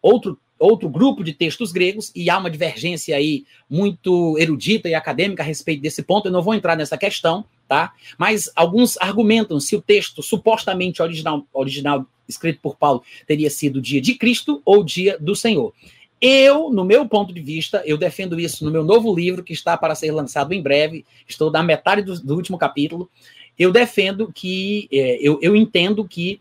outro, 0.01 0.39
outro 0.57 0.89
grupo 0.89 1.23
de 1.23 1.33
textos 1.33 1.71
gregos, 1.71 2.11
e 2.15 2.29
há 2.29 2.37
uma 2.37 2.49
divergência 2.49 3.15
aí 3.15 3.45
muito 3.69 4.37
erudita 4.39 4.89
e 4.89 4.95
acadêmica 4.95 5.43
a 5.43 5.45
respeito 5.45 5.81
desse 5.81 6.01
ponto. 6.01 6.27
Eu 6.27 6.31
não 6.31 6.41
vou 6.41 6.55
entrar 6.55 6.75
nessa 6.75 6.97
questão, 6.97 7.45
tá? 7.67 7.93
Mas 8.17 8.49
alguns 8.55 8.97
argumentam 8.97 9.59
se 9.59 9.75
o 9.75 9.81
texto 9.81 10.23
supostamente 10.23 11.01
original, 11.01 11.45
original 11.53 12.07
escrito 12.27 12.59
por 12.61 12.75
Paulo 12.75 13.03
teria 13.27 13.49
sido 13.49 13.77
o 13.77 13.81
dia 13.81 14.01
de 14.01 14.15
Cristo 14.15 14.61
ou 14.65 14.79
o 14.79 14.83
dia 14.83 15.17
do 15.19 15.35
Senhor. 15.35 15.73
Eu, 16.21 16.69
no 16.69 16.85
meu 16.85 17.07
ponto 17.07 17.33
de 17.33 17.41
vista, 17.41 17.81
eu 17.83 17.97
defendo 17.97 18.39
isso 18.39 18.63
no 18.63 18.69
meu 18.69 18.83
novo 18.83 19.13
livro, 19.13 19.43
que 19.43 19.53
está 19.53 19.75
para 19.75 19.95
ser 19.95 20.11
lançado 20.11 20.53
em 20.53 20.61
breve, 20.61 21.03
estou 21.27 21.49
na 21.49 21.63
metade 21.63 22.03
do, 22.03 22.21
do 22.21 22.35
último 22.35 22.59
capítulo. 22.59 23.09
Eu 23.57 23.71
defendo 23.71 24.31
que, 24.31 24.87
é, 24.91 25.17
eu, 25.19 25.39
eu 25.41 25.55
entendo 25.55 26.07
que 26.07 26.39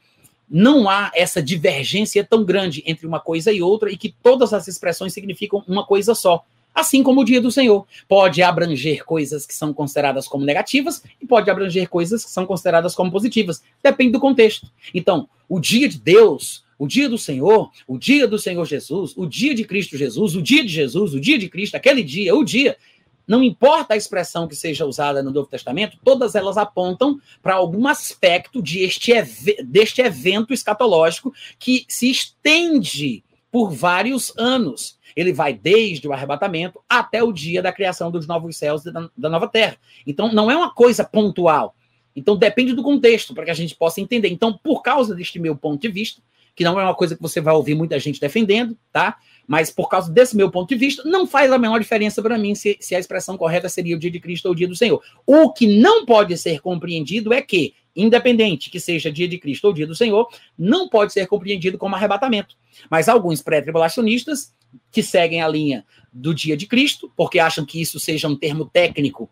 não 0.51 0.89
há 0.89 1.11
essa 1.15 1.43
divergência 1.43 2.23
tão 2.25 2.45
grande 2.45 2.83
entre 2.85 3.07
uma 3.07 3.21
coisa 3.21 3.53
e 3.53 3.63
outra 3.63 3.91
e 3.91 3.97
que 3.97 4.15
todas 4.23 4.53
as 4.53 4.69
expressões 4.69 5.15
significam 5.15 5.65
uma 5.67 5.87
coisa 5.87 6.15
só. 6.15 6.45
Assim 6.75 7.03
como 7.03 7.21
o 7.21 7.25
dia 7.25 7.41
do 7.41 7.51
Senhor. 7.51 7.87
Pode 8.09 8.43
abranger 8.43 9.05
coisas 9.05 9.47
que 9.47 9.55
são 9.55 9.73
consideradas 9.73 10.29
como 10.29 10.45
negativas 10.45 11.03
e 11.21 11.27
pode 11.27 11.51
abranger 11.51 11.89
coisas 11.89 12.25
que 12.25 12.31
são 12.31 12.45
consideradas 12.45 12.95
como 12.95 13.11
positivas. 13.11 13.63
Depende 13.83 14.13
do 14.13 14.21
contexto. 14.21 14.69
Então, 14.93 15.29
o 15.49 15.59
dia 15.59 15.89
de 15.89 15.99
Deus, 15.99 16.65
o 16.81 16.89
dia 16.89 17.11
do 17.11 17.19
Senhor, 17.19 17.71
o 17.87 17.99
dia 17.99 18.27
do 18.27 18.39
Senhor 18.39 18.65
Jesus, 18.65 19.13
o 19.15 19.27
dia 19.27 19.55
de 19.55 19.65
Cristo 19.65 19.99
Jesus, 19.99 20.35
o 20.35 20.41
dia 20.41 20.65
de 20.65 20.71
Jesus, 20.71 21.13
o 21.13 21.21
dia 21.21 21.39
de 21.39 21.47
Cristo, 21.47 21.75
aquele 21.75 22.03
dia, 22.03 22.35
o 22.35 22.43
dia. 22.43 22.75
Não 23.29 23.43
importa 23.43 23.93
a 23.93 23.99
expressão 23.99 24.49
que 24.49 24.57
seja 24.57 24.87
usada 24.87 25.23
no 25.23 25.31
Novo 25.31 25.47
Testamento, 25.47 25.99
todas 26.03 26.35
elas 26.35 26.57
apontam 26.57 27.21
para 27.43 27.53
algum 27.53 27.87
aspecto 27.87 28.63
de 28.63 28.79
este, 28.79 29.13
deste 29.63 30.01
evento 30.01 30.55
escatológico 30.55 31.35
que 31.59 31.85
se 31.87 32.11
estende 32.11 33.23
por 33.53 33.71
vários 33.71 34.33
anos. 34.39 34.99
Ele 35.15 35.35
vai 35.35 35.53
desde 35.53 36.09
o 36.09 36.15
arrebatamento 36.15 36.81
até 36.89 37.23
o 37.23 37.31
dia 37.31 37.61
da 37.61 37.73
criação 37.73 38.11
dos 38.11 38.27
novos 38.27 38.57
céus 38.57 38.87
e 38.87 38.91
da, 38.91 39.11
da 39.15 39.29
nova 39.29 39.47
terra. 39.47 39.77
Então, 40.07 40.33
não 40.33 40.51
é 40.51 40.57
uma 40.57 40.73
coisa 40.73 41.05
pontual. 41.05 41.77
Então, 42.17 42.39
depende 42.39 42.73
do 42.73 42.83
contexto, 42.83 43.35
para 43.35 43.45
que 43.45 43.51
a 43.51 43.55
gente 43.55 43.75
possa 43.75 44.01
entender. 44.01 44.29
Então, 44.29 44.57
por 44.57 44.81
causa 44.83 45.15
deste 45.15 45.39
meu 45.39 45.55
ponto 45.55 45.83
de 45.83 45.89
vista, 45.89 46.23
que 46.55 46.65
não 46.65 46.79
é 46.79 46.85
uma 46.85 46.95
coisa 46.95 47.17
que 47.17 47.23
você 47.23 47.41
vai 47.41 47.55
ouvir 47.55 47.75
muita 47.75 47.99
gente 47.99 48.21
defendendo, 48.21 48.77
tá? 48.93 49.17
Mas 49.47 49.71
por 49.71 49.89
causa 49.89 50.13
desse 50.13 50.37
meu 50.37 50.51
ponto 50.51 50.69
de 50.69 50.77
vista, 50.77 51.03
não 51.05 51.27
faz 51.27 51.51
a 51.51 51.59
menor 51.59 51.79
diferença 51.79 52.23
para 52.23 52.39
mim 52.39 52.55
se, 52.55 52.77
se 52.81 52.95
a 52.95 52.99
expressão 52.99 53.37
correta 53.37 53.69
seria 53.69 53.97
o 53.97 53.99
dia 53.99 54.11
de 54.11 54.21
Cristo 54.21 54.47
ou 54.47 54.53
o 54.53 54.55
dia 54.55 54.69
do 54.69 54.77
Senhor. 54.77 55.03
O 55.27 55.53
que 55.53 55.67
não 55.67 56.07
pode 56.07 56.37
ser 56.39 56.61
compreendido 56.61 57.33
é 57.33 57.43
que, 57.43 57.75
independente 57.95 58.71
que 58.71 58.79
seja 58.79 59.11
dia 59.11 59.27
de 59.27 59.39
Cristo 59.39 59.65
ou 59.67 59.73
dia 59.73 59.87
do 59.87 59.95
Senhor, 59.95 60.29
não 60.57 60.89
pode 60.89 61.13
ser 61.13 61.27
compreendido 61.27 61.79
como 61.79 61.97
arrebatamento. 61.97 62.57
Mas 62.89 63.09
alguns 63.09 63.43
pré-tribulacionistas 63.43 64.55
que 64.93 65.03
seguem 65.03 65.43
a 65.43 65.49
linha 65.49 65.85
do 66.13 66.35
dia 66.35 66.57
de 66.57 66.67
Cristo, 66.67 67.11
porque 67.17 67.39
acham 67.39 67.65
que 67.65 67.81
isso 67.81 67.99
seja 67.99 68.29
um 68.29 68.37
termo 68.37 68.65
técnico 68.67 69.29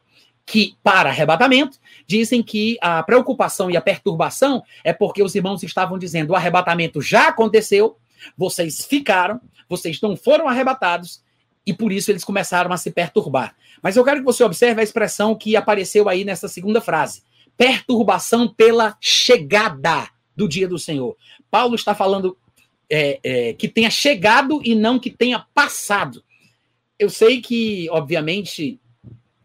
que 0.48 0.76
para 0.82 1.10
arrebatamento, 1.10 1.78
dizem 2.06 2.42
que 2.42 2.78
a 2.80 3.02
preocupação 3.02 3.70
e 3.70 3.76
a 3.76 3.82
perturbação 3.82 4.62
é 4.82 4.94
porque 4.94 5.22
os 5.22 5.34
irmãos 5.34 5.62
estavam 5.62 5.98
dizendo: 5.98 6.30
o 6.30 6.34
arrebatamento 6.34 7.02
já 7.02 7.28
aconteceu, 7.28 7.98
vocês 8.36 8.84
ficaram, 8.84 9.40
vocês 9.68 10.00
não 10.00 10.16
foram 10.16 10.48
arrebatados, 10.48 11.22
e 11.66 11.74
por 11.74 11.92
isso 11.92 12.10
eles 12.10 12.24
começaram 12.24 12.72
a 12.72 12.78
se 12.78 12.90
perturbar. 12.90 13.54
Mas 13.82 13.96
eu 13.96 14.04
quero 14.04 14.20
que 14.20 14.24
você 14.24 14.42
observe 14.42 14.80
a 14.80 14.84
expressão 14.84 15.34
que 15.34 15.54
apareceu 15.54 16.08
aí 16.08 16.24
nessa 16.24 16.48
segunda 16.48 16.80
frase: 16.80 17.22
perturbação 17.54 18.48
pela 18.48 18.96
chegada 19.00 20.08
do 20.34 20.48
dia 20.48 20.66
do 20.66 20.78
Senhor. 20.78 21.14
Paulo 21.50 21.74
está 21.74 21.94
falando 21.94 22.38
é, 22.88 23.20
é, 23.22 23.52
que 23.52 23.68
tenha 23.68 23.90
chegado 23.90 24.62
e 24.64 24.74
não 24.74 24.98
que 24.98 25.10
tenha 25.10 25.44
passado. 25.54 26.24
Eu 26.98 27.10
sei 27.10 27.42
que, 27.42 27.86
obviamente, 27.90 28.80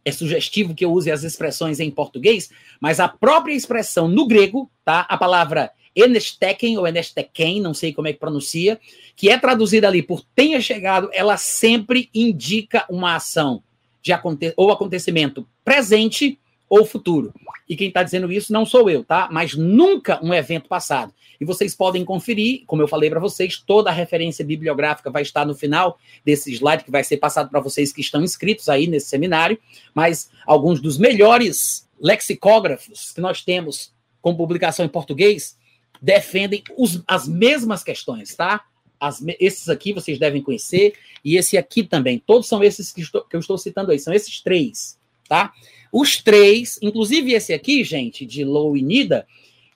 é 0.06 0.12
sugestivo 0.12 0.76
que 0.76 0.84
eu 0.84 0.92
use 0.92 1.12
as 1.12 1.24
expressões 1.24 1.80
em 1.80 1.90
português, 1.90 2.50
mas 2.80 3.00
a 3.00 3.08
própria 3.08 3.54
expressão 3.54 4.08
no 4.08 4.28
grego, 4.28 4.70
tá? 4.84 5.02
A 5.10 5.18
palavra 5.18 5.72
enesteken 5.96 6.78
ou 6.78 6.88
enesteken, 6.88 7.62
não 7.62 7.74
sei 7.74 7.94
como 7.94 8.08
é 8.08 8.14
que 8.14 8.20
pronuncia, 8.20 8.80
que 9.16 9.30
é 9.30 9.38
traduzida 9.38 9.88
ali 9.88 10.02
por 10.02 10.22
tenha 10.36 10.60
chegado, 10.60 11.10
ela 11.14 11.38
sempre 11.38 12.10
indica 12.14 12.86
uma 12.90 13.16
ação 13.16 13.64
de 14.02 14.12
aconte 14.12 14.54
ou 14.58 14.72
acontecimento 14.72 15.48
presente 15.64 16.38
ou 16.70 16.86
futuro. 16.86 17.34
E 17.68 17.76
quem 17.76 17.88
está 17.88 18.04
dizendo 18.04 18.32
isso 18.32 18.52
não 18.52 18.66
sou 18.66 18.90
eu, 18.90 19.04
tá? 19.04 19.30
Mas 19.32 19.54
nunca 19.56 20.20
um 20.24 20.34
evento 20.34 20.68
passado. 20.68 21.14
E 21.40 21.46
vocês 21.46 21.76
podem 21.76 22.06
conferir, 22.06 22.64
como 22.66 22.82
eu 22.82 22.88
falei 22.88 23.10
para 23.10 23.20
vocês, 23.20 23.58
toda 23.58 23.90
a 23.90 23.94
referência 23.94 24.46
bibliográfica 24.46 25.10
vai 25.10 25.22
estar 25.22 25.46
no 25.46 25.56
final 25.56 26.00
desse 26.24 26.52
slide 26.54 26.84
que 26.84 26.92
vai 26.92 27.04
ser 27.04 27.18
passado 27.18 27.50
para 27.50 27.60
vocês 27.60 27.92
que 27.92 28.02
estão 28.02 28.24
inscritos 28.24 28.70
aí 28.70 28.88
nesse 28.88 29.08
seminário. 29.08 29.58
Mas 29.94 30.30
alguns 30.46 30.80
dos 30.80 30.98
melhores 30.98 31.88
lexicógrafos 32.00 33.12
que 33.12 33.22
nós 33.22 33.42
temos 33.42 33.94
com 34.22 34.36
publicação 34.36 34.86
em 34.86 34.90
português 34.90 35.58
defendem 36.02 36.64
os, 36.78 37.02
as 37.08 37.28
mesmas 37.28 37.84
questões, 37.84 38.36
tá? 38.36 38.66
As, 39.00 39.24
esses 39.40 39.70
aqui 39.70 39.94
vocês 39.94 40.18
devem 40.18 40.42
conhecer, 40.42 40.94
e 41.24 41.38
esse 41.38 41.58
aqui 41.58 41.84
também. 41.84 42.20
Todos 42.20 42.48
são 42.48 42.64
esses 42.64 42.92
que, 42.92 43.02
estou, 43.02 43.24
que 43.24 43.36
eu 43.36 43.40
estou 43.40 43.58
citando 43.58 43.92
aí, 43.92 44.00
são 44.00 44.14
esses 44.14 44.42
três, 44.42 44.98
tá? 45.28 45.54
Os 45.94 46.18
três, 46.18 46.80
inclusive 46.82 47.34
esse 47.34 47.54
aqui, 47.54 47.84
gente, 47.84 48.26
de 48.26 48.44
Low 48.44 48.76
e 48.76 48.82
Nida, 48.82 49.28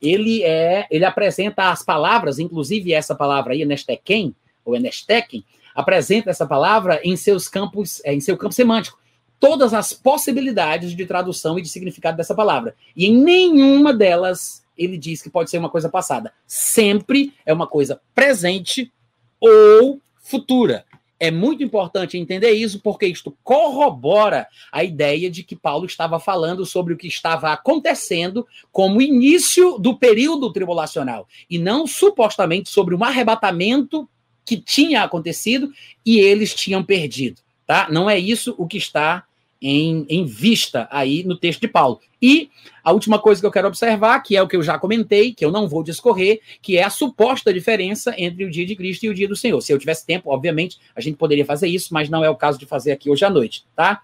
ele 0.01 0.41
é, 0.41 0.87
ele 0.89 1.05
apresenta 1.05 1.69
as 1.69 1.83
palavras, 1.83 2.39
inclusive 2.39 2.91
essa 2.91 3.13
palavra 3.13 3.53
aí, 3.53 3.63
Nestequem, 3.63 4.35
ou 4.65 4.75
Enestequem, 4.75 5.45
apresenta 5.75 6.31
essa 6.31 6.47
palavra 6.47 6.99
em 7.03 7.15
seus 7.15 7.47
campos, 7.47 8.01
é, 8.03 8.15
em 8.15 8.19
seu 8.19 8.35
campo 8.35 8.55
semântico. 8.55 8.97
Todas 9.39 9.75
as 9.75 9.93
possibilidades 9.93 10.95
de 10.95 11.05
tradução 11.05 11.59
e 11.59 11.61
de 11.61 11.69
significado 11.69 12.17
dessa 12.17 12.33
palavra. 12.33 12.75
E 12.95 13.05
em 13.05 13.15
nenhuma 13.15 13.93
delas 13.93 14.63
ele 14.75 14.97
diz 14.97 15.21
que 15.21 15.29
pode 15.29 15.51
ser 15.51 15.59
uma 15.59 15.69
coisa 15.69 15.87
passada. 15.87 16.33
Sempre 16.47 17.31
é 17.45 17.53
uma 17.53 17.67
coisa 17.67 18.01
presente 18.15 18.91
ou 19.39 20.01
futura. 20.15 20.83
É 21.19 21.31
muito 21.31 21.63
importante 21.63 22.17
entender 22.17 22.51
isso, 22.51 22.79
porque 22.79 23.07
isto 23.07 23.35
corrobora 23.43 24.47
a 24.71 24.83
ideia 24.83 25.29
de 25.29 25.43
que 25.43 25.55
Paulo 25.55 25.85
estava 25.85 26.19
falando 26.19 26.65
sobre 26.65 26.93
o 26.93 26.97
que 26.97 27.07
estava 27.07 27.51
acontecendo 27.51 28.45
como 28.71 29.01
início 29.01 29.79
do 29.79 29.97
período 29.97 30.51
tribulacional, 30.53 31.27
e 31.49 31.57
não 31.57 31.87
supostamente 31.87 32.69
sobre 32.69 32.93
um 32.93 33.03
arrebatamento 33.03 34.07
que 34.45 34.57
tinha 34.57 35.03
acontecido 35.03 35.71
e 36.05 36.19
eles 36.19 36.53
tinham 36.53 36.83
perdido. 36.83 37.41
Tá? 37.65 37.89
Não 37.91 38.09
é 38.09 38.17
isso 38.17 38.55
o 38.57 38.65
que 38.65 38.77
está 38.77 39.25
em, 39.61 40.05
em 40.09 40.25
vista 40.25 40.87
aí 40.91 41.23
no 41.23 41.37
texto 41.37 41.61
de 41.61 41.67
Paulo. 41.67 41.99
E 42.21 42.49
a 42.83 42.91
última 42.91 43.19
coisa 43.19 43.39
que 43.39 43.45
eu 43.45 43.51
quero 43.51 43.67
observar, 43.67 44.19
que 44.21 44.35
é 44.35 44.41
o 44.41 44.47
que 44.47 44.55
eu 44.55 44.63
já 44.63 44.79
comentei, 44.79 45.33
que 45.33 45.43
eu 45.43 45.51
não 45.51 45.67
vou 45.67 45.83
discorrer, 45.83 46.41
que 46.61 46.77
é 46.77 46.83
a 46.83 46.89
suposta 46.89 47.53
diferença 47.53 48.13
entre 48.17 48.43
o 48.43 48.49
dia 48.49 48.65
de 48.65 48.75
Cristo 48.75 49.03
e 49.03 49.09
o 49.09 49.13
dia 49.13 49.27
do 49.27 49.35
Senhor. 49.35 49.61
Se 49.61 49.71
eu 49.71 49.77
tivesse 49.77 50.05
tempo, 50.05 50.31
obviamente, 50.31 50.79
a 50.95 51.01
gente 51.01 51.17
poderia 51.17 51.45
fazer 51.45 51.67
isso, 51.67 51.93
mas 51.93 52.09
não 52.09 52.23
é 52.23 52.29
o 52.29 52.35
caso 52.35 52.57
de 52.57 52.65
fazer 52.65 52.91
aqui 52.91 53.09
hoje 53.09 53.25
à 53.25 53.29
noite, 53.29 53.65
tá? 53.75 54.01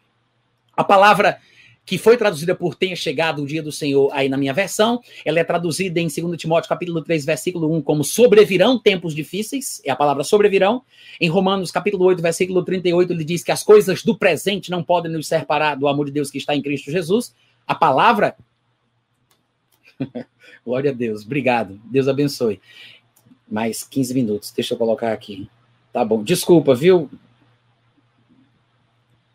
A 0.75 0.83
palavra 0.83 1.39
que 1.85 1.97
foi 1.97 2.15
traduzida 2.15 2.55
por 2.55 2.75
tenha 2.75 2.95
chegado 2.95 3.43
o 3.43 3.45
dia 3.45 3.61
do 3.61 3.71
Senhor 3.71 4.09
aí 4.13 4.29
na 4.29 4.37
minha 4.37 4.53
versão. 4.53 5.01
Ela 5.25 5.39
é 5.39 5.43
traduzida 5.43 5.99
em 5.99 6.07
2 6.07 6.37
Timóteo 6.37 6.69
capítulo 6.69 7.01
3, 7.01 7.25
versículo 7.25 7.73
1 7.75 7.81
como 7.81 8.03
sobrevirão 8.03 8.79
tempos 8.79 9.13
difíceis, 9.13 9.81
é 9.83 9.91
a 9.91 9.95
palavra 9.95 10.23
sobrevirão. 10.23 10.83
Em 11.19 11.29
Romanos 11.29 11.71
capítulo 11.71 12.05
8, 12.05 12.21
versículo 12.21 12.63
38, 12.63 13.11
ele 13.11 13.23
diz 13.23 13.43
que 13.43 13.51
as 13.51 13.63
coisas 13.63 14.03
do 14.03 14.17
presente 14.17 14.71
não 14.71 14.83
podem 14.83 15.11
nos 15.11 15.27
separar 15.27 15.75
do 15.75 15.87
amor 15.87 16.05
de 16.05 16.11
Deus 16.11 16.31
que 16.31 16.37
está 16.37 16.55
em 16.55 16.61
Cristo 16.61 16.91
Jesus. 16.91 17.35
A 17.67 17.75
palavra 17.75 18.35
Glória 20.65 20.91
a 20.91 20.93
Deus. 20.93 21.25
Obrigado. 21.25 21.79
Deus 21.85 22.07
abençoe. 22.07 22.61
Mais 23.49 23.83
15 23.83 24.13
minutos. 24.13 24.51
Deixa 24.51 24.73
eu 24.73 24.77
colocar 24.77 25.11
aqui. 25.11 25.49
Tá 25.91 26.03
bom. 26.03 26.23
Desculpa, 26.23 26.73
viu? 26.73 27.09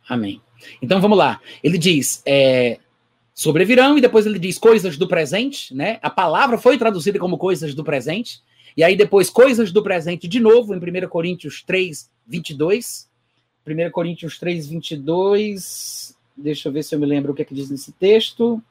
Amém. 0.08 0.40
Então 0.80 1.00
vamos 1.00 1.18
lá. 1.18 1.40
Ele 1.62 1.78
diz 1.78 2.22
é, 2.26 2.78
sobrevirão 3.34 3.96
e 3.96 4.00
depois 4.00 4.26
ele 4.26 4.38
diz 4.38 4.58
coisas 4.58 4.96
do 4.96 5.06
presente, 5.06 5.74
né? 5.74 5.98
A 6.02 6.10
palavra 6.10 6.58
foi 6.58 6.76
traduzida 6.76 7.18
como 7.18 7.38
coisas 7.38 7.74
do 7.74 7.84
presente. 7.84 8.40
E 8.76 8.82
aí 8.82 8.96
depois 8.96 9.30
coisas 9.30 9.72
do 9.72 9.82
presente 9.82 10.26
de 10.26 10.40
novo 10.40 10.74
em 10.74 10.78
1 10.78 11.08
Coríntios 11.08 11.62
3, 11.62 12.10
22. 12.26 13.08
1 13.66 13.90
Coríntios 13.90 14.38
3, 14.38 14.68
22. 14.68 16.16
Deixa 16.36 16.68
eu 16.68 16.72
ver 16.72 16.82
se 16.82 16.94
eu 16.94 16.98
me 16.98 17.06
lembro 17.06 17.32
o 17.32 17.34
que 17.34 17.42
é 17.42 17.44
que 17.44 17.54
diz 17.54 17.70
nesse 17.70 17.92
texto. 17.92 18.62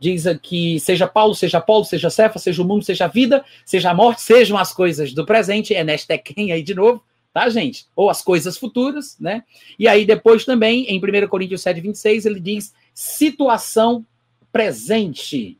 Diz 0.00 0.26
aqui, 0.26 0.78
seja 0.78 1.08
Paulo, 1.08 1.34
seja 1.34 1.60
Paulo, 1.60 1.84
seja 1.84 2.08
Cefa, 2.08 2.38
seja 2.38 2.62
o 2.62 2.64
mundo, 2.64 2.84
seja 2.84 3.06
a 3.06 3.08
vida, 3.08 3.44
seja 3.64 3.90
a 3.90 3.94
morte, 3.94 4.22
sejam 4.22 4.56
as 4.56 4.72
coisas 4.72 5.12
do 5.12 5.26
presente. 5.26 5.74
É 5.74 5.82
nesta 5.82 6.16
quem 6.16 6.52
aí 6.52 6.62
de 6.62 6.74
novo 6.74 7.02
tá, 7.38 7.48
gente? 7.48 7.86
Ou 7.94 8.10
as 8.10 8.20
coisas 8.20 8.58
futuras, 8.58 9.16
né? 9.20 9.44
E 9.78 9.86
aí 9.86 10.04
depois 10.04 10.44
também, 10.44 10.86
em 10.86 10.98
1 10.98 11.28
Coríntios 11.28 11.62
7, 11.62 11.80
26, 11.80 12.26
ele 12.26 12.40
diz 12.40 12.74
situação 12.92 14.04
presente. 14.50 15.56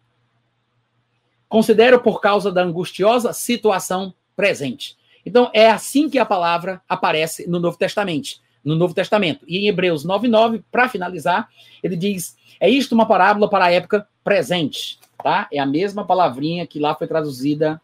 Considero 1.49 2.01
por 2.01 2.21
causa 2.21 2.51
da 2.51 2.65
angustiosa 2.65 3.33
situação 3.33 4.13
presente. 4.35 4.97
Então, 5.25 5.51
é 5.55 5.71
assim 5.71 6.09
que 6.11 6.19
a 6.19 6.27
palavra 6.27 6.83
aparece 6.89 7.49
no 7.49 7.61
Novo 7.61 7.79
Testamento. 7.79 8.41
No 8.65 8.75
Novo 8.75 8.93
Testamento. 8.93 9.45
E 9.47 9.59
em 9.59 9.69
Hebreus 9.69 10.05
9,9, 10.05 10.65
para 10.73 10.89
finalizar, 10.89 11.49
ele 11.81 11.95
diz: 11.95 12.37
é 12.59 12.69
isto 12.69 12.93
uma 12.93 13.07
parábola 13.07 13.49
para 13.49 13.67
a 13.67 13.73
época 13.73 14.09
presente. 14.25 14.99
Tá? 15.23 15.49
É 15.53 15.61
a 15.61 15.67
mesma 15.67 16.05
palavrinha 16.05 16.67
que 16.67 16.81
lá 16.81 16.95
foi 16.95 17.07
traduzida 17.07 17.81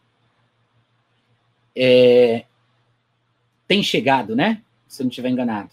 é, 1.73 2.45
tem 3.67 3.81
chegado, 3.83 4.35
né? 4.35 4.61
Se 4.87 5.01
eu 5.01 5.05
não 5.05 5.09
estiver 5.09 5.29
enganado. 5.29 5.69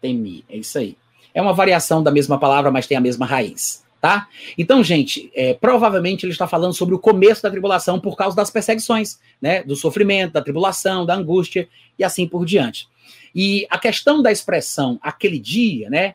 Temi, 0.00 0.44
é 0.48 0.56
isso 0.56 0.78
aí. 0.78 0.96
É 1.32 1.40
uma 1.40 1.52
variação 1.52 2.02
da 2.02 2.10
mesma 2.10 2.38
palavra, 2.38 2.70
mas 2.70 2.86
tem 2.86 2.96
a 2.96 3.00
mesma 3.00 3.26
raiz, 3.26 3.84
tá? 4.00 4.28
Então, 4.56 4.84
gente, 4.84 5.30
é, 5.34 5.54
provavelmente 5.54 6.24
ele 6.24 6.32
está 6.32 6.46
falando 6.46 6.74
sobre 6.74 6.94
o 6.94 6.98
começo 6.98 7.42
da 7.42 7.50
tribulação 7.50 7.98
por 7.98 8.16
causa 8.16 8.36
das 8.36 8.50
perseguições, 8.50 9.18
né? 9.40 9.62
Do 9.62 9.74
sofrimento, 9.74 10.34
da 10.34 10.42
tribulação, 10.42 11.06
da 11.06 11.14
angústia 11.14 11.68
e 11.98 12.04
assim 12.04 12.28
por 12.28 12.44
diante. 12.44 12.88
E 13.34 13.66
a 13.68 13.78
questão 13.78 14.22
da 14.22 14.30
expressão 14.30 14.98
aquele 15.02 15.38
dia, 15.38 15.90
né? 15.90 16.14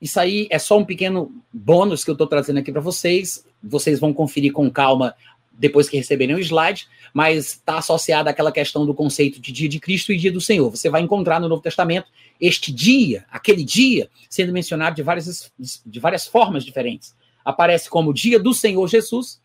Isso 0.00 0.18
aí 0.18 0.48
é 0.50 0.58
só 0.58 0.78
um 0.78 0.84
pequeno 0.84 1.30
bônus 1.52 2.02
que 2.02 2.10
eu 2.10 2.14
estou 2.14 2.26
trazendo 2.26 2.58
aqui 2.58 2.72
para 2.72 2.80
vocês. 2.80 3.44
Vocês 3.62 4.00
vão 4.00 4.12
conferir 4.12 4.52
com 4.52 4.68
calma 4.70 5.14
depois 5.52 5.88
que 5.88 5.96
receberem 5.96 6.34
o 6.34 6.38
slide, 6.38 6.88
mas 7.12 7.52
está 7.52 7.78
associada 7.78 8.30
àquela 8.30 8.50
questão 8.50 8.86
do 8.86 8.94
conceito 8.94 9.40
de 9.40 9.52
dia 9.52 9.68
de 9.68 9.78
Cristo 9.78 10.12
e 10.12 10.16
dia 10.16 10.32
do 10.32 10.40
Senhor. 10.40 10.70
Você 10.70 10.88
vai 10.88 11.02
encontrar 11.02 11.40
no 11.40 11.48
Novo 11.48 11.62
Testamento 11.62 12.08
este 12.40 12.72
dia, 12.72 13.24
aquele 13.30 13.62
dia, 13.62 14.08
sendo 14.28 14.52
mencionado 14.52 14.96
de 14.96 15.02
várias, 15.02 15.52
de 15.86 16.00
várias 16.00 16.26
formas 16.26 16.64
diferentes. 16.64 17.14
Aparece 17.44 17.88
como 17.90 18.12
dia 18.14 18.38
do 18.38 18.54
Senhor 18.54 18.88
Jesus, 18.88 19.40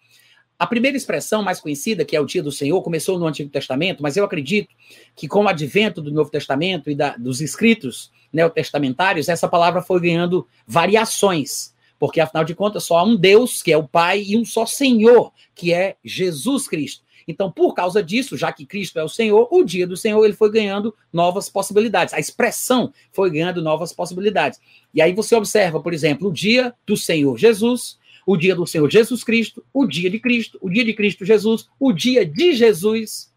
A 0.59 0.65
primeira 0.65 0.97
expressão 0.97 1.43
mais 1.43 1.59
conhecida, 1.59 2.03
que 2.03 2.15
é 2.15 2.19
o 2.19 2.25
dia 2.25 2.41
do 2.41 2.51
Senhor, 2.51 2.81
começou 2.81 3.19
no 3.19 3.27
Antigo 3.27 3.49
Testamento, 3.49 4.01
mas 4.01 4.17
eu 4.17 4.25
acredito 4.25 4.69
que 5.15 5.27
com 5.27 5.43
o 5.43 5.47
advento 5.47 6.01
do 6.01 6.11
Novo 6.11 6.31
Testamento 6.31 6.89
e 6.89 6.95
da, 6.95 7.15
dos 7.15 7.41
escritos 7.41 8.11
neotestamentários, 8.33 9.29
essa 9.29 9.47
palavra 9.47 9.83
foi 9.83 10.01
ganhando 10.01 10.47
variações, 10.65 11.75
porque 11.99 12.19
afinal 12.19 12.43
de 12.43 12.55
contas 12.55 12.83
só 12.83 12.97
há 12.97 13.03
um 13.03 13.15
Deus, 13.15 13.61
que 13.61 13.71
é 13.71 13.77
o 13.77 13.87
Pai, 13.87 14.23
e 14.27 14.37
um 14.37 14.45
só 14.45 14.65
Senhor, 14.65 15.31
que 15.55 15.73
é 15.73 15.95
Jesus 16.03 16.67
Cristo. 16.67 17.05
Então, 17.27 17.51
por 17.51 17.73
causa 17.73 18.01
disso, 18.01 18.37
já 18.37 18.53
que 18.53 18.65
Cristo 18.65 18.97
é 18.97 19.03
o 19.03 19.09
Senhor, 19.09 19.49
o 19.51 19.63
dia 19.63 19.85
do 19.85 19.97
Senhor 19.97 20.23
ele 20.23 20.33
foi 20.33 20.49
ganhando 20.49 20.95
novas 21.11 21.49
possibilidades. 21.49 22.13
A 22.13 22.19
expressão 22.19 22.93
foi 23.11 23.29
ganhando 23.29 23.61
novas 23.61 23.91
possibilidades. 23.91 24.61
E 24.93 25.01
aí 25.01 25.13
você 25.13 25.35
observa, 25.35 25.81
por 25.81 25.93
exemplo, 25.93 26.29
o 26.29 26.33
dia 26.33 26.73
do 26.85 26.95
Senhor 26.95 27.37
Jesus, 27.37 27.99
o 28.25 28.37
dia 28.37 28.55
do 28.55 28.65
Senhor 28.65 28.89
Jesus 28.89 29.25
Cristo, 29.25 29.63
o 29.73 29.85
dia 29.85 30.09
de 30.09 30.19
Cristo, 30.19 30.57
o 30.61 30.69
dia 30.69 30.85
de 30.85 30.93
Cristo 30.93 31.25
Jesus, 31.25 31.67
o 31.77 31.91
dia 31.91 32.25
de 32.25 32.53
Jesus, 32.53 33.33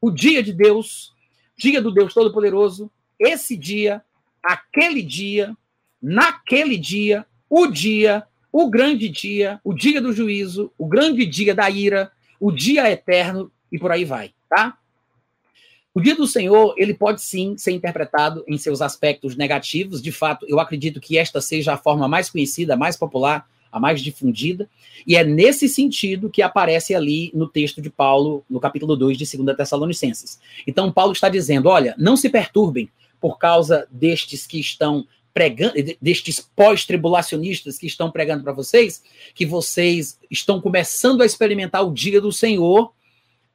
o 0.00 0.10
dia 0.10 0.42
de 0.42 0.52
Deus, 0.52 1.12
dia 1.58 1.80
do 1.82 1.92
Deus 1.92 2.14
Todo-Poderoso, 2.14 2.90
esse 3.18 3.56
dia, 3.56 4.02
aquele 4.42 5.02
dia, 5.02 5.54
naquele 6.00 6.78
dia, 6.78 7.26
o 7.48 7.66
dia, 7.66 8.24
o 8.52 8.68
grande 8.68 9.08
dia, 9.08 9.60
o 9.62 9.72
dia 9.72 10.00
do 10.00 10.12
juízo, 10.12 10.72
o 10.78 10.86
grande 10.86 11.26
dia 11.26 11.54
da 11.54 11.70
ira, 11.70 12.10
o 12.40 12.50
dia 12.50 12.90
eterno 12.90 13.50
e 13.70 13.78
por 13.78 13.90
aí 13.90 14.04
vai, 14.04 14.32
tá? 14.48 14.76
O 15.94 16.00
dia 16.00 16.14
do 16.14 16.26
Senhor, 16.26 16.74
ele 16.76 16.92
pode 16.92 17.22
sim 17.22 17.56
ser 17.56 17.72
interpretado 17.72 18.44
em 18.46 18.58
seus 18.58 18.82
aspectos 18.82 19.34
negativos. 19.34 20.02
De 20.02 20.12
fato, 20.12 20.44
eu 20.46 20.60
acredito 20.60 21.00
que 21.00 21.16
esta 21.16 21.40
seja 21.40 21.72
a 21.72 21.78
forma 21.78 22.06
mais 22.06 22.28
conhecida, 22.28 22.76
mais 22.76 22.98
popular 22.98 23.48
a 23.72 23.80
mais 23.80 24.00
difundida, 24.00 24.68
e 25.06 25.16
é 25.16 25.24
nesse 25.24 25.68
sentido 25.68 26.30
que 26.30 26.40
aparece 26.40 26.94
ali 26.94 27.30
no 27.34 27.46
texto 27.46 27.82
de 27.82 27.90
Paulo, 27.90 28.42
no 28.48 28.58
capítulo 28.58 28.96
2 28.96 29.18
de 29.18 29.36
2 29.36 29.56
Tessalonicenses. 29.56 30.40
Então, 30.66 30.90
Paulo 30.90 31.12
está 31.12 31.28
dizendo: 31.28 31.68
olha, 31.68 31.94
não 31.98 32.16
se 32.16 32.30
perturbem 32.30 32.88
por 33.20 33.38
causa 33.38 33.86
destes 33.90 34.46
que 34.46 34.58
estão 34.58 35.06
pregando, 35.36 35.74
destes 36.00 36.40
pós-tribulacionistas 36.40 37.76
que 37.76 37.86
estão 37.86 38.10
pregando 38.10 38.42
para 38.42 38.54
vocês, 38.54 39.02
que 39.34 39.44
vocês 39.44 40.18
estão 40.30 40.62
começando 40.62 41.20
a 41.20 41.26
experimentar 41.26 41.86
o 41.86 41.92
dia 41.92 42.22
do 42.22 42.32
Senhor, 42.32 42.90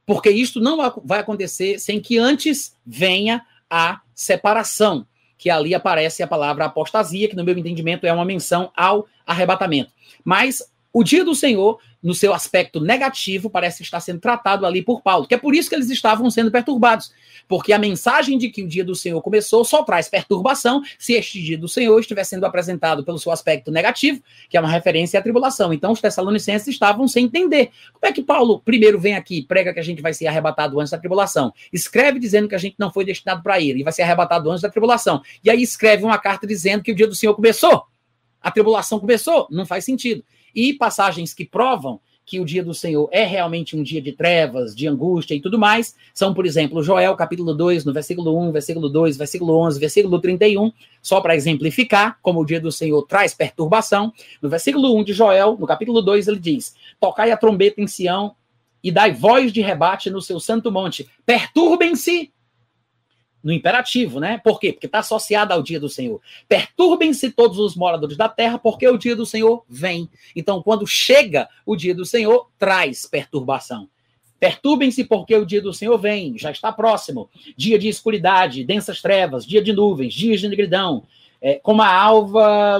porque 0.06 0.30
isto 0.30 0.60
não 0.60 0.78
vai 1.03 1.20
acontecer 1.20 1.80
sem 1.80 1.99
que 1.99 2.20
antes 2.20 2.78
venha 2.86 3.44
a 3.68 3.99
separação 4.14 5.08
que 5.40 5.49
ali 5.49 5.74
aparece 5.74 6.22
a 6.22 6.28
palavra 6.28 6.66
apostasia, 6.66 7.28
que 7.28 7.36
no 7.36 7.44
meu 7.44 7.58
entendimento 7.58 8.06
é 8.06 8.14
uma 8.14 8.26
menção 8.26 8.72
ao 8.78 9.08
arrebatamento. 9.26 9.91
Mas 10.24 10.62
o 10.93 11.03
dia 11.03 11.23
do 11.23 11.34
Senhor, 11.34 11.80
no 12.03 12.13
seu 12.13 12.34
aspecto 12.34 12.81
negativo, 12.81 13.49
parece 13.49 13.84
estar 13.84 13.99
sendo 13.99 14.19
tratado 14.19 14.65
ali 14.65 14.81
por 14.81 15.01
Paulo, 15.01 15.27
que 15.27 15.35
é 15.35 15.38
por 15.38 15.53
isso 15.53 15.69
que 15.69 15.76
eles 15.76 15.89
estavam 15.89 16.30
sendo 16.30 16.51
perturbados, 16.51 17.13
porque 17.47 17.72
a 17.72 17.80
mensagem 17.80 18.38
de 18.38 18.49
que 18.49 18.63
o 18.63 18.68
dia 18.68 18.84
do 18.84 18.95
Senhor 18.95 19.22
começou 19.22 19.63
só 19.63 19.84
traz 19.84 20.09
perturbação 20.09 20.81
se 20.97 21.13
este 21.13 21.41
dia 21.41 21.57
do 21.57 21.68
Senhor 21.68 21.97
estiver 21.99 22.23
sendo 22.23 22.45
apresentado 22.45 23.03
pelo 23.03 23.19
seu 23.19 23.31
aspecto 23.31 23.72
negativo, 23.72 24.22
que 24.49 24.57
é 24.57 24.59
uma 24.59 24.69
referência 24.69 25.19
à 25.19 25.23
tribulação. 25.23 25.72
Então 25.72 25.91
os 25.91 26.01
tessalonicenses 26.01 26.68
estavam 26.68 27.07
sem 27.07 27.26
entender. 27.26 27.72
Como 27.93 28.11
é 28.11 28.11
que 28.11 28.23
Paulo 28.23 28.59
primeiro 28.59 28.99
vem 28.99 29.15
aqui, 29.15 29.43
prega 29.43 29.73
que 29.73 29.80
a 29.80 29.84
gente 29.84 30.01
vai 30.01 30.13
ser 30.13 30.27
arrebatado 30.27 30.80
antes 30.80 30.91
da 30.91 30.97
tribulação, 30.97 31.53
escreve 31.72 32.19
dizendo 32.19 32.47
que 32.47 32.55
a 32.55 32.59
gente 32.59 32.76
não 32.80 32.91
foi 32.91 33.05
destinado 33.05 33.43
para 33.43 33.59
ir 33.59 33.77
e 33.77 33.84
vai 33.84 33.93
ser 33.93 34.01
arrebatado 34.01 34.49
antes 34.49 34.61
da 34.61 34.69
tribulação, 34.69 35.22
e 35.43 35.49
aí 35.49 35.61
escreve 35.61 36.03
uma 36.03 36.18
carta 36.18 36.47
dizendo 36.47 36.84
que 36.84 36.91
o 36.91 36.95
dia 36.95 37.07
do 37.07 37.15
Senhor 37.15 37.35
começou? 37.35 37.85
A 38.41 38.49
tribulação 38.49 38.99
começou? 38.99 39.47
Não 39.51 39.65
faz 39.65 39.85
sentido 39.85 40.23
e 40.56 40.73
passagens 40.73 41.34
que 41.34 41.45
provam 41.45 41.99
que 42.26 42.40
o 42.40 42.45
dia 42.45 42.64
do 42.64 42.73
Senhor 42.73 43.10
é 43.11 43.26
realmente 43.26 43.76
um 43.76 43.84
dia 43.84 44.02
de 44.02 44.14
trevas, 44.14 44.76
de 44.76 44.88
angústia 44.88 45.36
e 45.36 45.41
tudo 45.41 45.60
mais, 45.60 45.95
são, 46.14 46.34
por 46.34 46.45
exemplo, 46.45 46.82
Joel 46.82 47.15
capítulo 47.15 47.53
2, 47.53 47.84
no 47.84 47.91
versículo 47.91 48.40
1, 48.48 48.52
versículo 48.53 48.88
2, 48.88 49.18
versículo 49.18 49.57
11, 49.57 49.80
versículo 49.80 50.19
31, 50.19 50.72
só 51.02 51.19
para 51.19 51.36
exemplificar 51.36 52.18
como 52.22 52.40
o 52.40 52.45
dia 52.45 52.61
do 52.61 52.72
Senhor 52.72 53.02
traz 53.03 53.34
perturbação. 53.34 54.14
No 54.41 54.49
versículo 54.49 54.95
1 54.98 55.03
de 55.03 55.14
Joel, 55.14 55.57
no 55.60 55.68
capítulo 55.68 56.02
2, 56.02 56.30
ele 56.30 56.40
diz: 56.40 56.73
Tocai 56.99 57.32
a 57.32 57.38
trombeta 57.38 57.82
em 57.82 57.88
Sião 57.88 58.36
e 58.84 58.91
dai 58.91 59.11
voz 59.11 59.52
de 59.52 59.61
rebate 59.61 60.10
no 60.10 60.22
seu 60.22 60.40
santo 60.40 60.72
monte. 60.72 61.10
Perturbem-se 61.26 62.32
no 63.43 63.51
imperativo, 63.51 64.19
né? 64.19 64.39
Por 64.43 64.59
quê? 64.59 64.72
Porque 64.72 64.85
está 64.85 64.99
associado 64.99 65.53
ao 65.53 65.63
dia 65.63 65.80
do 65.80 65.89
Senhor. 65.89 66.22
Perturbem-se 66.47 67.31
todos 67.31 67.57
os 67.57 67.76
moradores 67.76 68.15
da 68.15 68.30
terra, 68.30 68.57
porque 68.57 68.88
o 68.88 68.97
dia 68.97 69.15
do 69.15 69.26
Senhor 69.26 69.63
vem. 69.68 70.09
Então, 70.35 70.61
quando 70.61 70.85
chega 70.85 71.49
o 71.65 71.76
dia 71.76 71.95
do 71.95 72.05
Senhor, 72.05 72.49
traz 72.59 73.05
perturbação. 73.05 73.89
Perturbem-se 74.39 75.03
porque 75.03 75.35
o 75.35 75.45
dia 75.45 75.61
do 75.61 75.73
Senhor 75.73 75.97
vem, 75.99 76.38
já 76.38 76.49
está 76.49 76.72
próximo. 76.72 77.30
Dia 77.55 77.77
de 77.77 77.88
escuridade, 77.88 78.63
densas 78.63 79.01
trevas, 79.01 79.45
dia 79.45 79.61
de 79.61 79.72
nuvens, 79.72 80.13
dias 80.13 80.39
de 80.39 80.47
negridão, 80.47 81.03
é, 81.39 81.55
como 81.55 81.81
a 81.81 81.93
alva, 81.93 82.80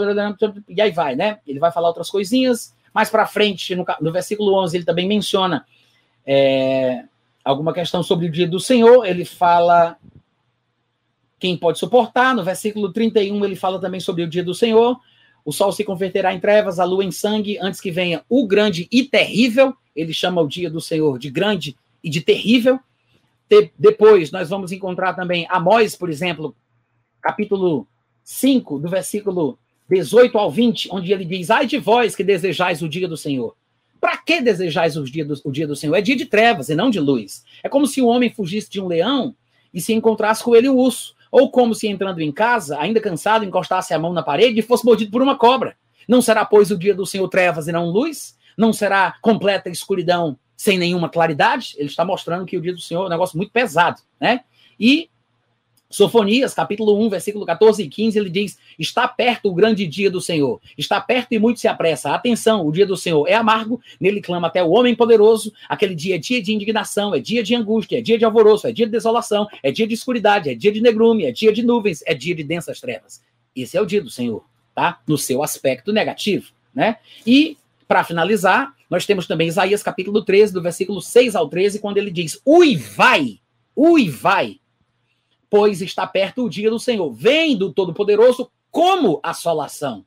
e 0.68 0.82
aí 0.82 0.92
vai, 0.92 1.16
né? 1.16 1.40
Ele 1.48 1.60
vai 1.60 1.72
falar 1.72 1.88
outras 1.88 2.10
coisinhas. 2.10 2.76
Mais 2.94 3.10
para 3.10 3.28
frente, 3.28 3.76
no, 3.76 3.86
no, 4.02 4.12
versículo 4.12 4.54
11, 4.56 4.78
ele 4.78 4.86
também 4.86 5.08
menciona 5.08 5.66
é, 6.26 7.04
alguma 7.44 7.74
questão 7.74 8.04
sobre 8.04 8.26
o 8.28 8.32
dia 8.32 8.48
do 8.48 8.60
Senhor. 8.60 9.06
Ele 9.06 9.24
fala 9.24 9.98
quem 11.42 11.58
pode 11.58 11.80
suportar. 11.80 12.36
No 12.36 12.44
versículo 12.44 12.94
31, 12.94 13.44
ele 13.44 13.56
fala 13.56 13.82
também 13.82 14.00
sobre 14.00 14.24
o 14.24 14.30
dia 14.30 14.44
do 14.44 14.54
Senhor. 14.54 14.98
O 15.44 15.52
sol 15.52 15.72
se 15.72 15.84
converterá 15.84 16.32
em 16.34 16.40
trevas, 16.40 16.80
a 16.80 16.86
lua 16.86 17.04
em 17.04 17.12
sangue, 17.12 17.58
antes 17.60 17.82
que 17.82 17.90
venha 17.90 18.24
o 18.30 18.48
grande 18.48 18.88
e 18.92 19.04
terrível. 19.04 19.74
Ele 19.96 20.14
chama 20.14 20.40
o 20.40 20.48
dia 20.48 20.70
do 20.70 20.80
Senhor 20.80 21.18
de 21.18 21.32
grande 21.32 21.76
e 22.04 22.10
de 22.12 22.22
terrível. 22.22 22.80
De, 23.50 23.72
depois, 23.78 24.32
nós 24.32 24.50
vamos 24.50 24.72
encontrar 24.72 25.16
também 25.16 25.48
Amós, 25.50 25.96
por 25.96 26.12
exemplo, 26.12 26.56
capítulo 27.20 27.88
5, 28.24 28.78
do 28.78 28.88
versículo 28.88 29.58
18 29.90 30.38
ao 30.38 30.52
20, 30.52 30.90
onde 30.92 31.12
ele 31.12 31.26
diz: 31.26 31.50
Ai 31.50 31.66
de 31.66 31.80
vós 31.80 32.16
que 32.16 32.24
desejais 32.24 32.84
o 32.84 32.88
dia 32.88 33.08
do 33.08 33.18
Senhor. 33.18 33.56
Para 34.00 34.16
que 34.18 34.42
desejais 34.42 34.96
o 34.96 35.04
dia, 35.04 35.26
do, 35.26 35.34
o 35.44 35.52
dia 35.52 35.68
do 35.68 35.76
Senhor? 35.76 35.96
É 35.96 36.02
dia 36.02 36.16
de 36.16 36.26
trevas 36.28 36.70
e 36.70 36.76
não 36.76 36.92
de 36.92 37.00
luz. 37.00 37.44
É 37.64 37.70
como 37.70 37.88
se 37.88 38.00
um 38.00 38.08
homem 38.08 38.30
fugisse 38.30 38.70
de 38.70 38.80
um 38.80 38.88
leão 38.88 39.36
e 39.74 39.82
se 39.82 39.92
encontrasse 39.92 40.44
com 40.44 40.56
ele 40.56 40.70
o 40.70 40.78
urso. 40.78 41.16
Ou 41.32 41.50
como 41.50 41.74
se 41.74 41.88
entrando 41.88 42.20
em 42.20 42.32
casa, 42.32 42.78
ainda 42.78 43.00
cansado, 43.00 43.46
encostasse 43.46 43.94
a 43.94 44.00
mão 44.00 44.12
na 44.12 44.22
parede 44.22 44.60
e 44.60 44.64
fosse 44.64 44.86
mordido 44.86 45.12
por 45.12 45.22
uma 45.22 45.38
cobra. 45.38 45.76
Não 46.08 46.22
será, 46.22 46.44
pois, 46.44 46.72
o 46.72 46.78
dia 46.78 46.94
do 46.94 47.06
Senhor 47.06 47.28
trevas 47.30 47.68
e 47.68 47.72
não 47.72 47.90
luz? 47.90 48.38
Não 48.58 48.74
será 48.74 49.16
completa 49.22 49.70
escuridão 49.70 50.38
sem 50.58 50.78
nenhuma 50.78 51.10
claridade? 51.10 51.74
Ele 51.78 51.90
está 51.90 52.04
mostrando 52.04 52.46
que 52.46 52.58
o 52.58 52.62
dia 52.62 52.74
do 52.74 52.82
Senhor 52.82 53.04
é 53.04 53.06
um 53.06 53.10
negócio 53.10 53.38
muito 53.38 53.52
pesado, 53.52 54.02
né? 54.20 54.42
E 54.80 55.10
Sofonias, 55.92 56.54
capítulo 56.54 56.98
1, 57.06 57.10
versículo 57.10 57.46
14 57.46 57.84
e 57.84 57.90
15, 57.90 58.18
ele 58.18 58.30
diz: 58.30 58.58
Está 58.80 59.08
perto 59.08 59.50
o 59.50 59.54
grande 59.54 59.86
dia 59.86 60.10
do 60.10 60.22
Senhor, 60.22 60.60
está 60.78 61.02
perto 61.02 61.34
e 61.34 61.40
muito 61.40 61.60
se 61.60 61.68
apressa. 61.68 62.12
Atenção, 62.12 62.66
o 62.66 62.72
dia 62.72 62.86
do 62.86 62.96
Senhor 62.96 63.28
é 63.28 63.34
amargo, 63.34 63.80
nele 64.00 64.22
clama 64.22 64.48
até 64.48 64.64
o 64.64 64.70
homem 64.70 64.96
poderoso. 64.96 65.54
Aquele 65.68 65.94
dia 65.94 66.16
é 66.16 66.18
dia 66.18 66.42
de 66.42 66.54
indignação, 66.54 67.14
é 67.14 67.20
dia 67.20 67.44
de 67.44 67.54
angústia, 67.54 67.98
é 67.98 68.02
dia 68.02 68.18
de 68.18 68.24
alvoroço, 68.24 68.68
é 68.68 68.72
dia 68.72 68.86
de 68.86 68.92
desolação, 68.94 69.46
é 69.62 69.70
dia 69.70 69.86
de 69.86 69.94
escuridade, 69.94 70.50
é 70.50 70.56
dia 70.56 70.72
de 70.72 70.80
negrume, 70.80 71.26
é 71.26 71.32
dia 71.32 71.52
de 71.52 71.62
nuvens, 71.62 72.02
é 72.08 72.14
dia 72.14 72.34
de 72.34 72.44
densas 72.44 72.80
trevas. 72.80 73.22
Esse 73.54 73.76
é 73.76 73.82
o 73.82 73.86
dia 73.86 74.02
do 74.02 74.10
Senhor, 74.10 74.46
tá? 74.74 75.00
No 75.06 75.18
seu 75.18 75.44
aspecto 75.44 75.92
negativo, 75.92 76.52
né? 76.74 76.98
E, 77.28 77.58
para 77.86 78.06
finalizar, 78.06 78.74
nós 78.90 79.06
temos 79.06 79.28
também 79.28 79.50
Isaías, 79.50 79.84
capítulo 79.84 80.24
13, 80.24 80.54
do 80.54 80.62
versículo 80.62 81.02
6 81.02 81.36
ao 81.36 81.50
13, 81.50 81.80
quando 81.80 81.98
ele 81.98 82.10
diz: 82.10 82.40
Ui, 82.46 82.78
vai, 82.78 83.40
ui, 83.76 84.10
vai 84.10 84.61
pois 85.52 85.82
está 85.82 86.08
perto 86.08 86.46
o 86.46 86.50
dia 86.50 86.70
do 86.70 86.80
Senhor. 86.80 87.12
Vem 87.12 87.58
do 87.58 87.74
Todo-Poderoso 87.74 88.50
como 88.72 89.20
assolação. 89.22 90.06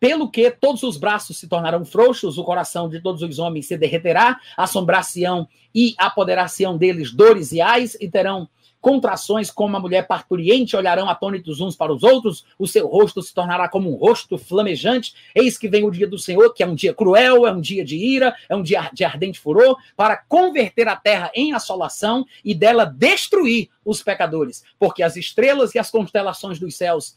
Pelo 0.00 0.30
que 0.30 0.50
todos 0.50 0.82
os 0.82 0.96
braços 0.96 1.38
se 1.38 1.46
tornarão 1.46 1.84
frouxos, 1.84 2.38
o 2.38 2.44
coração 2.44 2.88
de 2.88 3.00
todos 3.02 3.20
os 3.20 3.38
homens 3.38 3.66
se 3.66 3.76
derreterá, 3.76 4.40
assombração 4.56 5.46
e 5.74 5.94
apoderar-se-ão 5.98 6.76
deles 6.76 7.12
dores 7.12 7.52
e 7.52 7.60
ais, 7.60 7.96
e 8.00 8.08
terão 8.08 8.48
contrações 8.86 9.50
como 9.50 9.76
a 9.76 9.80
mulher 9.80 10.06
parturiente, 10.06 10.76
olharão 10.76 11.10
atônitos 11.10 11.60
uns 11.60 11.74
para 11.74 11.92
os 11.92 12.04
outros, 12.04 12.46
o 12.56 12.68
seu 12.68 12.86
rosto 12.86 13.20
se 13.20 13.34
tornará 13.34 13.68
como 13.68 13.90
um 13.90 13.96
rosto 13.96 14.38
flamejante. 14.38 15.12
Eis 15.34 15.58
que 15.58 15.68
vem 15.68 15.82
o 15.82 15.90
dia 15.90 16.06
do 16.06 16.16
Senhor, 16.16 16.54
que 16.54 16.62
é 16.62 16.66
um 16.68 16.74
dia 16.76 16.94
cruel, 16.94 17.48
é 17.48 17.52
um 17.52 17.60
dia 17.60 17.84
de 17.84 17.96
ira, 17.96 18.32
é 18.48 18.54
um 18.54 18.62
dia 18.62 18.88
de 18.92 19.04
ardente 19.04 19.40
furor, 19.40 19.76
para 19.96 20.16
converter 20.16 20.86
a 20.86 20.94
terra 20.94 21.32
em 21.34 21.52
assolação 21.52 22.24
e 22.44 22.54
dela 22.54 22.84
destruir 22.84 23.70
os 23.84 24.04
pecadores, 24.04 24.62
porque 24.78 25.02
as 25.02 25.16
estrelas 25.16 25.74
e 25.74 25.80
as 25.80 25.90
constelações 25.90 26.60
dos 26.60 26.76
céus 26.76 27.16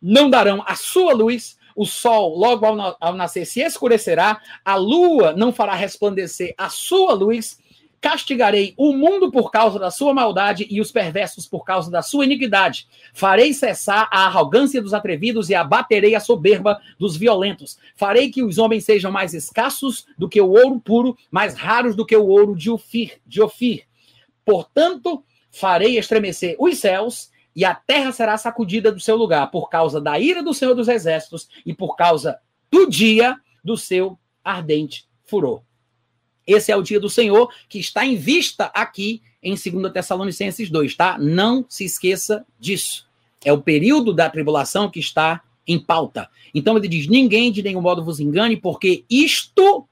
não 0.00 0.30
darão 0.30 0.64
a 0.66 0.76
sua 0.76 1.12
luz, 1.12 1.58
o 1.76 1.84
sol, 1.84 2.38
logo 2.38 2.64
ao, 2.64 2.96
ao 2.98 3.14
nascer, 3.14 3.44
se 3.44 3.60
escurecerá, 3.60 4.40
a 4.64 4.76
lua 4.76 5.34
não 5.34 5.52
fará 5.52 5.74
resplandecer 5.74 6.54
a 6.56 6.70
sua 6.70 7.12
luz, 7.12 7.58
Castigarei 8.00 8.74
o 8.76 8.92
mundo 8.92 9.30
por 9.30 9.50
causa 9.50 9.78
da 9.78 9.90
sua 9.90 10.14
maldade 10.14 10.66
e 10.70 10.80
os 10.80 10.92
perversos 10.92 11.46
por 11.46 11.64
causa 11.64 11.90
da 11.90 12.02
sua 12.02 12.24
iniquidade. 12.24 12.86
Farei 13.12 13.52
cessar 13.52 14.08
a 14.12 14.26
arrogância 14.26 14.80
dos 14.80 14.94
atrevidos 14.94 15.50
e 15.50 15.54
abaterei 15.54 16.14
a 16.14 16.20
soberba 16.20 16.80
dos 16.98 17.16
violentos. 17.16 17.78
Farei 17.96 18.30
que 18.30 18.42
os 18.42 18.58
homens 18.58 18.84
sejam 18.84 19.10
mais 19.10 19.34
escassos 19.34 20.06
do 20.16 20.28
que 20.28 20.40
o 20.40 20.50
ouro 20.50 20.80
puro, 20.80 21.16
mais 21.30 21.54
raros 21.54 21.96
do 21.96 22.06
que 22.06 22.16
o 22.16 22.26
ouro 22.26 22.54
de 22.54 22.70
Ofir. 22.70 23.20
De 23.26 23.42
Ofir. 23.42 23.84
Portanto, 24.44 25.24
farei 25.50 25.98
estremecer 25.98 26.54
os 26.58 26.78
céus 26.78 27.30
e 27.56 27.64
a 27.64 27.74
terra 27.74 28.12
será 28.12 28.36
sacudida 28.36 28.92
do 28.92 29.00
seu 29.00 29.16
lugar 29.16 29.50
por 29.50 29.70
causa 29.70 30.00
da 30.00 30.18
ira 30.20 30.42
do 30.42 30.52
Senhor 30.52 30.74
dos 30.74 30.88
Exércitos 30.88 31.48
e 31.64 31.72
por 31.72 31.96
causa 31.96 32.38
do 32.70 32.88
dia 32.88 33.36
do 33.64 33.76
seu 33.76 34.18
ardente 34.44 35.08
furor. 35.24 35.65
Esse 36.46 36.70
é 36.70 36.76
o 36.76 36.82
dia 36.82 37.00
do 37.00 37.10
Senhor 37.10 37.52
que 37.68 37.78
está 37.78 38.06
em 38.06 38.16
vista 38.16 38.70
aqui 38.74 39.22
em 39.42 39.54
2 39.54 39.92
Tessalonicenses 39.92 40.70
2, 40.70 40.94
tá? 40.94 41.18
Não 41.18 41.64
se 41.68 41.84
esqueça 41.84 42.44
disso. 42.58 43.06
É 43.44 43.52
o 43.52 43.60
período 43.60 44.12
da 44.12 44.28
tribulação 44.28 44.90
que 44.90 45.00
está 45.00 45.42
em 45.66 45.78
pauta. 45.78 46.28
Então 46.54 46.76
ele 46.76 46.88
diz: 46.88 47.06
ninguém 47.08 47.50
de 47.50 47.62
nenhum 47.62 47.80
modo 47.80 48.04
vos 48.04 48.20
engane, 48.20 48.56
porque 48.56 49.04
isto 49.10 49.86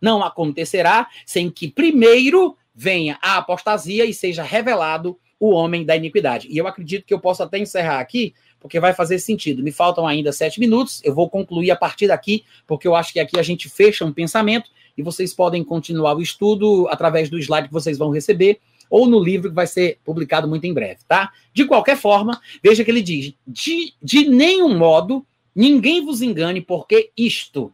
não 0.00 0.22
acontecerá 0.22 1.08
sem 1.24 1.50
que 1.50 1.68
primeiro 1.68 2.56
venha 2.74 3.18
a 3.22 3.38
apostasia 3.38 4.04
e 4.04 4.12
seja 4.12 4.42
revelado 4.42 5.18
o 5.38 5.50
homem 5.50 5.84
da 5.84 5.96
iniquidade. 5.96 6.48
E 6.50 6.56
eu 6.56 6.66
acredito 6.66 7.04
que 7.04 7.12
eu 7.12 7.20
posso 7.20 7.42
até 7.42 7.58
encerrar 7.58 8.00
aqui, 8.00 8.34
porque 8.60 8.80
vai 8.80 8.94
fazer 8.94 9.18
sentido. 9.18 9.62
Me 9.62 9.72
faltam 9.72 10.06
ainda 10.06 10.32
sete 10.32 10.60
minutos, 10.60 11.00
eu 11.04 11.14
vou 11.14 11.28
concluir 11.28 11.70
a 11.70 11.76
partir 11.76 12.08
daqui, 12.08 12.44
porque 12.66 12.88
eu 12.88 12.94
acho 12.94 13.12
que 13.12 13.20
aqui 13.20 13.38
a 13.38 13.42
gente 13.42 13.68
fecha 13.68 14.04
um 14.04 14.12
pensamento 14.12 14.70
e 14.96 15.02
vocês 15.02 15.34
podem 15.34 15.62
continuar 15.62 16.16
o 16.16 16.22
estudo 16.22 16.86
através 16.88 17.28
do 17.28 17.38
slide 17.38 17.68
que 17.68 17.74
vocês 17.74 17.98
vão 17.98 18.10
receber 18.10 18.60
ou 18.88 19.06
no 19.06 19.18
livro 19.18 19.48
que 19.48 19.54
vai 19.54 19.66
ser 19.66 19.98
publicado 20.04 20.48
muito 20.48 20.64
em 20.64 20.72
breve, 20.72 21.00
tá? 21.08 21.32
De 21.52 21.64
qualquer 21.64 21.96
forma, 21.96 22.40
veja 22.62 22.84
que 22.84 22.90
ele 22.90 23.02
diz: 23.02 23.34
de, 23.46 23.94
de 24.02 24.28
nenhum 24.28 24.76
modo 24.76 25.26
ninguém 25.54 26.04
vos 26.04 26.22
engane, 26.22 26.60
porque 26.60 27.10
isto. 27.16 27.72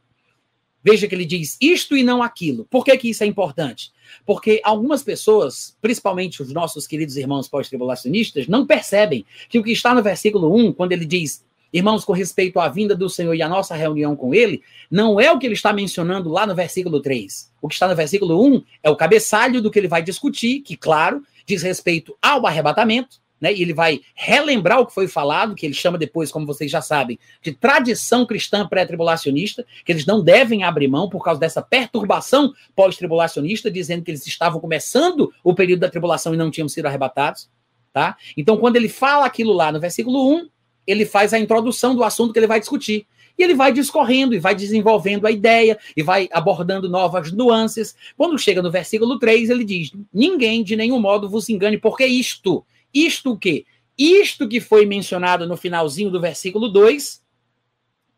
Veja 0.84 1.06
que 1.06 1.14
ele 1.14 1.24
diz 1.24 1.56
isto 1.60 1.96
e 1.96 2.02
não 2.02 2.22
aquilo. 2.22 2.66
Por 2.68 2.84
que, 2.84 2.96
que 2.96 3.10
isso 3.10 3.22
é 3.22 3.26
importante? 3.26 3.92
Porque 4.26 4.60
algumas 4.64 5.04
pessoas, 5.04 5.76
principalmente 5.80 6.42
os 6.42 6.52
nossos 6.52 6.88
queridos 6.88 7.16
irmãos 7.16 7.46
pós-tribulacionistas, 7.46 8.48
não 8.48 8.66
percebem 8.66 9.24
que 9.48 9.60
o 9.60 9.62
que 9.62 9.70
está 9.70 9.94
no 9.94 10.02
versículo 10.02 10.52
1, 10.52 10.72
quando 10.72 10.90
ele 10.90 11.04
diz 11.04 11.44
Irmãos, 11.72 12.04
com 12.04 12.12
respeito 12.12 12.60
à 12.60 12.68
vinda 12.68 12.94
do 12.94 13.08
Senhor 13.08 13.34
e 13.34 13.42
à 13.42 13.48
nossa 13.48 13.74
reunião 13.74 14.14
com 14.14 14.34
Ele, 14.34 14.62
não 14.90 15.20
é 15.20 15.32
o 15.32 15.38
que 15.38 15.46
ele 15.46 15.54
está 15.54 15.72
mencionando 15.72 16.28
lá 16.28 16.46
no 16.46 16.54
versículo 16.54 17.00
3. 17.00 17.50
O 17.62 17.68
que 17.68 17.74
está 17.74 17.88
no 17.88 17.96
versículo 17.96 18.44
1 18.44 18.62
é 18.82 18.90
o 18.90 18.96
cabeçalho 18.96 19.62
do 19.62 19.70
que 19.70 19.78
ele 19.78 19.88
vai 19.88 20.02
discutir, 20.02 20.60
que, 20.60 20.76
claro, 20.76 21.22
diz 21.46 21.62
respeito 21.62 22.16
ao 22.20 22.46
arrebatamento, 22.46 23.22
né? 23.42 23.52
E 23.52 23.60
ele 23.60 23.74
vai 23.74 24.00
relembrar 24.14 24.78
o 24.78 24.86
que 24.86 24.94
foi 24.94 25.08
falado, 25.08 25.56
que 25.56 25.66
ele 25.66 25.74
chama 25.74 25.98
depois, 25.98 26.30
como 26.30 26.46
vocês 26.46 26.70
já 26.70 26.80
sabem, 26.80 27.18
de 27.42 27.52
tradição 27.52 28.24
cristã 28.24 28.68
pré-tribulacionista, 28.68 29.66
que 29.84 29.90
eles 29.90 30.06
não 30.06 30.22
devem 30.22 30.62
abrir 30.62 30.86
mão 30.86 31.08
por 31.08 31.24
causa 31.24 31.40
dessa 31.40 31.60
perturbação 31.60 32.52
pós-tribulacionista, 32.76 33.68
dizendo 33.68 34.04
que 34.04 34.12
eles 34.12 34.24
estavam 34.26 34.60
começando 34.60 35.32
o 35.42 35.54
período 35.54 35.80
da 35.80 35.90
tribulação 35.90 36.32
e 36.32 36.36
não 36.36 36.52
tinham 36.52 36.68
sido 36.68 36.86
arrebatados. 36.86 37.50
Tá? 37.92 38.16
Então, 38.36 38.56
quando 38.56 38.76
ele 38.76 38.88
fala 38.88 39.26
aquilo 39.26 39.52
lá 39.52 39.72
no 39.72 39.80
versículo 39.80 40.32
1, 40.36 40.48
ele 40.86 41.04
faz 41.04 41.32
a 41.32 41.38
introdução 41.38 41.94
do 41.94 42.04
assunto 42.04 42.32
que 42.32 42.38
ele 42.38 42.46
vai 42.46 42.60
discutir. 42.60 43.06
E 43.38 43.42
ele 43.42 43.54
vai 43.54 43.72
discorrendo 43.72 44.34
e 44.34 44.38
vai 44.38 44.54
desenvolvendo 44.54 45.26
a 45.26 45.30
ideia 45.30 45.78
e 45.96 46.02
vai 46.02 46.28
abordando 46.32 46.88
novas 46.88 47.32
nuances. 47.32 47.96
Quando 48.16 48.38
chega 48.38 48.60
no 48.60 48.70
versículo 48.70 49.18
3, 49.18 49.48
ele 49.48 49.64
diz: 49.64 49.90
Ninguém 50.12 50.62
de 50.62 50.76
nenhum 50.76 51.00
modo 51.00 51.28
vos 51.28 51.48
engane, 51.48 51.78
porque 51.78 52.04
isto, 52.04 52.64
isto 52.92 53.32
o 53.32 53.38
quê? 53.38 53.64
Isto 53.96 54.46
que 54.48 54.60
foi 54.60 54.84
mencionado 54.84 55.46
no 55.46 55.56
finalzinho 55.56 56.10
do 56.10 56.20
versículo 56.20 56.68
2, 56.68 57.22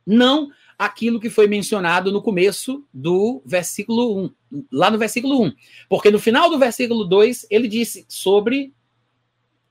não 0.07 0.51
aquilo 0.79 1.21
que 1.21 1.31
foi 1.31 1.47
mencionado 1.47 2.11
no 2.11 2.21
começo 2.21 2.85
do 2.93 3.41
versículo 3.45 4.25
1, 4.53 4.65
lá 4.71 4.91
no 4.91 4.99
versículo 4.99 5.43
1. 5.45 5.53
Porque 5.89 6.11
no 6.11 6.19
final 6.19 6.51
do 6.51 6.59
versículo 6.59 7.05
2, 7.05 7.47
ele 7.51 7.69
disse 7.69 8.05
sobre. 8.09 8.73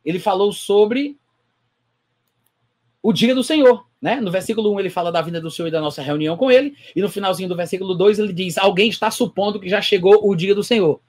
Ele 0.05 0.19
falou 0.19 0.51
sobre 0.51 1.17
o 3.03 3.11
dia 3.11 3.35
do 3.35 3.43
Senhor. 3.43 3.85
Né? 4.01 4.19
No 4.19 4.31
versículo 4.31 4.73
1 4.73 4.80
ele 4.80 4.89
fala 4.89 5.11
da 5.11 5.21
vinda 5.21 5.39
do 5.39 5.51
Senhor 5.51 5.67
e 5.67 5.71
da 5.71 5.81
nossa 5.81 6.01
reunião 6.01 6.35
com 6.38 6.49
ele, 6.49 6.75
e 6.95 7.01
no 7.01 7.09
finalzinho 7.09 7.49
do 7.49 7.55
versículo 7.55 7.93
2 7.93 8.17
ele 8.17 8.34
diz: 8.34 8.57
Alguém 8.57 8.89
está 8.89 9.11
supondo 9.11 9.59
que 9.59 9.69
já 9.69 9.81
chegou 9.81 10.27
o 10.27 10.34
dia 10.34 10.55
do 10.55 10.63
Senhor, 10.63 10.99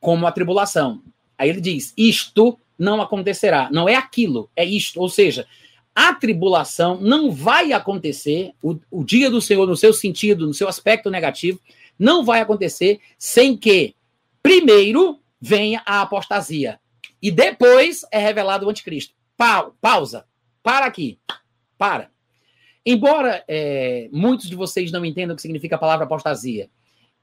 como 0.00 0.26
a 0.26 0.32
tribulação. 0.32 1.02
Aí 1.36 1.50
ele 1.50 1.60
diz: 1.60 1.92
Isto 1.96 2.58
não 2.78 3.02
acontecerá. 3.02 3.68
Não 3.72 3.88
é 3.88 3.96
aquilo, 3.96 4.48
é 4.54 4.64
isto. 4.64 5.00
Ou 5.00 5.08
seja, 5.08 5.46
a 5.94 6.14
tribulação 6.14 7.00
não 7.00 7.30
vai 7.30 7.72
acontecer, 7.72 8.52
o, 8.62 8.78
o 8.90 9.02
dia 9.02 9.28
do 9.28 9.40
Senhor, 9.40 9.66
no 9.66 9.76
seu 9.76 9.92
sentido, 9.92 10.46
no 10.46 10.54
seu 10.54 10.68
aspecto 10.68 11.10
negativo, 11.10 11.60
não 11.98 12.24
vai 12.24 12.40
acontecer 12.40 13.00
sem 13.18 13.56
que, 13.56 13.94
primeiro, 14.40 15.18
venha 15.40 15.82
a 15.84 16.00
apostasia. 16.02 16.78
E 17.20 17.32
depois 17.32 18.02
é 18.12 18.18
revelado 18.18 18.66
o 18.66 18.70
anticristo. 18.70 19.12
Pa 19.36 19.70
pausa. 19.80 20.24
Para 20.62 20.86
aqui. 20.86 21.18
Para. 21.76 22.10
Embora 22.84 23.44
é, 23.46 24.08
muitos 24.12 24.48
de 24.48 24.56
vocês 24.56 24.90
não 24.90 25.04
entendam 25.04 25.34
o 25.34 25.36
que 25.36 25.42
significa 25.42 25.76
a 25.76 25.78
palavra 25.78 26.06
apostasia, 26.06 26.68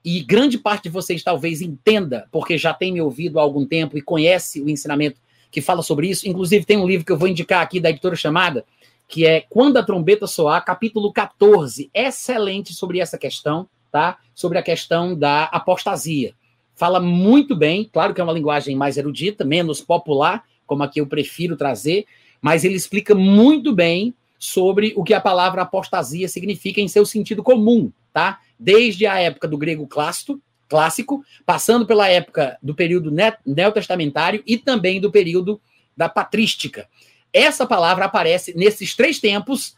e 0.06 0.22
grande 0.22 0.60
parte 0.60 0.84
de 0.84 0.90
vocês 0.90 1.24
talvez 1.24 1.64
entenda, 1.64 2.28
porque 2.32 2.60
já 2.60 2.72
tem 2.72 2.94
me 2.94 3.02
ouvido 3.02 3.40
há 3.40 3.42
algum 3.42 3.66
tempo 3.66 3.98
e 3.98 4.02
conhece 4.04 4.62
o 4.62 4.70
ensinamento 4.70 5.20
que 5.50 5.62
fala 5.62 5.82
sobre 5.82 6.08
isso. 6.08 6.28
Inclusive, 6.30 6.64
tem 6.64 6.78
um 6.78 6.88
livro 6.88 7.04
que 7.04 7.12
eu 7.12 7.18
vou 7.18 7.28
indicar 7.28 7.64
aqui 7.64 7.80
da 7.80 7.90
editora 7.90 8.16
chamada, 8.16 8.64
que 9.08 9.26
é 9.26 9.42
Quando 9.50 9.78
a 9.78 9.84
Trombeta 9.84 10.28
Soar, 10.28 10.64
capítulo 10.64 11.12
14. 11.12 11.90
Excelente 11.92 12.72
sobre 12.72 13.00
essa 13.00 13.18
questão, 13.18 13.68
tá? 13.92 14.20
Sobre 14.36 14.60
a 14.60 14.62
questão 14.62 15.18
da 15.18 15.46
apostasia. 15.46 16.36
Fala 16.76 17.00
muito 17.00 17.56
bem, 17.56 17.90
claro 17.92 18.14
que 18.14 18.22
é 18.22 18.24
uma 18.24 18.34
linguagem 18.34 18.76
mais 18.76 18.98
erudita, 18.98 19.44
menos 19.44 19.82
popular, 19.82 20.44
como 20.68 20.84
aqui 20.84 21.00
eu 21.00 21.08
prefiro 21.08 21.56
trazer, 21.56 22.06
mas 22.46 22.64
ele 22.64 22.76
explica 22.76 23.16
muito 23.16 23.74
bem 23.74 24.14
sobre 24.38 24.94
o 24.96 25.04
que 25.04 25.16
a 25.16 25.20
palavra 25.20 25.64
apostasia 25.64 26.30
significa 26.30 26.80
em 26.80 26.88
seu 26.88 27.04
sentido 27.04 27.42
comum, 27.42 27.92
tá? 28.14 28.40
Desde 28.60 29.08
a 29.08 29.20
época 29.20 29.48
do 29.48 29.58
grego 29.58 29.88
clássico, 29.88 30.40
clássico, 30.70 31.26
passando 31.44 31.88
pela 31.88 32.08
época 32.08 32.56
do 32.62 32.76
período 32.76 33.12
neotestamentário 33.44 34.44
e 34.46 34.60
também 34.60 35.02
do 35.02 35.10
período 35.10 35.60
da 35.98 36.08
patrística. 36.08 36.88
Essa 37.34 37.66
palavra 37.66 38.06
aparece 38.06 38.56
nesses 38.56 38.96
três 38.96 39.20
tempos, 39.20 39.76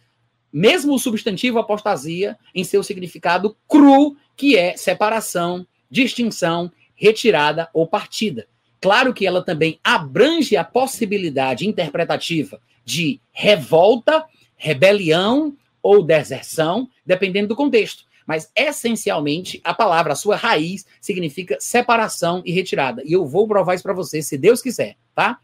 mesmo 0.52 0.94
o 0.94 0.99
substantivo 0.99 1.60
apostasia, 1.60 2.38
em 2.53 2.65
seu 2.65 2.84
significado 2.84 3.56
cru, 3.65 4.18
que 4.35 4.57
é 4.57 4.76
separação, 4.76 5.65
distinção, 5.89 6.69
retirada 6.95 7.69
ou 7.73 7.88
partida. 7.88 8.45
Claro 8.80 9.14
que 9.14 9.26
ela 9.26 9.44
também 9.44 9.80
abrange 9.84 10.56
a 10.56 10.64
possibilidade 10.64 11.68
interpretativa 11.68 12.62
de 12.86 13.20
revolta, 13.32 14.26
rebelião 14.56 15.56
ou 15.82 16.04
deserção, 16.04 16.90
dependendo 17.06 17.49
do 17.49 17.56
contexto. 17.56 18.06
Mas, 18.26 18.52
essencialmente, 18.56 19.62
a 19.64 19.74
palavra, 19.74 20.14
a 20.14 20.16
sua 20.16 20.36
raiz, 20.36 20.86
significa 20.99 21.58
separação 21.60 22.41
e 22.45 22.52
retirada. 22.52 23.02
E 23.06 23.14
eu 23.14 23.26
vou 23.26 23.48
provar 23.48 23.76
isso 23.76 23.84
para 23.84 23.94
você, 23.94 24.22
se 24.22 24.38
Deus 24.38 24.62
quiser, 24.62 24.98
tá? 25.16 25.40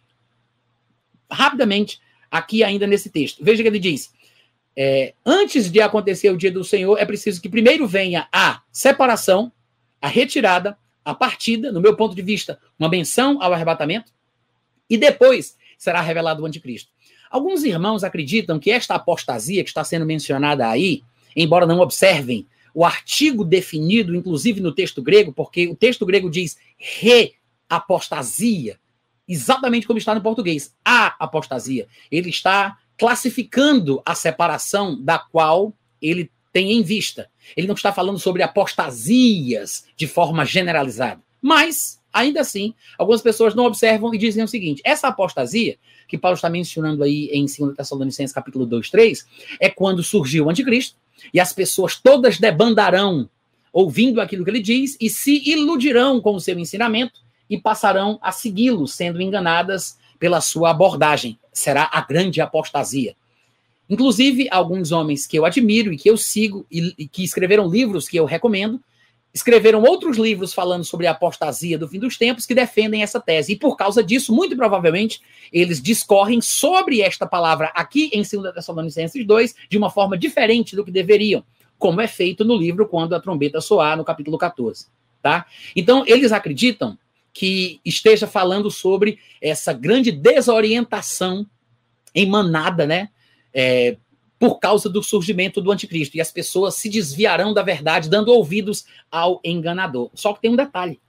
Rapidamente, 1.31 1.99
aqui 2.29 2.63
ainda 2.63 2.85
nesse 2.85 3.09
texto. 3.09 3.43
Veja 3.43 3.63
que 3.63 3.69
ele 3.69 3.79
diz: 3.79 4.13
é, 4.75 5.13
antes 5.25 5.71
de 5.71 5.79
acontecer 5.79 6.29
o 6.29 6.37
dia 6.37 6.51
do 6.51 6.63
Senhor, 6.63 6.97
é 6.97 7.05
preciso 7.05 7.41
que 7.41 7.47
primeiro 7.47 7.87
venha 7.87 8.27
a 8.31 8.61
separação, 8.71 9.51
a 10.01 10.07
retirada, 10.07 10.77
a 11.03 11.13
partida, 11.13 11.71
no 11.71 11.81
meu 11.81 11.95
ponto 11.95 12.15
de 12.15 12.21
vista, 12.21 12.59
uma 12.77 12.89
menção 12.89 13.41
ao 13.41 13.53
arrebatamento, 13.53 14.11
e 14.89 14.97
depois 14.97 15.57
será 15.77 16.01
revelado 16.01 16.43
o 16.43 16.45
anticristo. 16.45 16.91
Alguns 17.29 17.63
irmãos 17.63 18.03
acreditam 18.03 18.59
que 18.59 18.69
esta 18.71 18.95
apostasia 18.95 19.63
que 19.63 19.69
está 19.69 19.83
sendo 19.83 20.05
mencionada 20.05 20.67
aí, 20.67 21.01
embora 21.35 21.65
não 21.65 21.79
observem 21.79 22.47
o 22.73 22.85
artigo 22.85 23.43
definido, 23.43 24.15
inclusive 24.15 24.61
no 24.61 24.71
texto 24.71 25.01
grego, 25.01 25.33
porque 25.33 25.67
o 25.67 25.75
texto 25.75 26.05
grego 26.05 26.29
diz 26.29 26.57
reapostasia, 27.69 28.79
exatamente 29.27 29.85
como 29.87 29.99
está 29.99 30.13
no 30.15 30.21
português, 30.21 30.75
a 30.83 31.15
apostasia. 31.19 31.87
Ele 32.11 32.29
está 32.29 32.77
classificando 32.97 34.01
a 34.05 34.15
separação 34.15 35.01
da 35.01 35.19
qual 35.19 35.73
ele 36.01 36.31
tem 36.53 36.71
em 36.71 36.83
vista. 36.83 37.29
Ele 37.57 37.67
não 37.67 37.73
está 37.73 37.91
falando 37.91 38.19
sobre 38.19 38.43
apostasias 38.43 39.85
de 39.97 40.07
forma 40.07 40.45
generalizada. 40.45 41.19
Mas, 41.41 41.99
ainda 42.13 42.39
assim, 42.39 42.73
algumas 42.97 43.21
pessoas 43.21 43.55
não 43.55 43.65
observam 43.65 44.13
e 44.13 44.17
dizem 44.17 44.43
o 44.43 44.47
seguinte: 44.47 44.81
essa 44.85 45.07
apostasia, 45.07 45.77
que 46.07 46.17
Paulo 46.17 46.35
está 46.35 46.49
mencionando 46.49 47.03
aí 47.03 47.29
em 47.33 47.45
2 47.45 47.75
Tessalonicenses 47.75 48.33
capítulo 48.33 48.65
2, 48.67 48.89
3, 48.89 49.27
é 49.59 49.69
quando 49.69 50.03
surgiu 50.03 50.45
o 50.45 50.49
anticristo, 50.49 50.95
e 51.33 51.39
as 51.39 51.51
pessoas 51.51 51.99
todas 51.99 52.39
debandarão 52.39 53.27
ouvindo 53.73 54.21
aquilo 54.21 54.43
que 54.43 54.51
ele 54.51 54.61
diz 54.61 54.95
e 55.01 55.09
se 55.09 55.49
iludirão 55.49 56.21
com 56.21 56.35
o 56.35 56.39
seu 56.39 56.57
ensinamento, 56.59 57.19
e 57.49 57.59
passarão 57.59 58.19
a 58.21 58.31
segui-lo, 58.31 58.87
sendo 58.87 59.21
enganadas 59.21 59.97
pela 60.19 60.39
sua 60.39 60.69
abordagem. 60.69 61.37
Será 61.51 61.89
a 61.91 62.01
grande 62.01 62.39
apostasia. 62.39 63.15
Inclusive, 63.89 64.47
alguns 64.49 64.91
homens 64.91 65.27
que 65.27 65.37
eu 65.37 65.45
admiro 65.45 65.91
e 65.91 65.97
que 65.97 66.09
eu 66.09 66.17
sigo 66.17 66.65
e, 66.71 66.93
e 66.97 67.07
que 67.07 67.23
escreveram 67.23 67.69
livros 67.69 68.07
que 68.07 68.17
eu 68.17 68.25
recomendo, 68.25 68.79
escreveram 69.33 69.81
outros 69.81 70.17
livros 70.17 70.53
falando 70.53 70.83
sobre 70.83 71.07
a 71.07 71.11
apostasia 71.11 71.77
do 71.77 71.87
fim 71.87 71.99
dos 71.99 72.17
tempos 72.17 72.45
que 72.45 72.53
defendem 72.53 73.01
essa 73.01 73.19
tese. 73.19 73.53
E 73.53 73.55
por 73.55 73.75
causa 73.75 74.03
disso, 74.03 74.33
muito 74.33 74.55
provavelmente, 74.55 75.21
eles 75.51 75.81
discorrem 75.81 76.39
sobre 76.39 77.01
esta 77.01 77.25
palavra 77.25 77.71
aqui 77.73 78.11
em 78.13 78.21
2 78.21 78.53
Tessalonicenses 78.53 79.25
2 79.25 79.55
de 79.69 79.77
uma 79.77 79.89
forma 79.89 80.17
diferente 80.17 80.75
do 80.75 80.85
que 80.85 80.91
deveriam, 80.91 81.43
como 81.79 81.99
é 81.99 82.07
feito 82.07 82.45
no 82.45 82.55
livro 82.55 82.87
Quando 82.87 83.15
a 83.15 83.19
Trombeta 83.19 83.59
Soar, 83.59 83.97
no 83.97 84.05
capítulo 84.05 84.37
14. 84.37 84.87
Tá? 85.21 85.45
Então, 85.75 86.03
eles 86.05 86.31
acreditam 86.31 86.97
que 87.33 87.79
esteja 87.83 88.27
falando 88.27 88.69
sobre 88.69 89.17
essa 89.41 89.73
grande 89.73 90.11
desorientação 90.11 91.47
em 92.13 92.27
manada, 92.27 92.85
né? 92.85 93.09
É, 93.53 93.97
por 94.39 94.59
causa 94.59 94.89
do 94.89 95.01
surgimento 95.01 95.61
do 95.61 95.71
anticristo. 95.71 96.17
E 96.17 96.21
as 96.21 96.31
pessoas 96.31 96.75
se 96.75 96.89
desviarão 96.89 97.53
da 97.53 97.61
verdade, 97.61 98.09
dando 98.09 98.33
ouvidos 98.33 98.85
ao 99.09 99.39
enganador. 99.43 100.09
Só 100.13 100.33
que 100.33 100.41
tem 100.41 100.51
um 100.51 100.55
detalhe. 100.55 100.99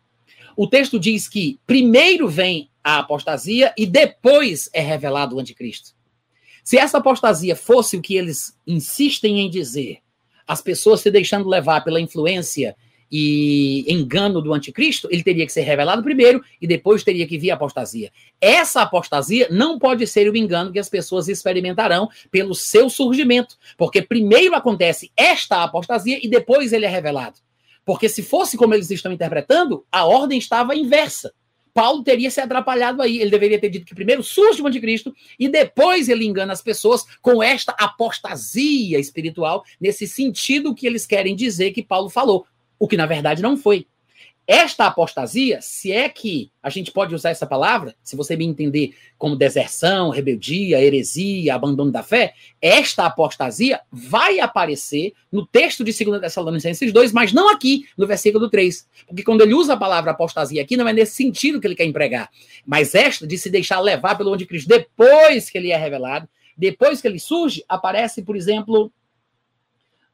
O 0.57 0.69
texto 0.69 1.01
diz 1.01 1.27
que 1.27 1.59
primeiro 1.66 2.29
vem 2.29 2.71
a 2.83 2.99
apostasia 2.99 3.75
e 3.77 3.87
depois 3.87 4.71
é 4.73 4.81
revelado 4.81 5.35
o 5.35 5.41
anticristo. 5.41 5.97
Se 6.62 6.79
essa 6.79 6.99
apostasia 6.99 7.57
fosse 7.57 7.97
o 7.97 8.01
que 8.01 8.15
eles 8.15 8.57
insistem 8.66 9.41
em 9.41 9.51
dizer, 9.51 9.99
as 10.47 10.62
pessoas 10.62 11.01
se 11.01 11.11
deixando 11.11 11.49
levar 11.49 11.83
pela 11.83 12.01
influência 12.01 12.77
e 13.16 13.85
engano 13.86 14.43
do 14.43 14.53
anticristo, 14.53 15.07
ele 15.09 15.23
teria 15.23 15.47
que 15.47 15.53
ser 15.53 15.61
revelado 15.61 16.03
primeiro 16.03 16.43
e 16.61 16.66
depois 16.66 17.05
teria 17.05 17.24
que 17.28 17.39
vir 17.39 17.53
a 17.53 17.55
apostasia. 17.55 18.11
Essa 18.41 18.82
apostasia 18.82 19.47
não 19.53 19.78
pode 19.78 20.05
ser 20.05 20.28
o 20.28 20.36
engano 20.36 20.73
que 20.73 20.81
as 20.81 20.89
pessoas 20.89 21.28
experimentarão 21.28 22.09
pelo 22.28 22.57
seu 22.57 22.91
surgimento, 22.91 23.57
porque 23.78 24.03
primeiro 24.03 24.57
acontece 24.57 25.12
esta 25.16 25.62
apostasia 25.62 26.19
e 26.20 26.28
depois 26.28 26.73
ele 26.73 26.86
é 26.86 26.89
revelado. 26.89 27.39
Porque 27.85 28.09
se 28.09 28.20
fosse 28.20 28.57
como 28.57 28.74
eles 28.74 28.91
estão 28.91 29.12
interpretando, 29.12 29.86
a 29.93 30.05
ordem 30.05 30.36
estava 30.36 30.74
inversa. 30.74 31.32
Paulo 31.73 32.03
teria 32.03 32.32
se 32.32 32.41
atrapalhado 32.41 33.01
aí. 33.01 33.20
Ele 33.20 33.31
deveria 33.31 33.61
ter 33.61 33.69
dito 33.69 33.86
que 33.86 33.95
primeiro 33.95 34.24
surge 34.24 34.61
o 34.61 34.66
anticristo 34.66 35.15
e 35.39 35.49
depois 35.49 36.09
ele 36.09 36.24
engana 36.24 36.53
as 36.53 36.62
pessoas 36.62 37.05
com 37.23 37.41
esta 37.41 37.77
apostasia 37.78 38.99
espiritual, 38.99 39.62
nesse 39.81 40.09
sentido 40.09 40.74
que 40.74 40.85
eles 40.85 41.07
querem 41.07 41.36
dizer 41.36 41.70
que 41.70 41.82
Paulo 41.82 42.11
falou 42.11 42.45
o 42.79 42.89
que 42.89 42.97
na 42.97 43.07
verdade 43.07 43.43
não 43.43 43.57
foi. 43.57 43.87
Esta 44.47 44.87
apostasia, 44.87 45.59
se 45.63 45.91
é 45.91 46.07
que 46.07 46.51
a 46.63 46.69
gente 46.69 46.93
pode 46.93 47.15
usar 47.15 47.31
essa 47.31 47.47
palavra, 47.47 47.95
se 48.03 48.15
você 48.15 48.37
me 48.37 48.45
entender 48.45 48.95
como 49.17 49.37
deserção, 49.37 50.11
rebeldia, 50.11 50.83
heresia, 50.83 51.55
abandono 51.55 51.91
da 51.91 52.03
fé, 52.03 52.35
esta 52.61 53.07
apostasia 53.07 53.81
vai 53.91 54.41
aparecer 54.41 55.15
no 55.33 55.47
texto 55.47 55.83
de 55.83 55.93
2 56.05 56.21
Tessalonicenses 56.21 56.93
2, 56.93 57.13
mas 57.13 57.33
não 57.33 57.49
aqui, 57.49 57.87
no 57.97 58.07
versículo 58.07 58.51
3. 58.51 58.87
Porque 59.07 59.23
quando 59.23 59.41
ele 59.41 59.55
usa 59.55 59.73
a 59.73 59.79
palavra 59.79 60.11
apostasia 60.11 60.61
aqui, 60.61 60.77
não 60.77 60.87
é 60.87 60.93
nesse 60.93 61.15
sentido 61.15 61.59
que 61.59 61.67
ele 61.67 61.75
quer 61.75 61.87
empregar. 61.87 62.29
Mas 62.67 62.95
esta 62.95 63.27
de 63.27 63.39
se 63.39 63.49
deixar 63.49 63.81
levar 63.81 64.15
pelo 64.15 64.35
anticristo 64.35 64.69
depois 64.69 65.49
que 65.49 65.57
ele 65.57 65.71
é 65.73 65.77
revelado, 65.79 66.29
depois 66.55 67.01
que 67.01 67.09
ele 67.09 67.19
surge, 67.19 67.65
aparece, 67.67 68.23
por 68.23 68.37
exemplo, 68.37 68.93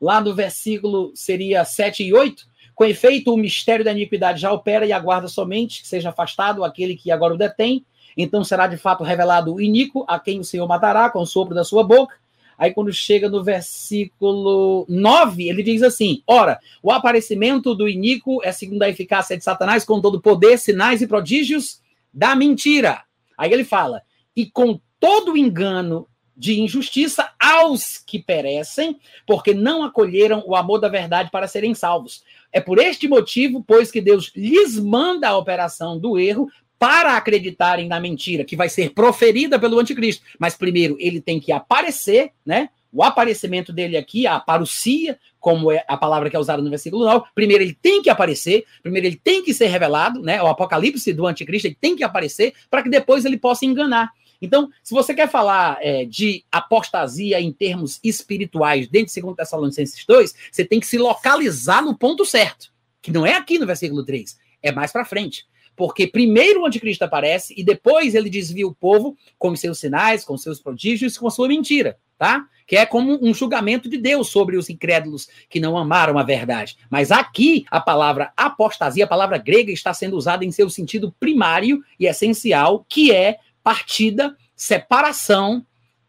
lá 0.01 0.20
no 0.20 0.32
versículo 0.32 1.11
seria 1.16 1.65
7 1.65 2.05
e 2.05 2.15
8, 2.15 2.49
com 2.81 2.86
efeito, 2.86 3.35
o 3.35 3.36
mistério 3.36 3.85
da 3.85 3.93
iniquidade 3.93 4.40
já 4.40 4.51
opera 4.51 4.86
e 4.86 4.93
aguarda 4.93 5.28
somente 5.28 5.82
que 5.82 5.86
seja 5.86 6.09
afastado 6.09 6.65
aquele 6.65 6.97
que 6.97 7.11
agora 7.11 7.35
o 7.35 7.36
detém. 7.36 7.85
Então 8.16 8.43
será 8.43 8.66
de 8.66 8.78
fato 8.78 9.05
revelado 9.05 9.52
o 9.52 9.61
iníquo, 9.61 10.02
a 10.09 10.19
quem 10.19 10.40
o 10.40 10.44
Senhor 10.44 10.66
matará 10.66 11.11
com 11.11 11.20
o 11.20 11.27
sopro 11.27 11.55
da 11.55 11.62
sua 11.62 11.85
boca. 11.85 12.16
Aí, 12.57 12.73
quando 12.73 12.90
chega 12.90 13.28
no 13.28 13.44
versículo 13.44 14.86
9, 14.89 15.47
ele 15.47 15.62
diz 15.62 15.82
assim: 15.82 16.23
Ora, 16.27 16.59
o 16.82 16.90
aparecimento 16.90 17.74
do 17.74 17.86
iníquo 17.86 18.40
é 18.43 18.51
segundo 18.51 18.82
a 18.82 18.89
eficácia 18.89 19.36
de 19.36 19.44
Satanás, 19.44 19.85
com 19.85 20.01
todo 20.01 20.19
poder, 20.19 20.59
sinais 20.59 21.02
e 21.02 21.07
prodígios 21.07 21.82
da 22.11 22.35
mentira. 22.35 23.02
Aí 23.36 23.52
ele 23.52 23.62
fala: 23.62 24.01
E 24.35 24.47
com 24.47 24.81
todo 24.98 25.36
engano 25.36 26.09
de 26.35 26.59
injustiça 26.59 27.31
aos 27.39 27.98
que 27.98 28.19
perecem, 28.19 28.98
porque 29.27 29.52
não 29.52 29.82
acolheram 29.82 30.43
o 30.47 30.57
amor 30.57 30.78
da 30.78 30.89
verdade 30.89 31.31
para 31.31 31.47
serem 31.47 31.74
salvos. 31.74 32.24
É 32.52 32.60
por 32.60 32.78
este 32.78 33.06
motivo, 33.06 33.62
pois, 33.66 33.90
que 33.90 34.01
Deus 34.01 34.32
lhes 34.35 34.78
manda 34.78 35.28
a 35.28 35.36
operação 35.36 35.98
do 35.98 36.18
erro 36.18 36.48
para 36.78 37.16
acreditarem 37.16 37.86
na 37.86 38.01
mentira, 38.01 38.43
que 38.43 38.56
vai 38.56 38.68
ser 38.68 38.94
proferida 38.94 39.59
pelo 39.59 39.78
anticristo. 39.78 40.24
Mas 40.39 40.56
primeiro 40.56 40.97
ele 40.98 41.20
tem 41.20 41.39
que 41.39 41.52
aparecer, 41.52 42.32
né? 42.44 42.70
O 42.93 43.05
aparecimento 43.05 43.72
dele 43.72 43.97
aqui, 43.97 44.27
a 44.27 44.40
parousia, 44.40 45.18
como 45.39 45.70
é 45.70 45.85
a 45.86 45.97
palavra 45.97 46.28
que 46.28 46.35
é 46.35 46.39
usada 46.39 46.60
no 46.62 46.70
versículo 46.70 47.05
9, 47.05 47.27
primeiro 47.35 47.62
ele 47.62 47.77
tem 47.81 48.02
que 48.02 48.10
aparecer, 48.10 48.64
primeiro 48.82 49.06
ele 49.06 49.20
tem 49.22 49.44
que 49.44 49.55
ser 49.55 49.66
revelado, 49.66 50.20
né? 50.22 50.43
O 50.43 50.47
apocalipse 50.47 51.12
do 51.12 51.27
anticristo 51.27 51.68
ele 51.68 51.77
tem 51.78 51.94
que 51.94 52.02
aparecer 52.02 52.55
para 52.70 52.82
que 52.82 52.89
depois 52.89 53.24
ele 53.24 53.36
possa 53.36 53.64
enganar. 53.64 54.10
Então, 54.40 54.70
se 54.82 54.94
você 54.94 55.14
quer 55.14 55.28
falar 55.28 55.78
é, 55.80 56.04
de 56.04 56.44
apostasia 56.50 57.40
em 57.40 57.52
termos 57.52 58.00
espirituais 58.02 58.88
dentro 58.88 59.14
de 59.14 59.20
2 59.20 59.36
Tessalonicenses 59.36 60.04
2, 60.06 60.34
você 60.50 60.64
tem 60.64 60.80
que 60.80 60.86
se 60.86 60.98
localizar 60.98 61.82
no 61.82 61.96
ponto 61.96 62.24
certo, 62.24 62.72
que 63.02 63.10
não 63.10 63.26
é 63.26 63.34
aqui 63.34 63.58
no 63.58 63.66
versículo 63.66 64.04
3, 64.04 64.38
é 64.62 64.72
mais 64.72 64.92
para 64.92 65.04
frente. 65.04 65.44
Porque 65.76 66.06
primeiro 66.06 66.60
o 66.60 66.66
anticristo 66.66 67.04
aparece 67.04 67.54
e 67.56 67.64
depois 67.64 68.14
ele 68.14 68.28
desvia 68.28 68.66
o 68.66 68.74
povo 68.74 69.16
com 69.38 69.56
seus 69.56 69.78
sinais, 69.78 70.24
com 70.24 70.36
seus 70.36 70.60
prodígios, 70.60 71.16
com 71.16 71.30
sua 71.30 71.48
mentira, 71.48 71.96
tá? 72.18 72.44
Que 72.66 72.76
é 72.76 72.84
como 72.84 73.18
um 73.22 73.32
julgamento 73.32 73.88
de 73.88 73.96
Deus 73.96 74.28
sobre 74.28 74.58
os 74.58 74.68
incrédulos 74.68 75.28
que 75.48 75.58
não 75.58 75.78
amaram 75.78 76.18
a 76.18 76.22
verdade. 76.22 76.76
Mas 76.90 77.10
aqui 77.10 77.64
a 77.70 77.80
palavra 77.80 78.30
apostasia, 78.36 79.04
a 79.04 79.08
palavra 79.08 79.38
grega, 79.38 79.72
está 79.72 79.94
sendo 79.94 80.16
usada 80.16 80.44
em 80.44 80.52
seu 80.52 80.68
sentido 80.68 81.14
primário 81.18 81.82
e 81.98 82.06
essencial, 82.06 82.84
que 82.86 83.10
é 83.10 83.38
partida, 83.62 84.37
separação 84.55 85.66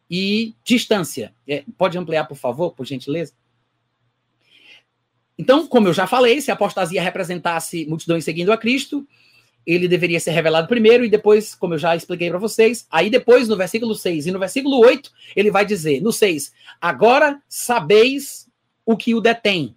e 0.10 0.56
distância. 0.64 1.34
É, 1.48 1.64
pode 1.78 1.98
ampliar, 1.98 2.26
por 2.26 2.38
favor, 2.38 2.72
por 2.72 2.86
gentileza? 2.86 3.34
Então, 5.38 5.66
como 5.66 5.88
eu 5.88 5.94
já 5.94 6.06
falei, 6.06 6.42
se 6.42 6.52
a 6.52 6.54
apostasia 6.54 7.02
representasse 7.02 7.86
multidões 7.86 8.24
seguindo 8.24 8.52
a 8.52 8.58
Cristo, 8.58 9.08
ele 9.66 9.88
deveria 9.88 10.20
ser 10.20 10.32
revelado 10.32 10.68
primeiro 10.68 11.06
e 11.06 11.10
depois, 11.10 11.56
como 11.56 11.74
eu 11.74 11.78
já 11.78 11.96
expliquei 11.96 12.30
para 12.30 12.40
vocês, 12.40 12.86
aí 12.92 13.10
depois 13.10 13.48
no 13.48 13.56
versículo 13.56 13.96
6 13.96 14.28
e 14.28 14.32
no 14.32 14.40
versículo 14.40 14.80
8, 14.80 15.12
ele 15.36 15.52
vai 15.52 15.66
dizer, 15.66 16.02
no 16.02 16.12
6, 16.12 16.52
agora 16.80 17.42
sabeis 17.48 18.48
o 18.86 18.98
que 18.98 19.16
o 19.16 19.22
detém, 19.22 19.76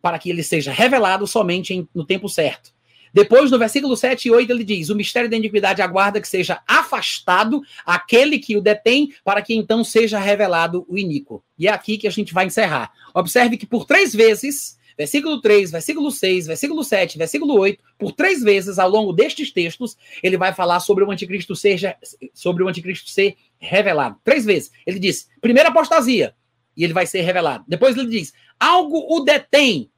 para 0.00 0.18
que 0.18 0.30
ele 0.30 0.42
seja 0.42 0.72
revelado 0.72 1.26
somente 1.26 1.74
em, 1.74 1.88
no 1.94 2.04
tempo 2.04 2.28
certo. 2.28 2.72
Depois, 3.12 3.50
no 3.50 3.58
versículo 3.58 3.96
7 3.96 4.28
e 4.28 4.30
8, 4.30 4.50
ele 4.50 4.64
diz: 4.64 4.88
O 4.88 4.96
mistério 4.96 5.28
da 5.28 5.36
iniquidade 5.36 5.82
aguarda 5.82 6.20
que 6.20 6.28
seja 6.28 6.62
afastado 6.66 7.60
aquele 7.84 8.38
que 8.38 8.56
o 8.56 8.62
detém, 8.62 9.12
para 9.24 9.42
que 9.42 9.54
então 9.54 9.84
seja 9.84 10.18
revelado 10.18 10.86
o 10.88 10.96
iníquo. 10.96 11.44
E 11.58 11.68
é 11.68 11.70
aqui 11.70 11.98
que 11.98 12.06
a 12.06 12.10
gente 12.10 12.32
vai 12.32 12.46
encerrar. 12.46 12.90
Observe 13.14 13.56
que 13.56 13.66
por 13.66 13.84
três 13.84 14.14
vezes, 14.14 14.78
versículo 14.96 15.40
3, 15.40 15.70
versículo 15.70 16.10
6, 16.10 16.46
versículo 16.46 16.82
7, 16.82 17.18
versículo 17.18 17.58
8, 17.58 17.82
por 17.98 18.12
três 18.12 18.42
vezes 18.42 18.78
ao 18.78 18.88
longo 18.88 19.12
destes 19.12 19.52
textos, 19.52 19.96
ele 20.22 20.38
vai 20.38 20.54
falar 20.54 20.80
sobre 20.80 21.04
o 21.04 21.10
anticristo 21.10 21.54
ser, 21.54 21.96
sobre 22.32 22.62
o 22.62 22.68
anticristo 22.68 23.10
ser 23.10 23.36
revelado. 23.58 24.16
Três 24.24 24.44
vezes. 24.44 24.72
Ele 24.86 24.98
diz: 24.98 25.28
primeira 25.40 25.68
apostasia, 25.68 26.34
e 26.74 26.82
ele 26.82 26.94
vai 26.94 27.06
ser 27.06 27.20
revelado. 27.20 27.64
Depois 27.68 27.96
ele 27.96 28.08
diz: 28.08 28.32
algo 28.58 29.06
o 29.14 29.20
detém, 29.20 29.90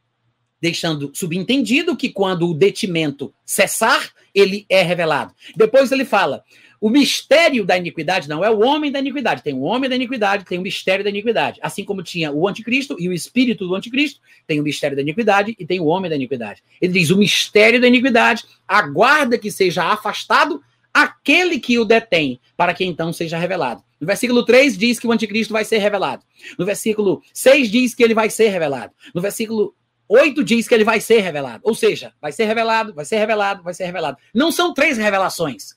deixando 0.65 1.11
subentendido 1.12 1.95
que 1.95 2.09
quando 2.09 2.49
o 2.49 2.55
detimento 2.55 3.35
cessar, 3.45 4.11
ele 4.35 4.65
é 4.66 4.81
revelado. 4.81 5.35
Depois 5.55 5.93
ele 5.93 6.07
fala: 6.07 6.43
o 6.81 6.89
mistério 6.89 7.66
da 7.66 7.77
iniquidade 7.77 8.27
não 8.31 8.43
é 8.43 8.51
o 8.51 8.61
homem 8.61 8.91
da 8.91 8.99
iniquidade, 8.99 9.43
tem 9.43 9.53
o 9.53 9.61
homem 9.61 9.91
da 9.91 9.97
iniquidade, 9.97 10.47
tem 10.47 10.59
o 10.59 10.62
mistério 10.62 11.05
da 11.05 11.11
iniquidade. 11.11 11.61
Assim 11.62 11.85
como 11.85 12.03
tinha 12.03 12.32
o 12.32 12.49
anticristo 12.49 12.97
e 12.99 13.11
o 13.11 13.12
espírito 13.12 13.69
do 13.69 13.74
anticristo, 13.74 14.20
tem 14.47 14.59
o 14.59 14.62
mistério 14.62 14.97
da 14.97 15.03
iniquidade 15.03 15.55
e 15.59 15.66
tem 15.66 15.81
o 15.81 15.85
homem 15.85 16.09
da 16.09 16.16
iniquidade. 16.16 16.62
Ele 16.81 16.95
diz: 16.95 17.11
o 17.11 17.19
mistério 17.19 17.78
da 17.78 17.86
iniquidade 17.86 18.45
aguarda 18.66 19.36
que 19.36 19.51
seja 19.51 19.85
afastado 19.85 20.62
aquele 20.95 21.61
que 21.61 21.78
o 21.78 21.85
detém, 21.85 22.41
para 22.57 22.73
que 22.73 22.86
então 22.86 23.12
seja 23.12 23.36
revelado. 23.36 23.82
No 24.01 24.07
versículo 24.07 24.47
3 24.47 24.78
diz 24.78 24.99
que 24.99 25.07
o 25.07 25.12
anticristo 25.12 25.53
vai 25.53 25.66
ser 25.66 25.77
revelado. 25.77 26.23
No 26.59 26.65
versículo 26.65 27.23
6 27.35 27.70
diz 27.70 27.95
que 27.95 28.03
ele 28.03 28.15
vai 28.15 28.31
ser 28.31 28.49
revelado. 28.49 28.95
No 29.15 29.20
versículo 29.20 29.74
8 30.09 30.44
diz 30.44 30.68
que 30.68 30.74
ele 30.74 30.85
vai 30.85 31.01
ser 31.01 31.20
revelado. 31.20 31.60
Ou 31.64 31.74
seja, 31.74 32.12
vai 32.20 32.32
ser 32.32 32.44
revelado, 32.44 32.93
vai 32.94 33.05
ser 33.05 33.16
revelado, 33.16 33.62
vai 33.62 33.74
ser 33.74 33.85
revelado. 33.85 34.18
Não 34.35 34.52
são 34.52 34.74
três 34.74 34.98
revelações. 34.98 35.76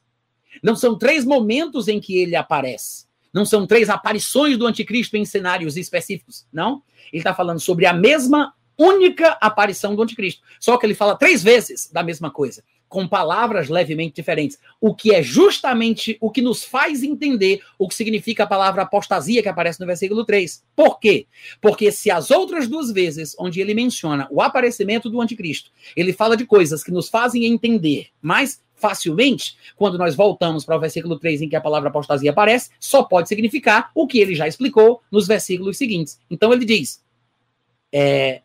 Não 0.62 0.76
são 0.76 0.98
três 0.98 1.24
momentos 1.24 1.88
em 1.88 2.00
que 2.00 2.18
ele 2.18 2.36
aparece. 2.36 3.06
Não 3.34 3.46
são 3.46 3.68
três 3.68 3.90
aparições 3.90 4.58
do 4.58 4.66
anticristo 4.66 5.16
em 5.16 5.26
cenários 5.26 5.78
específicos. 5.78 6.46
Não. 6.52 6.82
Ele 7.12 7.20
está 7.20 7.34
falando 7.34 7.60
sobre 7.60 7.86
a 7.86 7.94
mesma 7.94 8.54
única 8.78 9.38
aparição 9.42 9.96
do 9.96 10.02
anticristo. 10.02 10.42
Só 10.60 10.78
que 10.78 10.86
ele 10.86 10.94
fala 10.94 11.16
três 11.16 11.44
vezes 11.44 11.90
da 11.92 12.04
mesma 12.04 12.30
coisa. 12.30 12.64
Com 12.88 13.08
palavras 13.08 13.70
levemente 13.70 14.16
diferentes, 14.16 14.58
o 14.80 14.96
que 14.96 15.14
é 15.14 15.22
justamente 15.22 16.18
o 16.22 16.32
que 16.32 16.42
nos 16.42 16.64
faz 16.64 17.04
entender 17.04 17.62
o 17.78 17.88
que 17.88 17.96
significa 17.96 18.44
a 18.44 18.48
palavra 18.48 18.84
apostasia 18.84 19.44
que 19.44 19.50
aparece 19.50 19.80
no 19.80 19.86
versículo 19.86 20.24
3. 20.24 20.64
Por 20.76 21.00
quê? 21.00 21.28
Porque 21.62 21.92
se 21.92 22.10
as 22.10 22.32
outras 22.32 22.68
duas 22.68 22.92
vezes 22.92 23.36
onde 23.40 23.60
ele 23.60 23.74
menciona 23.74 24.28
o 24.32 24.42
aparecimento 24.42 25.10
do 25.10 25.22
anticristo, 25.22 25.72
ele 25.96 26.14
fala 26.14 26.38
de 26.38 26.46
coisas 26.46 26.84
que 26.84 26.92
nos 26.92 27.10
fazem 27.10 27.46
entender 27.46 28.08
mais 28.22 28.62
facilmente, 28.78 29.58
quando 29.76 29.98
nós 29.98 30.16
voltamos 30.16 30.64
para 30.64 30.78
o 30.78 30.80
versículo 30.80 31.18
3 31.18 31.42
em 31.42 31.50
que 31.50 31.56
a 31.56 31.62
palavra 31.62 31.90
apostasia 31.90 32.30
aparece, 32.30 32.70
só 32.80 33.04
pode 33.04 33.28
significar 33.28 33.90
o 33.94 34.08
que 34.08 34.20
ele 34.20 34.36
já 34.36 34.48
explicou 34.48 35.02
nos 35.12 35.28
versículos 35.28 35.78
seguintes. 35.78 36.20
Então 36.30 36.54
ele 36.54 36.64
diz: 36.64 37.04
é, 37.92 38.42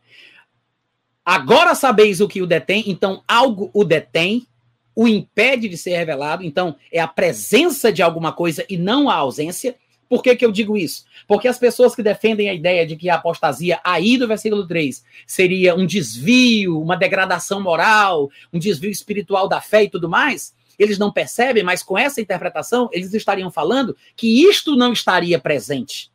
Agora 1.24 1.74
sabeis 1.74 2.20
o 2.20 2.28
que 2.28 2.43
o 2.43 2.47
detém, 2.47 2.85
então 2.86 3.23
algo 3.28 3.70
o 3.73 3.85
detém, 3.85 4.47
o 4.94 5.09
impede 5.09 5.69
de 5.69 5.77
ser 5.77 5.97
revelado, 5.97 6.44
então 6.44 6.77
é 6.90 7.01
a 7.01 7.09
presença 7.09 7.93
de 7.93 8.03
alguma 8.03 8.32
coisa 8.32 8.65
e 8.69 8.77
não 8.77 9.09
a 9.09 9.15
ausência. 9.15 9.77
Por 10.09 10.23
que, 10.23 10.36
que 10.36 10.44
eu 10.44 10.53
digo 10.53 10.77
isso? 10.77 11.07
Porque 11.27 11.49
as 11.49 11.59
pessoas 11.59 11.94
que 11.94 12.03
defendem 12.03 12.51
a 12.51 12.55
ideia 12.55 12.86
de 12.86 12.97
que 12.97 13.09
a 13.09 13.15
apostasia, 13.15 13.81
aí 13.82 14.19
do 14.19 14.28
versículo 14.28 14.66
3, 14.66 15.03
seria 15.27 15.74
um 15.74 15.86
desvio, 15.86 16.78
uma 16.78 16.97
degradação 16.97 17.62
moral, 17.62 18.31
um 18.53 18.59
desvio 18.59 18.90
espiritual 18.90 19.49
da 19.49 19.61
fé 19.61 19.85
e 19.85 19.89
tudo 19.89 20.11
mais, 20.11 20.55
eles 20.78 20.99
não 20.99 21.11
percebem, 21.11 21.62
mas 21.62 21.82
com 21.82 21.97
essa 21.97 22.20
interpretação, 22.20 22.90
eles 22.93 23.15
estariam 23.15 23.51
falando 23.51 23.97
que 24.15 24.47
isto 24.47 24.77
não 24.77 24.93
estaria 24.93 25.39
presente. 25.39 26.11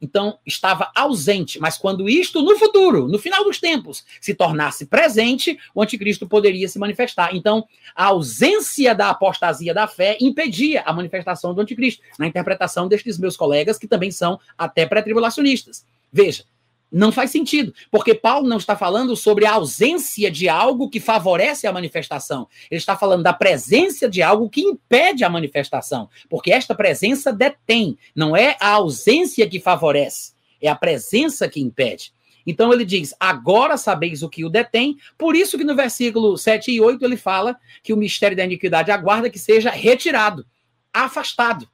Então, 0.00 0.38
estava 0.44 0.90
ausente, 0.94 1.58
mas 1.58 1.78
quando 1.78 2.08
isto 2.08 2.42
no 2.42 2.56
futuro, 2.58 3.08
no 3.08 3.18
final 3.18 3.44
dos 3.44 3.58
tempos, 3.58 4.04
se 4.20 4.34
tornasse 4.34 4.86
presente, 4.86 5.58
o 5.74 5.82
anticristo 5.82 6.26
poderia 6.26 6.68
se 6.68 6.78
manifestar. 6.78 7.34
Então, 7.34 7.66
a 7.94 8.06
ausência 8.06 8.94
da 8.94 9.10
apostasia 9.10 9.72
da 9.72 9.86
fé 9.86 10.18
impedia 10.20 10.82
a 10.82 10.92
manifestação 10.92 11.54
do 11.54 11.60
anticristo, 11.60 12.02
na 12.18 12.26
interpretação 12.26 12.88
destes 12.88 13.18
meus 13.18 13.36
colegas, 13.36 13.78
que 13.78 13.88
também 13.88 14.10
são 14.10 14.38
até 14.56 14.84
pré-tribulacionistas. 14.84 15.84
Veja, 16.12 16.44
não 16.90 17.10
faz 17.10 17.30
sentido, 17.30 17.74
porque 17.90 18.14
Paulo 18.14 18.48
não 18.48 18.58
está 18.58 18.76
falando 18.76 19.16
sobre 19.16 19.44
a 19.44 19.52
ausência 19.54 20.30
de 20.30 20.48
algo 20.48 20.88
que 20.88 21.00
favorece 21.00 21.66
a 21.66 21.72
manifestação. 21.72 22.48
Ele 22.70 22.78
está 22.78 22.96
falando 22.96 23.22
da 23.22 23.32
presença 23.32 24.08
de 24.08 24.22
algo 24.22 24.48
que 24.48 24.60
impede 24.60 25.24
a 25.24 25.28
manifestação, 25.28 26.08
porque 26.28 26.52
esta 26.52 26.74
presença 26.74 27.32
detém, 27.32 27.98
não 28.14 28.36
é 28.36 28.56
a 28.60 28.70
ausência 28.70 29.48
que 29.48 29.60
favorece, 29.60 30.32
é 30.60 30.68
a 30.68 30.76
presença 30.76 31.48
que 31.48 31.60
impede. 31.60 32.12
Então 32.46 32.72
ele 32.72 32.84
diz: 32.84 33.12
agora 33.18 33.76
sabeis 33.76 34.22
o 34.22 34.28
que 34.28 34.44
o 34.44 34.48
detém, 34.48 34.96
por 35.18 35.34
isso 35.34 35.58
que 35.58 35.64
no 35.64 35.74
versículo 35.74 36.38
7 36.38 36.70
e 36.70 36.80
8 36.80 37.04
ele 37.04 37.16
fala 37.16 37.56
que 37.82 37.92
o 37.92 37.96
mistério 37.96 38.36
da 38.36 38.44
iniquidade 38.44 38.92
aguarda 38.92 39.28
que 39.28 39.38
seja 39.38 39.70
retirado, 39.70 40.46
afastado 40.92 41.68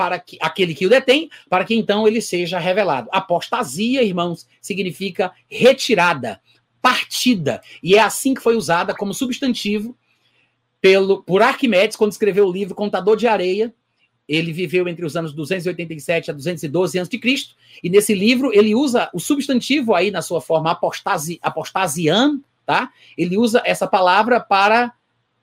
para 0.00 0.18
que, 0.18 0.38
aquele 0.40 0.74
que 0.74 0.86
o 0.86 0.88
detém, 0.88 1.28
para 1.46 1.62
que 1.62 1.74
então 1.74 2.08
ele 2.08 2.22
seja 2.22 2.58
revelado. 2.58 3.10
Apostasia, 3.12 4.02
irmãos, 4.02 4.48
significa 4.58 5.30
retirada, 5.46 6.40
partida, 6.80 7.60
e 7.82 7.96
é 7.96 8.00
assim 8.00 8.32
que 8.32 8.40
foi 8.40 8.56
usada 8.56 8.94
como 8.94 9.12
substantivo 9.12 9.94
pelo 10.80 11.22
por 11.22 11.42
Arquimedes 11.42 11.98
quando 11.98 12.12
escreveu 12.12 12.46
o 12.46 12.50
livro 12.50 12.74
Contador 12.74 13.14
de 13.14 13.26
Areia. 13.26 13.74
Ele 14.26 14.54
viveu 14.54 14.88
entre 14.88 15.04
os 15.04 15.16
anos 15.16 15.34
287 15.34 16.30
a 16.30 16.34
212 16.34 16.98
a.C., 16.98 17.20
e 17.82 17.90
nesse 17.90 18.14
livro 18.14 18.54
ele 18.54 18.74
usa 18.74 19.10
o 19.12 19.20
substantivo 19.20 19.94
aí 19.94 20.10
na 20.10 20.22
sua 20.22 20.40
forma 20.40 20.70
apostasi, 20.70 21.38
apostasian, 21.42 22.40
tá? 22.64 22.90
Ele 23.18 23.36
usa 23.36 23.60
essa 23.66 23.86
palavra 23.86 24.40
para, 24.40 24.94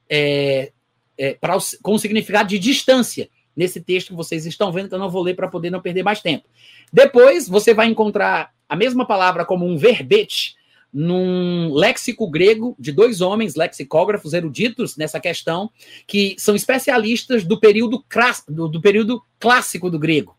é, 0.10 0.72
é, 1.16 1.36
para 1.36 1.56
com 1.84 1.94
o 1.94 2.00
significado 2.00 2.50
de 2.50 2.58
distância 2.58 3.30
nesse 3.58 3.82
texto 3.82 4.10
que 4.10 4.16
vocês 4.16 4.46
estão 4.46 4.72
vendo, 4.72 4.88
que 4.88 4.94
eu 4.94 5.00
não 5.00 5.10
vou 5.10 5.24
ler 5.24 5.36
para 5.36 5.48
poder 5.48 5.72
não 5.72 5.82
perder 5.82 6.04
mais 6.04 6.22
tempo. 6.22 6.48
Depois, 6.94 7.50
você 7.50 7.74
vai 7.74 7.88
encontrar 7.88 8.52
a 8.70 8.76
mesma 8.76 9.06
palavra 9.06 9.44
como 9.44 9.66
um 9.66 9.76
verbete 9.76 10.56
num 10.94 11.74
léxico 11.74 12.30
grego 12.30 12.76
de 12.80 12.92
dois 12.92 13.20
homens, 13.20 13.56
lexicógrafos 13.56 14.34
eruditos 14.34 14.96
nessa 14.96 15.20
questão, 15.20 15.70
que 16.06 16.36
são 16.38 16.56
especialistas 16.56 17.44
do 17.44 17.60
período, 17.60 18.04
do, 18.48 18.68
do 18.68 18.80
período 18.80 19.22
clássico 19.40 19.90
do 19.90 20.00
grego. 20.00 20.38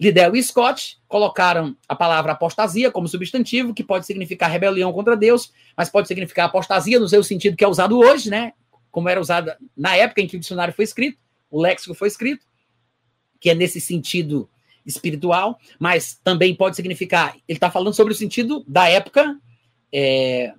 Liddell 0.00 0.36
e 0.36 0.42
Scott 0.42 0.98
colocaram 1.08 1.76
a 1.88 1.96
palavra 1.96 2.32
apostasia 2.32 2.90
como 2.90 3.08
substantivo, 3.08 3.74
que 3.74 3.82
pode 3.82 4.06
significar 4.06 4.48
rebelião 4.48 4.92
contra 4.92 5.16
Deus, 5.16 5.52
mas 5.76 5.90
pode 5.90 6.06
significar 6.06 6.46
apostasia 6.46 7.00
no 7.00 7.08
seu 7.08 7.24
sentido 7.24 7.56
que 7.56 7.64
é 7.64 7.68
usado 7.68 7.98
hoje, 7.98 8.30
né? 8.30 8.52
Como 8.92 9.08
era 9.08 9.20
usada 9.20 9.58
na 9.76 9.96
época 9.96 10.20
em 10.20 10.28
que 10.28 10.36
o 10.36 10.40
dicionário 10.40 10.72
foi 10.72 10.84
escrito, 10.84 11.18
o 11.50 11.60
léxico 11.60 11.94
foi 11.94 12.06
escrito 12.06 12.47
que 13.40 13.50
é 13.50 13.54
nesse 13.54 13.80
sentido 13.80 14.48
espiritual, 14.84 15.58
mas 15.78 16.18
também 16.22 16.54
pode 16.54 16.76
significar. 16.76 17.36
Ele 17.46 17.56
está 17.56 17.70
falando 17.70 17.94
sobre 17.94 18.12
o 18.12 18.16
sentido 18.16 18.64
da 18.66 18.88
época. 18.88 19.38
É, 19.92 20.52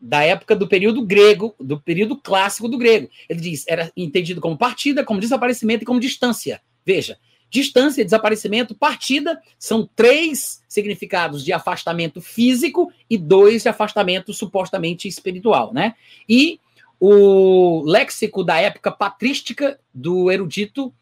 da 0.00 0.22
época 0.22 0.54
do 0.54 0.68
período 0.68 1.04
grego, 1.04 1.54
do 1.58 1.80
período 1.80 2.14
clássico 2.16 2.68
do 2.68 2.76
grego. 2.76 3.08
Ele 3.26 3.40
diz, 3.40 3.64
era 3.66 3.90
entendido 3.96 4.38
como 4.38 4.58
partida, 4.58 5.02
como 5.02 5.18
desaparecimento 5.18 5.82
e 5.82 5.86
como 5.86 5.98
distância. 5.98 6.60
Veja, 6.84 7.16
distância, 7.48 8.04
desaparecimento, 8.04 8.74
partida 8.74 9.40
são 9.58 9.88
três 9.96 10.62
significados 10.68 11.42
de 11.42 11.54
afastamento 11.54 12.20
físico 12.20 12.92
e 13.08 13.16
dois 13.16 13.62
de 13.62 13.68
afastamento 13.70 14.34
supostamente 14.34 15.08
espiritual, 15.08 15.72
né? 15.72 15.94
E 16.28 16.60
o 17.00 17.82
léxico 17.86 18.44
da 18.44 18.60
época 18.60 18.90
patrística 18.90 19.80
do 19.92 20.30
erudito 20.30 20.92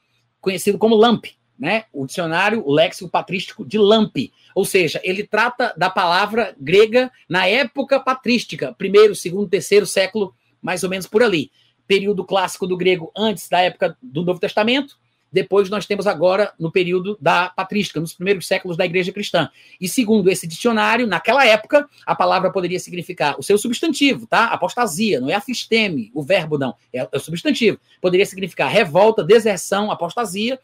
conhecido 0.43 0.77
como 0.77 0.97
LAMP, 0.97 1.37
né? 1.59 1.85
O 1.93 2.05
dicionário, 2.05 2.63
o 2.67 2.75
léxico 2.75 3.09
patrístico 3.09 3.65
de 3.65 3.79
LAMP. 3.79 4.31
Ou 4.55 4.65
seja, 4.67 5.01
ele 5.03 5.23
trata 5.23 5.73
da 5.77 5.89
palavra 5.89 6.55
grega 6.61 7.11
na 7.27 7.47
época 7.47 7.99
patrística, 7.99 8.75
primeiro, 8.77 9.15
segundo, 9.15 9.49
terceiro 9.49 9.87
século, 9.87 10.35
mais 10.61 10.83
ou 10.85 10.91
menos 10.91 11.07
por 11.07 11.23
ali. 11.23 11.51
Período 11.87 12.25
clássico 12.25 12.67
do 12.67 12.77
grego 12.77 13.11
antes 13.17 13.49
da 13.49 13.61
época 13.61 13.97
do 14.03 14.25
Novo 14.25 14.41
Testamento, 14.41 14.99
depois 15.33 15.71
nós 15.71 15.87
temos 15.87 16.07
agora 16.07 16.53
no 16.59 16.71
período 16.71 17.17
da 17.21 17.49
patrística, 17.49 17.99
nos 17.99 18.13
primeiros 18.13 18.47
séculos 18.47 18.77
da 18.77 18.85
igreja 18.85 19.11
cristã. 19.11 19.49
E 19.81 19.89
segundo 19.89 20.31
esse 20.31 20.47
dicionário, 20.47 21.07
naquela 21.07 21.47
época, 21.47 21.89
a 22.05 22.15
palavra 22.15 22.53
poderia 22.53 22.79
significar 22.79 23.39
o 23.39 23.43
seu 23.43 23.57
substantivo, 23.57 24.27
tá? 24.27 24.47
Apostasia, 24.47 25.21
não 25.21 25.31
é 25.31 25.35
afisteme, 25.35 26.11
o 26.15 26.23
verbo 26.23 26.59
não, 26.59 26.75
é, 26.93 26.99
é 26.99 27.17
o 27.17 27.21
substantivo. 27.21 27.81
Poderia 28.01 28.27
significar 28.27 28.71
revolta, 28.71 29.25
deserção, 29.25 29.91
apostasia, 29.91 30.61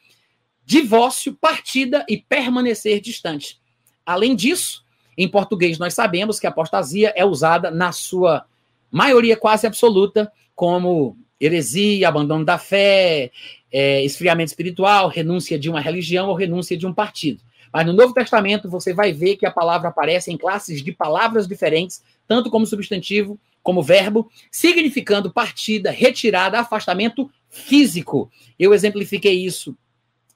divórcio, 0.67 1.35
partida 1.35 2.05
e 2.07 2.19
permanecer 2.19 3.01
distante. 3.01 3.59
Além 4.05 4.37
disso, 4.37 4.85
em 5.17 5.27
português 5.27 5.79
nós 5.79 5.95
sabemos 5.95 6.39
que 6.39 6.47
a 6.47 6.51
apostasia 6.51 7.13
é 7.17 7.25
usada 7.25 7.71
na 7.71 7.91
sua 7.91 8.45
maioria 8.91 9.37
quase 9.37 9.67
absoluta 9.67 10.31
como 10.55 11.17
heresia, 11.41 12.09
abandono 12.09 12.45
da 12.45 12.59
fé, 12.59 13.31
é, 13.73 14.05
esfriamento 14.05 14.51
espiritual, 14.51 15.09
renúncia 15.09 15.59
de 15.59 15.71
uma 15.71 15.81
religião 15.81 16.29
ou 16.29 16.35
renúncia 16.35 16.77
de 16.77 16.87
um 16.87 16.93
partido. 16.93 17.43
Mas 17.73 17.87
no 17.87 17.93
Novo 17.93 18.15
Testamento 18.15 18.69
você 18.69 18.95
vai 18.95 19.13
ver 19.13 19.37
que 19.37 19.47
a 19.47 19.51
palavra 19.51 19.89
aparece 19.89 20.33
em 20.33 20.37
classes 20.37 20.83
de 20.83 20.93
palavras 20.93 21.47
diferentes, 21.47 22.03
tanto 22.27 22.51
como 22.51 22.67
substantivo 22.67 23.39
como 23.63 23.83
verbo, 23.83 24.31
significando 24.51 25.31
partida, 25.31 25.91
retirada, 25.91 26.59
afastamento 26.59 27.31
físico. 27.51 28.31
Eu 28.59 28.73
exemplifiquei 28.73 29.45
isso 29.45 29.77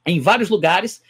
em 0.05 0.21
vários 0.21 0.51
lugares. 0.51 1.03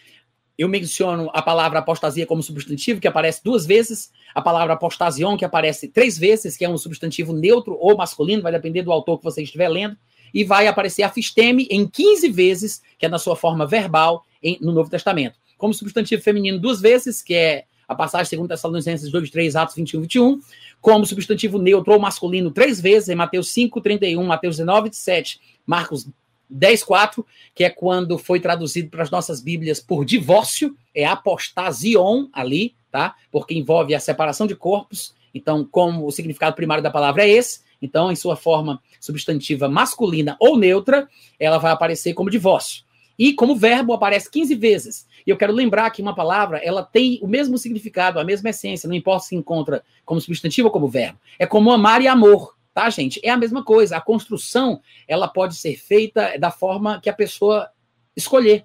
Eu 0.59 0.69
menciono 0.69 1.31
a 1.33 1.41
palavra 1.41 1.79
apostasia 1.79 2.27
como 2.27 2.43
substantivo, 2.43 3.01
que 3.01 3.09
aparece 3.09 3.43
duas 3.43 3.65
vezes, 3.65 4.13
a 4.35 4.43
palavra 4.43 4.75
apostasion, 4.75 5.37
que 5.37 5.45
aparece 5.45 5.89
três 5.89 6.19
vezes, 6.19 6.57
que 6.57 6.65
é 6.65 6.69
um 6.69 6.77
substantivo 6.77 7.33
neutro 7.33 7.77
ou 7.81 7.97
masculino, 7.97 8.43
vai 8.43 8.53
depender 8.53 8.83
do 8.83 8.93
autor 8.93 9.19
que 9.19 9.25
você 9.25 9.43
estiver 9.43 9.69
lendo 9.69 9.97
e 10.33 10.45
vai 10.45 10.67
aparecer 10.67 11.03
afisteme 11.03 11.67
em 11.71 11.87
15 11.87 12.29
vezes, 12.29 12.83
que 12.99 13.07
é 13.07 13.09
na 13.09 13.19
sua 13.19 13.37
forma 13.37 13.67
verbal, 13.67 14.25
em, 14.43 14.59
no 14.61 14.73
Novo 14.73 14.91
Testamento. 14.91 15.39
Como 15.59 15.75
substantivo 15.75 16.23
feminino 16.23 16.59
duas 16.59 16.81
vezes, 16.81 17.23
que 17.23 17.35
é 17.35 17.65
a 17.87 17.95
passagem 17.95 18.39
2 18.39 18.49
Tessalonicenses 18.49 19.11
2, 19.11 19.31
3, 19.31 19.57
Atos 19.57 19.75
21, 19.75 20.01
21. 20.03 20.41
Como 20.81 21.07
substantivo 21.07 21.59
neutro 21.59 21.93
ou 21.93 22.01
masculino 22.01 22.51
três 22.51 22.81
vezes, 22.81 23.09
em 23.09 23.15
Mateus 23.15 23.49
5, 23.51 23.81
31, 23.81 24.25
Mateus 24.25 24.57
19, 24.57 24.91
7, 24.93 25.41
Marcos 25.67 26.09
10, 26.53 26.85
4, 26.85 27.27
que 27.55 27.65
é 27.65 27.71
quando 27.71 28.19
foi 28.19 28.39
traduzido 28.41 28.91
para 28.91 29.03
as 29.03 29.11
nossas 29.11 29.41
Bíblias 29.41 29.81
por 29.81 30.05
divórcio, 30.05 30.77
é 30.95 31.05
apostasion 31.05 32.27
ali, 32.33 32.75
tá? 32.91 33.15
Porque 33.31 33.55
envolve 33.55 33.95
a 33.95 34.01
separação 34.01 34.47
de 34.47 34.55
corpos. 34.55 35.15
Então, 35.35 35.65
como 35.65 36.07
o 36.07 36.13
significado 36.13 36.55
primário 36.55 36.83
da 36.83 36.91
palavra 36.91 37.25
é 37.25 37.31
esse, 37.31 37.61
então, 37.81 38.13
em 38.13 38.17
sua 38.17 38.37
forma 38.37 38.81
substantiva 39.01 39.69
masculina 39.69 40.37
ou 40.39 40.57
neutra, 40.57 41.09
ela 41.39 41.59
vai 41.59 41.73
aparecer 41.73 42.15
como 42.15 42.31
divórcio. 42.31 42.85
E 43.19 43.35
como 43.35 43.57
verbo 43.57 43.93
aparece 43.93 44.31
15 44.31 44.55
vezes. 44.55 45.07
E 45.27 45.31
eu 45.31 45.37
quero 45.37 45.53
lembrar 45.53 45.91
que 45.91 46.01
uma 46.01 46.15
palavra, 46.15 46.59
ela 46.59 46.83
tem 46.83 47.19
o 47.23 47.27
mesmo 47.27 47.59
significado, 47.59 48.19
a 48.19 48.25
mesma 48.25 48.51
essência, 48.51 48.89
não 48.89 48.95
importa 48.95 49.27
se 49.27 49.35
encontra 49.35 49.83
como 50.05 50.21
substantivo 50.21 50.69
ou 50.69 50.73
como 50.73 50.89
verbo. 50.89 51.19
É 51.39 51.47
como 51.47 51.71
amar 51.71 52.01
e 52.01 52.09
amor, 52.09 52.57
tá, 52.75 52.89
gente? 52.91 53.21
É 53.23 53.31
a 53.31 53.37
mesma 53.37 53.65
coisa. 53.65 53.97
A 53.97 54.01
construção, 54.01 54.81
ela 55.07 55.29
pode 55.29 55.57
ser 55.57 55.77
feita 55.77 56.39
da 56.39 56.51
forma 56.51 57.01
que 57.01 57.11
a 57.11 57.13
pessoa 57.13 57.71
escolher. 58.17 58.65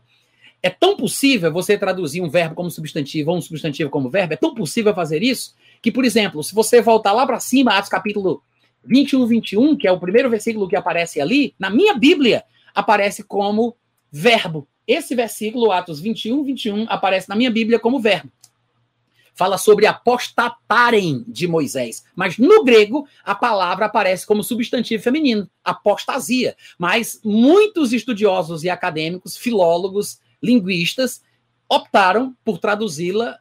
É 0.61 0.69
tão 0.69 0.97
possível 0.97 1.51
você 1.51 1.77
traduzir 1.77 2.21
um 2.21 2.29
verbo 2.29 2.55
como 2.55 2.71
substantivo 2.71 3.31
ou 3.31 3.37
um 3.37 3.41
substantivo 3.41 3.89
como 3.89 4.09
verbo, 4.09 4.33
é 4.33 4.37
tão 4.37 4.53
possível 4.53 4.93
fazer 4.93 5.21
isso, 5.21 5.53
que, 5.81 5.91
por 5.91 6.03
exemplo, 6.03 6.43
se 6.43 6.53
você 6.53 6.81
voltar 6.81 7.13
lá 7.13 7.25
para 7.25 7.39
cima, 7.39 7.77
Atos 7.77 7.89
capítulo 7.89 8.41
21, 8.83 9.25
21, 9.27 9.75
que 9.75 9.87
é 9.87 9.91
o 9.91 9.99
primeiro 9.99 10.29
versículo 10.29 10.67
que 10.67 10.75
aparece 10.75 11.21
ali, 11.21 11.53
na 11.59 11.69
minha 11.69 11.93
Bíblia, 11.93 12.43
aparece 12.73 13.23
como 13.23 13.75
verbo. 14.11 14.67
Esse 14.87 15.13
versículo, 15.13 15.71
Atos 15.71 15.99
21, 15.99 16.43
21, 16.43 16.85
aparece 16.89 17.29
na 17.29 17.35
minha 17.35 17.51
Bíblia 17.51 17.77
como 17.77 17.99
verbo. 17.99 18.31
Fala 19.37 19.59
sobre 19.59 19.85
apostatarem 19.85 21.23
de 21.27 21.47
Moisés. 21.47 22.03
Mas 22.15 22.39
no 22.39 22.63
grego, 22.63 23.07
a 23.23 23.35
palavra 23.35 23.85
aparece 23.85 24.25
como 24.25 24.43
substantivo 24.43 25.03
feminino, 25.03 25.47
apostasia. 25.63 26.55
Mas 26.75 27.21
muitos 27.23 27.93
estudiosos 27.93 28.63
e 28.63 28.69
acadêmicos, 28.69 29.37
filólogos, 29.37 30.19
linguistas, 30.41 31.21
optaram 31.69 32.35
por 32.43 32.57
traduzi-la 32.57 33.37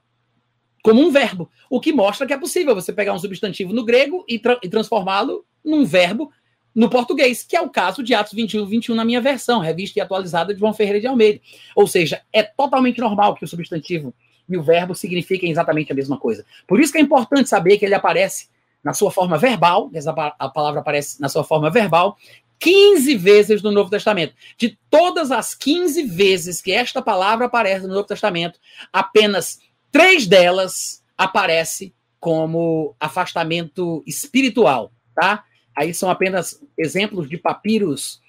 como 0.83 1.01
um 1.01 1.11
verbo, 1.11 1.51
o 1.71 1.81
que 1.81 1.93
mostra 1.93 2.27
que 2.27 2.33
é 2.33 2.39
possível 2.39 2.75
você 2.75 2.93
pegar 2.93 3.15
um 3.15 3.19
substantivo 3.19 3.73
no 3.73 3.85
grego 3.85 4.25
e, 4.29 4.39
tra 4.39 4.61
e 4.63 4.69
transformá-lo 4.69 5.45
num 5.65 5.85
verbo 5.85 6.31
no 6.75 6.91
português, 6.91 7.43
que 7.43 7.57
é 7.57 7.61
o 7.61 7.71
caso 7.71 8.03
de 8.03 8.15
Atos 8.15 8.35
21, 8.35 8.67
21 8.67 8.95
na 8.95 9.05
minha 9.05 9.21
versão, 9.21 9.61
revista 9.61 9.99
e 9.99 10.03
atualizada 10.03 10.53
de 10.53 10.61
João 10.61 10.75
Ferreira 10.75 11.01
de 11.01 11.07
Almeida. 11.07 11.41
Ou 11.75 11.87
seja, 11.87 12.21
é 12.31 12.43
totalmente 12.43 13.01
normal 13.01 13.35
que 13.35 13.45
o 13.45 13.49
substantivo 13.49 14.15
e 14.49 14.57
o 14.57 14.63
verbo 14.63 14.95
signifiquem 14.95 15.51
exatamente 15.51 15.93
a 15.93 15.95
mesma 15.95 16.19
coisa. 16.19 16.45
Por 16.67 16.81
isso 16.81 16.93
que 16.93 16.99
é 16.99 17.01
importante 17.01 17.49
saber 17.49 17.79
que 17.79 17.85
ele 17.85 17.95
aparece 17.95 18.49
na 18.83 18.95
sua 18.95 19.11
forma 19.11 19.37
verbal, 19.37 19.91
a 20.39 20.49
palavra 20.49 20.81
aparece 20.81 21.21
na 21.21 21.29
sua 21.29 21.43
forma 21.43 21.69
verbal, 21.71 22.17
15 22.59 23.17
vezes 23.17 23.63
no 23.63 23.71
Novo 23.73 23.91
Testamento. 23.91 24.35
De 24.57 24.79
todas 24.89 25.31
as 25.31 25.55
15 25.55 26.05
vezes 26.05 26.63
que 26.63 26.73
esta 26.73 27.03
palavra 27.03 27.47
aparece 27.47 27.87
no 27.87 27.95
Novo 27.95 28.07
Testamento, 28.07 28.59
apenas 28.93 29.61
três 29.91 30.27
delas 30.27 31.03
aparece 31.19 31.93
como 32.21 32.95
afastamento 32.99 34.03
espiritual, 34.07 34.93
tá? 35.15 35.45
Aí 35.75 35.93
são 35.93 36.09
apenas 36.09 36.63
exemplos 36.79 37.29
de 37.29 37.37
papiros 37.37 38.21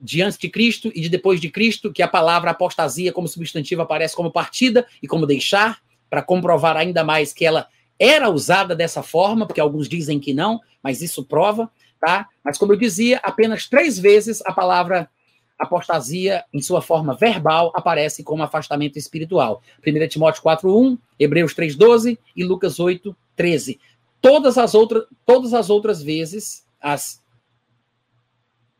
de 0.00 0.22
antes 0.22 0.38
de 0.38 0.48
Cristo 0.48 0.92
e 0.94 1.00
de 1.00 1.08
depois 1.08 1.40
de 1.40 1.50
Cristo, 1.50 1.92
que 1.92 2.02
a 2.02 2.08
palavra 2.08 2.50
apostasia 2.50 3.12
como 3.12 3.26
substantivo 3.26 3.82
aparece 3.82 4.14
como 4.14 4.30
partida 4.30 4.86
e 5.02 5.08
como 5.08 5.26
deixar, 5.26 5.80
para 6.08 6.22
comprovar 6.22 6.76
ainda 6.76 7.04
mais 7.04 7.32
que 7.32 7.44
ela 7.44 7.68
era 7.98 8.30
usada 8.30 8.74
dessa 8.74 9.02
forma, 9.02 9.46
porque 9.46 9.60
alguns 9.60 9.88
dizem 9.88 10.20
que 10.20 10.32
não, 10.32 10.60
mas 10.82 11.02
isso 11.02 11.24
prova, 11.24 11.70
tá? 12.00 12.28
Mas 12.44 12.56
como 12.56 12.72
eu 12.72 12.76
dizia, 12.76 13.20
apenas 13.22 13.66
três 13.66 13.98
vezes 13.98 14.40
a 14.46 14.52
palavra 14.52 15.10
apostasia, 15.58 16.44
em 16.54 16.62
sua 16.62 16.80
forma 16.80 17.16
verbal, 17.16 17.72
aparece 17.74 18.22
como 18.22 18.42
afastamento 18.42 18.96
espiritual. 18.96 19.60
1 19.84 20.08
Timóteo 20.08 20.42
4.1, 20.42 20.96
Hebreus 21.18 21.52
3.12 21.52 22.16
e 22.36 22.44
Lucas 22.44 22.76
8.13. 22.76 23.78
Todas 24.20 24.56
as, 24.56 24.74
outras, 24.74 25.04
todas 25.26 25.52
as 25.52 25.68
outras 25.68 26.00
vezes, 26.00 26.64
as 26.80 27.20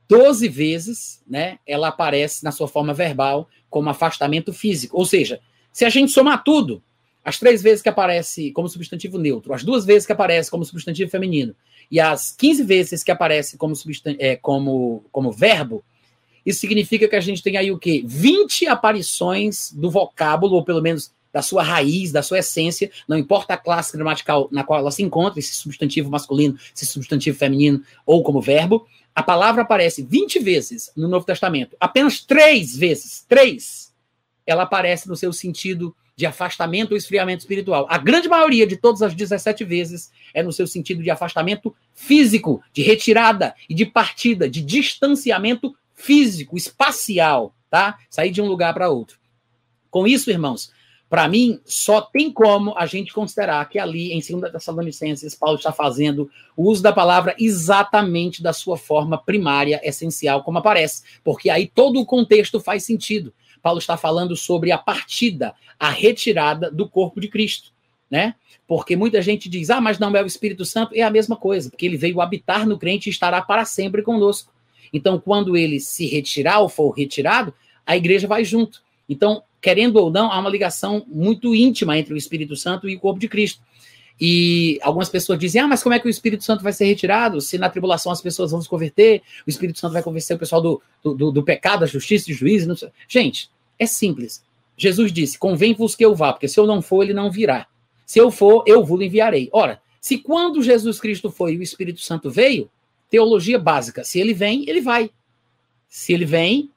12 0.09 0.49
vezes, 0.49 1.23
né, 1.29 1.59
ela 1.67 1.89
aparece 1.89 2.43
na 2.43 2.51
sua 2.51 2.67
forma 2.67 2.95
verbal 2.95 3.49
como 3.69 3.91
afastamento 3.91 4.53
físico. 4.53 4.97
Ou 4.97 5.05
seja, 5.05 5.41
se 5.73 5.85
a 5.85 5.91
gente 5.91 6.11
somar 6.11 6.43
tudo, 6.43 6.83
as 7.25 7.39
três 7.39 7.63
vezes 7.63 7.83
que 7.83 7.89
aparece 7.89 8.51
como 8.53 8.69
substantivo 8.69 9.19
neutro, 9.19 9.53
as 9.53 9.63
duas 9.63 9.85
vezes 9.85 10.07
que 10.07 10.13
aparece 10.13 10.51
como 10.51 10.65
substantivo 10.65 11.11
feminino 11.11 11.55
e 11.91 12.01
as 12.01 12.33
15 12.33 12.63
vezes 12.63 13.05
que 13.05 13.11
aparece 13.11 13.57
como, 13.57 13.75
é, 14.19 14.37
como, 14.37 15.05
como 15.13 15.31
verbo, 15.31 15.85
isso 16.45 16.61
significa 16.61 17.07
que 17.07 17.17
a 17.17 17.21
gente 17.21 17.43
tem 17.43 17.59
aí 17.59 17.71
o 17.71 17.79
quê? 17.79 18.03
20 18.07 18.67
aparições 18.69 19.71
do 19.73 19.91
vocábulo, 19.91 20.55
ou 20.55 20.65
pelo 20.65 20.81
menos 20.81 21.13
da 21.33 21.43
sua 21.43 21.63
raiz, 21.63 22.13
da 22.13 22.23
sua 22.23 22.39
essência, 22.39 22.91
não 23.07 23.19
importa 23.19 23.55
a 23.55 23.57
classe 23.57 23.97
gramatical 23.97 24.49
na 24.51 24.65
qual 24.65 24.81
ela 24.81 24.91
se 24.91 25.03
encontra, 25.03 25.39
esse 25.39 25.55
substantivo 25.55 26.11
masculino, 26.11 26.59
esse 26.75 26.87
substantivo 26.87 27.39
feminino, 27.39 27.83
ou 28.07 28.23
como 28.23 28.41
verbo, 28.41 28.87
a 29.15 29.23
palavra 29.23 29.63
aparece 29.63 30.03
20 30.03 30.39
vezes 30.39 30.93
no 30.97 31.09
Novo 31.09 31.27
Testamento. 31.27 31.77
Apenas 31.81 32.21
três 32.21 32.77
vezes, 32.77 33.25
três, 33.29 33.93
ela 34.47 34.63
aparece 34.63 35.09
no 35.09 35.17
seu 35.17 35.33
sentido 35.33 35.95
de 36.19 36.27
afastamento 36.27 36.93
ou 36.93 36.97
esfriamento 36.97 37.43
espiritual. 37.43 37.87
A 37.89 37.97
grande 37.97 38.29
maioria 38.29 38.67
de 38.67 38.77
todas 38.77 39.03
as 39.03 39.15
17 39.15 39.65
vezes 39.65 40.11
é 40.35 40.43
no 40.43 40.53
seu 40.53 40.67
sentido 40.67 41.03
de 41.03 41.11
afastamento 41.11 41.75
físico, 41.95 42.61
de 42.73 42.83
retirada 42.83 43.55
e 43.69 43.75
de 43.75 43.87
partida, 43.87 44.51
de 44.51 44.61
distanciamento 44.61 45.77
físico, 45.95 46.57
espacial, 46.57 47.55
tá? 47.71 47.99
Sair 48.11 48.31
de 48.31 48.43
um 48.43 48.47
lugar 48.47 48.75
para 48.75 48.89
outro. 48.89 49.19
Com 49.91 50.07
isso, 50.07 50.31
irmãos, 50.31 50.73
para 51.09 51.27
mim, 51.27 51.59
só 51.65 52.03
tem 52.03 52.31
como 52.31 52.77
a 52.77 52.85
gente 52.85 53.15
considerar 53.15 53.67
que 53.69 53.79
ali, 53.79 54.13
em 54.13 54.21
2 54.21 54.53
Tessalonicenses, 54.53 55.35
Paulo 55.35 55.57
está 55.57 55.73
fazendo 55.73 56.31
o 56.55 56.69
uso 56.69 56.83
da 56.83 56.93
palavra 56.93 57.35
exatamente 57.39 58.43
da 58.43 58.53
sua 58.53 58.77
forma 58.77 59.17
primária, 59.17 59.81
essencial, 59.83 60.43
como 60.43 60.59
aparece, 60.59 61.03
porque 61.25 61.49
aí 61.49 61.67
todo 61.67 61.99
o 61.99 62.07
contexto 62.07 62.61
faz 62.61 62.85
sentido. 62.85 63.33
Paulo 63.63 63.79
está 63.79 63.97
falando 63.97 64.37
sobre 64.37 64.71
a 64.71 64.79
partida, 64.79 65.55
a 65.81 65.89
retirada 65.89 66.71
do 66.71 66.89
corpo 66.89 67.21
de 67.21 67.29
Cristo, 67.29 67.73
né? 68.11 68.35
Porque 68.67 68.95
muita 68.95 69.23
gente 69.23 69.49
diz, 69.49 69.71
ah, 69.71 69.81
mas 69.81 69.99
não 69.99 70.15
é 70.15 70.23
o 70.23 70.27
Espírito 70.27 70.65
Santo, 70.65 70.95
é 70.95 71.01
a 71.01 71.11
mesma 71.11 71.37
coisa, 71.37 71.71
porque 71.71 71.87
ele 71.87 71.97
veio 71.97 72.21
habitar 72.21 72.67
no 72.67 72.79
crente 72.79 73.09
e 73.09 73.11
estará 73.11 73.41
para 73.41 73.65
sempre 73.65 74.03
conosco. 74.03 74.53
Então, 74.93 75.19
quando 75.19 75.57
ele 75.57 75.81
se 75.81 76.07
retirar 76.07 76.61
ou 76.61 76.69
for 76.69 76.91
retirado, 76.91 77.55
a 77.87 77.97
igreja 77.97 78.29
vai 78.29 78.45
junto. 78.45 78.83
Então, 79.09 79.43
querendo 79.61 79.97
ou 79.97 80.11
não, 80.11 80.31
há 80.31 80.39
uma 80.39 80.51
ligação 80.51 81.05
muito 81.09 81.55
íntima 81.55 81.99
entre 81.99 82.13
o 82.13 82.17
Espírito 82.17 82.57
Santo 82.57 82.89
e 82.89 82.97
o 82.97 83.01
corpo 83.01 83.19
de 83.19 83.29
Cristo. 83.29 83.63
E 84.21 84.79
algumas 84.83 85.09
pessoas 85.09 85.39
dizem: 85.39 85.61
ah, 85.61 85.69
mas 85.69 85.83
como 85.83 85.95
é 85.95 85.99
que 85.99 86.07
o 86.07 86.11
Espírito 86.11 86.45
Santo 86.45 86.63
vai 86.63 86.73
ser 86.73 86.87
retirado? 86.87 87.41
Se 87.41 87.57
na 87.57 87.71
tribulação 87.71 88.11
as 88.11 88.21
pessoas 88.21 88.51
vão 88.51 88.61
se 88.61 88.69
converter, 88.69 89.23
o 89.47 89.51
Espírito 89.51 89.79
Santo 89.79 89.93
vai 89.93 90.03
convencer 90.03 90.37
o 90.37 90.39
pessoal 90.39 90.61
do, 90.61 90.83
do, 91.03 91.31
do 91.31 91.43
pecado, 91.43 91.81
da 91.81 91.87
justiça, 91.87 92.27
do 92.27 92.33
juízo. 92.33 92.77
Gente, 93.09 93.51
é 93.79 93.87
simples. 93.87 94.45
Jesus 94.77 95.13
disse: 95.13 95.39
convém-vos 95.39 95.95
que 95.95 96.05
eu 96.05 96.15
vá, 96.15 96.33
porque 96.33 96.49
se 96.49 96.59
eu 96.59 96.67
não 96.67 96.83
for, 96.83 97.03
ele 97.03 97.15
não 97.15 97.31
virá. 97.31 97.67
Se 98.05 98.19
eu 98.19 98.31
for, 98.31 98.65
eu 98.67 98.85
vos 98.85 99.01
enviarei. 99.01 99.49
Ora, 99.53 99.81
se 100.01 100.19
quando 100.19 100.63
Jesus 100.63 100.99
Cristo 100.99 101.31
foi 101.31 101.55
e 101.55 101.59
o 101.59 101.63
Espírito 101.63 102.01
Santo 102.01 102.31
veio, 102.31 102.69
Teologia 103.11 103.59
básica. 103.59 104.05
Se 104.05 104.21
ele 104.21 104.35
vem, 104.35 104.69
ele 104.69 104.81
vai. 104.81 105.11
Se 105.89 106.13
ele 106.13 106.27
vem, 106.27 106.71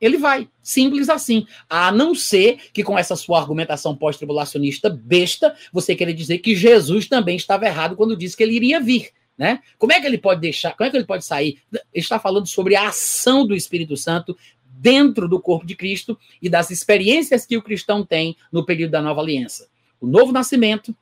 ele 0.00 0.18
vai. 0.18 0.48
Simples 0.62 1.08
assim. 1.08 1.46
A 1.68 1.90
não 1.90 2.14
ser 2.14 2.58
que 2.72 2.82
com 2.82 2.98
essa 2.98 3.16
sua 3.16 3.40
argumentação 3.40 3.96
pós-tribulacionista 3.96 4.90
besta, 4.90 5.54
você 5.72 5.94
queira 5.94 6.12
dizer 6.12 6.38
que 6.38 6.54
Jesus 6.54 7.06
também 7.08 7.36
estava 7.36 7.66
errado 7.66 7.96
quando 7.96 8.16
disse 8.16 8.36
que 8.36 8.42
ele 8.42 8.56
iria 8.56 8.80
vir. 8.80 9.10
Né? 9.36 9.60
Como 9.78 9.92
é 9.92 10.00
que 10.00 10.06
ele 10.06 10.18
pode 10.18 10.40
deixar? 10.40 10.74
Como 10.76 10.86
é 10.86 10.90
que 10.90 10.96
ele 10.96 11.04
pode 11.04 11.24
sair? 11.24 11.58
Ele 11.72 11.82
está 11.94 12.18
falando 12.18 12.46
sobre 12.46 12.74
a 12.74 12.88
ação 12.88 13.46
do 13.46 13.54
Espírito 13.54 13.96
Santo 13.96 14.36
dentro 14.64 15.28
do 15.28 15.40
corpo 15.40 15.66
de 15.66 15.74
Cristo 15.74 16.18
e 16.40 16.48
das 16.48 16.70
experiências 16.70 17.44
que 17.44 17.56
o 17.56 17.62
cristão 17.62 18.04
tem 18.04 18.36
no 18.50 18.64
período 18.64 18.92
da 18.92 19.02
nova 19.02 19.20
aliança. 19.20 19.68
O 20.00 20.06
novo 20.06 20.32
nascimento, 20.32 20.94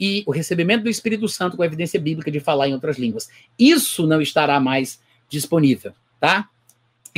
e 0.00 0.22
o 0.26 0.30
recebimento 0.30 0.84
do 0.84 0.90
Espírito 0.90 1.26
Santo 1.28 1.56
com 1.56 1.64
evidência 1.64 1.98
bíblica 1.98 2.30
de 2.30 2.40
falar 2.40 2.68
em 2.68 2.74
outras 2.74 2.98
línguas. 2.98 3.28
Isso 3.58 4.06
não 4.06 4.20
estará 4.20 4.60
mais 4.60 5.00
disponível, 5.28 5.92
tá? 6.20 6.48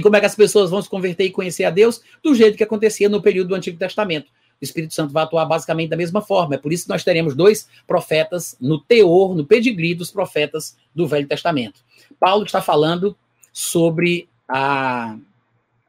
E 0.01 0.03
como 0.03 0.17
é 0.17 0.21
que 0.21 0.25
as 0.25 0.35
pessoas 0.35 0.71
vão 0.71 0.81
se 0.81 0.89
converter 0.89 1.25
e 1.25 1.31
conhecer 1.31 1.65
a 1.65 1.71
Deus? 1.71 2.01
Do 2.23 2.35
jeito 2.35 2.57
que 2.57 2.65
acontecia 2.65 3.07
no 3.07 3.21
período 3.21 3.49
do 3.49 3.55
Antigo 3.55 3.79
Testamento. 3.79 4.29
O 4.59 4.65
Espírito 4.65 4.95
Santo 4.95 5.13
vai 5.13 5.25
atuar 5.25 5.45
basicamente 5.45 5.91
da 5.91 5.97
mesma 5.97 6.23
forma. 6.23 6.55
É 6.55 6.59
por 6.59 6.73
isso 6.73 6.85
que 6.85 6.89
nós 6.89 7.05
teremos 7.05 7.35
dois 7.35 7.69
profetas 7.87 8.57
no 8.59 8.81
teor, 8.81 9.35
no 9.35 9.45
pedigree 9.45 9.95
dos 9.95 10.11
profetas 10.11 10.75
do 10.95 11.07
Velho 11.07 11.29
Testamento. 11.29 11.81
Paulo 12.19 12.45
está 12.45 12.63
falando 12.63 13.15
sobre 13.53 14.27
a 14.49 15.19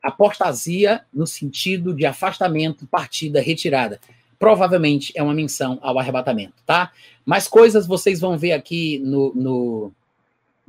apostasia 0.03 1.05
no 1.13 1.25
sentido 1.25 1.93
de 1.93 2.05
afastamento, 2.05 2.85
partida, 2.85 3.39
retirada 3.39 3.97
provavelmente 4.41 5.13
é 5.15 5.21
uma 5.21 5.35
menção 5.35 5.77
ao 5.83 5.99
arrebatamento, 5.99 6.55
tá? 6.65 6.91
Mais 7.23 7.47
coisas 7.47 7.85
vocês 7.85 8.19
vão 8.19 8.39
ver 8.39 8.53
aqui 8.53 8.97
no, 8.97 9.31
no, 9.35 9.91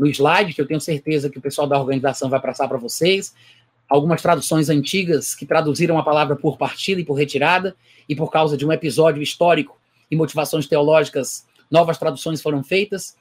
no 0.02 0.08
slide, 0.08 0.52
que 0.52 0.60
eu 0.60 0.66
tenho 0.66 0.80
certeza 0.80 1.30
que 1.30 1.38
o 1.38 1.40
pessoal 1.40 1.66
da 1.66 1.78
organização 1.78 2.28
vai 2.28 2.40
passar 2.40 2.66
para 2.66 2.76
vocês. 2.76 3.32
Algumas 3.88 4.20
traduções 4.20 4.68
antigas 4.68 5.32
que 5.32 5.46
traduziram 5.46 5.96
a 5.96 6.02
palavra 6.02 6.34
por 6.34 6.58
partida 6.58 7.00
e 7.00 7.04
por 7.04 7.14
retirada, 7.14 7.76
e 8.08 8.16
por 8.16 8.28
causa 8.30 8.56
de 8.56 8.66
um 8.66 8.72
episódio 8.72 9.22
histórico 9.22 9.78
e 10.10 10.16
motivações 10.16 10.66
teológicas, 10.66 11.46
novas 11.70 11.98
traduções 11.98 12.42
foram 12.42 12.64
feitas 12.64 13.14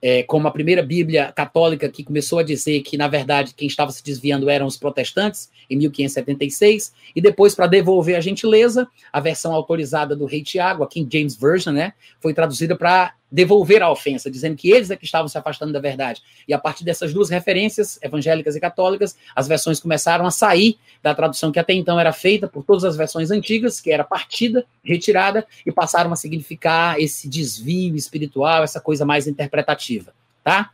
é, 0.00 0.22
como 0.22 0.46
a 0.46 0.50
primeira 0.50 0.82
Bíblia 0.82 1.32
católica 1.32 1.88
que 1.88 2.04
começou 2.04 2.38
a 2.38 2.42
dizer 2.42 2.80
que, 2.82 2.96
na 2.96 3.08
verdade, 3.08 3.54
quem 3.54 3.66
estava 3.66 3.90
se 3.90 4.04
desviando 4.04 4.48
eram 4.48 4.66
os 4.66 4.76
protestantes, 4.76 5.50
em 5.68 5.76
1576, 5.76 6.92
e 7.14 7.20
depois, 7.20 7.54
para 7.54 7.66
devolver 7.66 8.16
a 8.16 8.20
gentileza, 8.20 8.86
a 9.12 9.20
versão 9.20 9.52
autorizada 9.52 10.14
do 10.14 10.26
Rei 10.26 10.42
Tiago, 10.42 10.84
a 10.84 10.88
King 10.88 11.08
James 11.12 11.34
Version, 11.34 11.72
né, 11.72 11.92
foi 12.20 12.34
traduzida 12.34 12.76
para 12.76 13.14
devolver 13.36 13.82
a 13.82 13.90
ofensa, 13.90 14.30
dizendo 14.30 14.56
que 14.56 14.70
eles 14.70 14.90
é 14.90 14.96
que 14.96 15.04
estavam 15.04 15.28
se 15.28 15.36
afastando 15.36 15.70
da 15.70 15.78
verdade. 15.78 16.22
E 16.48 16.54
a 16.54 16.58
partir 16.58 16.84
dessas 16.84 17.12
duas 17.12 17.28
referências, 17.28 17.98
evangélicas 18.00 18.56
e 18.56 18.60
católicas, 18.60 19.14
as 19.34 19.46
versões 19.46 19.78
começaram 19.78 20.24
a 20.24 20.30
sair 20.30 20.78
da 21.02 21.14
tradução 21.14 21.52
que 21.52 21.58
até 21.58 21.74
então 21.74 22.00
era 22.00 22.14
feita 22.14 22.48
por 22.48 22.64
todas 22.64 22.82
as 22.82 22.96
versões 22.96 23.30
antigas, 23.30 23.78
que 23.78 23.92
era 23.92 24.02
partida, 24.04 24.64
retirada, 24.82 25.46
e 25.66 25.70
passaram 25.70 26.10
a 26.14 26.16
significar 26.16 26.98
esse 26.98 27.28
desvio 27.28 27.94
espiritual, 27.94 28.64
essa 28.64 28.80
coisa 28.80 29.04
mais 29.04 29.26
interpretativa, 29.26 30.14
tá? 30.42 30.70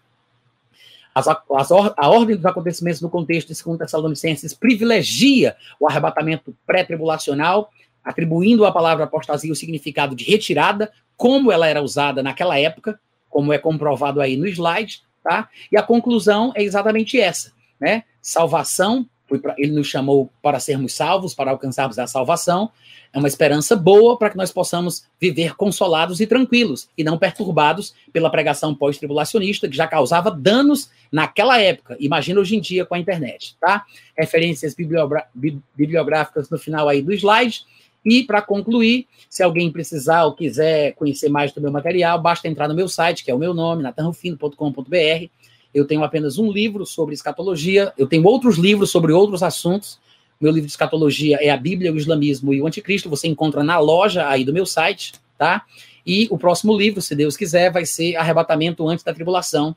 As, 1.13 1.27
as, 1.27 1.73
a 1.73 2.09
ordem 2.09 2.37
dos 2.37 2.47
acontecimentos 2.47 3.01
no 3.01 3.11
contexto 3.11 3.53
de 3.53 3.61
2 3.61 3.77
Tessalonicenses 3.77 4.55
privilegia 4.55 5.57
o 5.81 5.89
arrebatamento 5.89 6.57
pré-tribulacional, 6.65 7.73
atribuindo 8.05 8.65
à 8.65 8.71
palavra 8.71 9.03
apostasia 9.05 9.53
o 9.53 9.57
significado 9.57 10.15
de 10.15 10.25
retirada, 10.25 10.93
como 11.23 11.53
ela 11.53 11.69
era 11.69 11.81
usada 11.81 12.21
naquela 12.21 12.59
época, 12.59 12.99
como 13.31 13.53
é 13.53 13.59
comprovado 13.59 14.21
aí 14.21 14.37
no 14.37 14.45
slide, 14.49 15.05
tá? 15.23 15.49
E 15.71 15.77
a 15.77 15.83
conclusão 15.83 16.53
é 16.57 16.65
exatamente 16.65 17.21
essa, 17.21 17.53
né? 17.81 18.03
Salvação, 18.21 19.07
pra, 19.41 19.55
ele 19.57 19.71
nos 19.71 19.87
chamou 19.87 20.33
para 20.43 20.59
sermos 20.59 20.95
salvos, 20.95 21.33
para 21.33 21.53
alcançarmos 21.53 21.97
a 21.97 22.09
salvação, 22.09 22.73
é 23.13 23.19
uma 23.21 23.29
esperança 23.29 23.77
boa 23.77 24.19
para 24.19 24.31
que 24.31 24.37
nós 24.37 24.51
possamos 24.51 25.05
viver 25.21 25.55
consolados 25.55 26.19
e 26.19 26.27
tranquilos, 26.27 26.89
e 26.99 27.05
não 27.05 27.17
perturbados 27.17 27.95
pela 28.13 28.29
pregação 28.29 28.75
pós-tribulacionista, 28.75 29.69
que 29.69 29.77
já 29.77 29.87
causava 29.87 30.29
danos 30.29 30.91
naquela 31.13 31.61
época. 31.61 31.97
Imagina 32.01 32.41
hoje 32.41 32.57
em 32.57 32.61
dia 32.61 32.85
com 32.85 32.97
a 32.97 32.99
internet, 32.99 33.57
tá? 33.61 33.85
Referências 34.19 34.75
bibliográficas 34.75 36.51
no 36.51 36.59
final 36.59 36.89
aí 36.89 37.01
do 37.01 37.13
slide. 37.13 37.65
E, 38.05 38.25
para 38.25 38.43
concluir, 38.43 39.07
se 39.31 39.43
alguém 39.43 39.71
precisar 39.71 40.25
ou 40.25 40.35
quiser 40.35 40.95
conhecer 40.95 41.29
mais 41.29 41.53
do 41.53 41.61
meu 41.61 41.71
material, 41.71 42.21
basta 42.21 42.49
entrar 42.49 42.69
no 42.69 42.75
meu 42.75 42.89
site, 42.89 43.25
que 43.25 43.31
é 43.31 43.35
o 43.35 43.39
meu 43.39 43.55
nome, 43.55 43.83
natanrufino.com.br. 43.83 45.29
Eu 45.73 45.87
tenho 45.87 46.03
apenas 46.05 46.37
um 46.37 46.51
livro 46.51 46.85
sobre 46.85 47.15
escatologia, 47.15 47.93
eu 47.97 48.07
tenho 48.07 48.25
outros 48.25 48.59
livros 48.59 48.91
sobre 48.91 49.13
outros 49.13 49.43
assuntos. 49.43 49.99
Meu 50.41 50.51
livro 50.51 50.67
de 50.67 50.73
escatologia 50.73 51.39
é 51.41 51.51
a 51.51 51.57
Bíblia, 51.57 51.93
o 51.93 51.97
Islamismo 51.97 52.53
e 52.53 52.61
o 52.61 52.67
Anticristo. 52.67 53.09
Você 53.09 53.29
encontra 53.29 53.63
na 53.63 53.79
loja 53.79 54.29
aí 54.29 54.45
do 54.45 54.53
meu 54.53 54.67
site, 54.67 55.13
tá? 55.39 55.65
E 56.05 56.27
o 56.31 56.37
próximo 56.37 56.77
livro, 56.77 57.01
se 57.01 57.15
Deus 57.15 57.37
quiser, 57.37 57.73
vai 57.73 57.87
ser 57.87 58.17
Arrebatamento 58.17 58.87
Antes 58.89 59.05
da 59.05 59.15
Tribulação, 59.15 59.75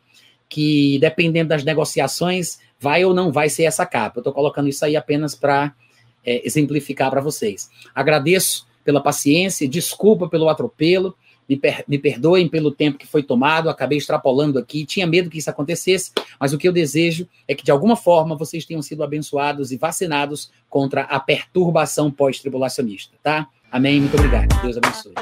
que 0.50 0.98
dependendo 1.00 1.50
das 1.50 1.64
negociações, 1.64 2.58
vai 2.80 3.06
ou 3.06 3.14
não 3.14 3.32
vai 3.32 3.48
ser 3.48 3.64
essa 3.64 3.86
capa. 3.86 4.18
Eu 4.18 4.22
estou 4.22 4.34
colocando 4.34 4.68
isso 4.68 4.84
aí 4.84 4.96
apenas 4.96 5.36
para 5.36 5.74
é, 6.26 6.46
exemplificar 6.46 7.10
para 7.10 7.22
vocês. 7.22 7.70
Agradeço 7.94 8.68
pela 8.84 9.02
paciência, 9.02 9.68
desculpa 9.68 10.28
pelo 10.28 10.50
atropelo, 10.50 11.16
me, 11.48 11.56
per 11.56 11.84
me, 11.88 11.98
perdoem 11.98 12.48
pelo 12.48 12.72
tempo 12.72 12.98
que 12.98 13.08
foi 13.08 13.24
tomado, 13.24 13.70
acabei 13.70 13.98
extrapolando 13.98 14.58
aqui, 14.58 14.86
tinha 14.86 15.06
medo 15.06 15.30
que 15.30 15.38
isso 15.38 15.50
acontecesse, 15.50 16.12
mas 16.40 16.54
o 16.54 16.58
que 16.58 16.68
eu 16.68 16.74
desejo 16.74 17.28
é 17.48 17.54
que 17.54 17.64
de 17.64 17.72
alguma 17.72 17.96
forma 17.96 18.36
vocês 18.36 18.66
tenham 18.66 18.82
sido 18.82 19.04
abençoados 19.04 19.72
e 19.72 19.78
vacinados 19.78 20.52
contra 20.70 21.04
a 21.04 21.20
perturbação 21.20 22.12
pós-tribulacionista, 22.12 23.16
tá? 23.22 23.48
Amém, 23.72 24.00
muito 24.00 24.16
obrigado. 24.16 24.60
Deus 24.62 24.78
abençoe. 24.78 25.14